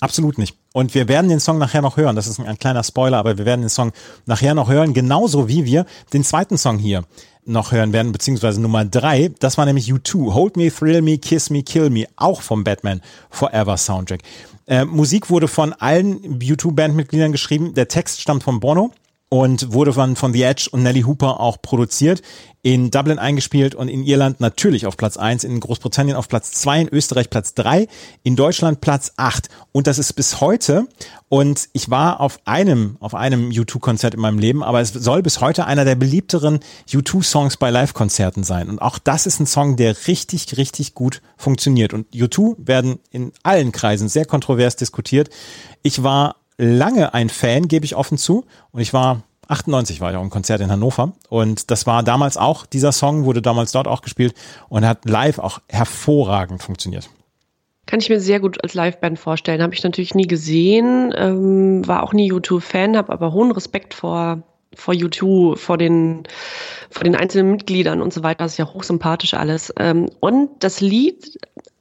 Absolut 0.00 0.38
nicht. 0.38 0.56
Und 0.72 0.94
wir 0.94 1.06
werden 1.06 1.28
den 1.28 1.38
Song 1.38 1.58
nachher 1.58 1.82
noch 1.82 1.98
hören. 1.98 2.16
Das 2.16 2.26
ist 2.26 2.40
ein 2.40 2.58
kleiner 2.58 2.82
Spoiler, 2.82 3.18
aber 3.18 3.36
wir 3.36 3.44
werden 3.44 3.60
den 3.60 3.68
Song 3.68 3.92
nachher 4.24 4.54
noch 4.54 4.70
hören, 4.70 4.94
genauso 4.94 5.48
wie 5.48 5.66
wir 5.66 5.84
den 6.14 6.24
zweiten 6.24 6.56
Song 6.56 6.78
hier 6.78 7.04
noch 7.44 7.72
hören 7.72 7.92
werden, 7.92 8.10
beziehungsweise 8.10 8.58
Nummer 8.62 8.86
drei. 8.86 9.30
Das 9.38 9.58
war 9.58 9.66
nämlich 9.66 9.92
U2. 9.92 10.32
Hold 10.32 10.56
Me, 10.56 10.72
Thrill 10.72 11.02
Me, 11.02 11.18
Kiss 11.18 11.50
Me, 11.50 11.62
Kill 11.62 11.90
Me, 11.90 12.06
auch 12.16 12.40
vom 12.40 12.64
Batman 12.64 13.02
Forever 13.28 13.76
Soundtrack. 13.76 14.20
Äh, 14.66 14.86
Musik 14.86 15.28
wurde 15.28 15.48
von 15.48 15.74
allen 15.74 16.38
U2-Bandmitgliedern 16.38 17.32
geschrieben. 17.32 17.74
Der 17.74 17.88
Text 17.88 18.22
stammt 18.22 18.44
von 18.44 18.60
Bono 18.60 18.92
und 19.28 19.72
wurde 19.72 19.92
von, 19.92 20.16
von 20.16 20.32
The 20.32 20.42
Edge 20.42 20.68
und 20.70 20.82
Nelly 20.82 21.02
Hooper 21.02 21.40
auch 21.40 21.60
produziert, 21.60 22.22
in 22.62 22.90
Dublin 22.90 23.18
eingespielt 23.18 23.74
und 23.74 23.88
in 23.88 24.02
Irland 24.02 24.40
natürlich 24.40 24.86
auf 24.86 24.96
Platz 24.96 25.16
eins, 25.16 25.44
in 25.44 25.60
Großbritannien 25.60 26.16
auf 26.16 26.28
Platz 26.28 26.52
zwei, 26.52 26.80
in 26.80 26.88
Österreich 26.88 27.30
Platz 27.30 27.54
drei, 27.54 27.86
in 28.22 28.36
Deutschland 28.36 28.80
Platz 28.80 29.12
acht 29.16 29.48
und 29.72 29.86
das 29.86 29.98
ist 29.98 30.12
bis 30.14 30.40
heute 30.40 30.86
und 31.28 31.68
ich 31.72 31.90
war 31.90 32.20
auf 32.20 32.40
einem 32.44 32.96
auf 33.00 33.14
einem 33.14 33.50
U2-Konzert 33.50 34.14
in 34.14 34.20
meinem 34.20 34.38
Leben, 34.38 34.62
aber 34.62 34.80
es 34.80 34.92
soll 34.92 35.22
bis 35.22 35.40
heute 35.40 35.66
einer 35.66 35.84
der 35.84 35.94
beliebteren 35.94 36.60
U2-Songs 36.88 37.56
bei 37.58 37.70
Live-Konzerten 37.70 38.42
sein 38.42 38.68
und 38.68 38.82
auch 38.82 38.98
das 38.98 39.26
ist 39.26 39.40
ein 39.40 39.46
Song, 39.46 39.76
der 39.76 40.08
richtig, 40.08 40.56
richtig 40.56 40.94
gut 40.94 41.22
funktioniert 41.36 41.94
und 41.94 42.12
U2 42.12 42.56
werden 42.58 42.98
in 43.10 43.32
allen 43.42 43.72
Kreisen 43.72 44.08
sehr 44.08 44.24
kontrovers 44.24 44.76
diskutiert. 44.76 45.30
Ich 45.82 46.02
war 46.02 46.36
lange 46.58 47.14
ein 47.14 47.30
Fan, 47.30 47.68
gebe 47.68 47.86
ich 47.86 47.96
offen 47.96 48.18
zu. 48.18 48.44
Und 48.72 48.80
ich 48.80 48.92
war 48.92 49.22
98 49.48 50.00
war 50.00 50.10
ich 50.10 50.16
auch 50.16 50.22
im 50.22 50.30
Konzert 50.30 50.60
in 50.60 50.70
Hannover 50.70 51.12
und 51.28 51.70
das 51.70 51.86
war 51.86 52.02
damals 52.02 52.36
auch, 52.36 52.66
dieser 52.66 52.92
Song 52.92 53.24
wurde 53.24 53.42
damals 53.42 53.72
dort 53.72 53.88
auch 53.88 54.02
gespielt 54.02 54.34
und 54.68 54.86
hat 54.86 55.08
live 55.08 55.38
auch 55.38 55.60
hervorragend 55.68 56.62
funktioniert. 56.62 57.08
Kann 57.86 58.00
ich 58.00 58.10
mir 58.10 58.20
sehr 58.20 58.38
gut 58.38 58.62
als 58.62 58.74
Liveband 58.74 59.18
vorstellen. 59.18 59.62
Habe 59.62 59.72
ich 59.72 59.82
natürlich 59.82 60.14
nie 60.14 60.26
gesehen, 60.26 61.14
ähm, 61.16 61.88
war 61.88 62.02
auch 62.02 62.12
nie 62.12 62.26
YouTube-Fan, 62.26 62.98
habe 62.98 63.10
aber 63.10 63.32
hohen 63.32 63.50
Respekt 63.50 63.94
vor, 63.94 64.42
vor 64.74 64.92
YouTube, 64.92 65.58
vor 65.58 65.78
den, 65.78 66.24
vor 66.90 67.04
den 67.04 67.16
einzelnen 67.16 67.52
Mitgliedern 67.52 68.02
und 68.02 68.12
so 68.12 68.22
weiter. 68.22 68.44
Das 68.44 68.52
ist 68.52 68.58
ja 68.58 68.66
hochsympathisch 68.66 69.32
alles. 69.32 69.72
Ähm, 69.78 70.10
und 70.20 70.50
das 70.58 70.82
Lied 70.82 71.38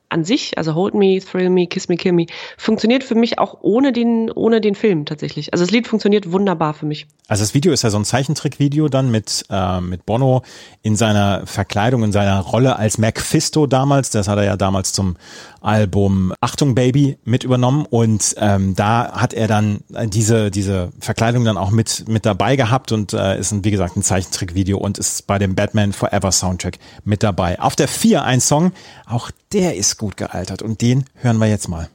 an 0.09 0.23
sich, 0.23 0.57
also 0.57 0.73
Hold 0.75 0.93
Me, 0.93 1.19
Thrill 1.19 1.49
Me, 1.49 1.67
Kiss 1.67 1.89
Me, 1.89 1.97
Kill 1.97 2.13
Me, 2.13 2.25
funktioniert 2.57 3.03
für 3.03 3.15
mich 3.15 3.39
auch 3.39 3.57
ohne 3.61 3.91
den, 3.91 4.31
ohne 4.31 4.61
den 4.61 4.75
Film 4.75 5.05
tatsächlich. 5.05 5.53
Also 5.53 5.65
das 5.65 5.71
Lied 5.71 5.87
funktioniert 5.87 6.31
wunderbar 6.31 6.73
für 6.73 6.85
mich. 6.85 7.07
Also 7.27 7.43
das 7.43 7.53
Video 7.53 7.73
ist 7.73 7.83
ja 7.83 7.89
so 7.89 7.97
ein 7.97 8.05
Zeichentrickvideo 8.05 8.87
dann 8.87 9.11
mit, 9.11 9.45
äh, 9.49 9.81
mit 9.81 10.05
Bono 10.05 10.43
in 10.81 10.95
seiner 10.95 11.45
Verkleidung, 11.45 12.03
in 12.03 12.11
seiner 12.11 12.39
Rolle 12.39 12.77
als 12.77 12.97
Mephisto 12.97 13.67
damals. 13.67 14.09
Das 14.09 14.27
hat 14.27 14.37
er 14.37 14.45
ja 14.45 14.55
damals 14.55 14.93
zum 14.93 15.17
Album 15.61 16.33
Achtung 16.41 16.75
Baby 16.75 17.17
mit 17.23 17.43
übernommen 17.43 17.85
und 17.89 18.35
ähm, 18.37 18.75
da 18.75 19.11
hat 19.13 19.33
er 19.33 19.47
dann 19.47 19.81
diese, 20.05 20.51
diese 20.51 20.91
Verkleidung 20.99 21.45
dann 21.45 21.57
auch 21.57 21.71
mit, 21.71 22.07
mit 22.07 22.25
dabei 22.25 22.55
gehabt 22.55 22.91
und 22.91 23.13
äh, 23.13 23.39
ist, 23.39 23.51
ein, 23.51 23.63
wie 23.63 23.71
gesagt, 23.71 23.97
ein 23.97 24.03
Zeichentrickvideo 24.03 24.77
und 24.77 24.97
ist 24.97 25.27
bei 25.27 25.39
dem 25.39 25.55
Batman 25.55 25.93
Forever 25.93 26.31
Soundtrack 26.31 26.79
mit 27.03 27.23
dabei. 27.23 27.59
Auf 27.59 27.75
der 27.75 27.87
4 27.87 28.23
ein 28.23 28.41
Song, 28.41 28.71
auch 29.05 29.31
der 29.53 29.75
ist 29.75 29.97
gut 29.97 30.17
gealtert 30.17 30.61
und 30.61 30.81
den 30.81 31.05
hören 31.15 31.37
wir 31.37 31.47
jetzt 31.47 31.67
mal. 31.67 31.89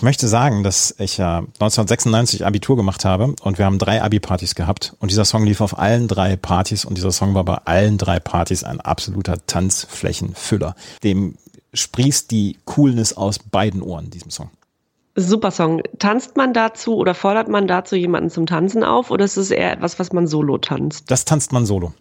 Ich 0.00 0.02
möchte 0.02 0.28
sagen, 0.28 0.62
dass 0.62 0.94
ich 0.98 1.18
ja 1.18 1.40
1996 1.40 2.46
Abitur 2.46 2.74
gemacht 2.74 3.04
habe 3.04 3.34
und 3.42 3.58
wir 3.58 3.66
haben 3.66 3.78
drei 3.78 4.02
Abi-Partys 4.02 4.54
gehabt 4.54 4.96
und 4.98 5.10
dieser 5.10 5.26
Song 5.26 5.44
lief 5.44 5.60
auf 5.60 5.78
allen 5.78 6.08
drei 6.08 6.36
Partys 6.36 6.86
und 6.86 6.96
dieser 6.96 7.12
Song 7.12 7.34
war 7.34 7.44
bei 7.44 7.56
allen 7.66 7.98
drei 7.98 8.18
Partys 8.18 8.64
ein 8.64 8.80
absoluter 8.80 9.44
Tanzflächenfüller. 9.46 10.74
Dem 11.04 11.36
sprießt 11.74 12.30
die 12.30 12.56
Coolness 12.64 13.14
aus 13.14 13.40
beiden 13.40 13.82
Ohren, 13.82 14.08
diesem 14.08 14.30
Song. 14.30 14.48
Super 15.16 15.50
Song. 15.50 15.82
Tanzt 15.98 16.34
man 16.34 16.54
dazu 16.54 16.96
oder 16.96 17.12
fordert 17.12 17.50
man 17.50 17.68
dazu 17.68 17.94
jemanden 17.94 18.30
zum 18.30 18.46
Tanzen 18.46 18.82
auf 18.82 19.10
oder 19.10 19.26
ist 19.26 19.36
es 19.36 19.50
eher 19.50 19.70
etwas, 19.70 19.98
was 19.98 20.14
man 20.14 20.26
solo 20.26 20.56
tanzt? 20.56 21.10
Das 21.10 21.26
tanzt 21.26 21.52
man 21.52 21.66
solo. 21.66 21.92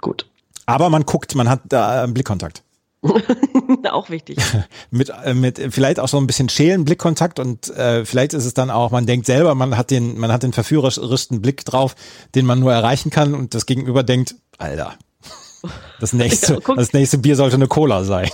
Gut. 0.00 0.26
Aber 0.64 0.88
man 0.88 1.04
guckt, 1.04 1.34
man 1.34 1.50
hat 1.50 1.60
da 1.68 2.04
einen 2.04 2.14
Blickkontakt. 2.14 2.62
auch 3.90 4.10
wichtig. 4.10 4.38
Mit, 4.90 5.10
äh, 5.24 5.34
mit 5.34 5.60
vielleicht 5.70 5.98
auch 5.98 6.08
so 6.08 6.18
ein 6.18 6.26
bisschen 6.26 6.48
schälen 6.48 6.84
Blickkontakt 6.84 7.38
und 7.38 7.68
äh, 7.70 8.04
vielleicht 8.04 8.32
ist 8.34 8.44
es 8.44 8.54
dann 8.54 8.70
auch, 8.70 8.90
man 8.90 9.06
denkt 9.06 9.26
selber, 9.26 9.54
man 9.54 9.76
hat 9.76 9.90
den, 9.90 10.18
man 10.18 10.30
hat 10.30 10.42
den 10.42 10.52
verführerischsten 10.52 11.42
Blick 11.42 11.64
drauf, 11.64 11.96
den 12.34 12.46
man 12.46 12.60
nur 12.60 12.72
erreichen 12.72 13.10
kann 13.10 13.34
und 13.34 13.54
das 13.54 13.66
Gegenüber 13.66 14.02
denkt, 14.02 14.36
Alter, 14.58 14.94
das 16.00 16.12
nächste, 16.12 16.60
Ja, 16.66 16.74
das 16.74 16.92
nächste 16.92 17.18
Bier 17.18 17.36
sollte 17.36 17.56
eine 17.56 17.68
Cola 17.68 18.04
sein. 18.04 18.28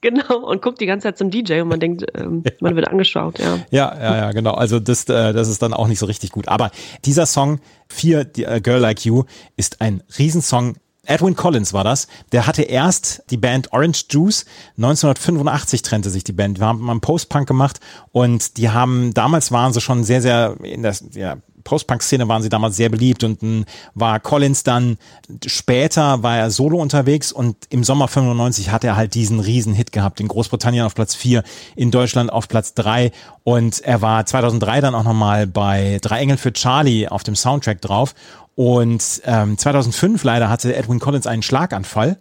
Genau. 0.00 0.38
Und 0.38 0.62
guckt 0.62 0.80
die 0.80 0.86
ganze 0.86 1.04
Zeit 1.04 1.18
zum 1.18 1.30
DJ 1.30 1.60
und 1.60 1.68
man 1.68 1.80
denkt, 1.80 2.04
ähm, 2.14 2.42
man 2.60 2.76
wird 2.76 2.88
angeschaut, 2.88 3.38
ja. 3.38 3.58
Ja, 3.70 3.96
ja, 3.96 4.16
ja, 4.16 4.32
genau. 4.32 4.52
Also 4.52 4.80
das, 4.80 5.08
äh, 5.08 5.32
das 5.32 5.48
ist 5.48 5.62
dann 5.62 5.72
auch 5.72 5.88
nicht 5.88 5.98
so 5.98 6.06
richtig 6.06 6.32
gut. 6.32 6.48
Aber 6.48 6.70
dieser 7.04 7.26
Song, 7.26 7.60
Fear, 7.88 8.24
die, 8.24 8.44
äh, 8.44 8.60
Girl 8.60 8.80
Like 8.80 9.04
You, 9.04 9.24
ist 9.56 9.80
ein 9.80 10.02
Riesensong. 10.18 10.76
Edwin 11.06 11.36
Collins 11.36 11.72
war 11.72 11.84
das. 11.84 12.08
Der 12.32 12.46
hatte 12.46 12.62
erst 12.62 13.22
die 13.30 13.36
Band 13.36 13.72
Orange 13.72 14.06
Juice. 14.10 14.44
1985 14.76 15.82
trennte 15.82 16.10
sich 16.10 16.24
die 16.24 16.32
Band. 16.32 16.58
Wir 16.60 16.66
haben 16.66 16.80
mal 16.80 16.92
einen 16.92 17.00
Post-Punk 17.00 17.46
gemacht 17.46 17.80
und 18.12 18.56
die 18.56 18.70
haben, 18.70 19.14
damals 19.14 19.52
waren 19.52 19.72
sie 19.72 19.80
schon 19.80 20.04
sehr, 20.04 20.22
sehr 20.22 20.56
in 20.62 20.82
der 20.82 20.94
ja, 21.12 21.36
Post-Punk-Szene 21.66 22.28
waren 22.28 22.42
sie 22.42 22.48
damals 22.48 22.76
sehr 22.76 22.88
beliebt 22.88 23.24
und 23.24 23.42
dann 23.42 23.66
war 23.94 24.20
Collins 24.20 24.62
dann 24.62 24.96
später 25.44 26.22
war 26.22 26.38
er 26.38 26.50
solo 26.50 26.78
unterwegs 26.78 27.32
und 27.32 27.56
im 27.70 27.84
Sommer 27.84 28.08
95 28.08 28.70
hat 28.70 28.84
er 28.84 28.96
halt 28.96 29.14
diesen 29.14 29.40
riesen 29.40 29.74
Hit 29.74 29.92
gehabt 29.92 30.20
in 30.20 30.28
Großbritannien 30.28 30.86
auf 30.86 30.94
Platz 30.94 31.14
4, 31.16 31.42
in 31.74 31.90
Deutschland 31.90 32.32
auf 32.32 32.48
Platz 32.48 32.72
3 32.74 33.10
und 33.42 33.80
er 33.80 34.00
war 34.00 34.24
2003 34.24 34.80
dann 34.80 34.94
auch 34.94 35.04
nochmal 35.04 35.46
bei 35.46 35.98
Drei 36.00 36.20
Engel 36.20 36.36
für 36.36 36.52
Charlie 36.52 37.08
auf 37.08 37.24
dem 37.24 37.34
Soundtrack 37.34 37.80
drauf 37.82 38.14
und 38.56 39.22
ähm, 39.24 39.56
2005 39.56 40.24
leider 40.24 40.48
hatte 40.48 40.74
Edwin 40.74 40.98
Collins 40.98 41.26
einen 41.26 41.42
Schlaganfall 41.42 42.18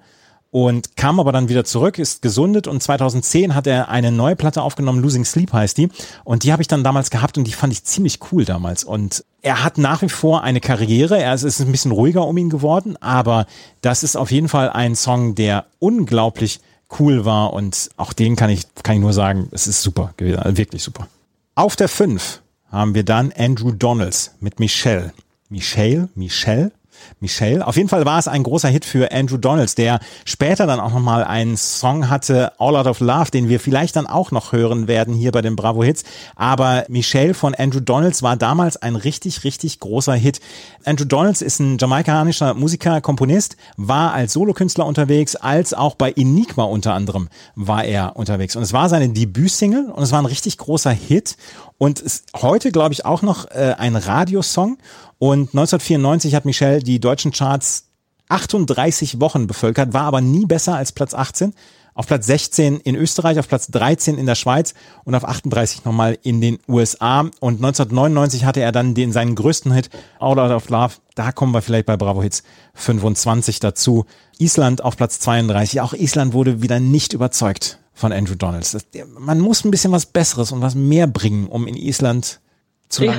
und 0.51 0.95
kam 0.95 1.19
aber 1.19 1.31
dann 1.31 1.49
wieder 1.49 1.65
zurück, 1.65 1.97
ist 1.97 2.21
gesundet 2.21 2.67
und 2.67 2.83
2010 2.83 3.55
hat 3.55 3.67
er 3.67 3.89
eine 3.89 4.11
neue 4.11 4.35
Platte 4.35 4.61
aufgenommen, 4.61 5.01
Losing 5.01 5.25
Sleep 5.25 5.51
heißt 5.51 5.77
die 5.77 5.89
und 6.23 6.43
die 6.43 6.51
habe 6.51 6.61
ich 6.61 6.67
dann 6.67 6.83
damals 6.83 7.09
gehabt 7.09 7.37
und 7.37 7.45
die 7.45 7.53
fand 7.53 7.73
ich 7.73 7.83
ziemlich 7.85 8.19
cool 8.31 8.45
damals 8.45 8.83
und 8.83 9.25
er 9.41 9.63
hat 9.63 9.77
nach 9.77 10.01
wie 10.01 10.09
vor 10.09 10.43
eine 10.43 10.59
Karriere, 10.59 11.21
er 11.21 11.33
ist, 11.33 11.59
ein 11.59 11.71
bisschen 11.71 11.91
ruhiger 11.91 12.27
um 12.27 12.37
ihn 12.37 12.49
geworden, 12.49 12.97
aber 13.01 13.47
das 13.81 14.03
ist 14.03 14.17
auf 14.17 14.29
jeden 14.29 14.49
Fall 14.49 14.69
ein 14.69 14.95
Song, 14.95 15.35
der 15.35 15.65
unglaublich 15.79 16.59
cool 16.99 17.25
war 17.25 17.53
und 17.53 17.89
auch 17.95 18.11
den 18.11 18.35
kann 18.35 18.49
ich, 18.49 18.63
kann 18.83 18.95
ich 18.95 19.01
nur 19.01 19.13
sagen, 19.13 19.47
es 19.51 19.67
ist 19.67 19.81
super 19.81 20.13
gewesen, 20.17 20.57
wirklich 20.57 20.83
super. 20.83 21.07
Auf 21.55 21.75
der 21.75 21.87
5 21.87 22.41
haben 22.71 22.93
wir 22.93 23.03
dann 23.03 23.31
Andrew 23.37 23.71
Donalds 23.71 24.35
mit 24.41 24.59
Michelle. 24.59 25.13
Michelle? 25.49 26.09
Michelle? 26.15 26.71
Michelle. 27.19 27.65
Auf 27.65 27.77
jeden 27.77 27.89
Fall 27.89 28.05
war 28.05 28.19
es 28.19 28.27
ein 28.27 28.43
großer 28.43 28.69
Hit 28.69 28.85
für 28.85 29.11
Andrew 29.11 29.37
Donalds, 29.37 29.75
der 29.75 29.99
später 30.25 30.67
dann 30.67 30.79
auch 30.79 30.91
nochmal 30.91 31.23
einen 31.23 31.57
Song 31.57 32.09
hatte, 32.09 32.51
All 32.59 32.75
Out 32.75 32.87
of 32.87 32.99
Love, 32.99 33.31
den 33.31 33.49
wir 33.49 33.59
vielleicht 33.59 33.95
dann 33.95 34.07
auch 34.07 34.31
noch 34.31 34.51
hören 34.51 34.87
werden 34.87 35.13
hier 35.13 35.31
bei 35.31 35.41
den 35.41 35.55
Bravo 35.55 35.83
Hits. 35.83 36.03
Aber 36.35 36.85
Michelle 36.87 37.33
von 37.33 37.55
Andrew 37.55 37.79
Donalds 37.79 38.23
war 38.23 38.37
damals 38.37 38.77
ein 38.77 38.95
richtig, 38.95 39.43
richtig 39.43 39.79
großer 39.79 40.13
Hit. 40.13 40.39
Andrew 40.83 41.05
Donalds 41.05 41.41
ist 41.41 41.59
ein 41.59 41.77
jamaikanischer 41.77 42.53
Musiker, 42.53 43.01
Komponist, 43.01 43.57
war 43.77 44.13
als 44.13 44.33
Solokünstler 44.33 44.85
unterwegs, 44.85 45.35
als 45.35 45.73
auch 45.73 45.95
bei 45.95 46.11
Enigma 46.11 46.63
unter 46.63 46.93
anderem 46.93 47.29
war 47.55 47.83
er 47.83 48.15
unterwegs. 48.15 48.55
Und 48.55 48.63
es 48.63 48.73
war 48.73 48.89
seine 48.89 49.09
Debütsingle 49.09 49.91
und 49.91 50.03
es 50.03 50.11
war 50.11 50.19
ein 50.19 50.25
richtig 50.25 50.57
großer 50.57 50.91
Hit 50.91 51.37
und 51.77 51.99
ist 51.99 52.25
heute, 52.35 52.71
glaube 52.71 52.93
ich, 52.93 53.05
auch 53.05 53.21
noch 53.21 53.49
äh, 53.51 53.75
ein 53.77 53.95
Radiosong. 53.95 54.77
Und 55.17 55.49
1994 55.49 56.35
hat 56.35 56.45
Michelle 56.45 56.79
die 56.79 56.99
deutschen 56.99 57.31
Charts 57.31 57.85
38 58.29 59.19
Wochen 59.19 59.47
bevölkert, 59.47 59.93
war 59.93 60.03
aber 60.03 60.21
nie 60.21 60.45
besser 60.45 60.75
als 60.75 60.91
Platz 60.91 61.13
18. 61.13 61.53
Auf 61.93 62.07
Platz 62.07 62.25
16 62.25 62.81
in 62.81 62.95
Österreich, 62.95 63.39
auf 63.39 63.47
Platz 63.47 63.67
13 63.67 64.17
in 64.17 64.25
der 64.25 64.35
Schweiz 64.35 64.73
und 65.05 65.15
auf 65.15 65.23
38 65.23 65.85
nochmal 65.85 66.17
in 66.23 66.41
den 66.41 66.59
USA. 66.67 67.21
Und 67.39 67.63
1999 67.63 68.43
hatte 68.43 68.59
er 68.59 68.73
dann 68.73 68.95
den, 68.95 69.13
seinen 69.13 69.35
größten 69.35 69.71
Hit, 69.71 69.89
All 70.19 70.37
Out 70.37 70.51
of 70.51 70.69
Love. 70.69 70.95
Da 71.13 71.31
kommen 71.31 71.53
wir 71.53 71.61
vielleicht 71.61 71.85
bei 71.85 71.95
Bravo 71.95 72.21
Hits 72.21 72.43
25 72.73 73.61
dazu. 73.61 74.05
Island 74.39 74.83
auf 74.83 74.97
Platz 74.97 75.21
32. 75.21 75.79
Auch 75.79 75.93
Island 75.93 76.33
wurde 76.33 76.61
wieder 76.61 76.81
nicht 76.81 77.13
überzeugt 77.13 77.79
von 77.93 78.11
Andrew 78.11 78.35
Donalds. 78.35 78.75
Man 79.17 79.39
muss 79.39 79.63
ein 79.63 79.71
bisschen 79.71 79.93
was 79.93 80.05
Besseres 80.05 80.51
und 80.51 80.61
was 80.61 80.75
mehr 80.75 81.07
bringen, 81.07 81.47
um 81.47 81.65
in 81.65 81.77
Island 81.77 82.41
zu 82.89 83.05
Ja. 83.05 83.13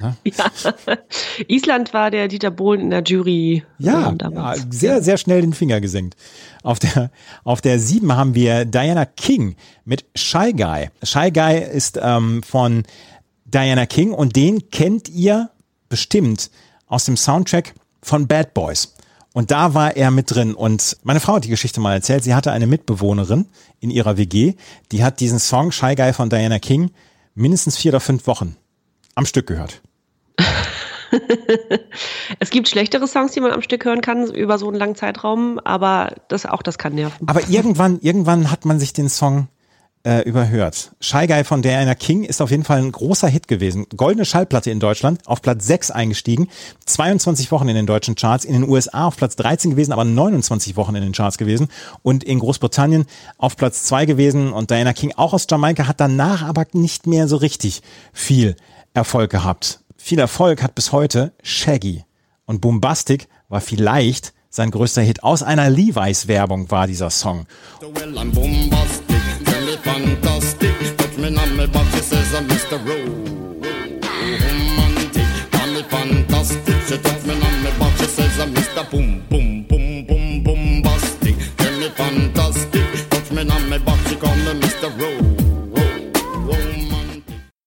Ja. 0.00 0.16
Island 1.48 1.94
war 1.94 2.10
der 2.10 2.28
Dieter 2.28 2.50
Bohlen 2.50 2.80
in 2.80 2.90
der 2.90 3.02
Jury 3.02 3.64
Ja, 3.78 4.08
ähm, 4.10 4.18
ja, 4.34 4.54
sehr, 4.70 5.02
sehr 5.02 5.16
schnell 5.16 5.42
den 5.42 5.52
Finger 5.52 5.80
gesenkt. 5.80 6.16
Auf 6.62 6.78
der, 6.78 7.10
auf 7.44 7.60
der 7.60 7.78
sieben 7.78 8.14
haben 8.14 8.34
wir 8.34 8.64
Diana 8.64 9.04
King 9.04 9.56
mit 9.84 10.04
Shy 10.14 10.52
Guy. 10.52 10.90
Shy 11.02 11.30
Guy 11.30 11.58
ist 11.58 11.98
ähm, 12.02 12.42
von 12.42 12.84
Diana 13.44 13.86
King 13.86 14.12
und 14.12 14.34
den 14.34 14.70
kennt 14.70 15.08
ihr 15.08 15.50
bestimmt 15.88 16.50
aus 16.86 17.04
dem 17.04 17.16
Soundtrack 17.16 17.74
von 18.02 18.26
Bad 18.26 18.54
Boys. 18.54 18.94
Und 19.34 19.50
da 19.50 19.72
war 19.72 19.96
er 19.96 20.10
mit 20.10 20.34
drin. 20.34 20.54
Und 20.54 20.98
meine 21.04 21.20
Frau 21.20 21.36
hat 21.36 21.44
die 21.44 21.48
Geschichte 21.48 21.80
mal 21.80 21.94
erzählt. 21.94 22.22
Sie 22.22 22.34
hatte 22.34 22.52
eine 22.52 22.66
Mitbewohnerin 22.66 23.46
in 23.80 23.90
ihrer 23.90 24.16
WG, 24.18 24.54
die 24.90 25.02
hat 25.02 25.20
diesen 25.20 25.38
Song 25.38 25.72
Shy 25.72 25.94
Guy 25.94 26.12
von 26.12 26.28
Diana 26.28 26.58
King 26.58 26.90
mindestens 27.34 27.76
vier 27.76 27.92
oder 27.92 28.00
fünf 28.00 28.26
Wochen 28.26 28.56
am 29.14 29.26
Stück 29.26 29.46
gehört. 29.46 29.82
Es 32.38 32.48
gibt 32.48 32.68
schlechtere 32.68 33.06
Songs, 33.06 33.32
die 33.32 33.40
man 33.40 33.52
am 33.52 33.60
Stück 33.60 33.84
hören 33.84 34.00
kann 34.00 34.32
über 34.32 34.58
so 34.58 34.66
einen 34.68 34.76
langen 34.76 34.94
Zeitraum, 34.94 35.58
aber 35.58 36.14
das 36.28 36.46
auch 36.46 36.62
das 36.62 36.78
kann 36.78 36.94
nerven. 36.94 37.28
Aber 37.28 37.48
irgendwann, 37.48 38.00
irgendwann 38.00 38.50
hat 38.50 38.64
man 38.64 38.80
sich 38.80 38.94
den 38.94 39.10
Song 39.10 39.48
äh, 40.04 40.22
überhört. 40.22 40.92
Shy 41.00 41.26
Guy 41.26 41.44
von 41.44 41.62
Diana 41.62 41.94
King 41.94 42.24
ist 42.24 42.42
auf 42.42 42.50
jeden 42.50 42.64
Fall 42.64 42.78
ein 42.78 42.90
großer 42.90 43.28
Hit 43.28 43.46
gewesen. 43.46 43.86
Goldene 43.96 44.24
Schallplatte 44.24 44.70
in 44.70 44.80
Deutschland, 44.80 45.20
auf 45.26 45.42
Platz 45.42 45.66
6 45.66 45.90
eingestiegen, 45.92 46.48
22 46.86 47.52
Wochen 47.52 47.68
in 47.68 47.76
den 47.76 47.86
deutschen 47.86 48.16
Charts, 48.16 48.44
in 48.44 48.54
den 48.54 48.68
USA 48.68 49.06
auf 49.06 49.16
Platz 49.16 49.36
13 49.36 49.72
gewesen, 49.72 49.92
aber 49.92 50.04
29 50.04 50.76
Wochen 50.76 50.96
in 50.96 51.02
den 51.02 51.12
Charts 51.12 51.38
gewesen 51.38 51.68
und 52.02 52.24
in 52.24 52.40
Großbritannien 52.40 53.06
auf 53.38 53.56
Platz 53.56 53.84
2 53.84 54.06
gewesen 54.06 54.52
und 54.52 54.70
Diana 54.70 54.92
King 54.92 55.12
auch 55.16 55.34
aus 55.34 55.46
Jamaika 55.48 55.86
hat 55.86 56.00
danach 56.00 56.42
aber 56.42 56.66
nicht 56.72 57.06
mehr 57.06 57.28
so 57.28 57.36
richtig 57.36 57.82
viel 58.12 58.56
Erfolg 58.94 59.30
gehabt. 59.30 59.80
Viel 59.96 60.18
Erfolg 60.18 60.62
hat 60.62 60.74
bis 60.74 60.92
heute 60.92 61.32
Shaggy 61.42 62.04
und 62.46 62.60
Bombastic 62.60 63.28
war 63.48 63.60
vielleicht 63.60 64.32
sein 64.50 64.70
größter 64.70 65.02
Hit. 65.02 65.22
Aus 65.22 65.42
einer 65.42 65.70
Levi's-Werbung 65.70 66.70
war 66.70 66.86
dieser 66.86 67.10
Song. 67.10 67.46
Mr. 72.72 72.78
Romantic. 72.78 75.26
Call 75.50 75.72
me 75.72 75.82
fantastic, 75.84 76.76
she 76.88 76.96
touch 76.98 77.24
me 77.26 77.34
on 77.34 77.62
me 77.62 77.70
back, 77.78 77.96
she 77.98 78.06
says 78.06 78.38
I'm 78.40 78.54
Mr. 78.54 78.82
boom, 78.90 79.22
boom, 79.28 79.64
boom, 79.66 80.06
boom, 80.06 80.42
bombastic. 80.42 81.36
Tell 81.58 81.78
me 81.78 81.90
fantastic. 81.90 83.10
Touch 83.10 83.30
me 83.30 83.42
on 83.42 83.68
my 83.68 83.76
back, 83.78 83.98
she 84.08 84.16
call 84.16 84.34
me 84.36 84.54
Mr. 84.60 84.88
Ro, 84.98 85.08
Ro, 85.08 85.10
Romantic. 85.10 85.31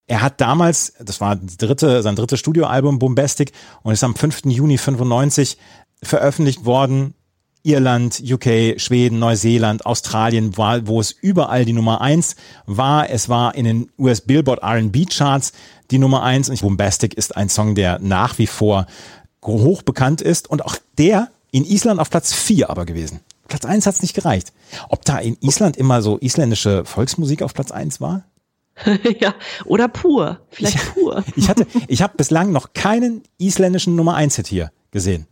Er 0.08 0.22
hat 0.22 0.40
damals, 0.40 0.94
das 1.00 1.20
war 1.20 1.36
die 1.36 1.58
dritte, 1.58 2.04
sein 2.04 2.16
drittes 2.16 2.40
Studioalbum 2.40 3.00
Bombastic 3.00 3.52
und 3.82 3.94
ist 3.94 4.04
am 4.04 4.16
5. 4.16 4.46
Juni 4.46 4.78
95 4.78 5.58
veröffentlicht 6.04 6.66
worden. 6.66 7.16
Irland, 7.64 8.22
UK, 8.24 8.80
Schweden, 8.80 9.18
Neuseeland, 9.18 9.88
Australien, 9.88 10.56
wo 10.56 11.00
es 11.00 11.12
überall 11.12 11.66
die 11.66 11.74
Nummer 11.74 12.00
eins 12.00 12.36
war. 12.68 13.10
Es 13.10 13.28
war 13.28 13.56
in 13.56 13.66
den 13.66 13.92
US 13.98 14.22
Billboard 14.22 14.62
R&B 14.62 15.06
Charts 15.06 15.52
die 15.90 15.98
Nummer 15.98 16.22
eins 16.22 16.50
und 16.50 16.62
Bombastic 16.62 17.16
ist 17.16 17.36
ein 17.36 17.50
Song, 17.50 17.74
der 17.74 17.98
nach 18.00 18.38
wie 18.38 18.46
vor 18.46 18.86
hoch 19.44 19.82
bekannt 19.82 20.22
ist 20.22 20.48
und 20.50 20.64
auch 20.64 20.76
der 21.00 21.30
in 21.52 21.66
Island 21.66 22.00
auf 22.00 22.12
Platz 22.12 22.34
vier 22.34 22.70
aber 22.70 22.86
gewesen. 22.86 23.22
Platz 23.48 23.66
eins 23.66 23.86
hat's 23.88 24.02
nicht 24.02 24.14
gereicht. 24.14 24.54
Ob 24.90 25.06
da 25.06 25.18
in 25.18 25.38
Island 25.42 25.78
immer 25.78 26.02
so 26.02 26.18
isländische 26.20 26.86
Volksmusik 26.86 27.42
auf 27.42 27.54
Platz 27.54 27.72
eins 27.72 28.02
war? 28.02 28.26
ja, 29.20 29.36
oder 29.66 29.88
pur. 29.88 30.42
Vielleicht 30.50 30.94
pur. 30.94 31.24
Ich 31.36 31.50
hatte, 31.50 31.66
ich 31.88 32.02
habe 32.02 32.18
bislang 32.18 32.52
noch 32.52 32.74
keinen 32.74 33.24
isländischen 33.38 33.96
Nummer 33.96 34.16
eins 34.16 34.36
Hit 34.36 34.48
hier 34.48 34.72
gesehen. 34.92 35.28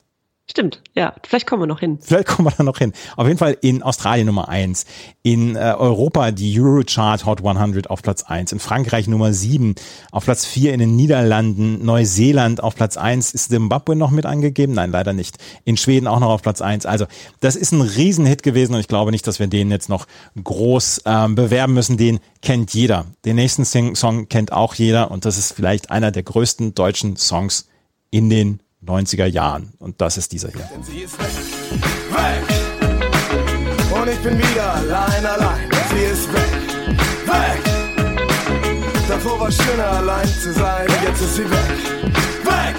Stimmt, 0.49 0.81
ja. 0.93 1.13
Vielleicht 1.25 1.47
kommen 1.47 1.61
wir 1.61 1.67
noch 1.67 1.79
hin. 1.79 1.99
Vielleicht 2.01 2.27
kommen 2.27 2.45
wir 2.45 2.51
da 2.51 2.63
noch 2.63 2.77
hin. 2.77 2.91
Auf 3.15 3.27
jeden 3.27 3.39
Fall 3.39 3.57
in 3.61 3.81
Australien 3.81 4.27
Nummer 4.27 4.49
eins, 4.49 4.85
in 5.21 5.55
äh, 5.55 5.73
Europa 5.77 6.31
die 6.31 6.59
Eurochart 6.59 7.25
Hot 7.25 7.45
100 7.45 7.89
auf 7.89 8.01
Platz 8.01 8.23
eins, 8.23 8.51
in 8.51 8.59
Frankreich 8.59 9.07
Nummer 9.07 9.31
sieben, 9.31 9.75
auf 10.11 10.25
Platz 10.25 10.45
vier 10.45 10.73
in 10.73 10.81
den 10.81 10.97
Niederlanden, 10.97 11.85
Neuseeland 11.85 12.61
auf 12.61 12.75
Platz 12.75 12.97
eins. 12.97 13.33
Ist 13.33 13.51
Zimbabwe 13.51 13.95
noch 13.95 14.11
mit 14.11 14.25
angegeben? 14.25 14.73
Nein, 14.73 14.91
leider 14.91 15.13
nicht. 15.13 15.37
In 15.63 15.77
Schweden 15.77 16.07
auch 16.07 16.19
noch 16.19 16.29
auf 16.29 16.41
Platz 16.41 16.59
eins. 16.59 16.85
Also 16.85 17.05
das 17.39 17.55
ist 17.55 17.71
ein 17.71 17.81
Riesenhit 17.81 18.43
gewesen 18.43 18.73
und 18.73 18.81
ich 18.81 18.89
glaube 18.89 19.11
nicht, 19.11 19.25
dass 19.25 19.39
wir 19.39 19.47
den 19.47 19.71
jetzt 19.71 19.87
noch 19.87 20.07
groß 20.43 21.03
ähm, 21.05 21.35
bewerben 21.35 21.73
müssen. 21.73 21.95
Den 21.95 22.19
kennt 22.41 22.73
jeder. 22.73 23.05
Den 23.23 23.37
nächsten 23.37 23.63
Song 23.63 24.27
kennt 24.27 24.51
auch 24.51 24.75
jeder 24.75 25.09
und 25.09 25.23
das 25.23 25.37
ist 25.37 25.53
vielleicht 25.53 25.89
einer 25.89 26.11
der 26.11 26.23
größten 26.23 26.75
deutschen 26.75 27.15
Songs 27.15 27.69
in 28.11 28.29
den 28.29 28.59
90er 28.85 29.25
Jahren. 29.25 29.73
Und 29.79 30.01
das 30.01 30.17
ist 30.17 30.31
dieser 30.31 30.49
hier. 30.49 30.69
Und 34.01 34.09
ich 34.09 34.19
bin 34.19 34.37
wieder 34.37 34.73
allein, 34.75 35.25
allein. 35.25 35.69
Sie 35.89 36.03
ist 36.03 36.33
weg, 36.33 36.97
weg. 37.25 37.73
Davor 39.07 39.39
war 39.39 39.51
schöner 39.51 39.91
allein 39.91 40.27
zu 40.27 40.53
sein, 40.53 40.87
jetzt 41.05 41.21
ist 41.21 41.35
sie 41.35 41.49
weg, 41.49 41.77
weg. 42.43 42.75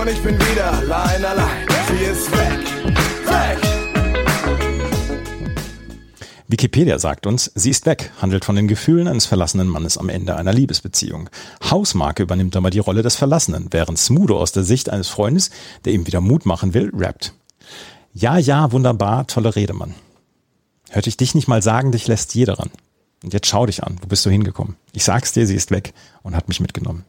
Und 0.00 0.08
ich 0.08 0.22
bin 0.22 0.38
wieder 0.38 0.72
allein, 0.72 1.24
allein. 1.24 1.66
Sie 1.88 2.04
ist 2.04 2.30
weg, 2.32 2.60
weg. 3.26 3.77
Wikipedia 6.50 6.98
sagt 6.98 7.26
uns, 7.26 7.52
sie 7.54 7.68
ist 7.68 7.84
weg, 7.84 8.10
handelt 8.22 8.46
von 8.46 8.56
den 8.56 8.68
Gefühlen 8.68 9.06
eines 9.06 9.26
verlassenen 9.26 9.68
Mannes 9.68 9.98
am 9.98 10.08
Ende 10.08 10.34
einer 10.34 10.54
Liebesbeziehung. 10.54 11.28
Hausmarke 11.62 12.22
übernimmt 12.22 12.56
aber 12.56 12.70
die 12.70 12.78
Rolle 12.78 13.02
des 13.02 13.16
Verlassenen, 13.16 13.68
während 13.70 13.98
Smudo 13.98 14.38
aus 14.38 14.52
der 14.52 14.64
Sicht 14.64 14.88
eines 14.88 15.08
Freundes, 15.08 15.50
der 15.84 15.92
ihm 15.92 16.06
wieder 16.06 16.22
Mut 16.22 16.46
machen 16.46 16.72
will, 16.72 16.90
rappt. 16.94 17.34
Ja, 18.14 18.38
ja, 18.38 18.72
wunderbar, 18.72 19.26
tolle 19.26 19.56
Rede, 19.56 19.74
Mann. 19.74 19.94
Hörte 20.88 21.10
ich 21.10 21.18
dich 21.18 21.34
nicht 21.34 21.48
mal 21.48 21.62
sagen, 21.62 21.92
dich 21.92 22.06
lässt 22.06 22.34
jeder 22.34 22.58
ran. 22.58 22.70
Und 23.22 23.34
jetzt 23.34 23.46
schau 23.46 23.66
dich 23.66 23.84
an, 23.84 23.98
wo 24.00 24.06
bist 24.06 24.24
du 24.24 24.30
hingekommen? 24.30 24.76
Ich 24.94 25.04
sag's 25.04 25.32
dir, 25.32 25.46
sie 25.46 25.54
ist 25.54 25.70
weg 25.70 25.92
und 26.22 26.34
hat 26.34 26.48
mich 26.48 26.60
mitgenommen. 26.60 27.04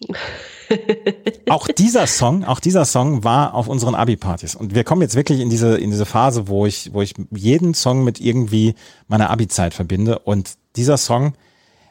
auch 1.48 1.68
dieser 1.68 2.06
Song, 2.06 2.44
auch 2.44 2.60
dieser 2.60 2.84
Song 2.84 3.24
war 3.24 3.54
auf 3.54 3.68
unseren 3.68 3.94
Abi-Partys. 3.94 4.54
Und 4.54 4.74
wir 4.74 4.84
kommen 4.84 5.02
jetzt 5.02 5.14
wirklich 5.14 5.40
in 5.40 5.50
diese, 5.50 5.76
in 5.76 5.90
diese 5.90 6.06
Phase, 6.06 6.48
wo 6.48 6.66
ich, 6.66 6.92
wo 6.92 7.02
ich 7.02 7.14
jeden 7.30 7.74
Song 7.74 8.04
mit 8.04 8.20
irgendwie 8.20 8.74
meiner 9.08 9.30
Abi-Zeit 9.30 9.74
verbinde. 9.74 10.18
Und 10.20 10.54
dieser 10.76 10.96
Song, 10.96 11.34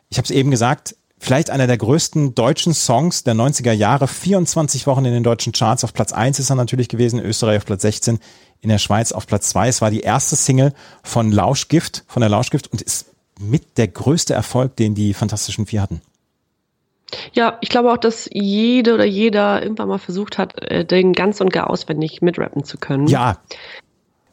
ich 0.10 0.18
habe 0.18 0.26
es 0.26 0.32
eben 0.32 0.52
gesagt, 0.52 0.96
vielleicht 1.20 1.50
einer 1.50 1.68
der 1.68 1.78
größten 1.78 2.34
deutschen 2.36 2.74
Songs 2.74 3.24
der 3.24 3.36
90er 3.36 3.74
Jahre. 3.74 4.08
24 4.08 4.88
Wochen 4.88 5.06
in 5.06 5.14
den 5.14 5.24
deutschen 5.24 5.54
Charts. 5.54 5.84
Auf 5.84 5.94
Platz 5.94 6.14
1 6.14 6.40
ist 6.40 6.50
er 6.50 6.56
natürlich 6.56 6.90
gewesen, 6.90 7.20
in 7.20 7.26
Österreich 7.26 7.58
auf 7.58 7.66
Platz 7.66 7.82
16, 7.82 8.20
in 8.62 8.70
der 8.70 8.78
Schweiz 8.78 9.12
auf 9.12 9.28
Platz 9.28 9.50
2. 9.50 9.68
Es 9.68 9.82
war 9.82 9.92
die 9.92 10.02
erste 10.02 10.36
Single 10.36 10.74
von 11.04 11.32
Lauschgift, 11.32 12.04
von 12.08 12.22
der 12.22 12.30
Lauschgift 12.30 12.72
und 12.72 12.82
ist 12.82 13.08
mit 13.40 13.78
der 13.78 13.88
größte 13.88 14.34
Erfolg, 14.34 14.76
den 14.76 14.96
die 14.96 15.14
Fantastischen 15.14 15.66
Vier 15.66 15.82
hatten. 15.82 16.02
Ja, 17.34 17.57
ich 17.62 17.70
glaube 17.70 17.91
auch, 17.91 17.97
dass 17.97 18.30
jede 18.32 18.93
oder 18.93 19.05
jeder 19.05 19.62
irgendwann 19.62 19.88
mal 19.88 19.97
versucht 19.97 20.38
hat, 20.38 20.62
äh, 20.62 20.86
den 20.86 21.14
ganz 21.14 21.41
und 21.41 21.51
gar 21.51 21.70
auswendig 21.70 22.22
mitrappen 22.22 22.64
zu 22.64 22.78
können. 22.78 23.07
Ja. 23.07 23.39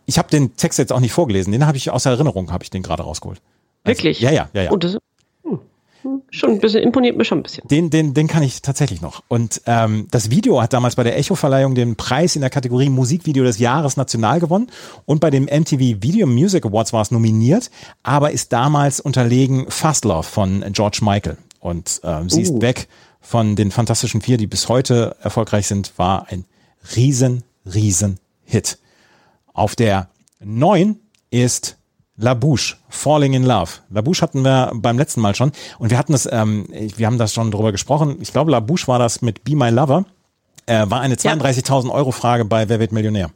Ich 0.06 0.18
habe 0.18 0.28
den 0.30 0.56
Text 0.56 0.78
jetzt 0.78 0.92
auch 0.92 1.00
nicht 1.00 1.12
vorgelesen, 1.12 1.52
den 1.52 1.66
habe 1.66 1.76
ich 1.76 1.90
aus 1.90 2.06
Erinnerung, 2.06 2.52
habe 2.52 2.62
ich 2.62 2.70
den 2.70 2.82
gerade 2.82 3.02
rausgeholt. 3.02 3.40
Also, 3.82 3.98
Wirklich? 3.98 4.20
Ja, 4.20 4.30
ja, 4.30 4.48
ja, 4.52 4.62
ja. 4.62 4.70
Und 4.70 4.84
das, 4.84 4.98
hm, 5.42 5.60
hm, 6.02 6.22
schon 6.30 6.50
ein 6.50 6.60
bisschen, 6.60 6.82
imponiert 6.82 7.16
mir 7.16 7.24
schon 7.24 7.38
ein 7.38 7.42
bisschen. 7.42 7.66
Den, 7.66 7.90
den, 7.90 8.14
den 8.14 8.28
kann 8.28 8.44
ich 8.44 8.62
tatsächlich 8.62 9.00
noch. 9.00 9.24
Und 9.26 9.62
ähm, 9.66 10.06
das 10.12 10.30
Video 10.30 10.62
hat 10.62 10.72
damals 10.72 10.94
bei 10.94 11.02
der 11.02 11.18
Echo-Verleihung 11.18 11.74
den 11.74 11.96
Preis 11.96 12.36
in 12.36 12.40
der 12.40 12.50
Kategorie 12.50 12.88
Musikvideo 12.88 13.42
des 13.42 13.58
Jahres 13.58 13.96
national 13.96 14.38
gewonnen. 14.38 14.68
Und 15.06 15.20
bei 15.20 15.30
dem 15.30 15.44
MTV 15.44 16.02
Video 16.02 16.26
Music 16.28 16.64
Awards 16.64 16.92
war 16.92 17.02
es 17.02 17.10
nominiert, 17.10 17.70
aber 18.04 18.30
ist 18.30 18.52
damals 18.52 19.00
unterlegen 19.00 19.66
Fast 19.70 20.04
Love 20.04 20.22
von 20.22 20.64
George 20.72 21.00
Michael. 21.02 21.36
Und 21.66 22.00
ähm, 22.04 22.28
sie 22.30 22.42
ist 22.42 22.52
Uh. 22.52 22.60
weg 22.62 22.86
von 23.20 23.56
den 23.56 23.72
Fantastischen 23.72 24.20
Vier, 24.20 24.36
die 24.36 24.46
bis 24.46 24.68
heute 24.68 25.16
erfolgreich 25.20 25.66
sind, 25.66 25.92
war 25.98 26.26
ein 26.30 26.44
riesen, 26.94 27.42
riesen 27.64 28.20
Hit. 28.44 28.78
Auf 29.52 29.74
der 29.74 30.08
neun 30.38 31.00
ist 31.30 31.76
La 32.16 32.34
Bouche, 32.34 32.76
Falling 32.88 33.32
in 33.34 33.42
Love. 33.42 33.70
La 33.90 34.00
Bouche 34.00 34.22
hatten 34.22 34.44
wir 34.44 34.70
beim 34.74 34.96
letzten 34.96 35.20
Mal 35.20 35.34
schon 35.34 35.50
und 35.80 35.90
wir 35.90 35.98
hatten 35.98 36.12
das, 36.12 36.28
ähm, 36.30 36.66
wir 36.70 37.06
haben 37.06 37.18
das 37.18 37.34
schon 37.34 37.50
drüber 37.50 37.72
gesprochen. 37.72 38.18
Ich 38.20 38.32
glaube, 38.32 38.52
La 38.52 38.60
Bouche 38.60 38.86
war 38.86 39.00
das 39.00 39.20
mit 39.20 39.42
Be 39.42 39.56
My 39.56 39.70
Lover. 39.70 40.04
Äh, 40.66 40.88
war 40.88 41.00
eine 41.00 41.16
32.000 41.16 41.90
Euro 41.90 42.12
Frage 42.12 42.44
bei 42.44 42.68
Wer 42.68 42.78
wird 42.78 42.92
Millionär? 42.92 43.30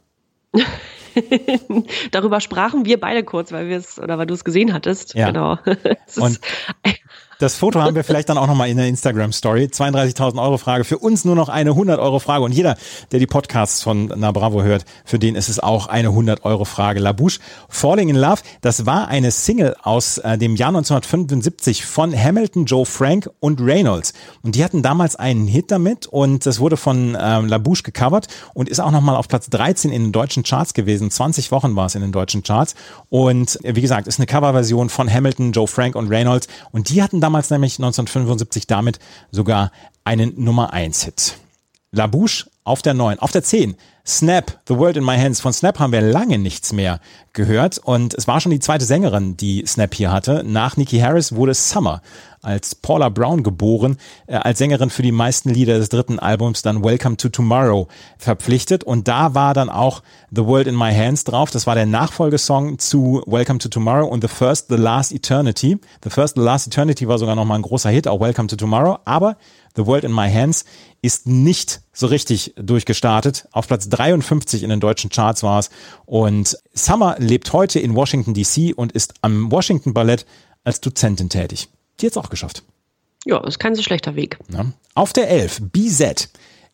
Darüber 2.11 2.39
sprachen 2.39 2.85
wir 2.85 2.97
beide 2.99 3.23
kurz, 3.23 3.51
weil 3.51 3.67
wir 3.67 3.77
es 3.77 3.99
oder 3.99 4.17
weil 4.17 4.25
du 4.25 4.33
es 4.33 4.43
gesehen 4.45 4.71
hattest. 4.73 5.13
Ja. 5.15 5.27
Genau. 5.27 5.57
Es 6.07 6.15
ist- 6.15 6.17
Und 6.17 6.39
Das 7.41 7.55
Foto 7.55 7.81
haben 7.81 7.95
wir 7.95 8.03
vielleicht 8.03 8.29
dann 8.29 8.37
auch 8.37 8.45
nochmal 8.45 8.69
in 8.69 8.77
der 8.77 8.87
Instagram-Story. 8.87 9.69
32.000 9.73 10.39
Euro 10.39 10.59
Frage. 10.59 10.83
Für 10.83 10.99
uns 10.99 11.25
nur 11.25 11.33
noch 11.33 11.49
eine 11.49 11.71
100 11.71 11.99
Euro 11.99 12.19
Frage. 12.19 12.45
Und 12.45 12.51
jeder, 12.51 12.77
der 13.11 13.19
die 13.19 13.25
Podcasts 13.25 13.81
von 13.81 14.13
Na 14.15 14.31
Bravo 14.31 14.61
hört, 14.61 14.85
für 15.05 15.17
den 15.17 15.33
ist 15.33 15.49
es 15.49 15.59
auch 15.59 15.87
eine 15.87 16.09
100 16.09 16.45
Euro 16.45 16.65
Frage. 16.65 16.99
La 16.99 17.13
Bouche, 17.13 17.39
Falling 17.67 18.09
in 18.09 18.15
Love, 18.15 18.41
das 18.61 18.85
war 18.85 19.07
eine 19.07 19.31
Single 19.31 19.75
aus 19.81 20.19
äh, 20.19 20.37
dem 20.37 20.55
Jahr 20.55 20.67
1975 20.67 21.83
von 21.83 22.15
Hamilton, 22.15 22.65
Joe 22.65 22.85
Frank 22.85 23.27
und 23.39 23.59
Reynolds. 23.59 24.13
Und 24.43 24.53
die 24.53 24.63
hatten 24.63 24.83
damals 24.83 25.15
einen 25.15 25.47
Hit 25.47 25.71
damit 25.71 26.05
und 26.05 26.45
das 26.45 26.59
wurde 26.59 26.77
von 26.77 27.17
ähm, 27.19 27.47
La 27.47 27.57
Bouche 27.57 27.81
gecovert 27.81 28.27
und 28.53 28.69
ist 28.69 28.79
auch 28.79 28.91
nochmal 28.91 29.15
auf 29.15 29.27
Platz 29.27 29.49
13 29.49 29.91
in 29.91 30.03
den 30.03 30.11
deutschen 30.11 30.43
Charts 30.43 30.75
gewesen. 30.75 31.09
20 31.09 31.51
Wochen 31.51 31.75
war 31.75 31.87
es 31.87 31.95
in 31.95 32.01
den 32.01 32.11
deutschen 32.11 32.43
Charts. 32.43 32.75
Und 33.09 33.57
äh, 33.65 33.75
wie 33.75 33.81
gesagt, 33.81 34.05
ist 34.05 34.19
eine 34.19 34.27
Coverversion 34.27 34.89
von 34.89 35.11
Hamilton, 35.11 35.53
Joe 35.53 35.67
Frank 35.67 35.95
und 35.95 36.07
Reynolds. 36.07 36.47
Und 36.71 36.89
die 36.91 37.01
hatten 37.01 37.19
damals 37.19 37.30
nämlich 37.49 37.79
1975 37.79 38.67
damit 38.67 38.99
sogar 39.31 39.71
einen 40.03 40.33
Nummer 40.43 40.73
1 40.73 41.03
Hit. 41.03 41.37
La 41.91 42.07
Bouche 42.07 42.49
auf 42.63 42.81
der 42.81 42.93
9. 42.93 43.19
Auf 43.19 43.31
der 43.31 43.43
10. 43.43 43.75
Snap, 44.05 44.59
The 44.67 44.77
World 44.77 44.97
in 44.97 45.03
My 45.03 45.15
Hands. 45.17 45.39
Von 45.39 45.53
Snap 45.53 45.79
haben 45.79 45.93
wir 45.93 46.01
lange 46.01 46.39
nichts 46.39 46.73
mehr 46.73 46.99
gehört. 47.33 47.77
Und 47.77 48.15
es 48.15 48.27
war 48.27 48.41
schon 48.41 48.51
die 48.51 48.59
zweite 48.59 48.83
Sängerin, 48.85 49.37
die 49.37 49.63
Snap 49.65 49.93
hier 49.93 50.11
hatte. 50.11 50.43
Nach 50.43 50.75
Nikki 50.75 50.99
Harris 50.99 51.35
wurde 51.35 51.53
Summer 51.53 52.01
als 52.41 52.73
Paula 52.73 53.09
Brown 53.09 53.43
geboren, 53.43 53.97
äh, 54.25 54.35
als 54.35 54.57
Sängerin 54.57 54.89
für 54.89 55.03
die 55.03 55.11
meisten 55.11 55.49
Lieder 55.49 55.77
des 55.77 55.89
dritten 55.89 56.17
Albums 56.17 56.63
dann 56.63 56.83
Welcome 56.83 57.17
to 57.17 57.29
Tomorrow 57.29 57.87
verpflichtet. 58.17 58.83
Und 58.83 59.07
da 59.07 59.35
war 59.35 59.53
dann 59.53 59.69
auch 59.69 60.01
The 60.31 60.45
World 60.45 60.65
in 60.65 60.75
My 60.75 60.93
Hands 60.93 61.23
drauf. 61.23 61.51
Das 61.51 61.67
war 61.67 61.75
der 61.75 61.85
Nachfolgesong 61.85 62.79
zu 62.79 63.21
Welcome 63.27 63.59
to 63.59 63.69
Tomorrow 63.69 64.07
und 64.07 64.21
The 64.21 64.27
First, 64.27 64.69
The 64.69 64.77
Last 64.77 65.11
Eternity. 65.11 65.77
The 66.03 66.09
First, 66.09 66.35
The 66.35 66.41
Last 66.41 66.67
Eternity 66.67 67.07
war 67.07 67.19
sogar 67.19 67.35
nochmal 67.35 67.59
ein 67.59 67.63
großer 67.63 67.91
Hit, 67.91 68.07
auch 68.07 68.19
Welcome 68.19 68.47
to 68.47 68.55
Tomorrow. 68.55 68.97
Aber 69.05 69.37
The 69.75 69.85
World 69.85 70.03
in 70.03 70.13
My 70.13 70.29
Hands 70.29 70.65
ist 71.01 71.27
nicht 71.27 71.81
so 71.93 72.07
richtig 72.07 72.53
durchgestartet. 72.57 73.47
Auf 73.51 73.67
Platz 73.67 73.89
53 73.89 74.63
in 74.63 74.69
den 74.69 74.79
deutschen 74.79 75.09
Charts 75.09 75.41
war 75.43 75.59
es. 75.59 75.69
Und 76.05 76.57
Summer 76.73 77.15
lebt 77.17 77.53
heute 77.53 77.79
in 77.79 77.95
Washington 77.95 78.33
DC 78.33 78.73
und 78.75 78.91
ist 78.91 79.15
am 79.21 79.51
Washington 79.51 79.93
Ballett 79.93 80.25
als 80.63 80.79
Dozentin 80.79 81.29
tätig. 81.29 81.69
Die 81.99 82.05
hat's 82.05 82.17
auch 82.17 82.29
geschafft. 82.29 82.63
ja, 83.25 83.43
ist 83.45 83.59
kein 83.59 83.75
so 83.75 83.81
schlechter 83.83 84.15
Weg. 84.15 84.37
Ja. 84.49 84.65
Auf 84.93 85.13
der 85.13 85.29
11, 85.29 85.61
BZ, 85.71 86.29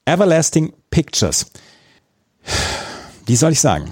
Everlasting 0.05 0.73
Pictures. 0.89 1.51
Wie 3.25 3.35
soll 3.35 3.51
ich 3.53 3.61
sagen? 3.61 3.91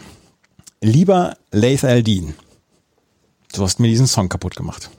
Lieber 0.82 1.36
Laith 1.52 1.84
Aldin, 1.84 2.36
du 3.54 3.64
hast 3.64 3.80
mir 3.80 3.88
diesen 3.88 4.08
Song 4.08 4.30
kaputt 4.30 4.56
gemacht. 4.56 4.90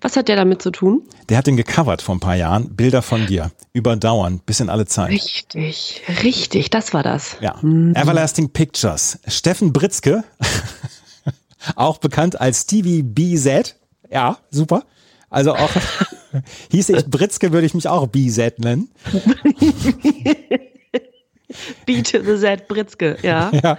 Was 0.00 0.16
hat 0.16 0.28
der 0.28 0.36
damit 0.36 0.62
zu 0.62 0.70
tun? 0.70 1.02
Der 1.28 1.38
hat 1.38 1.46
den 1.46 1.56
gecovert 1.56 2.02
vor 2.02 2.14
ein 2.14 2.20
paar 2.20 2.36
Jahren. 2.36 2.74
Bilder 2.76 3.02
von 3.02 3.26
dir. 3.26 3.50
Überdauern. 3.72 4.40
Bis 4.44 4.60
in 4.60 4.68
alle 4.68 4.86
Zeit. 4.86 5.10
Richtig, 5.10 6.02
richtig, 6.22 6.70
das 6.70 6.92
war 6.92 7.02
das. 7.02 7.36
Ja. 7.40 7.58
Everlasting 7.60 8.50
Pictures. 8.50 9.18
Steffen 9.26 9.72
Britzke. 9.72 10.24
auch 11.76 11.98
bekannt 11.98 12.40
als 12.40 12.62
Stevie 12.62 13.02
BZ. 13.02 13.76
Ja, 14.10 14.38
super. 14.50 14.84
Also 15.30 15.54
auch, 15.54 15.70
hieß 16.72 16.88
ich 16.90 17.06
Britzke, 17.06 17.52
würde 17.52 17.66
ich 17.66 17.74
mich 17.74 17.88
auch 17.88 18.06
BZ 18.08 18.58
nennen. 18.58 18.90
Beat 21.86 22.08
the 22.08 22.36
Z 22.38 22.68
Britzke, 22.68 23.16
ja. 23.22 23.50
Ja. 23.52 23.78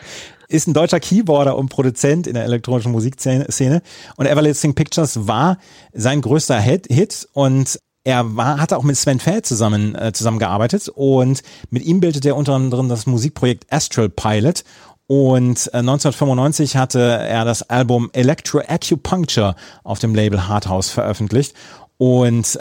Ist 0.51 0.67
ein 0.67 0.73
deutscher 0.73 0.99
Keyboarder 0.99 1.57
und 1.57 1.69
Produzent 1.69 2.27
in 2.27 2.33
der 2.33 2.43
elektronischen 2.43 2.91
Musikszene. 2.91 3.81
Und 4.17 4.25
Everlasting 4.25 4.75
Pictures 4.75 5.27
war 5.27 5.57
sein 5.93 6.21
größter 6.21 6.59
Hit, 6.59 6.87
Hit. 6.87 7.29
Und 7.31 7.79
er 8.03 8.35
war, 8.35 8.59
hatte 8.59 8.77
auch 8.77 8.83
mit 8.83 8.97
Sven 8.97 9.21
Feld 9.21 9.45
zusammen, 9.45 9.95
äh, 9.95 10.11
zusammengearbeitet. 10.11 10.89
Und 10.89 11.41
mit 11.69 11.85
ihm 11.85 12.01
bildete 12.01 12.29
er 12.29 12.35
unter 12.35 12.53
anderem 12.53 12.89
das 12.89 13.05
Musikprojekt 13.05 13.71
Astral 13.71 14.09
Pilot. 14.09 14.65
Und 15.07 15.69
äh, 15.73 15.77
1995 15.77 16.75
hatte 16.75 16.99
er 16.99 17.45
das 17.45 17.69
Album 17.69 18.09
Electro 18.11 18.59
Acupuncture 18.67 19.55
auf 19.85 19.99
dem 19.99 20.13
Label 20.13 20.49
Hardhouse 20.49 20.89
veröffentlicht. 20.89 21.55
Und 21.97 22.59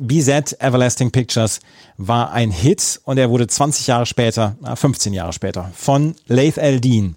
BZ 0.00 0.56
Everlasting 0.60 1.10
Pictures 1.12 1.60
war 1.96 2.32
ein 2.32 2.50
Hit 2.50 3.00
und 3.04 3.18
er 3.18 3.30
wurde 3.30 3.46
20 3.46 3.86
Jahre 3.86 4.06
später, 4.06 4.56
na, 4.60 4.74
15 4.76 5.12
Jahre 5.12 5.32
später 5.32 5.70
von 5.74 6.14
Laith 6.26 6.58
Eldin 6.58 7.16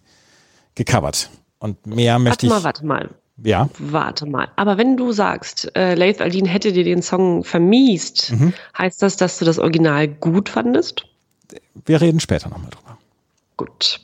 gecovert. 0.76 1.30
Und 1.60 1.86
mehr 1.88 2.20
möchte 2.20 2.48
Warte 2.48 2.48
ich. 2.48 2.52
mal, 2.52 2.64
warte 2.64 2.86
mal. 2.86 3.10
Ja, 3.42 3.70
Warte 3.80 4.26
mal. 4.26 4.50
Aber 4.58 4.78
wenn 4.78 4.98
du 4.98 5.14
sagst, 5.14 5.72
äh, 5.76 5.96
Laith 5.96 6.20
Aldin 6.22 6.46
hätte 6.46 6.74
dir 6.74 6.84
den 6.84 7.02
Song 7.02 7.44
vermiest, 7.46 8.32
Mhm. 8.34 8.54
heißt 8.78 9.02
das, 9.02 9.16
dass 9.16 9.40
du 9.40 9.46
das 9.46 9.60
Original 9.60 10.08
gut 10.10 10.50
fandest? 10.50 11.06
wir 11.86 12.02
reden 12.02 12.20
später 12.20 12.50
nochmal 12.50 12.70
drüber. 12.70 12.98
Gut. 13.58 14.02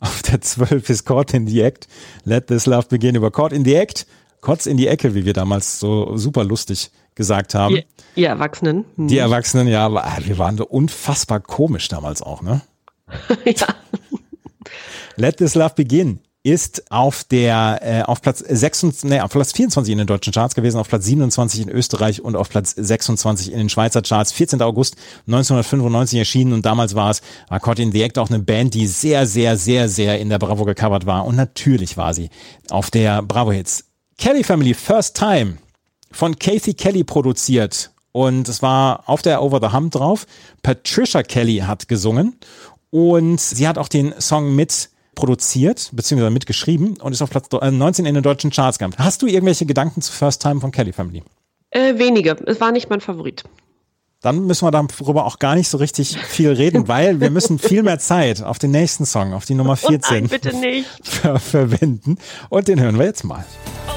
Auf 0.00 0.22
der 0.22 0.40
12 0.42 0.88
ist 0.90 1.04
Caught 1.06 1.32
in 1.34 1.46
the 1.48 1.62
Act. 1.62 1.88
Let 2.24 2.46
this 2.48 2.66
love 2.66 2.86
begin 2.88 3.14
über 3.16 3.30
Caught 3.30 3.52
in 3.52 3.64
the 3.64 3.74
Act. 3.74 4.06
Kotz 4.42 4.66
in 4.66 4.76
die 4.76 4.86
Ecke, 4.86 5.14
wie 5.14 5.24
wir 5.24 5.32
damals 5.32 5.80
so 5.80 6.16
super 6.16 6.44
lustig 6.44 6.90
gesagt 7.16 7.54
haben. 7.54 7.76
Ihr, 7.76 7.84
ihr 8.14 8.28
Erwachsenen. 8.28 8.84
Hm. 8.94 9.08
Die 9.08 9.18
Erwachsenen, 9.18 9.66
ja, 9.66 9.86
aber, 9.86 10.06
wir 10.20 10.38
waren 10.38 10.56
so 10.56 10.66
unfassbar 10.66 11.40
komisch 11.40 11.88
damals 11.88 12.22
auch, 12.22 12.42
ne? 12.42 12.60
ja. 13.44 13.66
Let 15.16 15.38
This 15.38 15.54
Love 15.54 15.74
Begin 15.74 16.20
ist 16.46 16.92
auf 16.92 17.24
der 17.24 17.80
äh, 17.82 18.02
auf 18.02 18.22
Platz 18.22 18.38
26, 18.38 19.10
nee, 19.10 19.20
auf 19.20 19.32
Platz 19.32 19.52
24 19.52 19.90
in 19.90 19.98
den 19.98 20.06
deutschen 20.06 20.32
Charts 20.32 20.54
gewesen, 20.54 20.78
auf 20.78 20.88
Platz 20.88 21.04
27 21.06 21.62
in 21.62 21.68
Österreich 21.68 22.22
und 22.22 22.36
auf 22.36 22.50
Platz 22.50 22.72
26 22.76 23.50
in 23.50 23.58
den 23.58 23.68
Schweizer 23.68 24.00
Charts. 24.02 24.30
14. 24.30 24.62
August 24.62 24.94
1995 25.26 26.20
erschienen 26.20 26.52
und 26.52 26.64
damals 26.64 26.94
war 26.94 27.10
es 27.10 27.20
war 27.48 27.58
Caught 27.58 27.80
in 27.80 27.90
the 27.90 28.02
Act 28.02 28.18
auch 28.18 28.30
eine 28.30 28.38
Band, 28.38 28.74
die 28.74 28.86
sehr 28.86 29.26
sehr 29.26 29.56
sehr 29.56 29.88
sehr 29.88 30.20
in 30.20 30.28
der 30.28 30.38
Bravo 30.38 30.64
gecovert 30.64 31.04
war 31.04 31.24
und 31.24 31.34
natürlich 31.34 31.96
war 31.96 32.14
sie 32.14 32.30
auf 32.70 32.92
der 32.92 33.22
Bravo 33.22 33.50
Hits. 33.50 33.84
Kelly 34.16 34.44
Family 34.44 34.72
First 34.72 35.16
Time 35.16 35.58
von 36.10 36.38
Kathy 36.38 36.74
Kelly 36.74 37.04
produziert 37.04 37.90
und 38.12 38.48
es 38.48 38.62
war 38.62 39.08
auf 39.08 39.22
der 39.22 39.42
Over 39.42 39.60
the 39.60 39.74
Hump 39.74 39.92
drauf. 39.92 40.26
Patricia 40.62 41.22
Kelly 41.22 41.58
hat 41.58 41.88
gesungen 41.88 42.36
und 42.90 43.40
sie 43.40 43.68
hat 43.68 43.76
auch 43.76 43.88
den 43.88 44.14
Song 44.20 44.54
mit 44.54 44.90
produziert, 45.14 45.90
beziehungsweise 45.92 46.30
mitgeschrieben 46.30 46.98
und 46.98 47.12
ist 47.12 47.22
auf 47.22 47.30
Platz 47.30 47.48
äh, 47.60 47.70
19 47.70 48.06
in 48.06 48.14
den 48.14 48.22
deutschen 48.22 48.50
Charts 48.50 48.78
gehabt. 48.78 48.98
Hast 48.98 49.22
du 49.22 49.26
irgendwelche 49.26 49.66
Gedanken 49.66 50.00
zu 50.00 50.12
First 50.12 50.42
Time 50.42 50.60
von 50.60 50.70
Kelly 50.70 50.92
Family? 50.92 51.22
Äh, 51.70 51.98
wenige. 51.98 52.36
Es 52.46 52.60
war 52.60 52.72
nicht 52.72 52.88
mein 52.88 53.00
Favorit. 53.00 53.42
Dann 54.22 54.46
müssen 54.46 54.66
wir 54.66 54.70
darüber 54.70 55.26
auch 55.26 55.38
gar 55.38 55.54
nicht 55.54 55.68
so 55.68 55.78
richtig 55.78 56.16
viel 56.18 56.50
reden, 56.50 56.88
weil 56.88 57.20
wir 57.20 57.30
müssen 57.30 57.58
viel 57.58 57.82
mehr 57.82 57.98
Zeit 57.98 58.42
auf 58.42 58.58
den 58.58 58.70
nächsten 58.70 59.04
Song, 59.04 59.32
auf 59.32 59.44
die 59.44 59.54
Nummer 59.54 59.78
Oh 59.82 59.90
nein, 59.90 60.00
14 60.00 60.28
bitte 60.28 60.56
nicht. 60.56 60.88
ver 61.02 61.38
verwenden. 61.38 62.18
Und 62.48 62.68
den 62.68 62.80
hören 62.80 62.98
wir 62.98 63.06
jetzt 63.06 63.24
mal. 63.24 63.44
Ich 63.88 63.95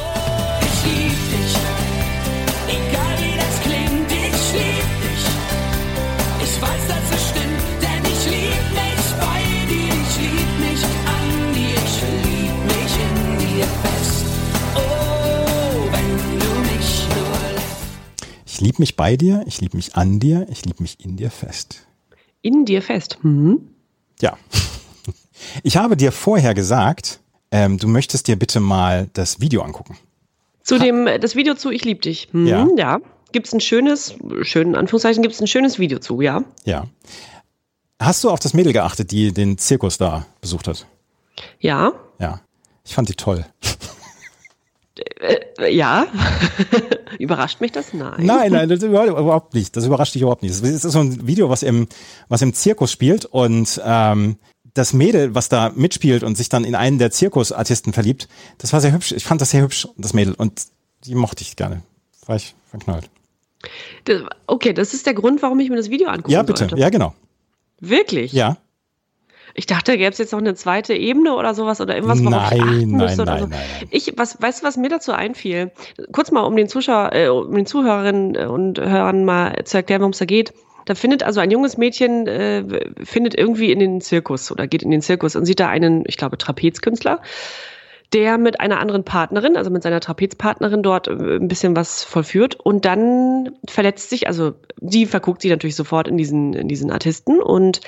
Ich 18.59 18.65
lieb 18.65 18.77
mich 18.77 18.97
bei 18.97 19.15
dir, 19.15 19.41
ich 19.47 19.61
lieb 19.61 19.73
mich 19.73 19.95
an 19.95 20.19
dir, 20.19 20.45
ich 20.51 20.65
lieb 20.65 20.81
mich 20.81 20.97
in 20.99 21.15
dir 21.15 21.31
fest. 21.31 21.87
In 22.41 22.65
dir 22.65 22.81
fest. 22.81 23.17
Hm? 23.21 23.61
Ja. 24.19 24.37
Ich 25.63 25.77
habe 25.77 25.95
dir 25.95 26.11
vorher 26.11 26.53
gesagt, 26.53 27.21
ähm, 27.51 27.77
du 27.77 27.87
möchtest 27.87 28.27
dir 28.27 28.35
bitte 28.35 28.59
mal 28.59 29.09
das 29.13 29.39
Video 29.39 29.61
angucken. 29.61 29.97
Zu 30.63 30.77
dem, 30.77 31.05
das 31.21 31.37
Video 31.37 31.55
zu 31.55 31.71
Ich 31.71 31.85
lieb 31.85 32.01
dich. 32.01 32.27
Hm, 32.33 32.45
Ja. 32.45 32.67
ja. 32.75 32.99
Gibt 33.31 33.47
es 33.47 33.53
ein 33.53 33.61
schönes, 33.61 34.15
schönen 34.41 34.75
Anführungszeichen, 34.75 35.23
gibt 35.23 35.35
es 35.35 35.39
ein 35.39 35.47
schönes 35.47 35.79
Video 35.79 35.99
zu, 35.99 36.19
ja? 36.19 36.43
Ja. 36.65 36.87
Hast 38.01 38.25
du 38.25 38.29
auf 38.29 38.41
das 38.41 38.53
Mädel 38.53 38.73
geachtet, 38.73 39.11
die 39.11 39.31
den 39.31 39.57
Zirkus 39.57 39.97
da 39.97 40.25
besucht 40.41 40.67
hat? 40.67 40.85
Ja. 41.61 41.93
Ja. 42.19 42.41
Ich 42.83 42.93
fand 42.93 43.07
die 43.07 43.13
toll. 43.15 43.45
Äh, 45.19 45.73
ja. 45.75 46.07
Überrascht 47.19 47.61
mich 47.61 47.71
das? 47.71 47.93
Nein. 47.93 48.13
Nein, 48.25 48.51
nein, 48.51 48.69
das 48.69 48.81
überhaupt 48.83 49.53
nicht. 49.53 49.75
Das 49.75 49.85
überrascht 49.85 50.15
dich 50.15 50.21
überhaupt 50.21 50.41
nicht. 50.43 50.51
Es 50.51 50.61
ist 50.61 50.81
so 50.83 50.99
ein 50.99 51.27
Video, 51.27 51.49
was 51.49 51.63
im, 51.63 51.87
was 52.27 52.41
im 52.41 52.53
Zirkus 52.53 52.91
spielt 52.91 53.25
und 53.25 53.81
ähm, 53.83 54.37
das 54.73 54.93
Mädel, 54.93 55.35
was 55.35 55.49
da 55.49 55.71
mitspielt 55.75 56.23
und 56.23 56.35
sich 56.37 56.47
dann 56.49 56.63
in 56.63 56.75
einen 56.75 56.99
der 56.99 57.11
Zirkusartisten 57.11 57.91
verliebt, 57.93 58.27
das 58.59 58.71
war 58.73 58.81
sehr 58.81 58.93
hübsch. 58.93 59.11
Ich 59.11 59.25
fand 59.25 59.41
das 59.41 59.51
sehr 59.51 59.61
hübsch, 59.63 59.87
das 59.97 60.13
Mädel. 60.13 60.33
Und 60.35 60.61
die 61.05 61.15
mochte 61.15 61.41
ich 61.41 61.55
gerne. 61.55 61.81
War 62.25 62.35
ich 62.35 62.55
verknallt. 62.69 63.09
Das- 64.05 64.21
Okay, 64.47 64.73
das 64.73 64.93
ist 64.93 65.05
der 65.05 65.13
Grund, 65.13 65.41
warum 65.41 65.59
ich 65.59 65.69
mir 65.69 65.75
das 65.75 65.89
Video 65.89 66.07
angucken 66.09 66.31
Ja, 66.31 66.43
bitte. 66.43 66.59
sollte. 66.59 66.77
Ja, 66.77 66.89
genau. 66.89 67.13
Wirklich? 67.79 68.31
Ja. 68.33 68.57
Ich 69.59 69.65
dachte, 69.65 69.97
gäbe 69.97 70.09
es 70.09 70.17
jetzt 70.17 70.31
noch 70.31 70.39
eine 70.39 70.55
zweite 70.55 70.93
Ebene 70.93 71.35
oder 71.35 71.53
sowas 71.53 71.81
oder 71.81 71.93
irgendwas, 71.93 72.23
worauf 72.23 72.49
ich 72.53 72.59
Nein, 72.59 72.69
achten 72.69 72.91
nein, 72.91 73.07
müsste 73.07 73.21
oder 73.23 73.31
nein, 73.33 73.41
so. 73.41 73.47
nein, 73.47 73.59
nein. 73.81 73.87
Ich, 73.91 74.13
was, 74.15 74.41
weißt 74.41 74.61
du, 74.61 74.65
was 74.65 74.77
mir 74.77 74.87
dazu 74.87 75.11
einfiel? 75.11 75.71
Kurz 76.13 76.31
mal, 76.31 76.43
um 76.43 76.55
den 76.55 76.69
Zuschauer, 76.69 77.09
äh, 77.11 77.27
um 77.27 77.53
den 77.53 77.65
Zuhörerinnen 77.65 78.37
und 78.47 78.79
Hörern 78.79 79.25
mal 79.25 79.65
zu 79.65 79.75
erklären, 79.75 79.99
worum 79.99 80.13
es 80.13 80.19
da 80.19 80.23
geht. 80.23 80.53
Da 80.85 80.95
findet 80.95 81.23
also 81.23 81.41
ein 81.41 81.51
junges 81.51 81.75
Mädchen, 81.75 82.25
äh, 82.25 82.63
findet 83.03 83.35
irgendwie 83.35 83.73
in 83.73 83.79
den 83.79 83.99
Zirkus 83.99 84.49
oder 84.49 84.65
geht 84.65 84.81
in 84.81 84.91
den 84.91 85.01
Zirkus 85.01 85.35
und 85.35 85.43
sieht 85.43 85.59
da 85.59 85.67
einen, 85.67 86.05
ich 86.07 86.15
glaube, 86.15 86.37
Trapezkünstler, 86.37 87.21
der 88.13 88.39
mit 88.39 88.59
einer 88.59 88.79
anderen 88.79 89.03
Partnerin, 89.03 89.55
also 89.55 89.69
mit 89.69 89.83
seiner 89.83 89.99
Trapezpartnerin 89.99 90.81
dort 90.81 91.07
äh, 91.07 91.11
ein 91.11 91.47
bisschen 91.47 91.75
was 91.75 92.03
vollführt 92.03 92.55
und 92.55 92.85
dann 92.85 93.51
verletzt 93.67 94.09
sich, 94.09 94.27
also 94.27 94.53
sie 94.81 95.05
verguckt 95.05 95.41
sie 95.41 95.49
natürlich 95.49 95.75
sofort 95.75 96.07
in 96.07 96.17
diesen, 96.17 96.53
in 96.53 96.67
diesen 96.67 96.91
Artisten 96.91 97.39
und 97.39 97.81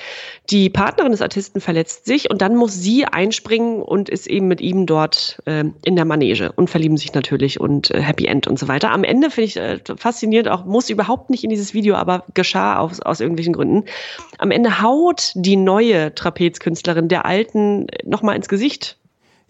die 0.50 0.70
Partnerin 0.70 1.10
des 1.10 1.22
Artisten 1.22 1.60
verletzt 1.60 2.04
sich 2.04 2.30
und 2.30 2.40
dann 2.40 2.54
muss 2.54 2.74
sie 2.74 3.04
einspringen 3.04 3.82
und 3.82 4.08
ist 4.08 4.28
eben 4.28 4.46
mit 4.46 4.60
ihm 4.60 4.86
dort 4.86 5.42
äh, 5.46 5.64
in 5.84 5.96
der 5.96 6.04
Manege 6.04 6.52
und 6.52 6.70
verlieben 6.70 6.96
sich 6.96 7.14
natürlich 7.14 7.58
und 7.58 7.90
äh, 7.90 8.00
Happy 8.00 8.26
End 8.26 8.46
und 8.46 8.58
so 8.58 8.68
weiter. 8.68 8.92
Am 8.92 9.02
Ende 9.02 9.30
finde 9.30 9.46
ich 9.46 9.56
äh, 9.56 9.80
faszinierend, 9.96 10.48
auch 10.48 10.64
muss 10.64 10.88
überhaupt 10.88 11.30
nicht 11.30 11.42
in 11.42 11.50
dieses 11.50 11.74
Video, 11.74 11.96
aber 11.96 12.24
geschah 12.34 12.78
aus, 12.78 13.00
aus 13.00 13.20
irgendwelchen 13.20 13.54
Gründen. 13.54 13.84
Am 14.38 14.52
Ende 14.52 14.82
haut 14.82 15.32
die 15.34 15.56
neue 15.56 16.14
Trapezkünstlerin 16.14 17.08
der 17.08 17.26
alten 17.26 17.86
nochmal 18.04 18.36
ins 18.36 18.48
Gesicht. 18.48 18.98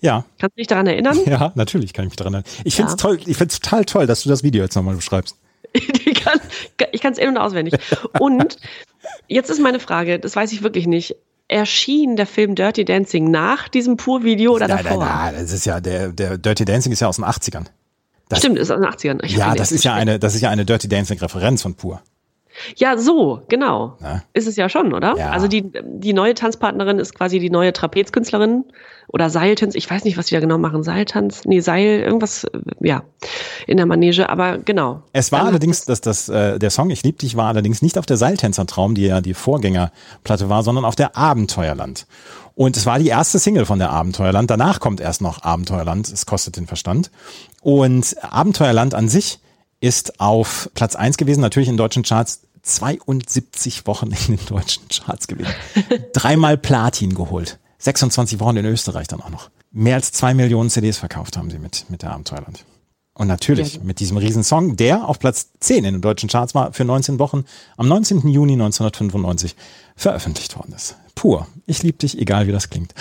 Ja. 0.03 0.25
Kannst 0.39 0.57
du 0.57 0.61
dich 0.61 0.67
daran 0.67 0.87
erinnern? 0.87 1.19
Ja, 1.27 1.53
natürlich 1.55 1.93
kann 1.95 2.05
ich 2.05 2.11
mich 2.11 2.17
daran 2.17 2.35
erinnern. 2.35 2.51
Ich 2.65 2.77
Ja. 2.77 2.85
find's 2.87 3.01
toll, 3.01 3.19
ich 3.25 3.37
find's 3.37 3.59
total 3.61 3.85
toll, 3.87 4.07
dass 4.07 4.23
du 4.23 4.29
das 4.29 4.43
Video 4.43 4.63
jetzt 4.63 4.75
nochmal 4.75 4.97
beschreibst. 4.97 5.37
Ich 5.73 7.01
kann 7.01 7.13
es 7.13 7.19
in- 7.19 7.29
und 7.29 7.39
auswendig. 7.39 7.75
Und 8.19 8.59
jetzt 9.29 9.49
ist 9.51 9.61
meine 9.61 9.81
Frage, 9.81 10.19
das 10.19 10.37
weiß 10.37 10.53
ich 10.53 10.63
wirklich 10.63 10.87
nicht. 10.87 11.17
Erschien 11.49 12.17
der 12.17 12.27
Film 12.27 12.55
Dirty 12.55 12.85
Dancing 12.85 13.31
nach 13.31 13.69
diesem 13.69 13.97
Pur-Video 13.97 14.53
oder 14.55 14.69
nein, 14.69 14.85
davor? 14.85 15.05
nein, 15.05 15.35
nein, 15.35 15.43
das 15.43 15.53
ist 15.53 15.65
ja, 15.67 15.81
der, 15.81 16.09
der 16.09 16.39
Dirty 16.39 16.65
Dancing 16.65 16.93
ist 16.93 17.01
ja 17.01 17.09
aus 17.09 17.17
den 17.17 17.25
80ern. 17.25 17.67
Das- 18.29 18.39
Stimmt, 18.39 18.59
ist 18.59 18.71
aus 18.71 18.81
den 18.81 18.87
80ern. 18.89 19.25
Ich 19.25 19.33
Ja, 19.37 19.55
das 19.55 19.73
ist 19.73 19.85
ja 19.85 19.95
eine, 19.95 20.19
das 20.19 20.35
ist 20.35 20.41
ja 20.41 20.51
eine 20.51 20.65
Dirty 20.65 20.89
Dancing 20.89 21.19
Referenz 21.19 21.63
von 21.63 21.75
Pur. 21.75 22.03
Ja, 22.77 22.97
so, 22.99 23.43
genau. 23.49 23.97
Na? 24.01 24.23
Ist 24.33 24.47
es 24.47 24.57
ja 24.57 24.69
schon, 24.69 24.93
oder? 24.93 25.17
Ja. 25.17 25.31
Also 25.31 25.49
die, 25.49 25.71
die 25.85 26.13
neue 26.13 26.35
Tanzpartnerin 26.35 26.99
ist 26.99 27.15
quasi 27.15 27.39
die 27.39 27.51
neue 27.51 27.73
Trapezkünstlerin 27.73 28.65
oder 29.09 29.31
Seiltanz. 29.31 29.75
Ich 29.75 29.91
weiß 29.91 30.05
nicht, 30.05 30.17
was 30.17 30.27
die 30.27 30.35
da 30.35 30.41
genau 30.41 30.59
machen. 30.59 30.83
Seiltanz? 30.83 31.45
Nee, 31.45 31.61
Seil, 31.61 32.01
irgendwas, 32.01 32.45
äh, 32.45 32.59
ja, 32.81 33.03
in 33.67 33.77
der 33.77 33.87
Manege, 33.87 34.29
aber 34.29 34.59
genau. 34.59 35.03
Es 35.13 35.33
war 35.33 35.41
Dann- 35.41 35.49
allerdings, 35.49 35.85
dass 35.85 36.01
das, 36.01 36.29
äh, 36.29 36.59
der 36.59 36.71
Song 36.71 36.91
Ich 36.91 37.03
lieb 37.03 37.19
dich 37.19 37.37
war 37.37 37.49
allerdings 37.49 37.83
nicht 37.83 37.99
auf 37.99 38.07
der 38.07 38.17
Seiltänzertraum, 38.17 38.95
die 38.95 39.07
ja 39.07 39.21
die 39.21 39.35
Vorgängerplatte 39.35 40.49
war, 40.49 40.63
sondern 40.63 40.85
auf 40.85 40.95
der 40.97 41.17
Abenteuerland. 41.17 42.07
Und 42.55 42.77
es 42.77 42.85
war 42.85 42.99
die 42.99 43.09
erste 43.09 43.39
Single 43.39 43.65
von 43.65 43.79
der 43.79 43.91
Abenteuerland. 43.91 44.51
Danach 44.51 44.79
kommt 44.79 45.01
erst 45.01 45.23
noch 45.23 45.43
Abenteuerland. 45.43 46.11
Es 46.13 46.27
kostet 46.27 46.57
den 46.57 46.67
Verstand. 46.67 47.11
Und 47.63 48.15
Abenteuerland 48.23 48.95
an 48.95 49.09
sich 49.09 49.39
ist 49.83 50.21
auf 50.21 50.71
Platz 50.75 50.95
eins 50.95 51.17
gewesen, 51.17 51.41
natürlich 51.41 51.69
in 51.69 51.77
deutschen 51.77 52.05
Charts. 52.05 52.43
72 52.63 53.89
Wochen 53.89 54.13
in 54.13 54.37
den 54.37 54.47
deutschen 54.47 54.87
Charts 54.89 55.27
gewesen. 55.27 55.53
Dreimal 56.13 56.57
Platin 56.57 57.13
geholt. 57.13 57.59
26 57.79 58.39
Wochen 58.39 58.57
in 58.57 58.65
Österreich 58.65 59.09
dann 59.09 59.21
auch 59.21 59.31
noch. 59.31 59.51
Mehr 59.73 59.97
als 59.97 60.13
zwei 60.13 60.33
Millionen 60.35 60.71
CDs 60.71 60.99
verkauft 60.99 61.37
haben 61.37 61.51
sie 61.51 61.59
mit, 61.59 61.87
mit 61.89 62.03
der 62.03 62.13
Abenteuerland. 62.13 62.65
Und 63.15 63.27
natürlich 63.27 63.83
mit 63.83 63.99
diesem 63.99 64.17
Riesensong, 64.17 64.77
der 64.77 65.09
auf 65.09 65.19
Platz 65.19 65.51
10 65.59 65.85
in 65.85 65.95
den 65.95 66.01
deutschen 66.01 66.29
Charts 66.29 66.55
war, 66.55 66.73
für 66.73 66.85
19 66.85 67.19
Wochen 67.19 67.45
am 67.77 67.89
19. 67.89 68.29
Juni 68.29 68.53
1995 68.53 69.57
veröffentlicht 69.97 70.57
worden 70.57 70.75
ist. 70.75 70.97
Pur. 71.17 71.49
Ich 71.67 71.83
lieb 71.83 71.99
dich, 71.99 72.19
egal 72.19 72.47
wie 72.47 72.53
das 72.53 72.71
klingt. 72.71 72.95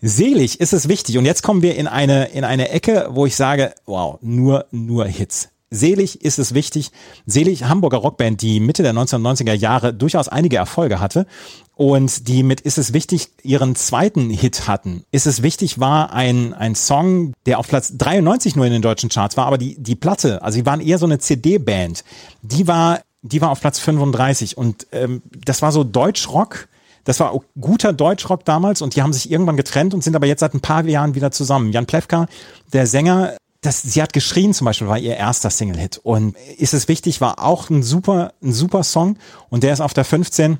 Selig 0.00 0.60
ist 0.60 0.72
es 0.72 0.88
wichtig. 0.88 1.18
Und 1.18 1.24
jetzt 1.24 1.42
kommen 1.42 1.62
wir 1.62 1.76
in 1.76 1.86
eine, 1.86 2.26
in 2.26 2.44
eine 2.44 2.70
Ecke, 2.70 3.08
wo 3.10 3.26
ich 3.26 3.36
sage, 3.36 3.74
wow, 3.86 4.18
nur, 4.22 4.66
nur 4.70 5.06
Hits. 5.06 5.48
Selig 5.70 6.22
ist 6.22 6.38
es 6.38 6.54
wichtig. 6.54 6.92
Selig, 7.26 7.64
Hamburger 7.64 7.98
Rockband, 7.98 8.40
die 8.40 8.60
Mitte 8.60 8.82
der 8.82 8.94
1990er 8.94 9.52
Jahre 9.52 9.92
durchaus 9.92 10.28
einige 10.28 10.56
Erfolge 10.56 11.00
hatte 11.00 11.26
und 11.74 12.28
die 12.28 12.42
mit 12.42 12.60
Ist 12.60 12.78
es 12.78 12.92
wichtig 12.92 13.28
ihren 13.42 13.76
zweiten 13.76 14.30
Hit 14.30 14.66
hatten. 14.68 15.04
Ist 15.10 15.26
es 15.26 15.42
wichtig 15.42 15.78
war 15.78 16.12
ein, 16.12 16.54
ein 16.54 16.74
Song, 16.74 17.34
der 17.44 17.58
auf 17.58 17.68
Platz 17.68 17.92
93 17.96 18.56
nur 18.56 18.64
in 18.64 18.72
den 18.72 18.82
deutschen 18.82 19.10
Charts 19.10 19.36
war, 19.36 19.46
aber 19.46 19.58
die, 19.58 19.76
die 19.78 19.94
Platte, 19.96 20.42
also 20.42 20.58
die 20.58 20.66
waren 20.66 20.80
eher 20.80 20.98
so 20.98 21.06
eine 21.06 21.18
CD-Band, 21.18 22.04
die 22.42 22.66
war, 22.66 23.00
die 23.22 23.40
war 23.40 23.50
auf 23.50 23.60
Platz 23.60 23.78
35 23.78 24.56
und 24.56 24.86
ähm, 24.92 25.22
das 25.44 25.62
war 25.62 25.70
so 25.70 25.84
Deutschrock. 25.84 26.68
Das 27.06 27.20
war 27.20 27.40
guter 27.58 27.92
Deutschrock 27.92 28.44
damals 28.44 28.82
und 28.82 28.96
die 28.96 29.02
haben 29.02 29.12
sich 29.12 29.30
irgendwann 29.30 29.56
getrennt 29.56 29.94
und 29.94 30.02
sind 30.02 30.16
aber 30.16 30.26
jetzt 30.26 30.40
seit 30.40 30.54
ein 30.54 30.60
paar 30.60 30.84
Jahren 30.84 31.14
wieder 31.14 31.30
zusammen. 31.30 31.72
Jan 31.72 31.86
Plewka, 31.86 32.26
der 32.72 32.86
Sänger, 32.86 33.36
das, 33.60 33.80
sie 33.80 34.02
hat 34.02 34.12
geschrien 34.12 34.52
zum 34.52 34.64
Beispiel, 34.64 34.88
war 34.88 34.98
ihr 34.98 35.16
erster 35.16 35.48
Single-Hit. 35.48 35.98
Und 35.98 36.36
ist 36.58 36.74
es 36.74 36.88
wichtig, 36.88 37.20
war 37.20 37.42
auch 37.42 37.70
ein 37.70 37.84
super, 37.84 38.32
ein 38.42 38.52
super 38.52 38.82
Song 38.82 39.18
und 39.48 39.62
der 39.62 39.72
ist 39.72 39.80
auf 39.80 39.94
der 39.94 40.04
15 40.04 40.58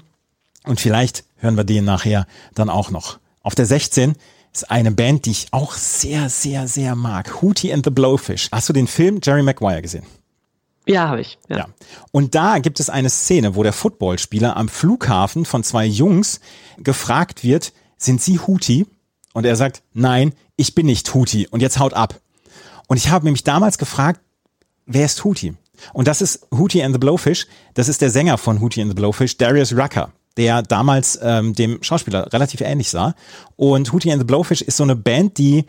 und 0.64 0.81
vielleicht 0.81 1.24
hören 1.39 1.56
wir 1.56 1.64
den 1.64 1.85
nachher 1.85 2.27
dann 2.55 2.70
auch 2.70 2.90
noch. 2.90 3.18
Auf 3.43 3.56
der 3.56 3.66
16 3.66 4.14
ist 4.52 4.70
eine 4.70 4.93
Band, 4.93 5.27
die 5.27 5.32
ich 5.32 5.48
auch 5.51 5.74
sehr, 5.74 6.31
sehr, 6.31 6.68
sehr 6.68 6.94
mag. 6.94 7.43
Hootie 7.43 7.73
and 7.73 7.85
the 7.85 7.90
Blowfish. 7.90 8.48
Hast 8.52 8.68
du 8.68 8.73
den 8.73 8.86
Film 8.86 9.18
Jerry 9.20 9.43
Maguire 9.43 9.82
gesehen? 9.82 10.05
Ja, 10.87 11.09
habe 11.09 11.21
ich. 11.21 11.39
Ja. 11.49 11.59
Ja. 11.59 11.67
Und 12.13 12.35
da 12.35 12.59
gibt 12.59 12.81
es 12.81 12.91
eine 12.91 13.11
Szene, 13.11 13.57
wo 13.57 13.63
der 13.63 13.73
Footballspieler 13.73 14.57
am 14.57 14.69
Flughafen 14.69 15.45
von 15.45 15.65
zwei 15.65 15.85
Jungs 15.85 16.41
gefragt 16.79 17.43
wird, 17.43 17.73
sind 17.97 18.23
Sie 18.23 18.39
Houthi? 18.39 18.87
Und 19.33 19.45
er 19.45 19.57
sagt, 19.57 19.83
nein, 19.93 20.33
ich 20.57 20.75
bin 20.75 20.87
nicht 20.87 21.13
Houthi. 21.13 21.49
Und 21.51 21.61
jetzt 21.61 21.79
haut 21.79 21.95
ab. 21.95 22.21
Und 22.87 22.97
ich 22.97 23.11
habe 23.11 23.31
mich 23.31 23.45
damals 23.45 23.79
gefragt, 23.79 24.21
wer 24.87 25.05
ist 25.05 25.25
Houthi? 25.25 25.55
Und 25.93 26.09
das 26.09 26.23
ist 26.23 26.47
Hootie 26.57 26.83
and 26.83 26.95
the 26.95 26.99
Blowfish. 26.99 27.47
Das 27.75 27.89
ist 27.89 28.01
der 28.01 28.11
Sänger 28.11 28.39
von 28.39 28.61
Hootie 28.61 28.83
and 28.83 28.91
the 28.91 28.95
Blowfish, 28.95 29.37
Darius 29.37 29.75
Rucker, 29.75 30.11
der 30.37 30.63
damals 30.63 31.19
ähm, 31.23 31.55
dem 31.55 31.83
Schauspieler 31.83 32.33
relativ 32.33 32.61
ähnlich 32.61 32.91
sah. 32.91 33.15
Und 33.57 33.93
Hootie 33.93 34.13
and 34.13 34.21
the 34.21 34.27
Blowfish 34.27 34.63
ist 34.63 34.77
so 34.77 34.85
eine 34.85 34.97
Band, 34.97 35.39
die 35.39 35.67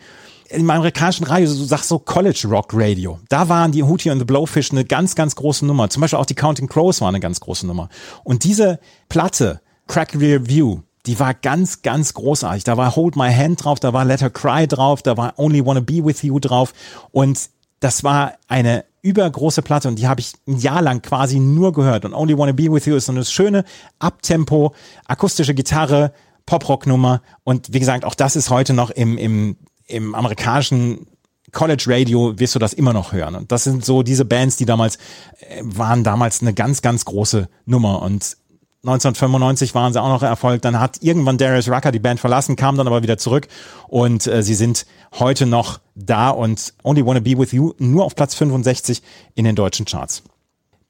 im 0.50 0.70
amerikanischen 0.70 1.24
Radio, 1.24 1.48
du 1.48 1.64
sagst 1.64 1.88
so 1.88 1.98
College 1.98 2.46
Rock 2.48 2.70
Radio. 2.72 3.18
Da 3.28 3.48
waren 3.48 3.72
die 3.72 3.82
Hootie 3.82 4.10
and 4.10 4.20
the 4.20 4.24
Blowfish 4.24 4.70
eine 4.70 4.84
ganz, 4.84 5.14
ganz 5.14 5.36
große 5.36 5.66
Nummer. 5.66 5.90
Zum 5.90 6.00
Beispiel 6.00 6.18
auch 6.18 6.26
die 6.26 6.34
Counting 6.34 6.68
Crows 6.68 7.00
war 7.00 7.08
eine 7.08 7.20
ganz 7.20 7.40
große 7.40 7.66
Nummer. 7.66 7.88
Und 8.24 8.44
diese 8.44 8.78
Platte, 9.08 9.60
Crack 9.86 10.18
Rear 10.18 10.46
View, 10.46 10.80
die 11.06 11.18
war 11.20 11.34
ganz, 11.34 11.82
ganz 11.82 12.14
großartig. 12.14 12.64
Da 12.64 12.76
war 12.76 12.96
Hold 12.96 13.16
My 13.16 13.32
Hand 13.32 13.64
drauf, 13.64 13.80
da 13.80 13.92
war 13.92 14.04
Let 14.04 14.20
Her 14.20 14.30
Cry 14.30 14.66
drauf, 14.66 15.02
da 15.02 15.16
war 15.16 15.38
Only 15.38 15.64
Wanna 15.64 15.80
Be 15.80 16.04
With 16.04 16.22
You 16.22 16.38
drauf. 16.38 16.72
Und 17.12 17.50
das 17.80 18.04
war 18.04 18.34
eine 18.48 18.84
übergroße 19.02 19.62
Platte 19.62 19.88
und 19.88 19.96
die 19.98 20.08
habe 20.08 20.20
ich 20.20 20.32
ein 20.46 20.58
Jahr 20.58 20.82
lang 20.82 21.02
quasi 21.02 21.38
nur 21.38 21.72
gehört. 21.72 22.04
Und 22.04 22.14
Only 22.14 22.36
Wanna 22.36 22.52
Be 22.52 22.70
With 22.70 22.86
You 22.86 22.96
ist 22.96 23.06
so 23.06 23.12
eine 23.12 23.24
schöne 23.24 23.64
Abtempo, 23.98 24.74
akustische 25.06 25.54
Gitarre, 25.54 26.12
Pop-Rock-Nummer. 26.46 27.22
Und 27.44 27.72
wie 27.72 27.78
gesagt, 27.78 28.04
auch 28.04 28.14
das 28.14 28.34
ist 28.34 28.50
heute 28.50 28.72
noch 28.72 28.90
im, 28.90 29.18
im, 29.18 29.56
im 29.88 30.14
amerikanischen 30.14 31.06
College 31.52 31.84
Radio 31.88 32.38
wirst 32.38 32.54
du 32.54 32.58
das 32.58 32.72
immer 32.72 32.92
noch 32.92 33.12
hören. 33.12 33.34
Und 33.34 33.52
das 33.52 33.64
sind 33.64 33.84
so 33.84 34.02
diese 34.02 34.24
Bands, 34.24 34.56
die 34.56 34.66
damals 34.66 34.96
äh, 35.40 35.62
waren 35.62 36.04
damals 36.04 36.42
eine 36.42 36.54
ganz, 36.54 36.82
ganz 36.82 37.04
große 37.04 37.48
Nummer. 37.64 38.02
Und 38.02 38.36
1995 38.82 39.74
waren 39.74 39.92
sie 39.92 40.00
auch 40.00 40.08
noch 40.08 40.22
Erfolg. 40.22 40.62
Dann 40.62 40.78
hat 40.78 41.02
irgendwann 41.02 41.38
Darius 41.38 41.68
Rucker 41.68 41.90
die 41.90 41.98
Band 41.98 42.20
verlassen, 42.20 42.54
kam 42.54 42.76
dann 42.76 42.86
aber 42.86 43.02
wieder 43.02 43.18
zurück 43.18 43.48
und 43.88 44.26
äh, 44.26 44.42
sie 44.42 44.54
sind 44.54 44.86
heute 45.18 45.46
noch 45.46 45.80
da 45.94 46.30
und 46.30 46.74
Only 46.84 47.04
Wanna 47.04 47.20
Be 47.20 47.36
With 47.36 47.52
You 47.52 47.72
nur 47.78 48.04
auf 48.04 48.14
Platz 48.14 48.34
65 48.34 49.02
in 49.34 49.44
den 49.44 49.56
deutschen 49.56 49.84
Charts. 49.84 50.22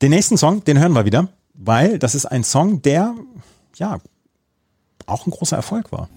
Den 0.03 0.11
nächsten 0.11 0.37
Song, 0.37 0.63
den 0.65 0.79
hören 0.79 0.93
wir 0.93 1.07
wieder, 1.07 1.29
weil 1.55 1.99
das 1.99 2.15
ist 2.15 2.27
ein 2.27 2.45
Song, 2.45 2.83
der 2.83 3.15
ja 3.77 3.99
auch 5.07 5.27
ein 5.27 5.31
großer 5.31 5.57
Erfolg 5.57 5.91
war. 5.91 6.09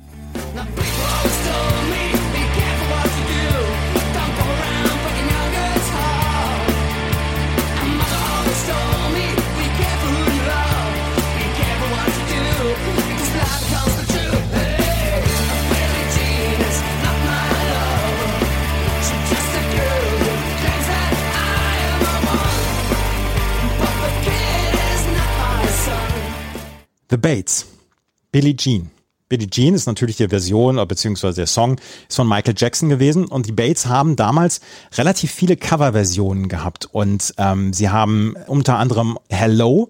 The 27.12 27.18
Bates, 27.18 27.66
Billie 28.32 28.56
Jean. 28.56 28.90
Billie 29.28 29.50
Jean 29.50 29.74
ist 29.74 29.86
natürlich 29.86 30.16
die 30.16 30.30
Version, 30.30 30.78
oder 30.78 30.86
beziehungsweise 30.86 31.42
der 31.42 31.48
Song 31.48 31.78
ist 32.08 32.16
von 32.16 32.26
Michael 32.26 32.54
Jackson 32.58 32.88
gewesen 32.88 33.26
und 33.26 33.48
die 33.48 33.52
Bates 33.52 33.88
haben 33.88 34.16
damals 34.16 34.62
relativ 34.94 35.30
viele 35.30 35.58
Coverversionen 35.58 36.48
gehabt 36.48 36.88
und 36.90 37.34
ähm, 37.38 37.74
sie 37.74 37.90
haben 37.90 38.38
unter 38.48 38.78
anderem 38.78 39.20
Hello 39.30 39.90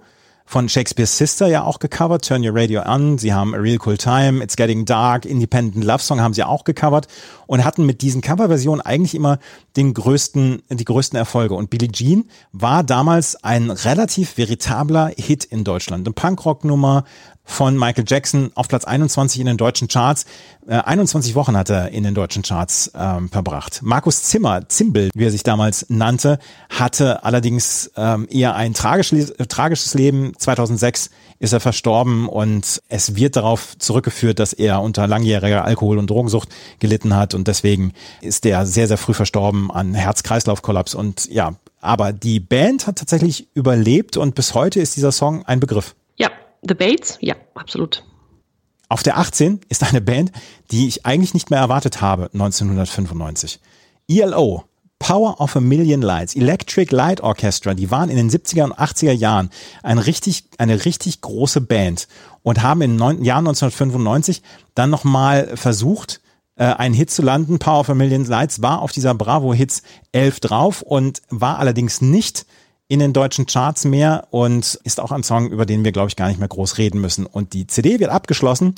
von 0.52 0.68
Shakespeare's 0.68 1.18
Sister 1.18 1.48
ja 1.48 1.64
auch 1.64 1.80
gecovert, 1.80 2.26
Turn 2.26 2.46
Your 2.46 2.54
Radio 2.54 2.82
On, 2.86 3.18
sie 3.18 3.32
haben 3.32 3.56
A 3.56 3.58
Real 3.58 3.78
Cool 3.86 3.98
Time, 3.98 4.44
It's 4.44 4.58
Getting 4.58 4.84
Dark, 4.84 5.26
Independent 5.26 5.82
Love 5.82 6.04
Song 6.04 6.20
haben 6.20 6.34
sie 6.34 6.44
auch 6.44 6.66
gecovert 6.66 7.08
und 7.48 7.64
hatten 7.64 7.86
mit 7.86 8.02
diesen 8.02 8.20
Coverversionen 8.20 8.82
eigentlich 8.82 9.16
immer 9.16 9.40
den 9.78 9.94
größten, 9.94 10.62
die 10.70 10.84
größten 10.84 11.18
Erfolge. 11.18 11.56
Und 11.56 11.70
Billie 11.70 11.90
Jean 11.90 12.30
war 12.52 12.84
damals 12.84 13.42
ein 13.46 13.72
relativ 13.72 14.38
veritabler 14.38 15.14
Hit 15.16 15.46
in 15.46 15.64
Deutschland. 15.64 16.06
Eine 16.06 16.14
Punkrock-Nummer 16.14 17.06
von 17.44 17.78
Michael 17.78 18.06
Jackson 18.08 18.52
auf 18.56 18.68
Platz 18.68 18.86
21 18.86 19.40
in 19.40 19.48
den 19.48 19.58
deutschen 19.58 19.88
Charts. 19.88 20.26
Äh, 20.68 20.76
21 20.76 21.36
Wochen 21.36 21.58
hat 21.58 21.70
er 21.70 21.90
in 21.90 22.04
den 22.04 22.14
deutschen 22.14 22.44
Charts 22.44 22.92
ähm, 22.96 23.30
verbracht. 23.30 23.82
Markus 23.84 24.24
Zimmer, 24.24 24.68
Zimbel, 24.70 25.10
wie 25.14 25.26
er 25.26 25.32
sich 25.32 25.44
damals 25.44 25.86
nannte, 25.90 26.40
hatte 26.70 27.24
allerdings 27.24 27.92
ähm, 27.98 28.28
eher 28.30 28.56
ein 28.56 28.74
tragisches, 28.74 29.34
tragisches 29.48 29.94
Leben. 29.94 30.34
2006 30.38 31.10
ist 31.40 31.54
er 31.54 31.60
verstorben 31.60 32.30
und 32.30 32.82
es 32.88 33.16
wird 33.16 33.36
darauf 33.36 33.78
zurückgeführt, 33.78 34.40
dass 34.40 34.54
er 34.54 34.82
unter 34.82 35.08
langjähriger 35.08 35.66
Alkohol- 35.66 35.98
und 35.98 36.10
Drogensucht 36.10 36.50
gelitten 36.80 37.16
hat 37.16 37.34
und 37.34 37.48
deswegen 37.48 37.94
ist 38.22 38.46
er 38.46 38.66
sehr, 38.68 38.88
sehr 38.88 38.98
früh 38.98 39.14
verstorben 39.14 39.72
an 39.72 39.96
Herz-Kreislauf-Kollaps 39.96 40.94
und 40.94 41.28
ja, 41.32 41.56
aber 41.82 42.14
die 42.14 42.40
Band 42.40 42.86
hat 42.86 42.98
tatsächlich 42.98 43.48
überlebt 43.56 44.18
und 44.18 44.36
bis 44.36 44.54
heute 44.54 44.80
ist 44.80 44.96
dieser 44.96 45.12
Song 45.12 45.44
ein 45.46 45.60
Begriff. 45.60 45.96
Ja, 46.16 46.30
The 46.62 46.74
Bates, 46.74 47.18
ja, 47.22 47.36
absolut. 47.56 48.04
Auf 48.90 49.04
der 49.04 49.18
18 49.18 49.62
ist 49.70 49.84
eine 49.84 50.02
Band, 50.02 50.32
die 50.70 50.88
ich 50.88 51.06
eigentlich 51.06 51.34
nicht 51.34 51.50
mehr 51.50 51.60
erwartet 51.60 52.02
habe, 52.02 52.30
1995. 52.34 53.60
ELO, 54.08 54.66
Power 55.00 55.40
of 55.42 55.56
a 55.56 55.62
Million 55.62 56.02
Lights, 56.02 56.36
Electric 56.36 56.94
Light 56.94 57.22
Orchestra, 57.22 57.74
die 57.74 57.90
waren 57.90 58.10
in 58.10 58.18
den 58.18 58.30
70er 58.30 58.66
und 58.66 58.74
80er 58.74 59.14
Jahren 59.14 59.50
ein 59.82 59.98
richtig, 59.98 60.44
eine 60.58 60.86
richtig 60.86 61.22
große 61.22 61.62
Band 61.62 62.08
und 62.44 62.62
haben 62.62 62.82
im 62.82 62.98
Jahr 63.24 63.40
1995 63.40 64.44
dann 64.76 64.92
nochmal 64.92 65.56
versucht, 65.56 66.22
äh, 66.56 66.66
einen 66.66 66.94
Hit 66.94 67.10
zu 67.10 67.24
landen. 67.24 67.58
Power 67.58 67.80
of 67.80 67.90
a 67.90 67.96
Million 67.96 68.26
Lights 68.26 68.62
war 68.62 68.82
auf 68.82 68.92
dieser 68.92 69.16
Bravo 69.16 69.54
Hits 69.54 69.82
11 70.12 70.40
drauf 70.42 70.82
und 70.84 71.22
war 71.30 71.58
allerdings 71.58 72.02
nicht 72.02 72.46
in 72.92 73.00
den 73.00 73.14
deutschen 73.14 73.46
Charts 73.46 73.86
mehr 73.86 74.28
und 74.32 74.78
ist 74.84 75.00
auch 75.00 75.14
ein 75.14 75.24
Song, 75.24 75.50
über 75.50 75.66
den 75.66 75.86
wir, 75.86 75.94
glaube 75.94 76.10
ich, 76.10 76.18
gar 76.18 76.28
nicht 76.28 76.40
mehr 76.40 76.50
groß 76.50 76.78
reden 76.78 77.00
müssen. 77.00 77.26
Und 77.26 77.54
die 77.54 77.66
CD 77.66 78.02
wird 78.02 78.12
abgeschlossen 78.12 78.76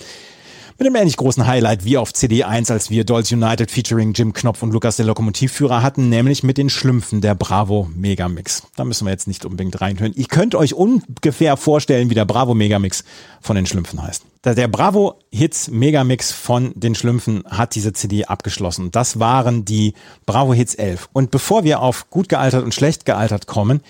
mit 0.78 0.88
einem 0.88 0.96
ähnlich 0.96 1.18
großen 1.18 1.46
Highlight 1.46 1.86
wie 1.86 1.98
auf 1.98 2.14
CD 2.14 2.44
1, 2.44 2.72
als 2.72 2.90
wir 2.90 3.04
Dolls 3.04 3.32
United 3.32 3.70
featuring 3.70 4.14
Jim 4.14 4.34
Knopf 4.34 4.64
und 4.64 4.72
Lukas 4.72 4.98
der 4.98 5.06
Lokomotivführer 5.06 5.84
hatten, 5.84 6.10
nämlich 6.10 6.44
mit 6.44 6.58
den 6.58 6.70
Schlümpfen 6.70 7.22
der 7.22 7.36
Bravo 7.36 7.90
Megamix. 7.96 8.64
Da 8.76 8.84
müssen 8.84 9.06
wir 9.06 9.12
jetzt 9.12 9.28
nicht 9.28 9.46
unbedingt 9.46 9.80
reinhören. 9.82 10.14
Ihr 10.16 10.26
könnt 10.26 10.56
euch 10.56 10.74
ungefähr 10.74 11.58
vorstellen, 11.58 12.10
wie 12.10 12.16
der 12.16 12.26
Bravo 12.26 12.54
Megamix 12.54 13.04
von 13.42 13.56
den 13.56 13.66
Schlümpfen 13.66 14.02
heißt. 14.02 14.24
Der 14.46 14.68
Bravo 14.68 15.20
Hits 15.32 15.70
Megamix 15.70 16.32
von 16.32 16.74
den 16.76 16.96
Schlümpfen 16.96 17.44
hat 17.48 17.76
diese 17.76 17.94
CD 17.94 18.26
abgeschlossen. 18.26 18.92
Das 18.92 19.20
waren 19.20 19.64
die 19.64 19.94
Bravo 20.26 20.54
Hits 20.54 20.76
11. 20.76 21.10
Und 21.14 21.32
bevor 21.32 21.64
wir 21.64 21.82
auf 21.82 22.10
gut 22.10 22.30
gealtert 22.30 22.64
und 22.64 22.74
schlecht 22.74 23.06
gealtert 23.06 23.48
kommen, 23.48 23.82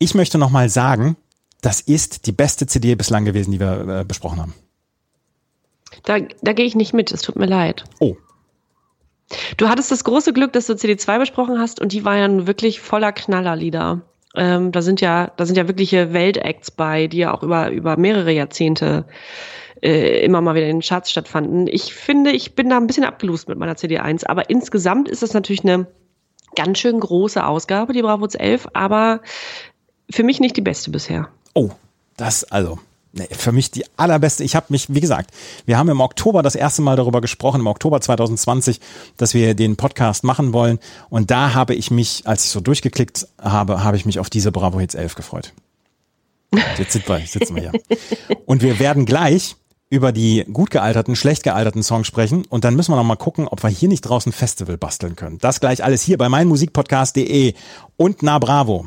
ich 0.00 0.14
möchte 0.16 0.38
nochmal 0.38 0.68
sagen, 0.68 1.16
das 1.60 1.80
ist 1.80 2.26
die 2.26 2.32
beste 2.32 2.66
CD 2.66 2.96
bislang 2.96 3.24
gewesen, 3.24 3.52
die 3.52 3.60
wir 3.60 4.00
äh, 4.00 4.04
besprochen 4.04 4.40
haben. 4.40 4.54
Da, 6.02 6.18
da 6.42 6.52
gehe 6.52 6.66
ich 6.66 6.74
nicht 6.74 6.92
mit, 6.92 7.12
es 7.12 7.22
tut 7.22 7.36
mir 7.36 7.46
leid. 7.46 7.84
Oh, 8.00 8.16
Du 9.56 9.68
hattest 9.68 9.90
das 9.90 10.04
große 10.04 10.32
Glück, 10.32 10.52
dass 10.52 10.66
du 10.66 10.72
CD2 10.72 11.18
besprochen 11.18 11.58
hast 11.58 11.80
und 11.80 11.92
die 11.92 12.04
war 12.04 12.16
ja 12.16 12.26
nun 12.26 12.46
wirklich 12.46 12.80
voller 12.80 13.12
Knallerlieder. 13.12 14.02
Ähm, 14.36 14.72
da 14.72 14.82
sind 14.82 15.00
ja, 15.00 15.32
da 15.36 15.46
sind 15.46 15.56
ja 15.56 15.68
wirkliche 15.68 16.12
Weltacts 16.12 16.70
bei, 16.70 17.06
die 17.06 17.18
ja 17.18 17.34
auch 17.34 17.42
über, 17.42 17.70
über 17.70 17.96
mehrere 17.96 18.32
Jahrzehnte 18.32 19.06
äh, 19.82 20.24
immer 20.24 20.40
mal 20.40 20.54
wieder 20.54 20.66
in 20.66 20.76
den 20.76 20.82
Charts 20.82 21.10
stattfanden. 21.10 21.66
Ich 21.66 21.94
finde, 21.94 22.30
ich 22.30 22.54
bin 22.54 22.68
da 22.68 22.76
ein 22.76 22.86
bisschen 22.86 23.04
abgelust 23.04 23.48
mit 23.48 23.58
meiner 23.58 23.74
CD1, 23.74 24.26
aber 24.26 24.50
insgesamt 24.50 25.08
ist 25.08 25.22
das 25.22 25.32
natürlich 25.32 25.64
eine 25.64 25.86
ganz 26.56 26.78
schön 26.78 26.98
große 26.98 27.44
Ausgabe, 27.44 27.92
die 27.92 28.02
Bravo 28.02 28.26
11, 28.26 28.68
aber 28.72 29.20
für 30.10 30.22
mich 30.22 30.40
nicht 30.40 30.56
die 30.56 30.62
beste 30.62 30.90
bisher. 30.90 31.28
Oh, 31.54 31.70
das 32.16 32.44
also. 32.44 32.78
Nee, 33.12 33.26
für 33.32 33.50
mich 33.50 33.72
die 33.72 33.84
allerbeste. 33.96 34.44
Ich 34.44 34.54
habe 34.54 34.66
mich, 34.68 34.86
wie 34.88 35.00
gesagt, 35.00 35.32
wir 35.66 35.78
haben 35.78 35.88
im 35.88 36.00
Oktober 36.00 36.42
das 36.42 36.54
erste 36.54 36.80
Mal 36.80 36.94
darüber 36.94 37.20
gesprochen, 37.20 37.60
im 37.60 37.66
Oktober 37.66 38.00
2020, 38.00 38.80
dass 39.16 39.34
wir 39.34 39.54
den 39.54 39.76
Podcast 39.76 40.22
machen 40.22 40.52
wollen. 40.52 40.78
Und 41.08 41.32
da 41.32 41.54
habe 41.54 41.74
ich 41.74 41.90
mich, 41.90 42.22
als 42.26 42.44
ich 42.44 42.50
so 42.50 42.60
durchgeklickt 42.60 43.26
habe, 43.40 43.82
habe 43.82 43.96
ich 43.96 44.06
mich 44.06 44.20
auf 44.20 44.30
diese 44.30 44.52
Bravo 44.52 44.78
Hits 44.78 44.94
11 44.94 45.16
gefreut. 45.16 45.52
Und 46.52 46.62
jetzt 46.78 46.92
sitzen 46.92 47.08
wir, 47.08 47.26
sitzen 47.26 47.56
wir 47.56 47.70
hier. 47.70 47.72
Und 48.46 48.62
wir 48.62 48.78
werden 48.78 49.06
gleich 49.06 49.56
über 49.88 50.12
die 50.12 50.44
gut 50.52 50.70
gealterten, 50.70 51.16
schlecht 51.16 51.42
gealterten 51.42 51.82
Songs 51.82 52.06
sprechen. 52.06 52.44
Und 52.48 52.64
dann 52.64 52.76
müssen 52.76 52.92
wir 52.92 52.96
noch 52.96 53.02
mal 53.02 53.16
gucken, 53.16 53.48
ob 53.48 53.64
wir 53.64 53.70
hier 53.70 53.88
nicht 53.88 54.02
draußen 54.02 54.30
Festival 54.30 54.78
basteln 54.78 55.16
können. 55.16 55.38
Das 55.38 55.58
gleich 55.58 55.82
alles 55.82 56.02
hier 56.02 56.16
bei 56.16 56.28
meinmusikpodcast.de 56.28 57.54
und 57.96 58.22
Na 58.22 58.38
Bravo. 58.38 58.86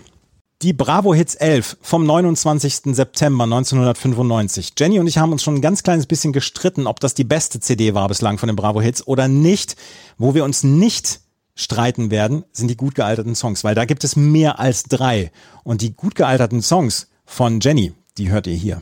Die 0.63 0.71
Bravo 0.71 1.13
Hits 1.13 1.35
11 1.35 1.75
vom 1.81 2.05
29. 2.05 2.95
September 2.95 3.43
1995. 3.43 4.71
Jenny 4.79 4.97
und 4.97 5.07
ich 5.07 5.17
haben 5.17 5.33
uns 5.33 5.43
schon 5.43 5.55
ein 5.55 5.61
ganz 5.61 5.83
kleines 5.83 6.07
bisschen 6.07 6.31
gestritten, 6.31 6.87
ob 6.87 7.01
das 7.01 7.13
die 7.13 7.25
beste 7.25 7.59
CD 7.59 7.93
war 7.93 8.07
bislang 8.07 8.37
von 8.37 8.47
den 8.47 8.55
Bravo 8.55 8.79
Hits 8.79 9.05
oder 9.05 9.27
nicht. 9.27 9.75
Wo 10.17 10.33
wir 10.33 10.45
uns 10.45 10.63
nicht 10.63 11.19
streiten 11.53 12.11
werden, 12.11 12.45
sind 12.53 12.69
die 12.69 12.77
gut 12.77 12.95
gealterten 12.95 13.35
Songs, 13.35 13.65
weil 13.65 13.75
da 13.75 13.83
gibt 13.83 14.05
es 14.05 14.15
mehr 14.15 14.57
als 14.57 14.83
drei. 14.83 15.33
Und 15.65 15.81
die 15.81 15.93
gut 15.97 16.15
gealterten 16.15 16.61
Songs 16.61 17.09
von 17.25 17.59
Jenny, 17.59 17.91
die 18.17 18.29
hört 18.29 18.47
ihr 18.47 18.55
hier. 18.55 18.81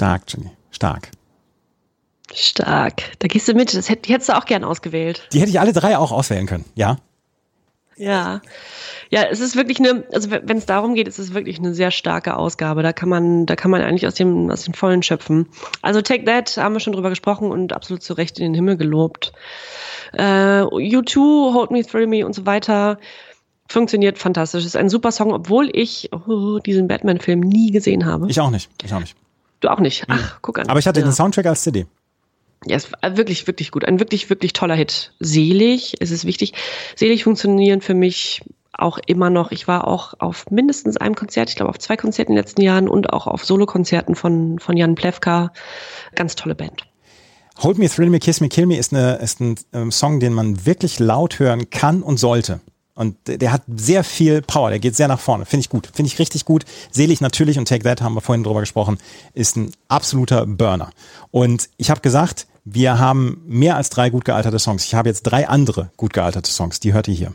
Stark, 0.00 0.22
Jenny. 0.28 0.50
Stark. 0.70 1.10
Stark. 2.32 3.02
Da 3.18 3.28
gehst 3.28 3.46
du 3.48 3.52
mit. 3.52 3.74
Das 3.74 3.90
hätt, 3.90 4.08
die 4.08 4.14
hättest 4.14 4.30
du 4.30 4.38
auch 4.38 4.46
gern 4.46 4.64
ausgewählt. 4.64 5.28
Die 5.34 5.40
hätte 5.40 5.50
ich 5.50 5.60
alle 5.60 5.74
drei 5.74 5.98
auch 5.98 6.10
auswählen 6.10 6.46
können, 6.46 6.64
ja? 6.74 6.96
Ja. 7.98 8.40
Ja, 9.10 9.24
es 9.24 9.40
ist 9.40 9.56
wirklich 9.56 9.78
eine, 9.78 10.04
also 10.10 10.30
wenn 10.30 10.56
es 10.56 10.64
darum 10.64 10.94
geht, 10.94 11.06
ist 11.06 11.18
es 11.18 11.34
wirklich 11.34 11.58
eine 11.58 11.74
sehr 11.74 11.90
starke 11.90 12.34
Ausgabe. 12.34 12.82
Da 12.82 12.94
kann 12.94 13.10
man, 13.10 13.44
da 13.44 13.56
kann 13.56 13.70
man 13.70 13.82
eigentlich 13.82 14.06
aus 14.06 14.14
dem, 14.14 14.50
aus 14.50 14.62
dem 14.62 14.72
Vollen 14.72 15.02
schöpfen. 15.02 15.48
Also 15.82 16.00
Take 16.00 16.24
That 16.24 16.56
haben 16.56 16.72
wir 16.72 16.80
schon 16.80 16.94
drüber 16.94 17.10
gesprochen 17.10 17.50
und 17.50 17.74
absolut 17.74 18.02
zu 18.02 18.14
Recht 18.14 18.38
in 18.38 18.44
den 18.44 18.54
Himmel 18.54 18.78
gelobt. 18.78 19.34
Äh, 20.14 20.62
U2, 20.62 21.52
Hold 21.52 21.72
Me, 21.72 21.84
Thrill 21.84 22.06
Me 22.06 22.24
und 22.24 22.34
so 22.34 22.46
weiter. 22.46 22.98
Funktioniert 23.68 24.16
fantastisch. 24.16 24.64
Ist 24.64 24.76
ein 24.76 24.88
super 24.88 25.12
Song, 25.12 25.30
obwohl 25.34 25.68
ich 25.70 26.08
oh, 26.26 26.58
diesen 26.58 26.88
Batman-Film 26.88 27.40
nie 27.40 27.70
gesehen 27.70 28.06
habe. 28.06 28.30
Ich 28.30 28.40
auch 28.40 28.50
nicht. 28.50 28.70
Ich 28.82 28.94
auch 28.94 29.00
nicht. 29.00 29.14
Du 29.60 29.68
auch 29.68 29.80
nicht. 29.80 30.04
Ach, 30.08 30.38
guck 30.42 30.58
an. 30.58 30.68
Aber 30.68 30.78
ich 30.78 30.86
hatte 30.86 31.00
ja. 31.00 31.06
den 31.06 31.12
Soundtrack 31.12 31.46
als 31.46 31.62
CD. 31.62 31.86
Ja, 32.66 32.76
es 32.76 32.92
war 32.92 33.16
wirklich, 33.16 33.46
wirklich 33.46 33.70
gut. 33.70 33.84
Ein 33.84 34.00
wirklich, 34.00 34.28
wirklich 34.28 34.52
toller 34.52 34.74
Hit. 34.74 35.12
Selig, 35.18 35.96
es 36.00 36.10
ist 36.10 36.24
wichtig. 36.24 36.52
Selig 36.94 37.24
funktionieren 37.24 37.80
für 37.80 37.94
mich 37.94 38.42
auch 38.72 38.98
immer 39.06 39.30
noch. 39.30 39.50
Ich 39.50 39.66
war 39.66 39.86
auch 39.86 40.14
auf 40.18 40.50
mindestens 40.50 40.96
einem 40.96 41.14
Konzert, 41.14 41.50
ich 41.50 41.56
glaube 41.56 41.70
auf 41.70 41.78
zwei 41.78 41.96
Konzerten 41.96 42.32
in 42.32 42.36
den 42.36 42.44
letzten 42.44 42.62
Jahren 42.62 42.88
und 42.88 43.12
auch 43.12 43.26
auf 43.26 43.44
Solokonzerten 43.44 44.14
von, 44.14 44.58
von 44.58 44.76
Jan 44.76 44.94
Plewka. 44.94 45.52
Ganz 46.14 46.34
tolle 46.36 46.54
Band. 46.54 46.84
Hold 47.62 47.78
Me, 47.78 47.88
Thrill 47.88 48.08
Me, 48.08 48.18
Kiss 48.18 48.40
Me, 48.40 48.48
Kill 48.48 48.66
Me 48.66 48.78
ist, 48.78 48.92
eine, 48.92 49.16
ist 49.16 49.40
ein 49.40 49.56
ähm, 49.72 49.92
Song, 49.92 50.20
den 50.20 50.32
man 50.32 50.64
wirklich 50.64 50.98
laut 50.98 51.38
hören 51.38 51.68
kann 51.70 52.02
und 52.02 52.18
sollte. 52.18 52.60
Und 53.00 53.16
der 53.24 53.50
hat 53.50 53.62
sehr 53.66 54.04
viel 54.04 54.42
Power, 54.42 54.68
der 54.68 54.78
geht 54.78 54.94
sehr 54.94 55.08
nach 55.08 55.20
vorne. 55.20 55.46
Finde 55.46 55.62
ich 55.62 55.70
gut, 55.70 55.88
finde 55.94 56.08
ich 56.08 56.18
richtig 56.18 56.44
gut. 56.44 56.66
Selig 56.90 57.22
natürlich 57.22 57.58
und 57.58 57.66
Take 57.66 57.82
That 57.82 58.02
haben 58.02 58.12
wir 58.12 58.20
vorhin 58.20 58.44
drüber 58.44 58.60
gesprochen, 58.60 58.98
ist 59.32 59.56
ein 59.56 59.72
absoluter 59.88 60.44
Burner. 60.44 60.90
Und 61.30 61.70
ich 61.78 61.88
habe 61.88 62.02
gesagt, 62.02 62.46
wir 62.66 62.98
haben 62.98 63.40
mehr 63.46 63.76
als 63.76 63.88
drei 63.88 64.10
gut 64.10 64.26
gealterte 64.26 64.58
Songs. 64.58 64.84
Ich 64.84 64.94
habe 64.94 65.08
jetzt 65.08 65.22
drei 65.22 65.48
andere 65.48 65.90
gut 65.96 66.12
gealterte 66.12 66.50
Songs, 66.50 66.78
die 66.78 66.92
hört 66.92 67.08
ihr 67.08 67.14
hier. 67.14 67.32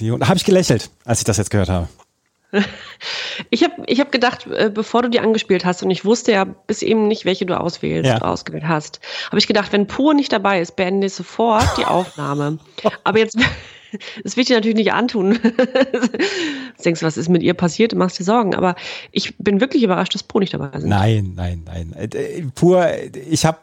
You. 0.00 0.16
Da 0.18 0.28
habe 0.28 0.36
ich 0.36 0.44
gelächelt, 0.44 0.90
als 1.04 1.18
ich 1.18 1.24
das 1.24 1.36
jetzt 1.36 1.50
gehört 1.50 1.68
habe. 1.68 1.88
Ich 3.48 3.64
habe 3.64 3.72
ich 3.86 3.98
hab 3.98 4.12
gedacht, 4.12 4.46
bevor 4.74 5.00
du 5.02 5.08
die 5.08 5.20
angespielt 5.20 5.64
hast, 5.64 5.82
und 5.82 5.90
ich 5.90 6.04
wusste 6.04 6.32
ja 6.32 6.44
bis 6.44 6.82
eben 6.82 7.08
nicht, 7.08 7.24
welche 7.24 7.46
du 7.46 7.58
auswählst, 7.58 8.06
Ja. 8.08 8.18
ausgewählt 8.18 8.64
hast, 8.68 9.00
habe 9.28 9.38
ich 9.38 9.46
gedacht, 9.46 9.72
wenn 9.72 9.86
Pur 9.86 10.12
nicht 10.12 10.32
dabei 10.32 10.60
ist, 10.60 10.76
beende 10.76 11.06
ich 11.06 11.14
sofort 11.14 11.66
die 11.78 11.86
Aufnahme. 11.86 12.58
Aber 13.04 13.18
jetzt, 13.18 13.38
das 14.22 14.36
will 14.36 14.42
ich 14.42 14.48
dir 14.48 14.56
natürlich 14.56 14.76
nicht 14.76 14.92
antun. 14.92 15.38
Jetzt 15.42 16.84
denkst 16.84 17.00
du, 17.00 17.06
was 17.06 17.16
ist 17.16 17.30
mit 17.30 17.42
ihr 17.42 17.54
passiert? 17.54 17.92
Du 17.92 17.96
machst 17.96 18.18
dir 18.18 18.24
Sorgen. 18.24 18.54
Aber 18.54 18.74
ich 19.12 19.34
bin 19.38 19.60
wirklich 19.62 19.82
überrascht, 19.82 20.14
dass 20.14 20.22
Pur 20.22 20.42
nicht 20.42 20.52
dabei 20.52 20.78
sind. 20.78 20.90
Nein, 20.90 21.32
nein, 21.34 21.62
nein. 21.64 22.52
Pur, 22.54 22.86
ich 23.30 23.46
habe 23.46 23.58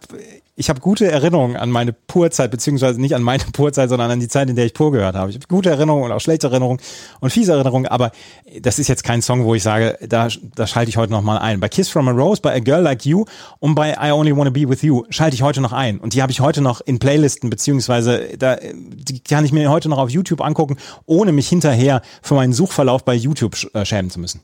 ich 0.59 0.69
hab 0.69 0.81
gute 0.81 1.09
Erinnerungen 1.09 1.55
an 1.55 1.71
meine 1.71 1.93
Purzeit, 1.93 2.51
beziehungsweise 2.51 2.99
nicht 2.99 3.15
an 3.15 3.23
meine 3.23 3.43
Purzeit, 3.53 3.87
sondern 3.87 4.11
an 4.11 4.19
die 4.19 4.27
Zeit, 4.27 4.49
in 4.49 4.57
der 4.57 4.65
ich 4.65 4.73
Pur 4.73 4.91
gehört 4.91 5.15
habe. 5.15 5.29
Ich 5.29 5.37
habe 5.37 5.47
gute 5.47 5.69
Erinnerungen 5.69 6.03
und 6.03 6.11
auch 6.11 6.19
schlechte 6.19 6.47
Erinnerungen 6.47 6.81
und 7.21 7.29
fiese 7.29 7.53
Erinnerungen, 7.53 7.87
aber 7.87 8.11
das 8.59 8.77
ist 8.77 8.89
jetzt 8.89 9.05
kein 9.05 9.21
Song, 9.21 9.45
wo 9.45 9.55
ich 9.55 9.63
sage, 9.63 9.97
da, 10.07 10.27
da 10.55 10.67
schalte 10.67 10.89
ich 10.89 10.97
heute 10.97 11.13
noch 11.13 11.21
mal 11.21 11.37
ein. 11.37 11.61
Bei 11.61 11.69
Kiss 11.69 11.87
from 11.87 12.09
a 12.09 12.11
Rose, 12.11 12.41
bei 12.41 12.53
A 12.53 12.59
Girl 12.59 12.81
Like 12.81 13.05
You 13.05 13.23
und 13.59 13.73
bei 13.73 13.95
I 14.01 14.11
Only 14.11 14.35
Wanna 14.35 14.49
Be 14.49 14.67
With 14.67 14.81
You 14.81 15.05
schalte 15.09 15.33
ich 15.33 15.43
heute 15.43 15.61
noch 15.61 15.71
ein. 15.71 15.97
Und 15.97 16.13
die 16.13 16.21
habe 16.21 16.33
ich 16.33 16.41
heute 16.41 16.59
noch 16.59 16.81
in 16.81 16.99
Playlisten, 16.99 17.49
beziehungsweise 17.49 18.37
da, 18.37 18.57
die 18.57 19.21
kann 19.21 19.45
ich 19.45 19.53
mir 19.53 19.71
heute 19.71 19.87
noch 19.87 19.97
auf 19.97 20.09
YouTube 20.09 20.41
angucken, 20.41 20.75
ohne 21.05 21.31
mich 21.31 21.47
hinterher 21.47 22.01
für 22.21 22.33
meinen 22.33 22.51
Suchverlauf 22.51 23.05
bei 23.05 23.13
YouTube 23.13 23.55
äh, 23.73 23.85
schämen 23.85 24.11
zu 24.11 24.19
müssen. 24.19 24.41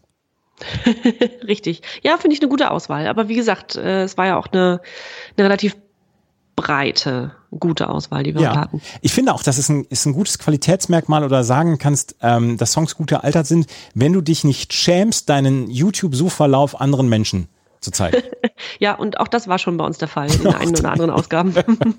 Richtig. 1.46 1.82
Ja, 2.04 2.16
finde 2.16 2.36
ich 2.36 2.42
eine 2.42 2.50
gute 2.50 2.72
Auswahl. 2.72 3.08
Aber 3.08 3.28
wie 3.28 3.36
gesagt, 3.36 3.76
äh, 3.76 4.04
es 4.04 4.18
war 4.18 4.28
ja 4.28 4.38
auch 4.38 4.48
eine, 4.48 4.80
eine 5.36 5.46
relativ 5.46 5.76
breite, 6.56 7.32
gute 7.60 7.90
Auswahl, 7.90 8.24
die 8.24 8.34
wir 8.34 8.50
heute 8.50 8.60
hatten. 8.60 8.82
Ich 9.02 9.14
finde 9.14 9.34
auch, 9.34 9.44
das 9.44 9.58
ist 9.58 9.70
ein, 9.70 9.86
ist 9.90 10.06
ein 10.06 10.14
gutes 10.14 10.40
Qualitätsmerkmal 10.40 11.24
oder 11.24 11.44
sagen 11.44 11.78
kannst, 11.78 12.16
ähm, 12.22 12.58
dass 12.58 12.72
Songs 12.72 12.96
gut 12.96 13.08
gealtert 13.08 13.48
sind, 13.48 13.68
wenn 13.94 14.14
du 14.14 14.22
dich 14.22 14.44
nicht 14.44 14.74
schämst, 14.74 15.30
deinen 15.30 15.70
YouTube-Suchverlauf 15.70 16.80
anderen 16.80 17.10
Menschen 17.10 17.48
zu 17.80 17.92
zeigen. 17.92 18.22
Ja, 18.80 18.96
und 18.96 19.20
auch 19.20 19.28
das 19.28 19.50
war 19.50 19.60
schon 19.60 19.76
bei 19.76 19.86
uns 19.86 19.98
der 19.98 20.08
Fall 20.08 20.32
in 20.32 20.40
den 20.44 20.54
einen 20.56 20.76
oder 20.76 20.92
anderen 20.92 21.12
Ausgaben. 21.12 21.54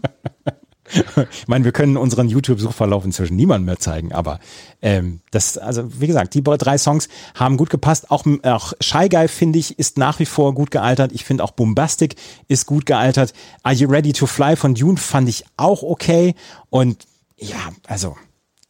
Ich 1.30 1.48
meine, 1.48 1.64
wir 1.64 1.72
können 1.72 1.96
unseren 1.96 2.28
YouTube-Suchverlauf 2.28 3.04
inzwischen 3.04 3.36
niemandem 3.36 3.66
mehr 3.66 3.78
zeigen, 3.78 4.12
aber 4.12 4.38
ähm, 4.82 5.20
das, 5.30 5.58
also 5.58 5.84
wie 6.00 6.06
gesagt, 6.06 6.34
die 6.34 6.42
drei 6.42 6.78
Songs 6.78 7.08
haben 7.34 7.56
gut 7.56 7.70
gepasst. 7.70 8.10
Auch, 8.10 8.24
auch 8.42 8.72
Shy 8.80 9.08
Guy, 9.08 9.28
finde 9.28 9.58
ich, 9.58 9.78
ist 9.78 9.98
nach 9.98 10.18
wie 10.18 10.26
vor 10.26 10.54
gut 10.54 10.70
gealtert. 10.70 11.12
Ich 11.12 11.24
finde 11.24 11.44
auch 11.44 11.52
Bombastic 11.52 12.16
ist 12.48 12.66
gut 12.66 12.86
gealtert. 12.86 13.32
Are 13.62 13.74
You 13.74 13.88
Ready 13.88 14.12
to 14.12 14.26
Fly 14.26 14.56
von 14.56 14.74
Dune 14.74 14.96
fand 14.96 15.28
ich 15.28 15.44
auch 15.56 15.82
okay. 15.82 16.34
Und 16.70 17.06
ja, 17.36 17.70
also 17.86 18.16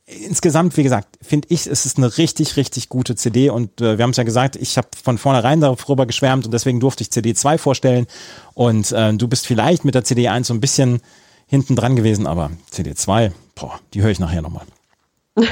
insgesamt, 0.06 0.76
wie 0.76 0.84
gesagt, 0.84 1.18
finde 1.20 1.48
ich, 1.50 1.66
es 1.66 1.84
ist 1.84 1.98
eine 1.98 2.16
richtig, 2.16 2.56
richtig 2.56 2.88
gute 2.88 3.16
CD 3.16 3.50
und 3.50 3.80
äh, 3.80 3.98
wir 3.98 4.04
haben 4.04 4.10
es 4.10 4.16
ja 4.16 4.22
gesagt, 4.22 4.54
ich 4.54 4.78
habe 4.78 4.88
von 5.02 5.18
vornherein 5.18 5.60
darüber 5.60 6.06
geschwärmt 6.06 6.46
und 6.46 6.52
deswegen 6.52 6.78
durfte 6.78 7.02
ich 7.02 7.10
CD 7.10 7.34
2 7.34 7.58
vorstellen 7.58 8.06
und 8.54 8.92
äh, 8.92 9.12
du 9.14 9.26
bist 9.26 9.46
vielleicht 9.46 9.84
mit 9.84 9.96
der 9.96 10.04
CD 10.04 10.28
1 10.28 10.46
so 10.46 10.54
ein 10.54 10.60
bisschen 10.60 11.00
hinten 11.46 11.76
dran 11.76 11.96
gewesen, 11.96 12.26
aber 12.26 12.50
CD 12.70 12.94
2, 12.94 13.32
boah, 13.54 13.80
die 13.94 14.02
höre 14.02 14.10
ich 14.10 14.20
nachher 14.20 14.42
nochmal. 14.42 14.66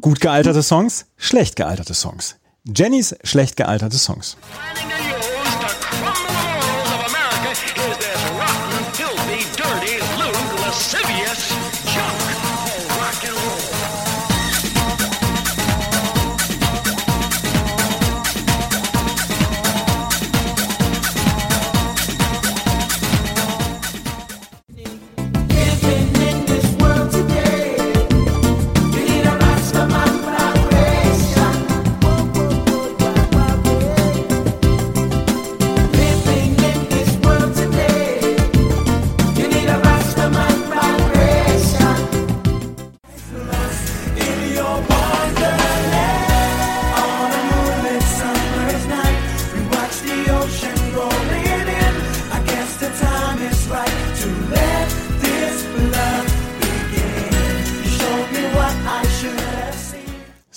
Gut 0.00 0.20
gealterte 0.20 0.62
Songs, 0.62 1.06
schlecht 1.16 1.56
gealterte 1.56 1.94
Songs. 1.94 2.36
Jennys 2.64 3.14
schlecht 3.22 3.56
gealterte 3.56 3.98
Songs. 3.98 4.36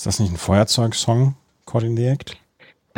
Das 0.07 0.19
nicht 0.19 0.31
ein 0.31 0.37
Feuerzeug-Song, 0.37 1.35
Caught 1.65 1.83
the 1.95 2.05
Act? 2.05 2.37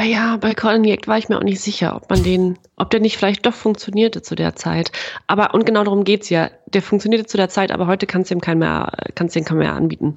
Ja, 0.01 0.37
bei 0.37 0.53
Call 0.53 0.77
in 0.77 0.83
the 0.85 0.91
Act 0.91 1.07
war 1.09 1.17
ich 1.17 1.27
mir 1.27 1.37
auch 1.37 1.43
nicht 1.43 1.59
sicher, 1.59 1.95
ob 1.95 2.09
man 2.09 2.23
den, 2.23 2.57
ob 2.77 2.89
der 2.89 3.01
nicht 3.01 3.17
vielleicht 3.17 3.45
doch 3.45 3.53
funktionierte 3.53 4.21
zu 4.21 4.35
der 4.35 4.55
Zeit. 4.55 4.91
Aber, 5.27 5.53
und 5.53 5.65
genau 5.65 5.83
darum 5.83 6.05
geht's 6.05 6.29
ja. 6.29 6.49
Der 6.67 6.81
funktionierte 6.81 7.25
zu 7.25 7.35
der 7.35 7.49
Zeit, 7.49 7.71
aber 7.71 7.87
heute 7.87 8.05
kannst 8.05 8.29
du 8.29 8.35
ihm 8.35 8.41
keinen 8.41 8.59
mehr, 8.59 8.93
kannst 9.15 9.35
den 9.35 9.43
keinen 9.43 9.57
mehr 9.57 9.73
anbieten. 9.73 10.15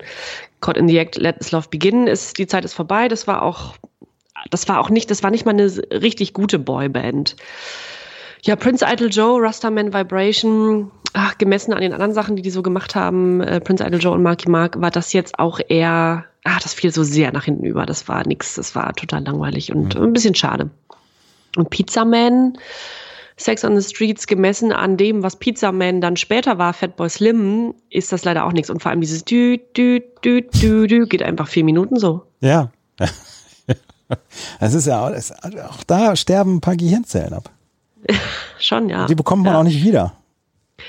Caught 0.61 0.77
in 0.77 0.87
the 0.87 0.99
Act, 0.99 1.17
Let 1.17 1.39
This 1.39 1.51
Love 1.51 1.69
Begin 1.71 2.07
ist, 2.07 2.39
die 2.39 2.47
Zeit 2.47 2.65
ist 2.65 2.75
vorbei. 2.75 3.09
Das 3.09 3.27
war 3.27 3.43
auch, 3.43 3.75
das 4.51 4.69
war 4.69 4.79
auch 4.79 4.91
nicht, 4.91 5.11
das 5.11 5.23
war 5.23 5.31
nicht 5.31 5.47
mal 5.47 5.53
eine 5.53 5.67
richtig 5.91 6.33
gute 6.33 6.59
Boyband. 6.59 7.37
Ja, 8.43 8.55
Prince 8.57 8.85
Idol 8.89 9.09
Joe, 9.11 9.43
Rastaman 9.43 9.95
Vibration, 9.95 10.91
ach, 11.13 11.39
gemessen 11.39 11.73
an 11.73 11.81
den 11.81 11.93
anderen 11.93 12.13
Sachen, 12.13 12.37
die 12.37 12.43
die 12.43 12.51
so 12.51 12.63
gemacht 12.63 12.95
haben, 12.95 13.41
äh, 13.41 13.61
Prince 13.61 13.85
Idol 13.85 14.01
Joe 14.01 14.15
und 14.15 14.23
Marky 14.23 14.51
Mark, 14.51 14.81
war 14.81 14.91
das 14.91 15.13
jetzt 15.13 15.39
auch 15.39 15.61
eher, 15.69 16.27
ah, 16.45 16.59
das 16.63 16.75
fiel 16.75 16.93
so 16.93 17.03
sehr 17.03 17.33
nach 17.33 17.45
hinten 17.45 17.65
über. 17.65 17.87
Das 17.87 18.09
war 18.09 18.27
nix, 18.27 18.55
das 18.55 18.75
war 18.75 18.93
total 18.95 19.25
langweilig 19.25 19.73
und 19.73 19.97
ein 19.97 20.13
bisschen 20.13 20.35
schade. 20.35 20.71
Und 21.57 21.71
Pizza 21.71 22.05
Man, 22.05 22.59
Sex 23.37 23.65
on 23.65 23.79
the 23.79 23.89
Streets, 23.89 24.27
gemessen 24.27 24.73
an 24.73 24.97
dem, 24.97 25.23
was 25.23 25.37
Pizza 25.37 25.73
Man 25.73 26.01
dann 26.01 26.17
später 26.17 26.59
war, 26.59 26.73
Fatboy 26.73 27.09
Slim, 27.09 27.75
ist 27.91 28.13
das 28.13 28.25
leider 28.25 28.45
auch 28.45 28.53
nichts. 28.53 28.71
Und 28.71 28.83
vor 28.83 28.91
allem 28.91 29.01
dieses 29.01 29.25
Dü, 29.25 29.59
Dü, 29.77 30.01
Dü, 30.25 30.43
Dü, 30.43 30.87
Dü, 30.87 31.07
geht 31.07 31.23
einfach 31.23 31.49
vier 31.49 31.65
Minuten 31.65 31.99
so. 31.99 32.23
Ja. 32.41 32.71
Das 34.61 34.75
ist 34.75 34.87
ja 34.87 35.07
auch, 35.07 35.11
auch 35.11 35.83
da 35.85 36.17
sterben 36.17 36.57
ein 36.57 36.61
paar 36.61 36.77
Gehirnzellen 36.77 37.33
ab. 37.33 37.51
Schon, 38.59 38.91
ja. 38.91 39.07
Die 39.07 39.15
bekommt 39.15 39.43
man 39.43 39.55
ja. 39.55 39.61
auch 39.61 39.65
nicht 39.65 39.83
wieder. 39.83 40.13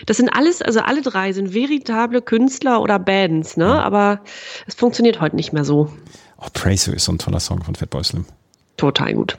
Das 0.05 0.17
sind 0.17 0.29
alles, 0.29 0.61
also 0.61 0.79
alle 0.81 1.01
drei 1.01 1.33
sind 1.33 1.53
veritable 1.53 2.21
Künstler 2.21 2.81
oder 2.81 2.99
Bands, 2.99 3.57
ne? 3.57 3.83
Aber 3.83 4.21
es 4.67 4.75
funktioniert 4.75 5.21
heute 5.21 5.35
nicht 5.35 5.53
mehr 5.53 5.65
so. 5.65 5.91
Oh, 6.37 6.47
Praise 6.53 6.89
You 6.89 6.95
ist 6.95 7.05
so 7.05 7.11
ein 7.11 7.17
toller 7.19 7.39
Song 7.39 7.63
von 7.63 7.75
Fatboy 7.75 8.03
Slim. 8.03 8.25
Total 8.77 9.13
gut. 9.13 9.37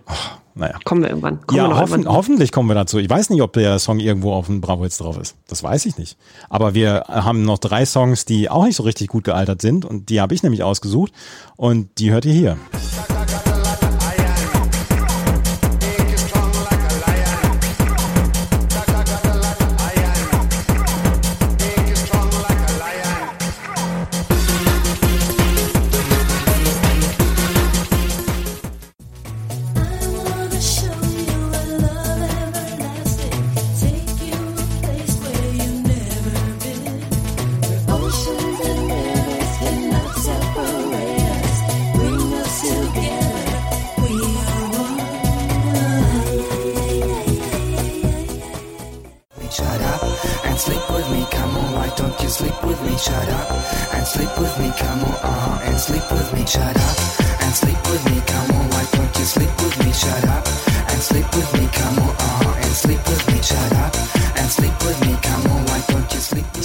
Naja. 0.55 0.79
Kommen 0.85 1.03
wir 1.03 1.09
irgendwann. 1.09 1.45
Kommen 1.45 1.57
Ja, 1.59 1.69
wir 1.69 1.77
hoffen, 1.77 1.93
irgendwann. 1.95 2.15
hoffentlich 2.15 2.53
kommen 2.53 2.69
wir 2.69 2.75
dazu. 2.77 2.99
Ich 2.99 3.11
weiß 3.11 3.31
nicht, 3.31 3.43
ob 3.43 3.53
der 3.55 3.81
Song 3.81 3.99
irgendwo 3.99 4.33
auf 4.33 4.47
dem 4.47 4.61
Bravo 4.61 4.85
Hits 4.85 4.99
drauf 4.99 5.19
ist. 5.19 5.35
Das 5.49 5.65
weiß 5.65 5.87
ich 5.87 5.99
nicht. 5.99 6.17
Aber 6.49 6.75
wir 6.75 7.05
haben 7.09 7.43
noch 7.43 7.59
drei 7.59 7.85
Songs, 7.85 8.25
die 8.25 8.49
auch 8.49 8.65
nicht 8.65 8.77
so 8.77 8.85
richtig 8.85 9.09
gut 9.09 9.25
gealtert 9.25 9.61
sind. 9.61 9.85
Und 9.85 10.09
die 10.11 10.21
habe 10.21 10.33
ich 10.35 10.45
nämlich 10.45 10.63
ausgesucht. 10.63 11.13
Und 11.57 11.99
die 11.99 12.13
hört 12.13 12.25
ihr 12.25 12.33
hier. 12.33 12.57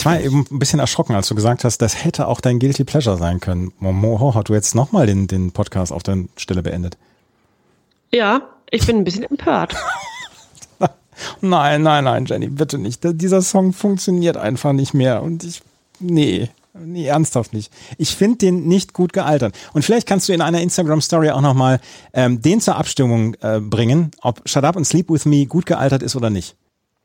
War 0.09 0.21
eben 0.21 0.45
ein 0.51 0.59
bisschen 0.59 0.79
erschrocken, 0.79 1.15
als 1.15 1.27
du 1.27 1.35
gesagt 1.35 1.63
hast, 1.63 1.79
das 1.79 2.03
hätte 2.03 2.27
auch 2.27 2.41
dein 2.41 2.59
Guilty 2.59 2.83
Pleasure 2.83 3.17
sein 3.17 3.39
können. 3.39 3.71
Momo, 3.79 4.33
hat 4.35 4.49
du 4.49 4.53
jetzt 4.53 4.75
nochmal 4.75 5.05
den, 5.05 5.27
den 5.27 5.51
Podcast 5.51 5.91
auf 5.91 6.03
der 6.03 6.25
Stelle 6.37 6.63
beendet? 6.63 6.97
Ja, 8.11 8.41
ich 8.71 8.85
bin 8.85 8.97
ein 8.97 9.03
bisschen 9.03 9.23
empört. 9.23 9.75
Nein, 11.41 11.83
nein, 11.83 12.05
nein, 12.05 12.25
Jenny, 12.25 12.47
bitte 12.47 12.77
nicht. 12.77 13.01
Dieser 13.03 13.41
Song 13.41 13.73
funktioniert 13.73 14.37
einfach 14.37 14.71
nicht 14.71 14.93
mehr 14.93 15.21
und 15.21 15.43
ich, 15.43 15.61
nee, 15.99 16.49
nee, 16.73 17.07
ernsthaft 17.07 17.51
nicht. 17.51 17.73
Ich 17.97 18.15
finde 18.15 18.37
den 18.37 18.67
nicht 18.69 18.93
gut 18.93 19.11
gealtert. 19.11 19.53
Und 19.73 19.83
vielleicht 19.83 20.07
kannst 20.07 20.29
du 20.29 20.33
in 20.33 20.39
einer 20.39 20.61
Instagram-Story 20.61 21.31
auch 21.31 21.41
nochmal 21.41 21.81
ähm, 22.13 22.41
den 22.41 22.61
zur 22.61 22.77
Abstimmung 22.77 23.35
äh, 23.41 23.59
bringen, 23.59 24.11
ob 24.21 24.47
Shut 24.47 24.63
Up 24.63 24.77
and 24.77 24.87
Sleep 24.87 25.09
With 25.09 25.25
Me 25.25 25.45
gut 25.45 25.65
gealtert 25.65 26.03
ist 26.03 26.15
oder 26.15 26.29
nicht. 26.29 26.55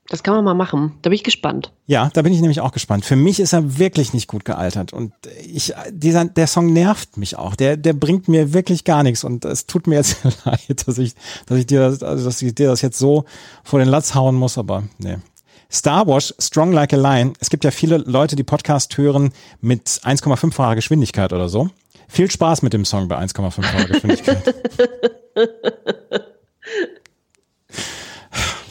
Das 0.08 0.22
kann 0.22 0.34
man 0.34 0.44
mal 0.44 0.52
machen. 0.54 0.92
Da 1.00 1.08
bin 1.08 1.14
ich 1.16 1.24
gespannt. 1.24 1.72
Ja, 1.86 2.10
da 2.12 2.20
bin 2.22 2.32
ich 2.34 2.40
nämlich 2.40 2.60
auch 2.60 2.72
gespannt. 2.72 3.06
Für 3.06 3.16
mich 3.16 3.40
ist 3.40 3.54
er 3.54 3.78
wirklich 3.78 4.12
nicht 4.12 4.28
gut 4.28 4.44
gealtert 4.44 4.92
und 4.92 5.12
ich, 5.42 5.72
dieser, 5.90 6.26
der 6.26 6.46
Song 6.46 6.72
nervt 6.74 7.16
mich 7.16 7.36
auch. 7.38 7.56
Der, 7.56 7.78
der 7.78 7.94
bringt 7.94 8.28
mir 8.28 8.52
wirklich 8.52 8.84
gar 8.84 9.02
nichts 9.02 9.24
und 9.24 9.46
es 9.46 9.66
tut 9.66 9.86
mir 9.86 9.94
jetzt 9.96 10.18
leid, 10.44 10.86
dass 10.86 10.98
ich, 10.98 11.14
dass 11.46 11.56
ich 11.58 11.66
dir, 11.66 11.80
das- 11.80 12.02
also 12.02 12.24
dass 12.26 12.42
ich 12.42 12.54
dir 12.54 12.68
das 12.68 12.82
jetzt 12.82 12.98
so 12.98 13.24
vor 13.62 13.78
den 13.78 13.88
Latz 13.88 14.14
hauen 14.14 14.34
muss, 14.34 14.58
aber 14.58 14.84
nee. 14.98 15.16
Star 15.72 16.06
Wars, 16.06 16.34
Strong 16.38 16.72
Like 16.72 16.92
a 16.92 16.96
Lion. 16.96 17.32
Es 17.40 17.48
gibt 17.50 17.64
ja 17.64 17.70
viele 17.70 17.96
Leute, 17.96 18.36
die 18.36 18.44
Podcast 18.44 18.96
hören 18.98 19.32
mit 19.62 19.88
1,5-facher 19.88 20.74
Geschwindigkeit 20.76 21.32
oder 21.32 21.48
so. 21.48 21.70
Viel 22.06 22.30
Spaß 22.30 22.60
mit 22.62 22.74
dem 22.74 22.84
Song 22.84 23.08
bei 23.08 23.18
1,5-facher 23.18 23.86
Geschwindigkeit. 23.86 24.54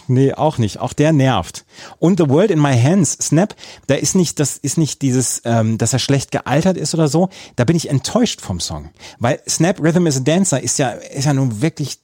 Nee, 0.07 0.33
auch 0.33 0.57
nicht. 0.57 0.79
Auch 0.79 0.93
der 0.93 1.13
nervt. 1.13 1.65
Und 1.99 2.19
The 2.19 2.29
World 2.29 2.51
in 2.51 2.61
My 2.61 2.77
Hands, 2.79 3.11
Snap, 3.11 3.55
da 3.87 3.95
ist 3.95 4.15
nicht, 4.15 4.39
das 4.39 4.57
ist 4.57 4.77
nicht 4.77 5.01
dieses, 5.01 5.41
ähm, 5.45 5.77
dass 5.77 5.93
er 5.93 5.99
schlecht 5.99 6.31
gealtert 6.31 6.77
ist 6.77 6.93
oder 6.93 7.07
so. 7.07 7.29
Da 7.55 7.63
bin 7.63 7.75
ich 7.75 7.89
enttäuscht 7.89 8.41
vom 8.41 8.59
Song. 8.59 8.89
Weil 9.19 9.41
Snap 9.47 9.81
Rhythm 9.81 10.07
is 10.07 10.17
a 10.17 10.19
Dancer 10.21 10.61
ist 10.61 10.79
ja, 10.79 10.89
ist 10.89 11.25
ja 11.25 11.33
nun 11.33 11.61
wirklich 11.61 11.99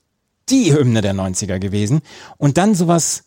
die 0.49 0.73
Hymne 0.73 1.01
der 1.01 1.13
90er 1.13 1.59
gewesen. 1.59 2.01
Und 2.37 2.57
dann 2.57 2.75
sowas, 2.75 3.23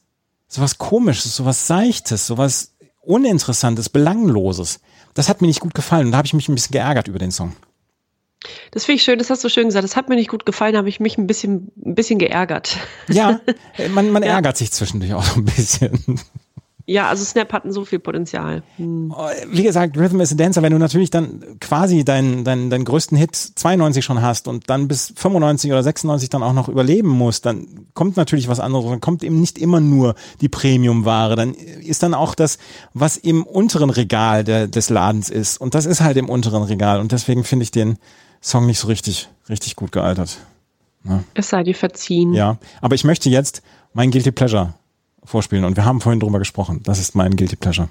sowas 0.49 0.78
komisches, 0.78 1.36
sowas 1.36 1.66
seichtes, 1.66 2.27
sowas 2.27 2.73
uninteressantes, 3.01 3.89
belangloses. 3.89 4.81
Das 5.15 5.28
hat 5.28 5.40
mir 5.40 5.49
nicht 5.49 5.61
gut 5.61 5.74
gefallen. 5.74 6.07
Und 6.07 6.12
da 6.12 6.19
habe 6.19 6.27
ich 6.27 6.35
mich 6.35 6.49
ein 6.49 6.55
bisschen 6.55 6.73
geärgert 6.73 7.09
über 7.09 7.19
den 7.19 7.31
Song. 7.31 7.55
Das 8.73 8.85
finde 8.85 8.97
ich 8.97 9.02
schön, 9.02 9.19
das 9.19 9.31
hast 9.31 9.44
du 9.44 9.48
schön 9.48 9.66
gesagt. 9.66 9.85
Das 9.85 9.97
hat 9.97 10.09
mir 10.09 10.16
nicht 10.16 10.31
gut 10.31 10.44
gefallen, 10.47 10.77
habe 10.77 10.89
ich 10.89 10.98
mich 11.01 11.16
ein 11.19 11.27
bisschen, 11.27 11.70
ein 11.85 11.94
bisschen 11.94 12.19
geärgert. 12.19 12.77
Ja, 13.09 13.40
man, 13.94 14.10
man 14.10 14.23
Ja. 14.23 14.31
ärgert 14.35 14.56
sich 14.56 14.73
zwischendurch 14.73 15.14
auch 15.14 15.23
so 15.24 15.40
ein 15.40 15.44
bisschen. 15.44 16.19
Ja, 16.85 17.09
also 17.09 17.24
Snap 17.24 17.52
hatten 17.52 17.73
so 17.73 17.85
viel 17.85 18.01
Potenzial. 18.01 18.64
Hm. 18.77 19.14
wie 19.52 19.62
gesagt, 19.62 19.97
Rhythm 19.97 20.20
is 20.20 20.32
a 20.32 20.35
Dancer, 20.35 20.62
wenn 20.62 20.73
du 20.73 20.78
natürlich 20.78 21.10
dann 21.10 21.40
quasi 21.60 22.05
deinen, 22.05 22.43
deinen, 22.43 22.70
deinen 22.70 22.85
größten 22.85 23.16
Hit 23.16 23.36
92 23.36 24.05
schon 24.05 24.20
hast 24.20 24.48
und 24.48 24.69
dann 24.69 24.89
bis 24.89 25.12
95 25.14 25.70
oder 25.70 25.85
96 25.85 26.28
dann 26.28 26.43
auch 26.43 26.52
noch 26.52 26.69
überleben 26.69 27.09
musst, 27.09 27.47
dann 27.47 27.86
kommt 27.94 28.16
natürlich 28.16 28.48
was 28.48 28.59
anderes. 28.59 28.90
Dann 28.90 29.01
kommt 29.01 29.23
eben 29.23 29.40
nicht 29.40 29.59
immer 29.59 29.78
nur 29.78 30.16
die 30.40 30.48
Premium-Ware. 30.48 31.36
Dann 31.36 31.55
ist 31.55 32.02
dann 32.02 32.14
auch 32.14 32.35
das, 32.35 32.59
was 32.94 33.16
im 33.16 33.44
unteren 33.44 33.90
Regal 33.90 34.43
der, 34.43 34.66
des 34.66 34.90
Ladens 34.90 35.31
ist. 35.31 35.60
Und 35.60 35.77
das 35.77 35.86
ist 35.86 36.01
halt 36.01 36.16
im 36.16 36.28
unteren 36.28 36.64
Regal. 36.64 36.98
Und 36.98 37.12
deswegen 37.12 37.44
finde 37.44 37.62
ich 37.62 37.70
den 37.70 37.97
Song 38.43 38.66
nicht 38.66 38.81
so 38.81 38.89
richtig, 38.89 39.28
richtig 39.48 39.77
gut 39.77 39.93
gealtert. 39.93 40.36
Es 41.35 41.48
sei 41.48 41.62
dir 41.62 41.74
verziehen. 41.74 42.35
Ja, 42.35 42.59
aber 42.81 42.94
ich 42.94 43.05
möchte 43.05 43.31
jetzt 43.31 43.62
mein 43.94 44.10
Guilty 44.10 44.32
Pleasure 44.32 44.74
vorspielen. 45.24 45.64
Und 45.64 45.77
wir 45.77 45.85
haben 45.85 46.01
vorhin 46.01 46.20
drüber 46.20 46.39
gesprochen. 46.40 46.81
Das 46.82 46.98
ist 46.98 47.14
mein 47.14 47.36
Guilty 47.36 47.56
Pleasure. 47.56 47.89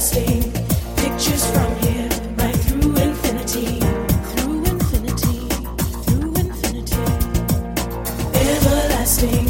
Everlasting 0.00 0.52
pictures 0.96 1.44
from 1.46 1.76
here, 1.82 2.08
right 2.38 2.54
through 2.54 2.96
infinity, 2.96 3.80
through 4.34 4.64
infinity, 4.64 5.46
through 6.06 6.34
infinity. 6.36 7.02
Everlasting 8.32 9.49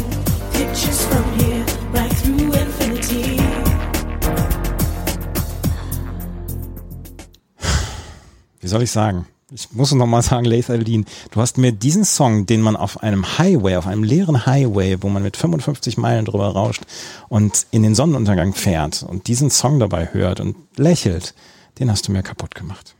wie 8.61 8.67
soll 8.67 8.83
ich 8.83 8.91
sagen? 8.91 9.27
Ich 9.53 9.71
muss 9.73 9.91
noch 9.91 10.05
mal 10.05 10.21
sagen, 10.21 10.45
Laith 10.45 10.69
Aldin, 10.69 11.05
du 11.31 11.41
hast 11.41 11.57
mir 11.57 11.71
diesen 11.71 12.05
Song, 12.05 12.45
den 12.45 12.61
man 12.61 12.75
auf 12.75 13.03
einem 13.03 13.37
Highway, 13.37 13.75
auf 13.75 13.87
einem 13.87 14.03
leeren 14.03 14.45
Highway, 14.45 14.97
wo 15.01 15.09
man 15.09 15.23
mit 15.23 15.35
55 15.35 15.97
Meilen 15.97 16.25
drüber 16.25 16.47
rauscht 16.47 16.83
und 17.27 17.65
in 17.71 17.83
den 17.83 17.95
Sonnenuntergang 17.95 18.53
fährt 18.53 19.03
und 19.03 19.27
diesen 19.27 19.49
Song 19.49 19.79
dabei 19.79 20.13
hört 20.13 20.39
und 20.39 20.55
lächelt, 20.77 21.33
den 21.79 21.91
hast 21.91 22.07
du 22.07 22.11
mir 22.11 22.23
kaputt 22.23 22.55
gemacht. 22.55 22.95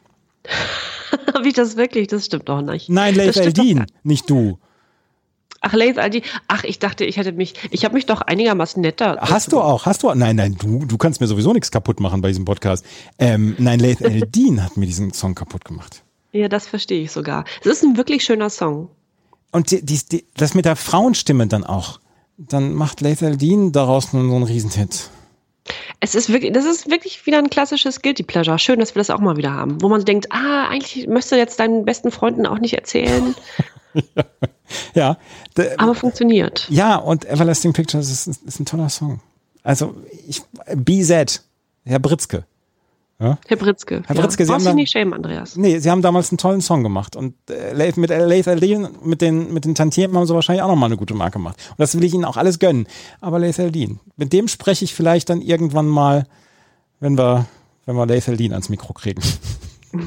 Habe 1.33 1.47
ich 1.47 1.53
das 1.53 1.77
wirklich? 1.77 2.07
Das 2.07 2.25
stimmt 2.25 2.49
doch 2.49 2.61
nicht. 2.61 2.89
Nein, 2.89 3.15
doch 3.15 3.35
Aldin, 3.37 3.85
nicht 4.03 4.29
du. 4.29 4.57
Ach, 5.61 5.73
Laith 5.73 5.99
Aldi. 5.99 6.23
Ach, 6.47 6.63
ich 6.63 6.79
dachte, 6.79 7.05
ich 7.05 7.17
hätte 7.17 7.31
mich, 7.33 7.53
ich 7.69 7.85
habe 7.85 7.93
mich 7.93 8.07
doch 8.07 8.21
einigermaßen 8.21 8.81
netter. 8.81 9.19
Hast 9.21 9.51
du 9.51 9.61
auch, 9.61 9.85
hast 9.85 10.01
du 10.01 10.09
auch? 10.09 10.15
Nein, 10.15 10.35
nein, 10.35 10.57
du, 10.59 10.85
du 10.85 10.97
kannst 10.97 11.21
mir 11.21 11.27
sowieso 11.27 11.53
nichts 11.53 11.69
kaputt 11.69 11.99
machen 11.99 12.21
bei 12.21 12.29
diesem 12.29 12.45
Podcast. 12.45 12.83
Ähm, 13.19 13.55
nein, 13.59 13.79
Laith 13.79 14.01
Aldin 14.03 14.63
hat 14.63 14.75
mir 14.75 14.87
diesen 14.87 15.13
Song 15.13 15.35
kaputt 15.35 15.63
gemacht. 15.63 16.01
Ja, 16.31 16.47
das 16.47 16.67
verstehe 16.67 17.03
ich 17.03 17.11
sogar. 17.11 17.45
Es 17.61 17.67
ist 17.67 17.83
ein 17.83 17.95
wirklich 17.95 18.23
schöner 18.23 18.49
Song. 18.49 18.89
Und 19.51 19.69
die, 19.69 19.85
die, 19.85 19.99
die, 20.11 20.25
das 20.35 20.55
mit 20.55 20.65
der 20.65 20.75
Frauenstimme 20.75 21.45
dann 21.45 21.63
auch. 21.63 21.99
Dann 22.37 22.73
macht 22.73 23.01
Laith 23.01 23.21
Aldin 23.21 23.71
daraus 23.71 24.11
so 24.11 24.17
einen 24.17 24.43
Riesenhit. 24.43 25.11
Es 25.99 26.15
ist 26.15 26.29
wirklich, 26.33 26.53
das 26.53 26.65
ist 26.65 26.89
wirklich 26.89 27.23
wieder 27.27 27.37
ein 27.37 27.51
klassisches 27.51 28.01
Guilty 28.01 28.23
Pleasure. 28.23 28.57
Schön, 28.57 28.79
dass 28.79 28.95
wir 28.95 28.99
das 28.99 29.11
auch 29.11 29.19
mal 29.19 29.37
wieder 29.37 29.53
haben. 29.53 29.79
Wo 29.81 29.89
man 29.89 30.03
denkt, 30.03 30.31
ah, 30.31 30.67
eigentlich 30.67 31.05
möchtest 31.05 31.33
du 31.33 31.37
jetzt 31.37 31.59
deinen 31.59 31.85
besten 31.85 32.09
Freunden 32.09 32.47
auch 32.47 32.57
nicht 32.57 32.73
erzählen, 32.73 33.35
Ja, 34.93 35.17
aber 35.77 35.95
funktioniert. 35.95 36.67
ja, 36.69 36.95
und 36.95 37.25
Everlasting 37.25 37.73
Pictures 37.73 38.09
ist, 38.09 38.27
ist, 38.27 38.43
ist 38.43 38.59
ein 38.59 38.65
toller 38.65 38.87
Song. 38.89 39.19
Also, 39.63 39.95
ich, 40.27 40.41
BZ, 40.75 41.43
Herr 41.83 41.99
Britzke. 41.99 42.45
Herr 43.19 43.37
Britzke. 43.55 44.01
Herr 44.07 44.15
Britzke, 44.15 44.45
Sie 44.45 44.49
ja. 44.49 44.55
haben 44.55 44.63
Brauchst 44.63 44.65
dann- 44.65 44.77
dich 44.77 44.83
nicht 44.83 44.91
schämen, 44.91 45.13
Andreas. 45.13 45.55
Nee, 45.55 45.77
sie 45.77 45.91
haben 45.91 46.01
damals 46.01 46.31
einen 46.31 46.39
tollen 46.39 46.61
Song 46.61 46.81
gemacht. 46.81 47.15
Und 47.15 47.35
äh, 47.51 47.91
mit 47.95 48.09
äh, 48.09 48.25
Laith 48.25 48.47
Aldin, 48.47 48.87
mit 49.03 49.21
den, 49.21 49.53
mit 49.53 49.65
den 49.65 49.75
Tantiemen 49.75 50.17
haben 50.17 50.25
sie 50.25 50.33
wahrscheinlich 50.33 50.63
auch 50.63 50.69
nochmal 50.69 50.87
eine 50.87 50.97
gute 50.97 51.13
Marke 51.13 51.33
gemacht. 51.33 51.57
Und 51.69 51.79
das 51.79 51.93
will 51.95 52.03
ich 52.03 52.13
ihnen 52.15 52.25
auch 52.25 52.37
alles 52.37 52.57
gönnen. 52.57 52.87
Aber 53.19 53.37
Laith 53.37 53.59
Aldin, 53.59 53.99
mit 54.15 54.33
dem 54.33 54.47
spreche 54.47 54.85
ich 54.85 54.95
vielleicht 54.95 55.29
dann 55.29 55.41
irgendwann 55.41 55.87
mal, 55.87 56.25
wenn 56.99 57.15
wir, 57.15 57.45
wenn 57.85 57.95
wir 57.95 58.07
Laith 58.07 58.27
Aldin 58.27 58.53
ans 58.53 58.69
Mikro 58.69 58.93
kriegen. 58.93 59.21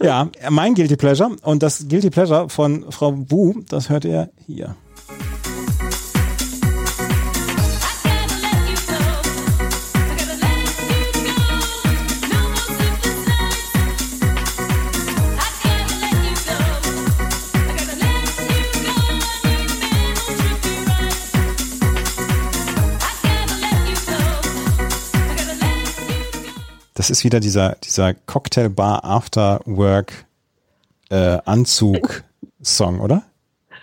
ja, 0.00 0.30
mein 0.50 0.74
Guilty 0.74 0.96
Pleasure 0.96 1.36
und 1.42 1.62
das 1.62 1.88
Guilty 1.88 2.10
Pleasure 2.10 2.48
von 2.48 2.90
Frau 2.90 3.14
Wu, 3.28 3.60
das 3.68 3.88
hört 3.88 4.04
ihr 4.04 4.30
hier. 4.46 4.76
Das 26.98 27.10
ist 27.10 27.22
wieder 27.22 27.38
dieser, 27.38 27.76
dieser 27.84 28.12
Cocktailbar 28.12 29.04
After 29.04 29.60
Work 29.66 30.26
äh, 31.10 31.38
Anzug 31.44 32.24
Song, 32.60 32.98
oder? 32.98 33.22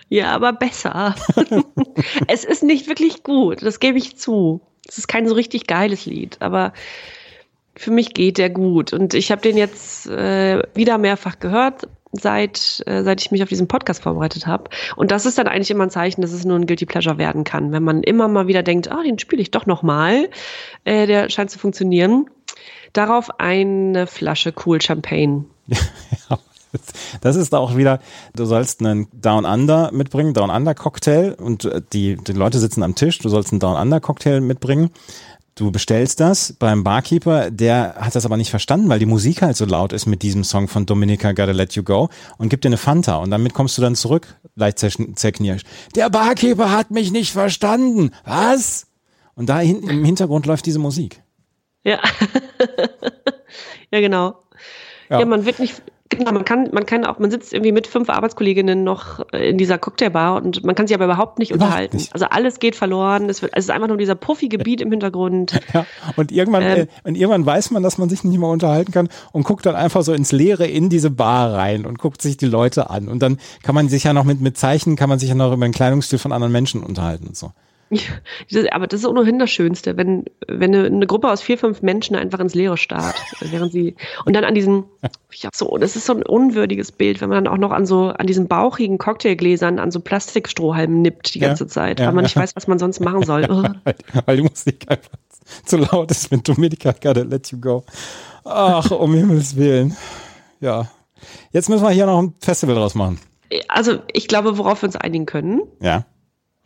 Ja, 0.10 0.36
aber 0.36 0.52
besser. 0.52 1.16
es 2.28 2.44
ist 2.44 2.62
nicht 2.62 2.90
wirklich 2.90 3.24
gut, 3.24 3.62
das 3.62 3.80
gebe 3.80 3.98
ich 3.98 4.18
zu. 4.18 4.60
Es 4.86 4.98
ist 4.98 5.08
kein 5.08 5.30
so 5.30 5.34
richtig 5.34 5.66
geiles 5.66 6.06
Lied, 6.06 6.36
aber 6.42 6.74
für 7.78 7.90
mich 7.90 8.14
geht 8.14 8.38
der 8.38 8.50
gut. 8.50 8.92
Und 8.92 9.14
ich 9.14 9.32
habe 9.32 9.42
den 9.42 9.56
jetzt 9.56 10.08
äh, 10.08 10.62
wieder 10.74 10.98
mehrfach 10.98 11.40
gehört, 11.40 11.88
seit, 12.12 12.84
äh, 12.86 13.04
seit 13.04 13.22
ich 13.22 13.32
mich 13.32 13.44
auf 13.44 13.50
diesen 13.50 13.70
Podcast 13.70 14.04
vorbereitet 14.04 14.46
habe. 14.46 14.70
Und 14.98 15.12
das 15.12 15.26
ist 15.26 15.38
dann 15.38 15.48
eigentlich 15.48 15.72
immer 15.72 15.86
ein 15.86 15.90
Zeichen, 15.90 16.22
dass 16.22 16.34
es 16.34 16.44
nur 16.44 16.60
ein 16.60 16.68
Guilty 16.68 16.86
Pleasure 16.86 17.18
werden 17.18 17.46
kann. 17.46 17.72
Wenn 17.72 17.84
man 17.84 18.04
immer 18.04 18.28
mal 18.28 18.48
wieder 18.48 18.62
denkt, 18.62 18.92
ah, 18.92 19.04
den 19.04 19.20
spiele 19.20 19.42
ich 19.42 19.52
doch 19.52 19.66
noch 19.66 19.84
mal, 19.84 20.28
äh, 20.84 21.08
der 21.08 21.30
scheint 21.30 21.50
zu 21.50 21.60
funktionieren. 21.60 22.30
Darauf 22.94 23.40
eine 23.40 24.08
Flasche 24.08 24.54
Cool 24.66 24.82
Champagne. 24.82 25.46
Das 27.22 27.36
ist 27.36 27.56
auch 27.56 27.78
wieder, 27.78 28.00
du 28.36 28.46
sollst 28.46 28.82
einen 28.82 29.08
Down 29.14 29.46
Under 29.46 29.92
mitbringen, 29.94 30.34
Down 30.34 30.50
Under 30.50 30.76
Cocktail 30.76 31.34
und 31.34 31.66
äh, 31.66 31.82
die, 31.94 32.18
die 32.18 32.34
Leute 32.34 32.60
sitzen 32.60 32.84
am 32.84 32.96
Tisch, 32.96 33.20
du 33.20 33.30
sollst 33.30 33.52
einen 33.52 33.60
Down 33.60 33.78
Under 33.78 34.00
Cocktail 34.00 34.42
mitbringen. 34.42 34.90
Du 35.58 35.72
bestellst 35.72 36.20
das 36.20 36.52
beim 36.52 36.84
Barkeeper, 36.84 37.50
der 37.50 37.96
hat 37.98 38.14
das 38.14 38.26
aber 38.26 38.36
nicht 38.36 38.50
verstanden, 38.50 38.90
weil 38.90 39.00
die 39.00 39.06
Musik 39.06 39.42
halt 39.42 39.56
so 39.56 39.64
laut 39.64 39.94
ist 39.94 40.06
mit 40.06 40.22
diesem 40.22 40.44
Song 40.44 40.68
von 40.68 40.86
Dominica 40.86 41.32
Gotta 41.32 41.54
Let 41.54 41.74
You 41.76 41.84
Go 41.84 42.10
und 42.38 42.50
gibt 42.50 42.66
dir 42.66 42.70
eine 42.70 42.78
Fanta 42.78 43.18
und 43.18 43.32
damit 43.32 43.54
kommst 43.54 43.78
du 43.78 43.82
dann 43.82 43.96
zurück, 43.96 44.36
leicht 44.56 44.80
zerknirscht. 44.80 45.66
Der 45.96 46.10
Barkeeper 46.10 46.72
hat 46.72 46.92
mich 46.92 47.14
nicht 47.14 47.32
verstanden. 47.32 48.12
Was? 48.26 48.88
Und 49.36 49.48
da 49.48 49.62
im 49.62 50.04
Hintergrund 50.04 50.46
läuft 50.46 50.66
diese 50.66 50.80
Musik. 50.80 51.22
Ja. 51.86 52.00
ja, 53.92 54.00
genau. 54.02 54.36
Ja. 55.10 55.20
Ja. 55.20 55.26
man 55.26 55.46
wird 55.46 55.60
nicht, 55.60 55.82
Genau, 56.10 56.32
man 56.34 56.46
kann, 56.46 56.70
man 56.72 56.86
kann 56.86 57.04
auch, 57.04 57.18
man 57.18 57.32
sitzt 57.32 57.52
irgendwie 57.52 57.72
mit 57.72 57.88
fünf 57.88 58.12
Arbeitskolleginnen 58.12 58.84
noch 58.84 59.26
in 59.32 59.58
dieser 59.58 59.80
Cocktailbar 59.80 60.36
und 60.36 60.64
man 60.64 60.76
kann 60.76 60.86
sich 60.86 60.96
aber 60.96 61.06
überhaupt 61.06 61.40
nicht 61.40 61.50
Überhaupt 61.50 61.72
unterhalten. 61.72 61.98
nicht. 61.98 62.14
Also 62.14 62.28
alles 62.28 62.60
geht 62.60 62.76
verloren. 62.76 63.28
Es, 63.28 63.42
wird, 63.42 63.54
es 63.56 63.66
ist 63.66 63.72
einfach 63.72 63.88
nur 63.88 63.98
dieser 63.98 64.14
puffige 64.14 64.60
Beat 64.60 64.82
im 64.82 64.92
Hintergrund. 64.92 65.60
Ja, 65.74 65.86
und 66.16 66.32
irgendwann, 66.32 66.62
Ähm. 66.62 66.78
äh, 66.78 66.88
und 67.04 67.16
irgendwann 67.16 67.46
weiß 67.46 67.72
man, 67.72 67.82
dass 67.82 67.98
man 67.98 68.08
sich 68.08 68.24
nicht 68.24 68.38
mehr 68.38 68.48
unterhalten 68.48 68.92
kann 68.92 69.10
und 69.32 69.44
guckt 69.44 69.66
dann 69.66 69.76
einfach 69.76 70.04
so 70.04 70.14
ins 70.14 70.32
Leere 70.32 70.68
in 70.68 70.90
diese 70.90 71.10
Bar 71.10 71.54
rein 71.54 71.86
und 71.86 71.98
guckt 71.98 72.22
sich 72.22 72.38
die 72.38 72.46
Leute 72.46 72.90
an. 72.92 73.08
Und 73.10 73.20
dann 73.24 73.40
kann 73.64 73.74
man 73.76 73.90
sich 73.90 74.04
ja 74.04 74.14
noch 74.14 74.26
mit, 74.26 74.40
mit 74.42 74.58
Zeichen, 74.58 74.96
kann 74.96 75.10
man 75.10 75.18
sich 75.18 75.30
ja 75.30 75.36
noch 75.36 75.52
über 75.52 75.66
den 75.66 75.74
Kleidungsstil 75.74 76.20
von 76.20 76.32
anderen 76.32 76.52
Menschen 76.54 76.84
unterhalten 76.84 77.28
und 77.28 77.36
so. 77.36 77.52
Aber 78.72 78.88
das 78.88 79.02
ist 79.02 79.06
ohnehin 79.06 79.40
das 79.40 79.52
Schönste, 79.52 79.96
wenn, 79.98 80.26
wenn 80.48 80.74
eine, 80.74 80.86
eine 80.88 81.08
Gruppe 81.08 81.30
aus 81.32 81.42
vier, 81.42 81.58
fünf 81.58 81.82
Menschen 81.82 82.16
einfach 82.16 82.40
ins 82.40 82.56
Leere 82.56 82.78
starrt, 82.78 83.16
während 83.40 83.72
sie 83.72 83.96
und 84.26 84.36
dann 84.36 84.44
an 84.44 84.56
diesen, 84.56 84.86
hab 85.04 85.56
so, 85.56 85.78
das 85.78 85.96
ist 85.96 86.06
so 86.06 86.14
ein 86.14 86.24
unwürdiges 86.24 86.92
Bild, 86.92 87.22
wenn 87.22 87.30
man 87.30 87.44
dann 87.44 87.54
auch 87.54 87.58
noch 87.60 87.72
an 87.72 87.86
so 87.86 88.08
an 88.08 88.26
diesen 88.28 88.48
bauchigen 88.48 88.98
Cocktailgläsern 88.98 89.80
an 89.80 89.92
so 89.92 90.00
Plastikstrohhalmen 90.00 91.02
nippt 91.02 91.36
die 91.36 91.40
Ja, 91.40 91.50
ganze 91.50 91.68
Zeit, 91.68 92.00
ja, 92.00 92.08
weil 92.08 92.14
man 92.14 92.24
nicht 92.24 92.36
ja. 92.36 92.42
weiß, 92.44 92.56
was 92.56 92.68
man 92.68 92.80
sonst 92.80 93.00
machen 93.02 93.24
soll. 93.24 93.46
Oh. 93.50 93.64
Weil, 93.84 93.96
weil 94.26 94.38
die 94.38 94.44
Musik 94.44 94.86
einfach 94.90 95.12
zu 95.66 95.78
laut 95.78 96.10
ist, 96.10 96.32
wenn 96.32 96.42
Dominica 96.42 96.92
gotta 96.92 97.22
let 97.22 97.52
you 97.52 97.60
go. 97.60 97.84
Ach, 98.44 98.90
um 98.92 99.14
Himmels 99.14 99.56
Willen. 99.56 99.96
Ja. 100.60 100.90
Jetzt 101.52 101.70
müssen 101.70 101.84
wir 101.84 101.92
hier 101.92 102.06
noch 102.06 102.22
ein 102.22 102.34
Festival 102.40 102.76
draus 102.76 102.96
machen. 102.96 103.20
Also 103.68 104.00
ich 104.12 104.28
glaube, 104.28 104.58
worauf 104.58 104.82
wir 104.82 104.88
uns 104.88 104.96
einigen 104.96 105.26
können, 105.26 105.62
Ja. 105.80 106.06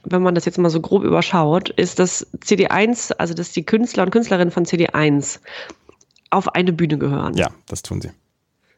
Wenn 0.04 0.22
man 0.22 0.36
das 0.36 0.46
jetzt 0.46 0.58
mal 0.58 0.70
so 0.70 0.82
grob 0.82 1.04
überschaut, 1.04 1.70
ist, 1.70 2.00
dass 2.00 2.28
CD1, 2.38 3.14
also 3.18 3.34
dass 3.34 3.52
die 3.52 3.64
Künstler 3.64 4.04
und 4.04 4.12
Künstlerinnen 4.12 4.52
von 4.52 4.66
CD1 4.66 5.40
auf 6.30 6.56
eine 6.56 6.74
Bühne 6.74 6.98
gehören. 6.98 7.36
Ja, 7.36 7.50
das 7.68 7.82
tun 7.82 8.02
sie. 8.02 8.12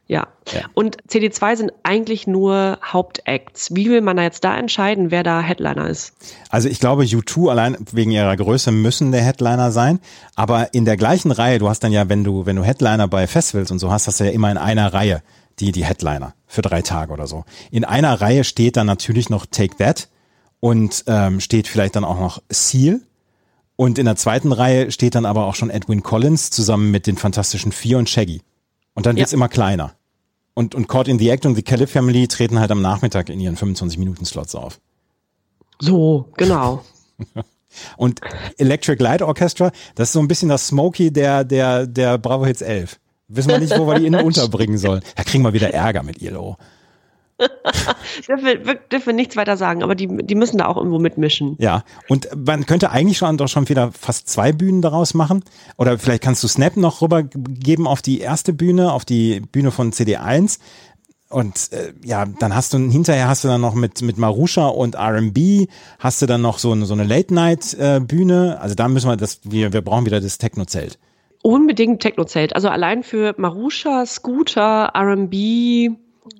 Ja. 0.08 0.26
Ja. 0.52 0.62
Und 0.74 1.02
CD2 1.08 1.56
sind 1.56 1.72
eigentlich 1.84 2.26
nur 2.26 2.78
Hauptacts. 2.84 3.74
Wie 3.74 3.88
will 3.88 4.00
man 4.00 4.16
da 4.16 4.24
jetzt 4.24 4.44
da 4.44 4.56
entscheiden, 4.56 5.10
wer 5.10 5.22
da 5.22 5.40
Headliner 5.40 5.88
ist? 5.88 6.12
Also 6.50 6.68
ich 6.68 6.80
glaube, 6.80 7.04
U2 7.04 7.50
allein 7.50 7.76
wegen 7.92 8.10
ihrer 8.10 8.36
Größe 8.36 8.72
müssen 8.72 9.12
der 9.12 9.22
Headliner 9.22 9.70
sein. 9.70 10.00
Aber 10.34 10.74
in 10.74 10.84
der 10.84 10.96
gleichen 10.96 11.30
Reihe, 11.30 11.58
du 11.58 11.68
hast 11.68 11.80
dann 11.80 11.92
ja, 11.92 12.08
wenn 12.08 12.24
du, 12.24 12.44
wenn 12.44 12.56
du 12.56 12.64
Headliner 12.64 13.08
bei 13.08 13.26
Festivals 13.26 13.70
und 13.70 13.78
so 13.78 13.90
hast, 13.90 14.06
hast 14.06 14.20
du 14.20 14.24
ja 14.24 14.32
immer 14.32 14.50
in 14.50 14.58
einer 14.58 14.92
Reihe 14.92 15.22
die, 15.60 15.72
die 15.72 15.84
Headliner 15.84 16.34
für 16.46 16.62
drei 16.62 16.82
Tage 16.82 17.12
oder 17.12 17.26
so. 17.26 17.44
In 17.70 17.84
einer 17.84 18.20
Reihe 18.20 18.44
steht 18.44 18.76
dann 18.76 18.86
natürlich 18.86 19.30
noch 19.30 19.46
Take 19.46 19.76
That 19.76 20.08
und 20.62 21.02
ähm, 21.08 21.40
steht 21.40 21.66
vielleicht 21.66 21.96
dann 21.96 22.04
auch 22.04 22.20
noch 22.20 22.40
Seal. 22.48 23.00
Und 23.74 23.98
in 23.98 24.04
der 24.04 24.14
zweiten 24.14 24.52
Reihe 24.52 24.92
steht 24.92 25.16
dann 25.16 25.26
aber 25.26 25.46
auch 25.46 25.56
schon 25.56 25.70
Edwin 25.70 26.04
Collins 26.04 26.50
zusammen 26.50 26.92
mit 26.92 27.08
den 27.08 27.16
Fantastischen 27.16 27.72
Vier 27.72 27.98
und 27.98 28.08
Shaggy. 28.08 28.42
Und 28.94 29.06
dann 29.06 29.16
wird's 29.16 29.32
Ja. 29.32 29.36
immer 29.38 29.48
kleiner. 29.48 29.94
Und, 30.54 30.76
und 30.76 30.86
Caught 30.86 31.08
in 31.08 31.18
the 31.18 31.30
Act 31.30 31.46
und 31.46 31.56
The 31.56 31.62
Kelly 31.62 31.88
Family 31.88 32.28
treten 32.28 32.60
halt 32.60 32.70
am 32.70 32.80
Nachmittag 32.80 33.28
in 33.28 33.40
ihren 33.40 33.56
25-Minuten-Slots 33.56 34.54
auf. 34.54 34.78
So, 35.80 36.28
genau. 36.36 36.84
Und 37.96 38.20
Electric 38.58 39.02
Light 39.02 39.22
Orchestra, 39.22 39.72
das 39.94 40.10
ist 40.10 40.12
so 40.12 40.20
ein 40.20 40.28
bisschen 40.28 40.50
das 40.50 40.68
Smokey 40.68 41.10
der, 41.10 41.42
der, 41.42 41.86
der 41.86 42.18
Bravo 42.18 42.44
Hits 42.46 42.60
11. 42.60 43.00
Wissen 43.28 43.48
wir 43.48 43.58
nicht, 43.58 43.76
wo 43.78 43.86
wir 43.86 43.98
die 43.98 44.06
innen 44.06 44.22
unterbringen 44.26 44.76
sollen. 44.78 45.02
Da 45.16 45.24
kriegen 45.24 45.42
wir 45.42 45.54
wieder 45.54 45.72
Ärger 45.72 46.02
mit 46.02 46.20
ILO. 46.22 46.58
dürfen, 48.28 48.44
wir, 48.44 48.74
dürfen 48.74 49.16
nichts 49.16 49.36
weiter 49.36 49.56
sagen, 49.56 49.82
aber 49.82 49.94
die, 49.94 50.08
die 50.08 50.34
müssen 50.34 50.58
da 50.58 50.66
auch 50.66 50.76
irgendwo 50.76 50.98
mitmischen. 50.98 51.56
Ja. 51.58 51.84
Und 52.08 52.28
man 52.36 52.66
könnte 52.66 52.90
eigentlich 52.90 53.18
schon 53.18 53.36
doch 53.36 53.48
schon 53.48 53.68
wieder 53.68 53.92
fast 53.92 54.28
zwei 54.28 54.52
Bühnen 54.52 54.82
daraus 54.82 55.14
machen. 55.14 55.44
Oder 55.76 55.98
vielleicht 55.98 56.22
kannst 56.22 56.42
du 56.42 56.48
Snap 56.48 56.76
noch 56.76 57.02
rübergeben 57.02 57.86
auf 57.86 58.02
die 58.02 58.20
erste 58.20 58.52
Bühne, 58.52 58.92
auf 58.92 59.04
die 59.04 59.40
Bühne 59.40 59.70
von 59.70 59.92
CD1. 59.92 60.58
Und 61.28 61.72
äh, 61.72 61.94
ja, 62.04 62.26
dann 62.26 62.54
hast 62.54 62.74
du 62.74 62.78
hinterher 62.78 63.26
hast 63.26 63.44
du 63.44 63.48
dann 63.48 63.62
noch 63.62 63.74
mit 63.74 64.02
mit 64.02 64.18
Marusha 64.18 64.66
und 64.66 64.96
R&B 64.96 65.66
hast 65.98 66.20
du 66.20 66.26
dann 66.26 66.42
noch 66.42 66.58
so 66.58 66.72
eine 66.72 66.84
so 66.84 66.92
eine 66.92 67.04
Late 67.04 67.32
Night 67.32 67.74
äh, 67.74 68.00
Bühne. 68.00 68.58
Also 68.60 68.74
da 68.74 68.86
müssen 68.88 69.08
wir 69.08 69.16
das 69.16 69.40
wir 69.44 69.72
wir 69.72 69.80
brauchen 69.80 70.04
wieder 70.04 70.20
das 70.20 70.36
Techno 70.36 70.66
Zelt. 70.66 70.98
Unbedingt 71.42 72.00
Techno-Zelt. 72.00 72.54
Also 72.54 72.68
allein 72.68 73.02
für 73.02 73.34
Marusha, 73.36 74.06
Scooter, 74.06 74.92
R&B 74.94 75.90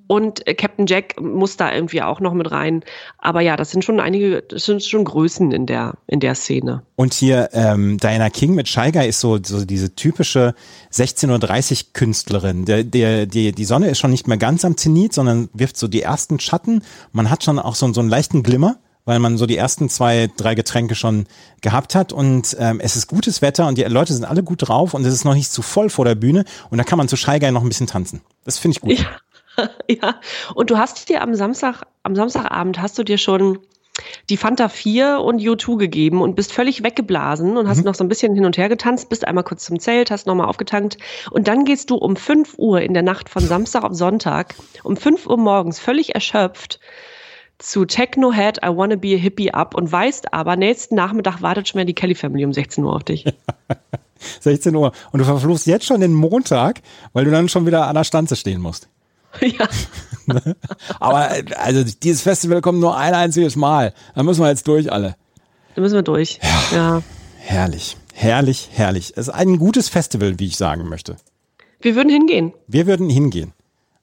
und 0.07 0.47
äh, 0.47 0.53
Captain 0.53 0.85
Jack 0.85 1.19
muss 1.19 1.57
da 1.57 1.73
irgendwie 1.73 2.01
auch 2.01 2.19
noch 2.19 2.33
mit 2.33 2.51
rein. 2.51 2.83
Aber 3.17 3.41
ja, 3.41 3.57
das 3.57 3.71
sind 3.71 3.83
schon 3.83 3.99
einige, 3.99 4.41
das 4.41 4.65
sind 4.65 4.83
schon 4.83 5.03
Größen 5.03 5.51
in 5.51 5.65
der, 5.65 5.95
in 6.07 6.19
der 6.19 6.35
Szene. 6.35 6.83
Und 6.95 7.13
hier 7.13 7.49
ähm, 7.53 7.97
Diana 7.97 8.29
King 8.29 8.55
mit 8.55 8.69
Shy 8.69 8.91
Guy 8.91 9.07
ist 9.07 9.19
so, 9.19 9.39
so 9.43 9.65
diese 9.65 9.95
typische 9.95 10.55
16.30 10.91 11.71
Uhr 11.71 11.93
Künstlerin. 11.93 12.65
Der, 12.65 12.83
der, 12.83 13.25
die, 13.25 13.51
die 13.51 13.65
Sonne 13.65 13.89
ist 13.89 13.99
schon 13.99 14.11
nicht 14.11 14.27
mehr 14.27 14.37
ganz 14.37 14.63
am 14.63 14.77
Zenit, 14.77 15.13
sondern 15.13 15.49
wirft 15.53 15.77
so 15.77 15.87
die 15.87 16.01
ersten 16.01 16.39
Schatten. 16.39 16.83
Man 17.11 17.29
hat 17.29 17.43
schon 17.43 17.59
auch 17.59 17.75
so, 17.75 17.91
so 17.91 17.99
einen 17.99 18.09
leichten 18.09 18.41
Glimmer, 18.43 18.77
weil 19.03 19.19
man 19.19 19.37
so 19.37 19.45
die 19.45 19.57
ersten 19.57 19.89
zwei, 19.89 20.29
drei 20.37 20.55
Getränke 20.55 20.95
schon 20.95 21.25
gehabt 21.59 21.93
hat. 21.93 22.13
Und 22.13 22.55
ähm, 22.57 22.79
es 22.79 22.95
ist 22.95 23.07
gutes 23.07 23.41
Wetter 23.41 23.67
und 23.67 23.77
die 23.77 23.83
Leute 23.83 24.13
sind 24.13 24.23
alle 24.23 24.43
gut 24.43 24.67
drauf 24.67 24.93
und 24.93 25.05
es 25.05 25.13
ist 25.13 25.25
noch 25.25 25.35
nicht 25.35 25.51
zu 25.51 25.61
voll 25.61 25.89
vor 25.89 26.05
der 26.05 26.15
Bühne. 26.15 26.45
Und 26.69 26.77
da 26.77 26.85
kann 26.85 26.97
man 26.97 27.09
zu 27.09 27.17
Shy 27.17 27.39
Guy 27.39 27.51
noch 27.51 27.63
ein 27.63 27.69
bisschen 27.69 27.87
tanzen. 27.87 28.21
Das 28.45 28.57
finde 28.57 28.77
ich 28.77 28.81
gut. 28.81 28.99
Ja. 28.99 29.07
ja. 29.89 30.19
Und 30.55 30.69
du 30.69 30.77
hast 30.77 31.09
dir 31.09 31.21
am 31.21 31.35
Samstag, 31.35 31.83
am 32.03 32.15
Samstagabend 32.15 32.81
hast 32.81 32.97
du 32.97 33.03
dir 33.03 33.17
schon 33.17 33.59
die 34.29 34.37
Fanta 34.37 34.69
4 34.69 35.19
und 35.19 35.39
U2 35.39 35.77
gegeben 35.77 36.21
und 36.21 36.35
bist 36.35 36.51
völlig 36.51 36.83
weggeblasen 36.83 37.57
und 37.57 37.67
hast 37.67 37.85
noch 37.85 37.93
so 37.93 38.03
ein 38.03 38.07
bisschen 38.07 38.33
hin 38.33 38.45
und 38.45 38.57
her 38.57 38.69
getanzt, 38.69 39.09
bist 39.09 39.27
einmal 39.27 39.43
kurz 39.43 39.65
zum 39.65 39.79
Zelt, 39.79 40.09
hast 40.09 40.25
nochmal 40.25 40.47
aufgetankt 40.47 40.97
und 41.29 41.47
dann 41.47 41.63
gehst 41.63 41.91
du 41.91 41.95
um 41.95 42.15
5 42.15 42.55
Uhr 42.57 42.81
in 42.81 42.93
der 42.93 43.03
Nacht 43.03 43.29
von 43.29 43.43
Samstag 43.43 43.83
auf 43.83 43.93
Sonntag, 43.93 44.55
um 44.83 44.97
5 44.97 45.27
Uhr 45.27 45.37
morgens 45.37 45.79
völlig 45.79 46.15
erschöpft 46.15 46.79
zu 47.59 47.85
Techno 47.85 48.33
Head 48.33 48.57
I 48.65 48.69
Wanna 48.69 48.95
Be 48.95 49.15
a 49.15 49.17
Hippie 49.17 49.53
ab 49.53 49.75
und 49.75 49.91
weißt 49.91 50.33
aber, 50.33 50.55
nächsten 50.55 50.95
Nachmittag 50.95 51.41
wartet 51.41 51.67
schon 51.67 51.79
wieder 51.79 51.85
die 51.85 51.93
Kelly 51.93 52.15
Family 52.15 52.45
um 52.45 52.53
16 52.53 52.83
Uhr 52.83 52.95
auf 52.95 53.03
dich. 53.03 53.25
16 54.39 54.75
Uhr. 54.75 54.91
Und 55.11 55.19
du 55.19 55.25
verfluchst 55.25 55.67
jetzt 55.67 55.85
schon 55.85 56.01
den 56.01 56.13
Montag, 56.13 56.81
weil 57.13 57.25
du 57.25 57.31
dann 57.31 57.49
schon 57.49 57.65
wieder 57.65 57.87
an 57.87 57.95
der 57.95 58.03
Stanze 58.03 58.35
stehen 58.35 58.61
musst. 58.61 58.89
ja. 59.41 59.67
Aber 60.99 61.29
also 61.57 61.83
dieses 61.83 62.21
Festival 62.21 62.61
kommt 62.61 62.79
nur 62.79 62.95
ein 62.97 63.13
einziges 63.13 63.55
Mal. 63.55 63.93
Da 64.15 64.23
müssen 64.23 64.41
wir 64.41 64.49
jetzt 64.49 64.67
durch 64.67 64.91
alle. 64.91 65.15
Da 65.75 65.81
müssen 65.81 65.95
wir 65.95 66.03
durch. 66.03 66.39
ja. 66.71 67.01
Herrlich, 67.39 67.97
herrlich, 68.13 68.69
herrlich. 68.71 69.13
Es 69.17 69.27
ist 69.27 69.33
ein 69.33 69.57
gutes 69.57 69.89
Festival, 69.89 70.39
wie 70.39 70.47
ich 70.47 70.55
sagen 70.55 70.87
möchte. 70.87 71.17
Wir 71.81 71.95
würden 71.95 72.09
hingehen. 72.09 72.53
Wir 72.67 72.87
würden 72.87 73.09
hingehen. 73.09 73.53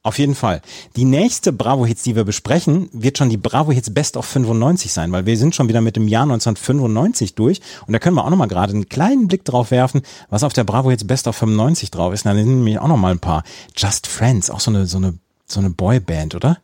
Auf 0.02 0.18
jeden 0.18 0.34
Fall. 0.34 0.62
Die 0.96 1.04
nächste 1.04 1.52
Bravo 1.52 1.84
Hits, 1.84 2.02
die 2.04 2.16
wir 2.16 2.24
besprechen, 2.24 2.88
wird 2.92 3.18
schon 3.18 3.28
die 3.28 3.36
Bravo 3.36 3.70
Hits 3.70 3.92
Best 3.92 4.16
of 4.16 4.24
95 4.24 4.94
sein, 4.94 5.12
weil 5.12 5.26
wir 5.26 5.36
sind 5.36 5.54
schon 5.54 5.68
wieder 5.68 5.82
mit 5.82 5.96
dem 5.96 6.08
Jahr 6.08 6.22
1995 6.22 7.34
durch 7.34 7.60
und 7.86 7.92
da 7.92 7.98
können 7.98 8.16
wir 8.16 8.24
auch 8.24 8.30
noch 8.30 8.38
mal 8.38 8.46
gerade 8.46 8.72
einen 8.72 8.88
kleinen 8.88 9.28
Blick 9.28 9.44
drauf 9.44 9.70
werfen, 9.70 10.00
was 10.30 10.42
auf 10.42 10.54
der 10.54 10.64
Bravo 10.64 10.88
Hits 10.90 11.06
Best 11.06 11.28
of 11.28 11.36
95 11.36 11.90
drauf 11.90 12.14
ist. 12.14 12.24
Da 12.24 12.34
sind 12.34 12.46
nämlich 12.46 12.78
auch 12.78 12.88
noch 12.88 12.96
mal 12.96 13.12
ein 13.12 13.18
paar 13.18 13.44
Just 13.76 14.06
Friends, 14.06 14.48
auch 14.48 14.60
so 14.60 14.70
eine 14.70 14.86
so 14.86 14.96
eine 14.96 15.18
so 15.44 15.60
eine 15.60 15.68
Boyband, 15.68 16.34
oder? 16.34 16.56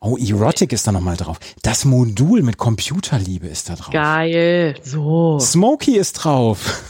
Oh, 0.00 0.16
Erotic 0.16 0.72
ist 0.72 0.84
da 0.84 0.90
noch 0.90 1.00
mal 1.00 1.16
drauf. 1.16 1.38
Das 1.62 1.84
Modul 1.84 2.42
mit 2.42 2.58
Computerliebe 2.58 3.46
ist 3.46 3.70
da 3.70 3.76
drauf. 3.76 3.92
Geil. 3.92 4.74
So. 4.82 5.38
Smokey 5.38 5.96
ist 5.96 6.14
drauf. 6.14 6.82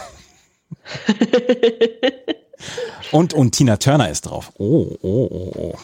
und, 3.10 3.34
und 3.34 3.52
Tina 3.52 3.76
Turner 3.76 4.10
ist 4.10 4.22
drauf. 4.22 4.52
Oh, 4.59 4.97
oh, 5.02 5.28
oh, 5.30 5.52
oh. 5.56 5.74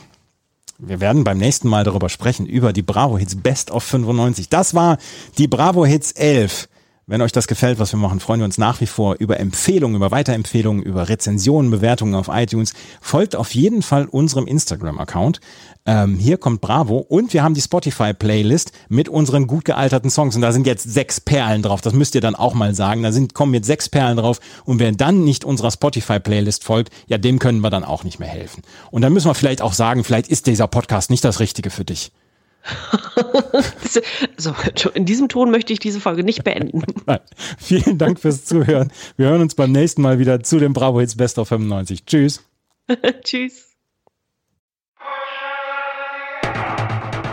Wir 0.78 1.00
werden 1.00 1.24
beim 1.24 1.38
nächsten 1.38 1.68
Mal 1.68 1.82
darüber 1.82 2.09
sprechen, 2.09 2.46
über 2.46 2.72
die 2.72 2.82
Bravo 2.82 3.18
Hits 3.18 3.36
Best 3.36 3.72
of 3.72 3.82
95. 3.82 4.48
Das 4.48 4.74
war 4.74 4.98
die 5.36 5.48
Bravo 5.48 5.84
Hits 5.84 6.12
11. 6.12 6.68
Wenn 7.09 7.22
euch 7.22 7.32
das 7.32 7.48
gefällt, 7.48 7.78
was 7.78 7.90
wir 7.92 7.98
machen, 7.98 8.20
freuen 8.20 8.40
wir 8.40 8.44
uns 8.44 8.59
nach 8.59 8.82
wie 8.82 8.86
vor 8.86 9.16
über 9.18 9.40
Empfehlungen, 9.40 9.96
über 9.96 10.10
Weiterempfehlungen, 10.10 10.82
über 10.82 11.09
Rezensionen, 11.09 11.70
Bewertungen 11.70 12.14
auf 12.14 12.28
iTunes. 12.28 12.74
Folgt 13.00 13.34
auf 13.34 13.55
jeden 13.55 13.80
Fall 13.80 14.05
unserem 14.05 14.46
Instagram-Account. 14.46 15.40
Ähm, 15.89 16.19
hier 16.19 16.36
kommt 16.36 16.60
Bravo 16.60 16.98
und 16.98 17.32
wir 17.32 17.43
haben 17.43 17.55
die 17.55 17.62
Spotify-Playlist 17.62 18.73
mit 18.90 19.09
unseren 19.09 19.47
gut 19.47 19.65
gealterten 19.65 20.10
Songs 20.10 20.36
und 20.36 20.43
da 20.43 20.52
sind 20.52 20.66
jetzt 20.66 20.85
sechs 20.85 21.19
Perlen 21.19 21.62
drauf. 21.62 21.81
Das 21.81 21.94
müsst 21.94 22.15
ihr 22.15 22.20
dann 22.20 22.35
auch 22.35 22.52
mal 22.52 22.74
sagen. 22.74 23.02
Da 23.02 23.10
sind, 23.10 23.32
kommen 23.32 23.55
jetzt 23.55 23.66
sechs 23.66 23.89
Perlen 23.89 24.19
drauf 24.19 24.39
und 24.66 24.81
wer 24.81 24.93
dann 24.93 25.24
nicht 25.24 25.47
unserer 25.47 25.70
Spotify-Playlist 25.70 26.62
folgt, 26.62 26.93
ja, 27.06 27.16
dem 27.16 27.39
können 27.39 27.60
wir 27.60 27.70
dann 27.70 27.85
auch 27.85 28.05
nicht 28.05 28.19
mehr 28.19 28.28
helfen. 28.28 28.62
Und 28.90 29.01
dann 29.01 29.15
müssen 29.15 29.28
wir 29.28 29.35
vielleicht 29.35 29.62
auch 29.62 29.73
sagen, 29.73 30.05
vielleicht 30.05 30.28
ist 30.28 30.47
dieser 30.47 30.66
Podcast 30.66 31.09
nicht 31.09 31.24
das 31.24 31.40
Richtige 31.40 31.70
für 31.70 31.86
dich. 31.86 32.12
So, 34.36 34.55
in 34.94 35.05
diesem 35.05 35.28
Ton 35.28 35.51
möchte 35.51 35.73
ich 35.73 35.78
diese 35.78 36.01
Folge 36.01 36.23
nicht 36.23 36.44
beenden. 36.44 36.82
Nein. 37.06 37.20
Vielen 37.59 37.98
Dank 37.98 38.20
fürs 38.20 38.44
Zuhören. 38.44 38.93
Wir 39.16 39.28
hören 39.28 39.40
uns 39.40 39.55
beim 39.55 39.73
nächsten 39.73 40.02
Mal 40.02 40.19
wieder 40.19 40.43
zu 40.43 40.59
dem 40.59 40.74
Bravo 40.74 41.01
Hits 41.01 41.16
Best 41.16 41.39
of 41.39 41.48
95. 41.48 42.05
Tschüss. 42.05 42.44
Tschüss. 43.24 43.68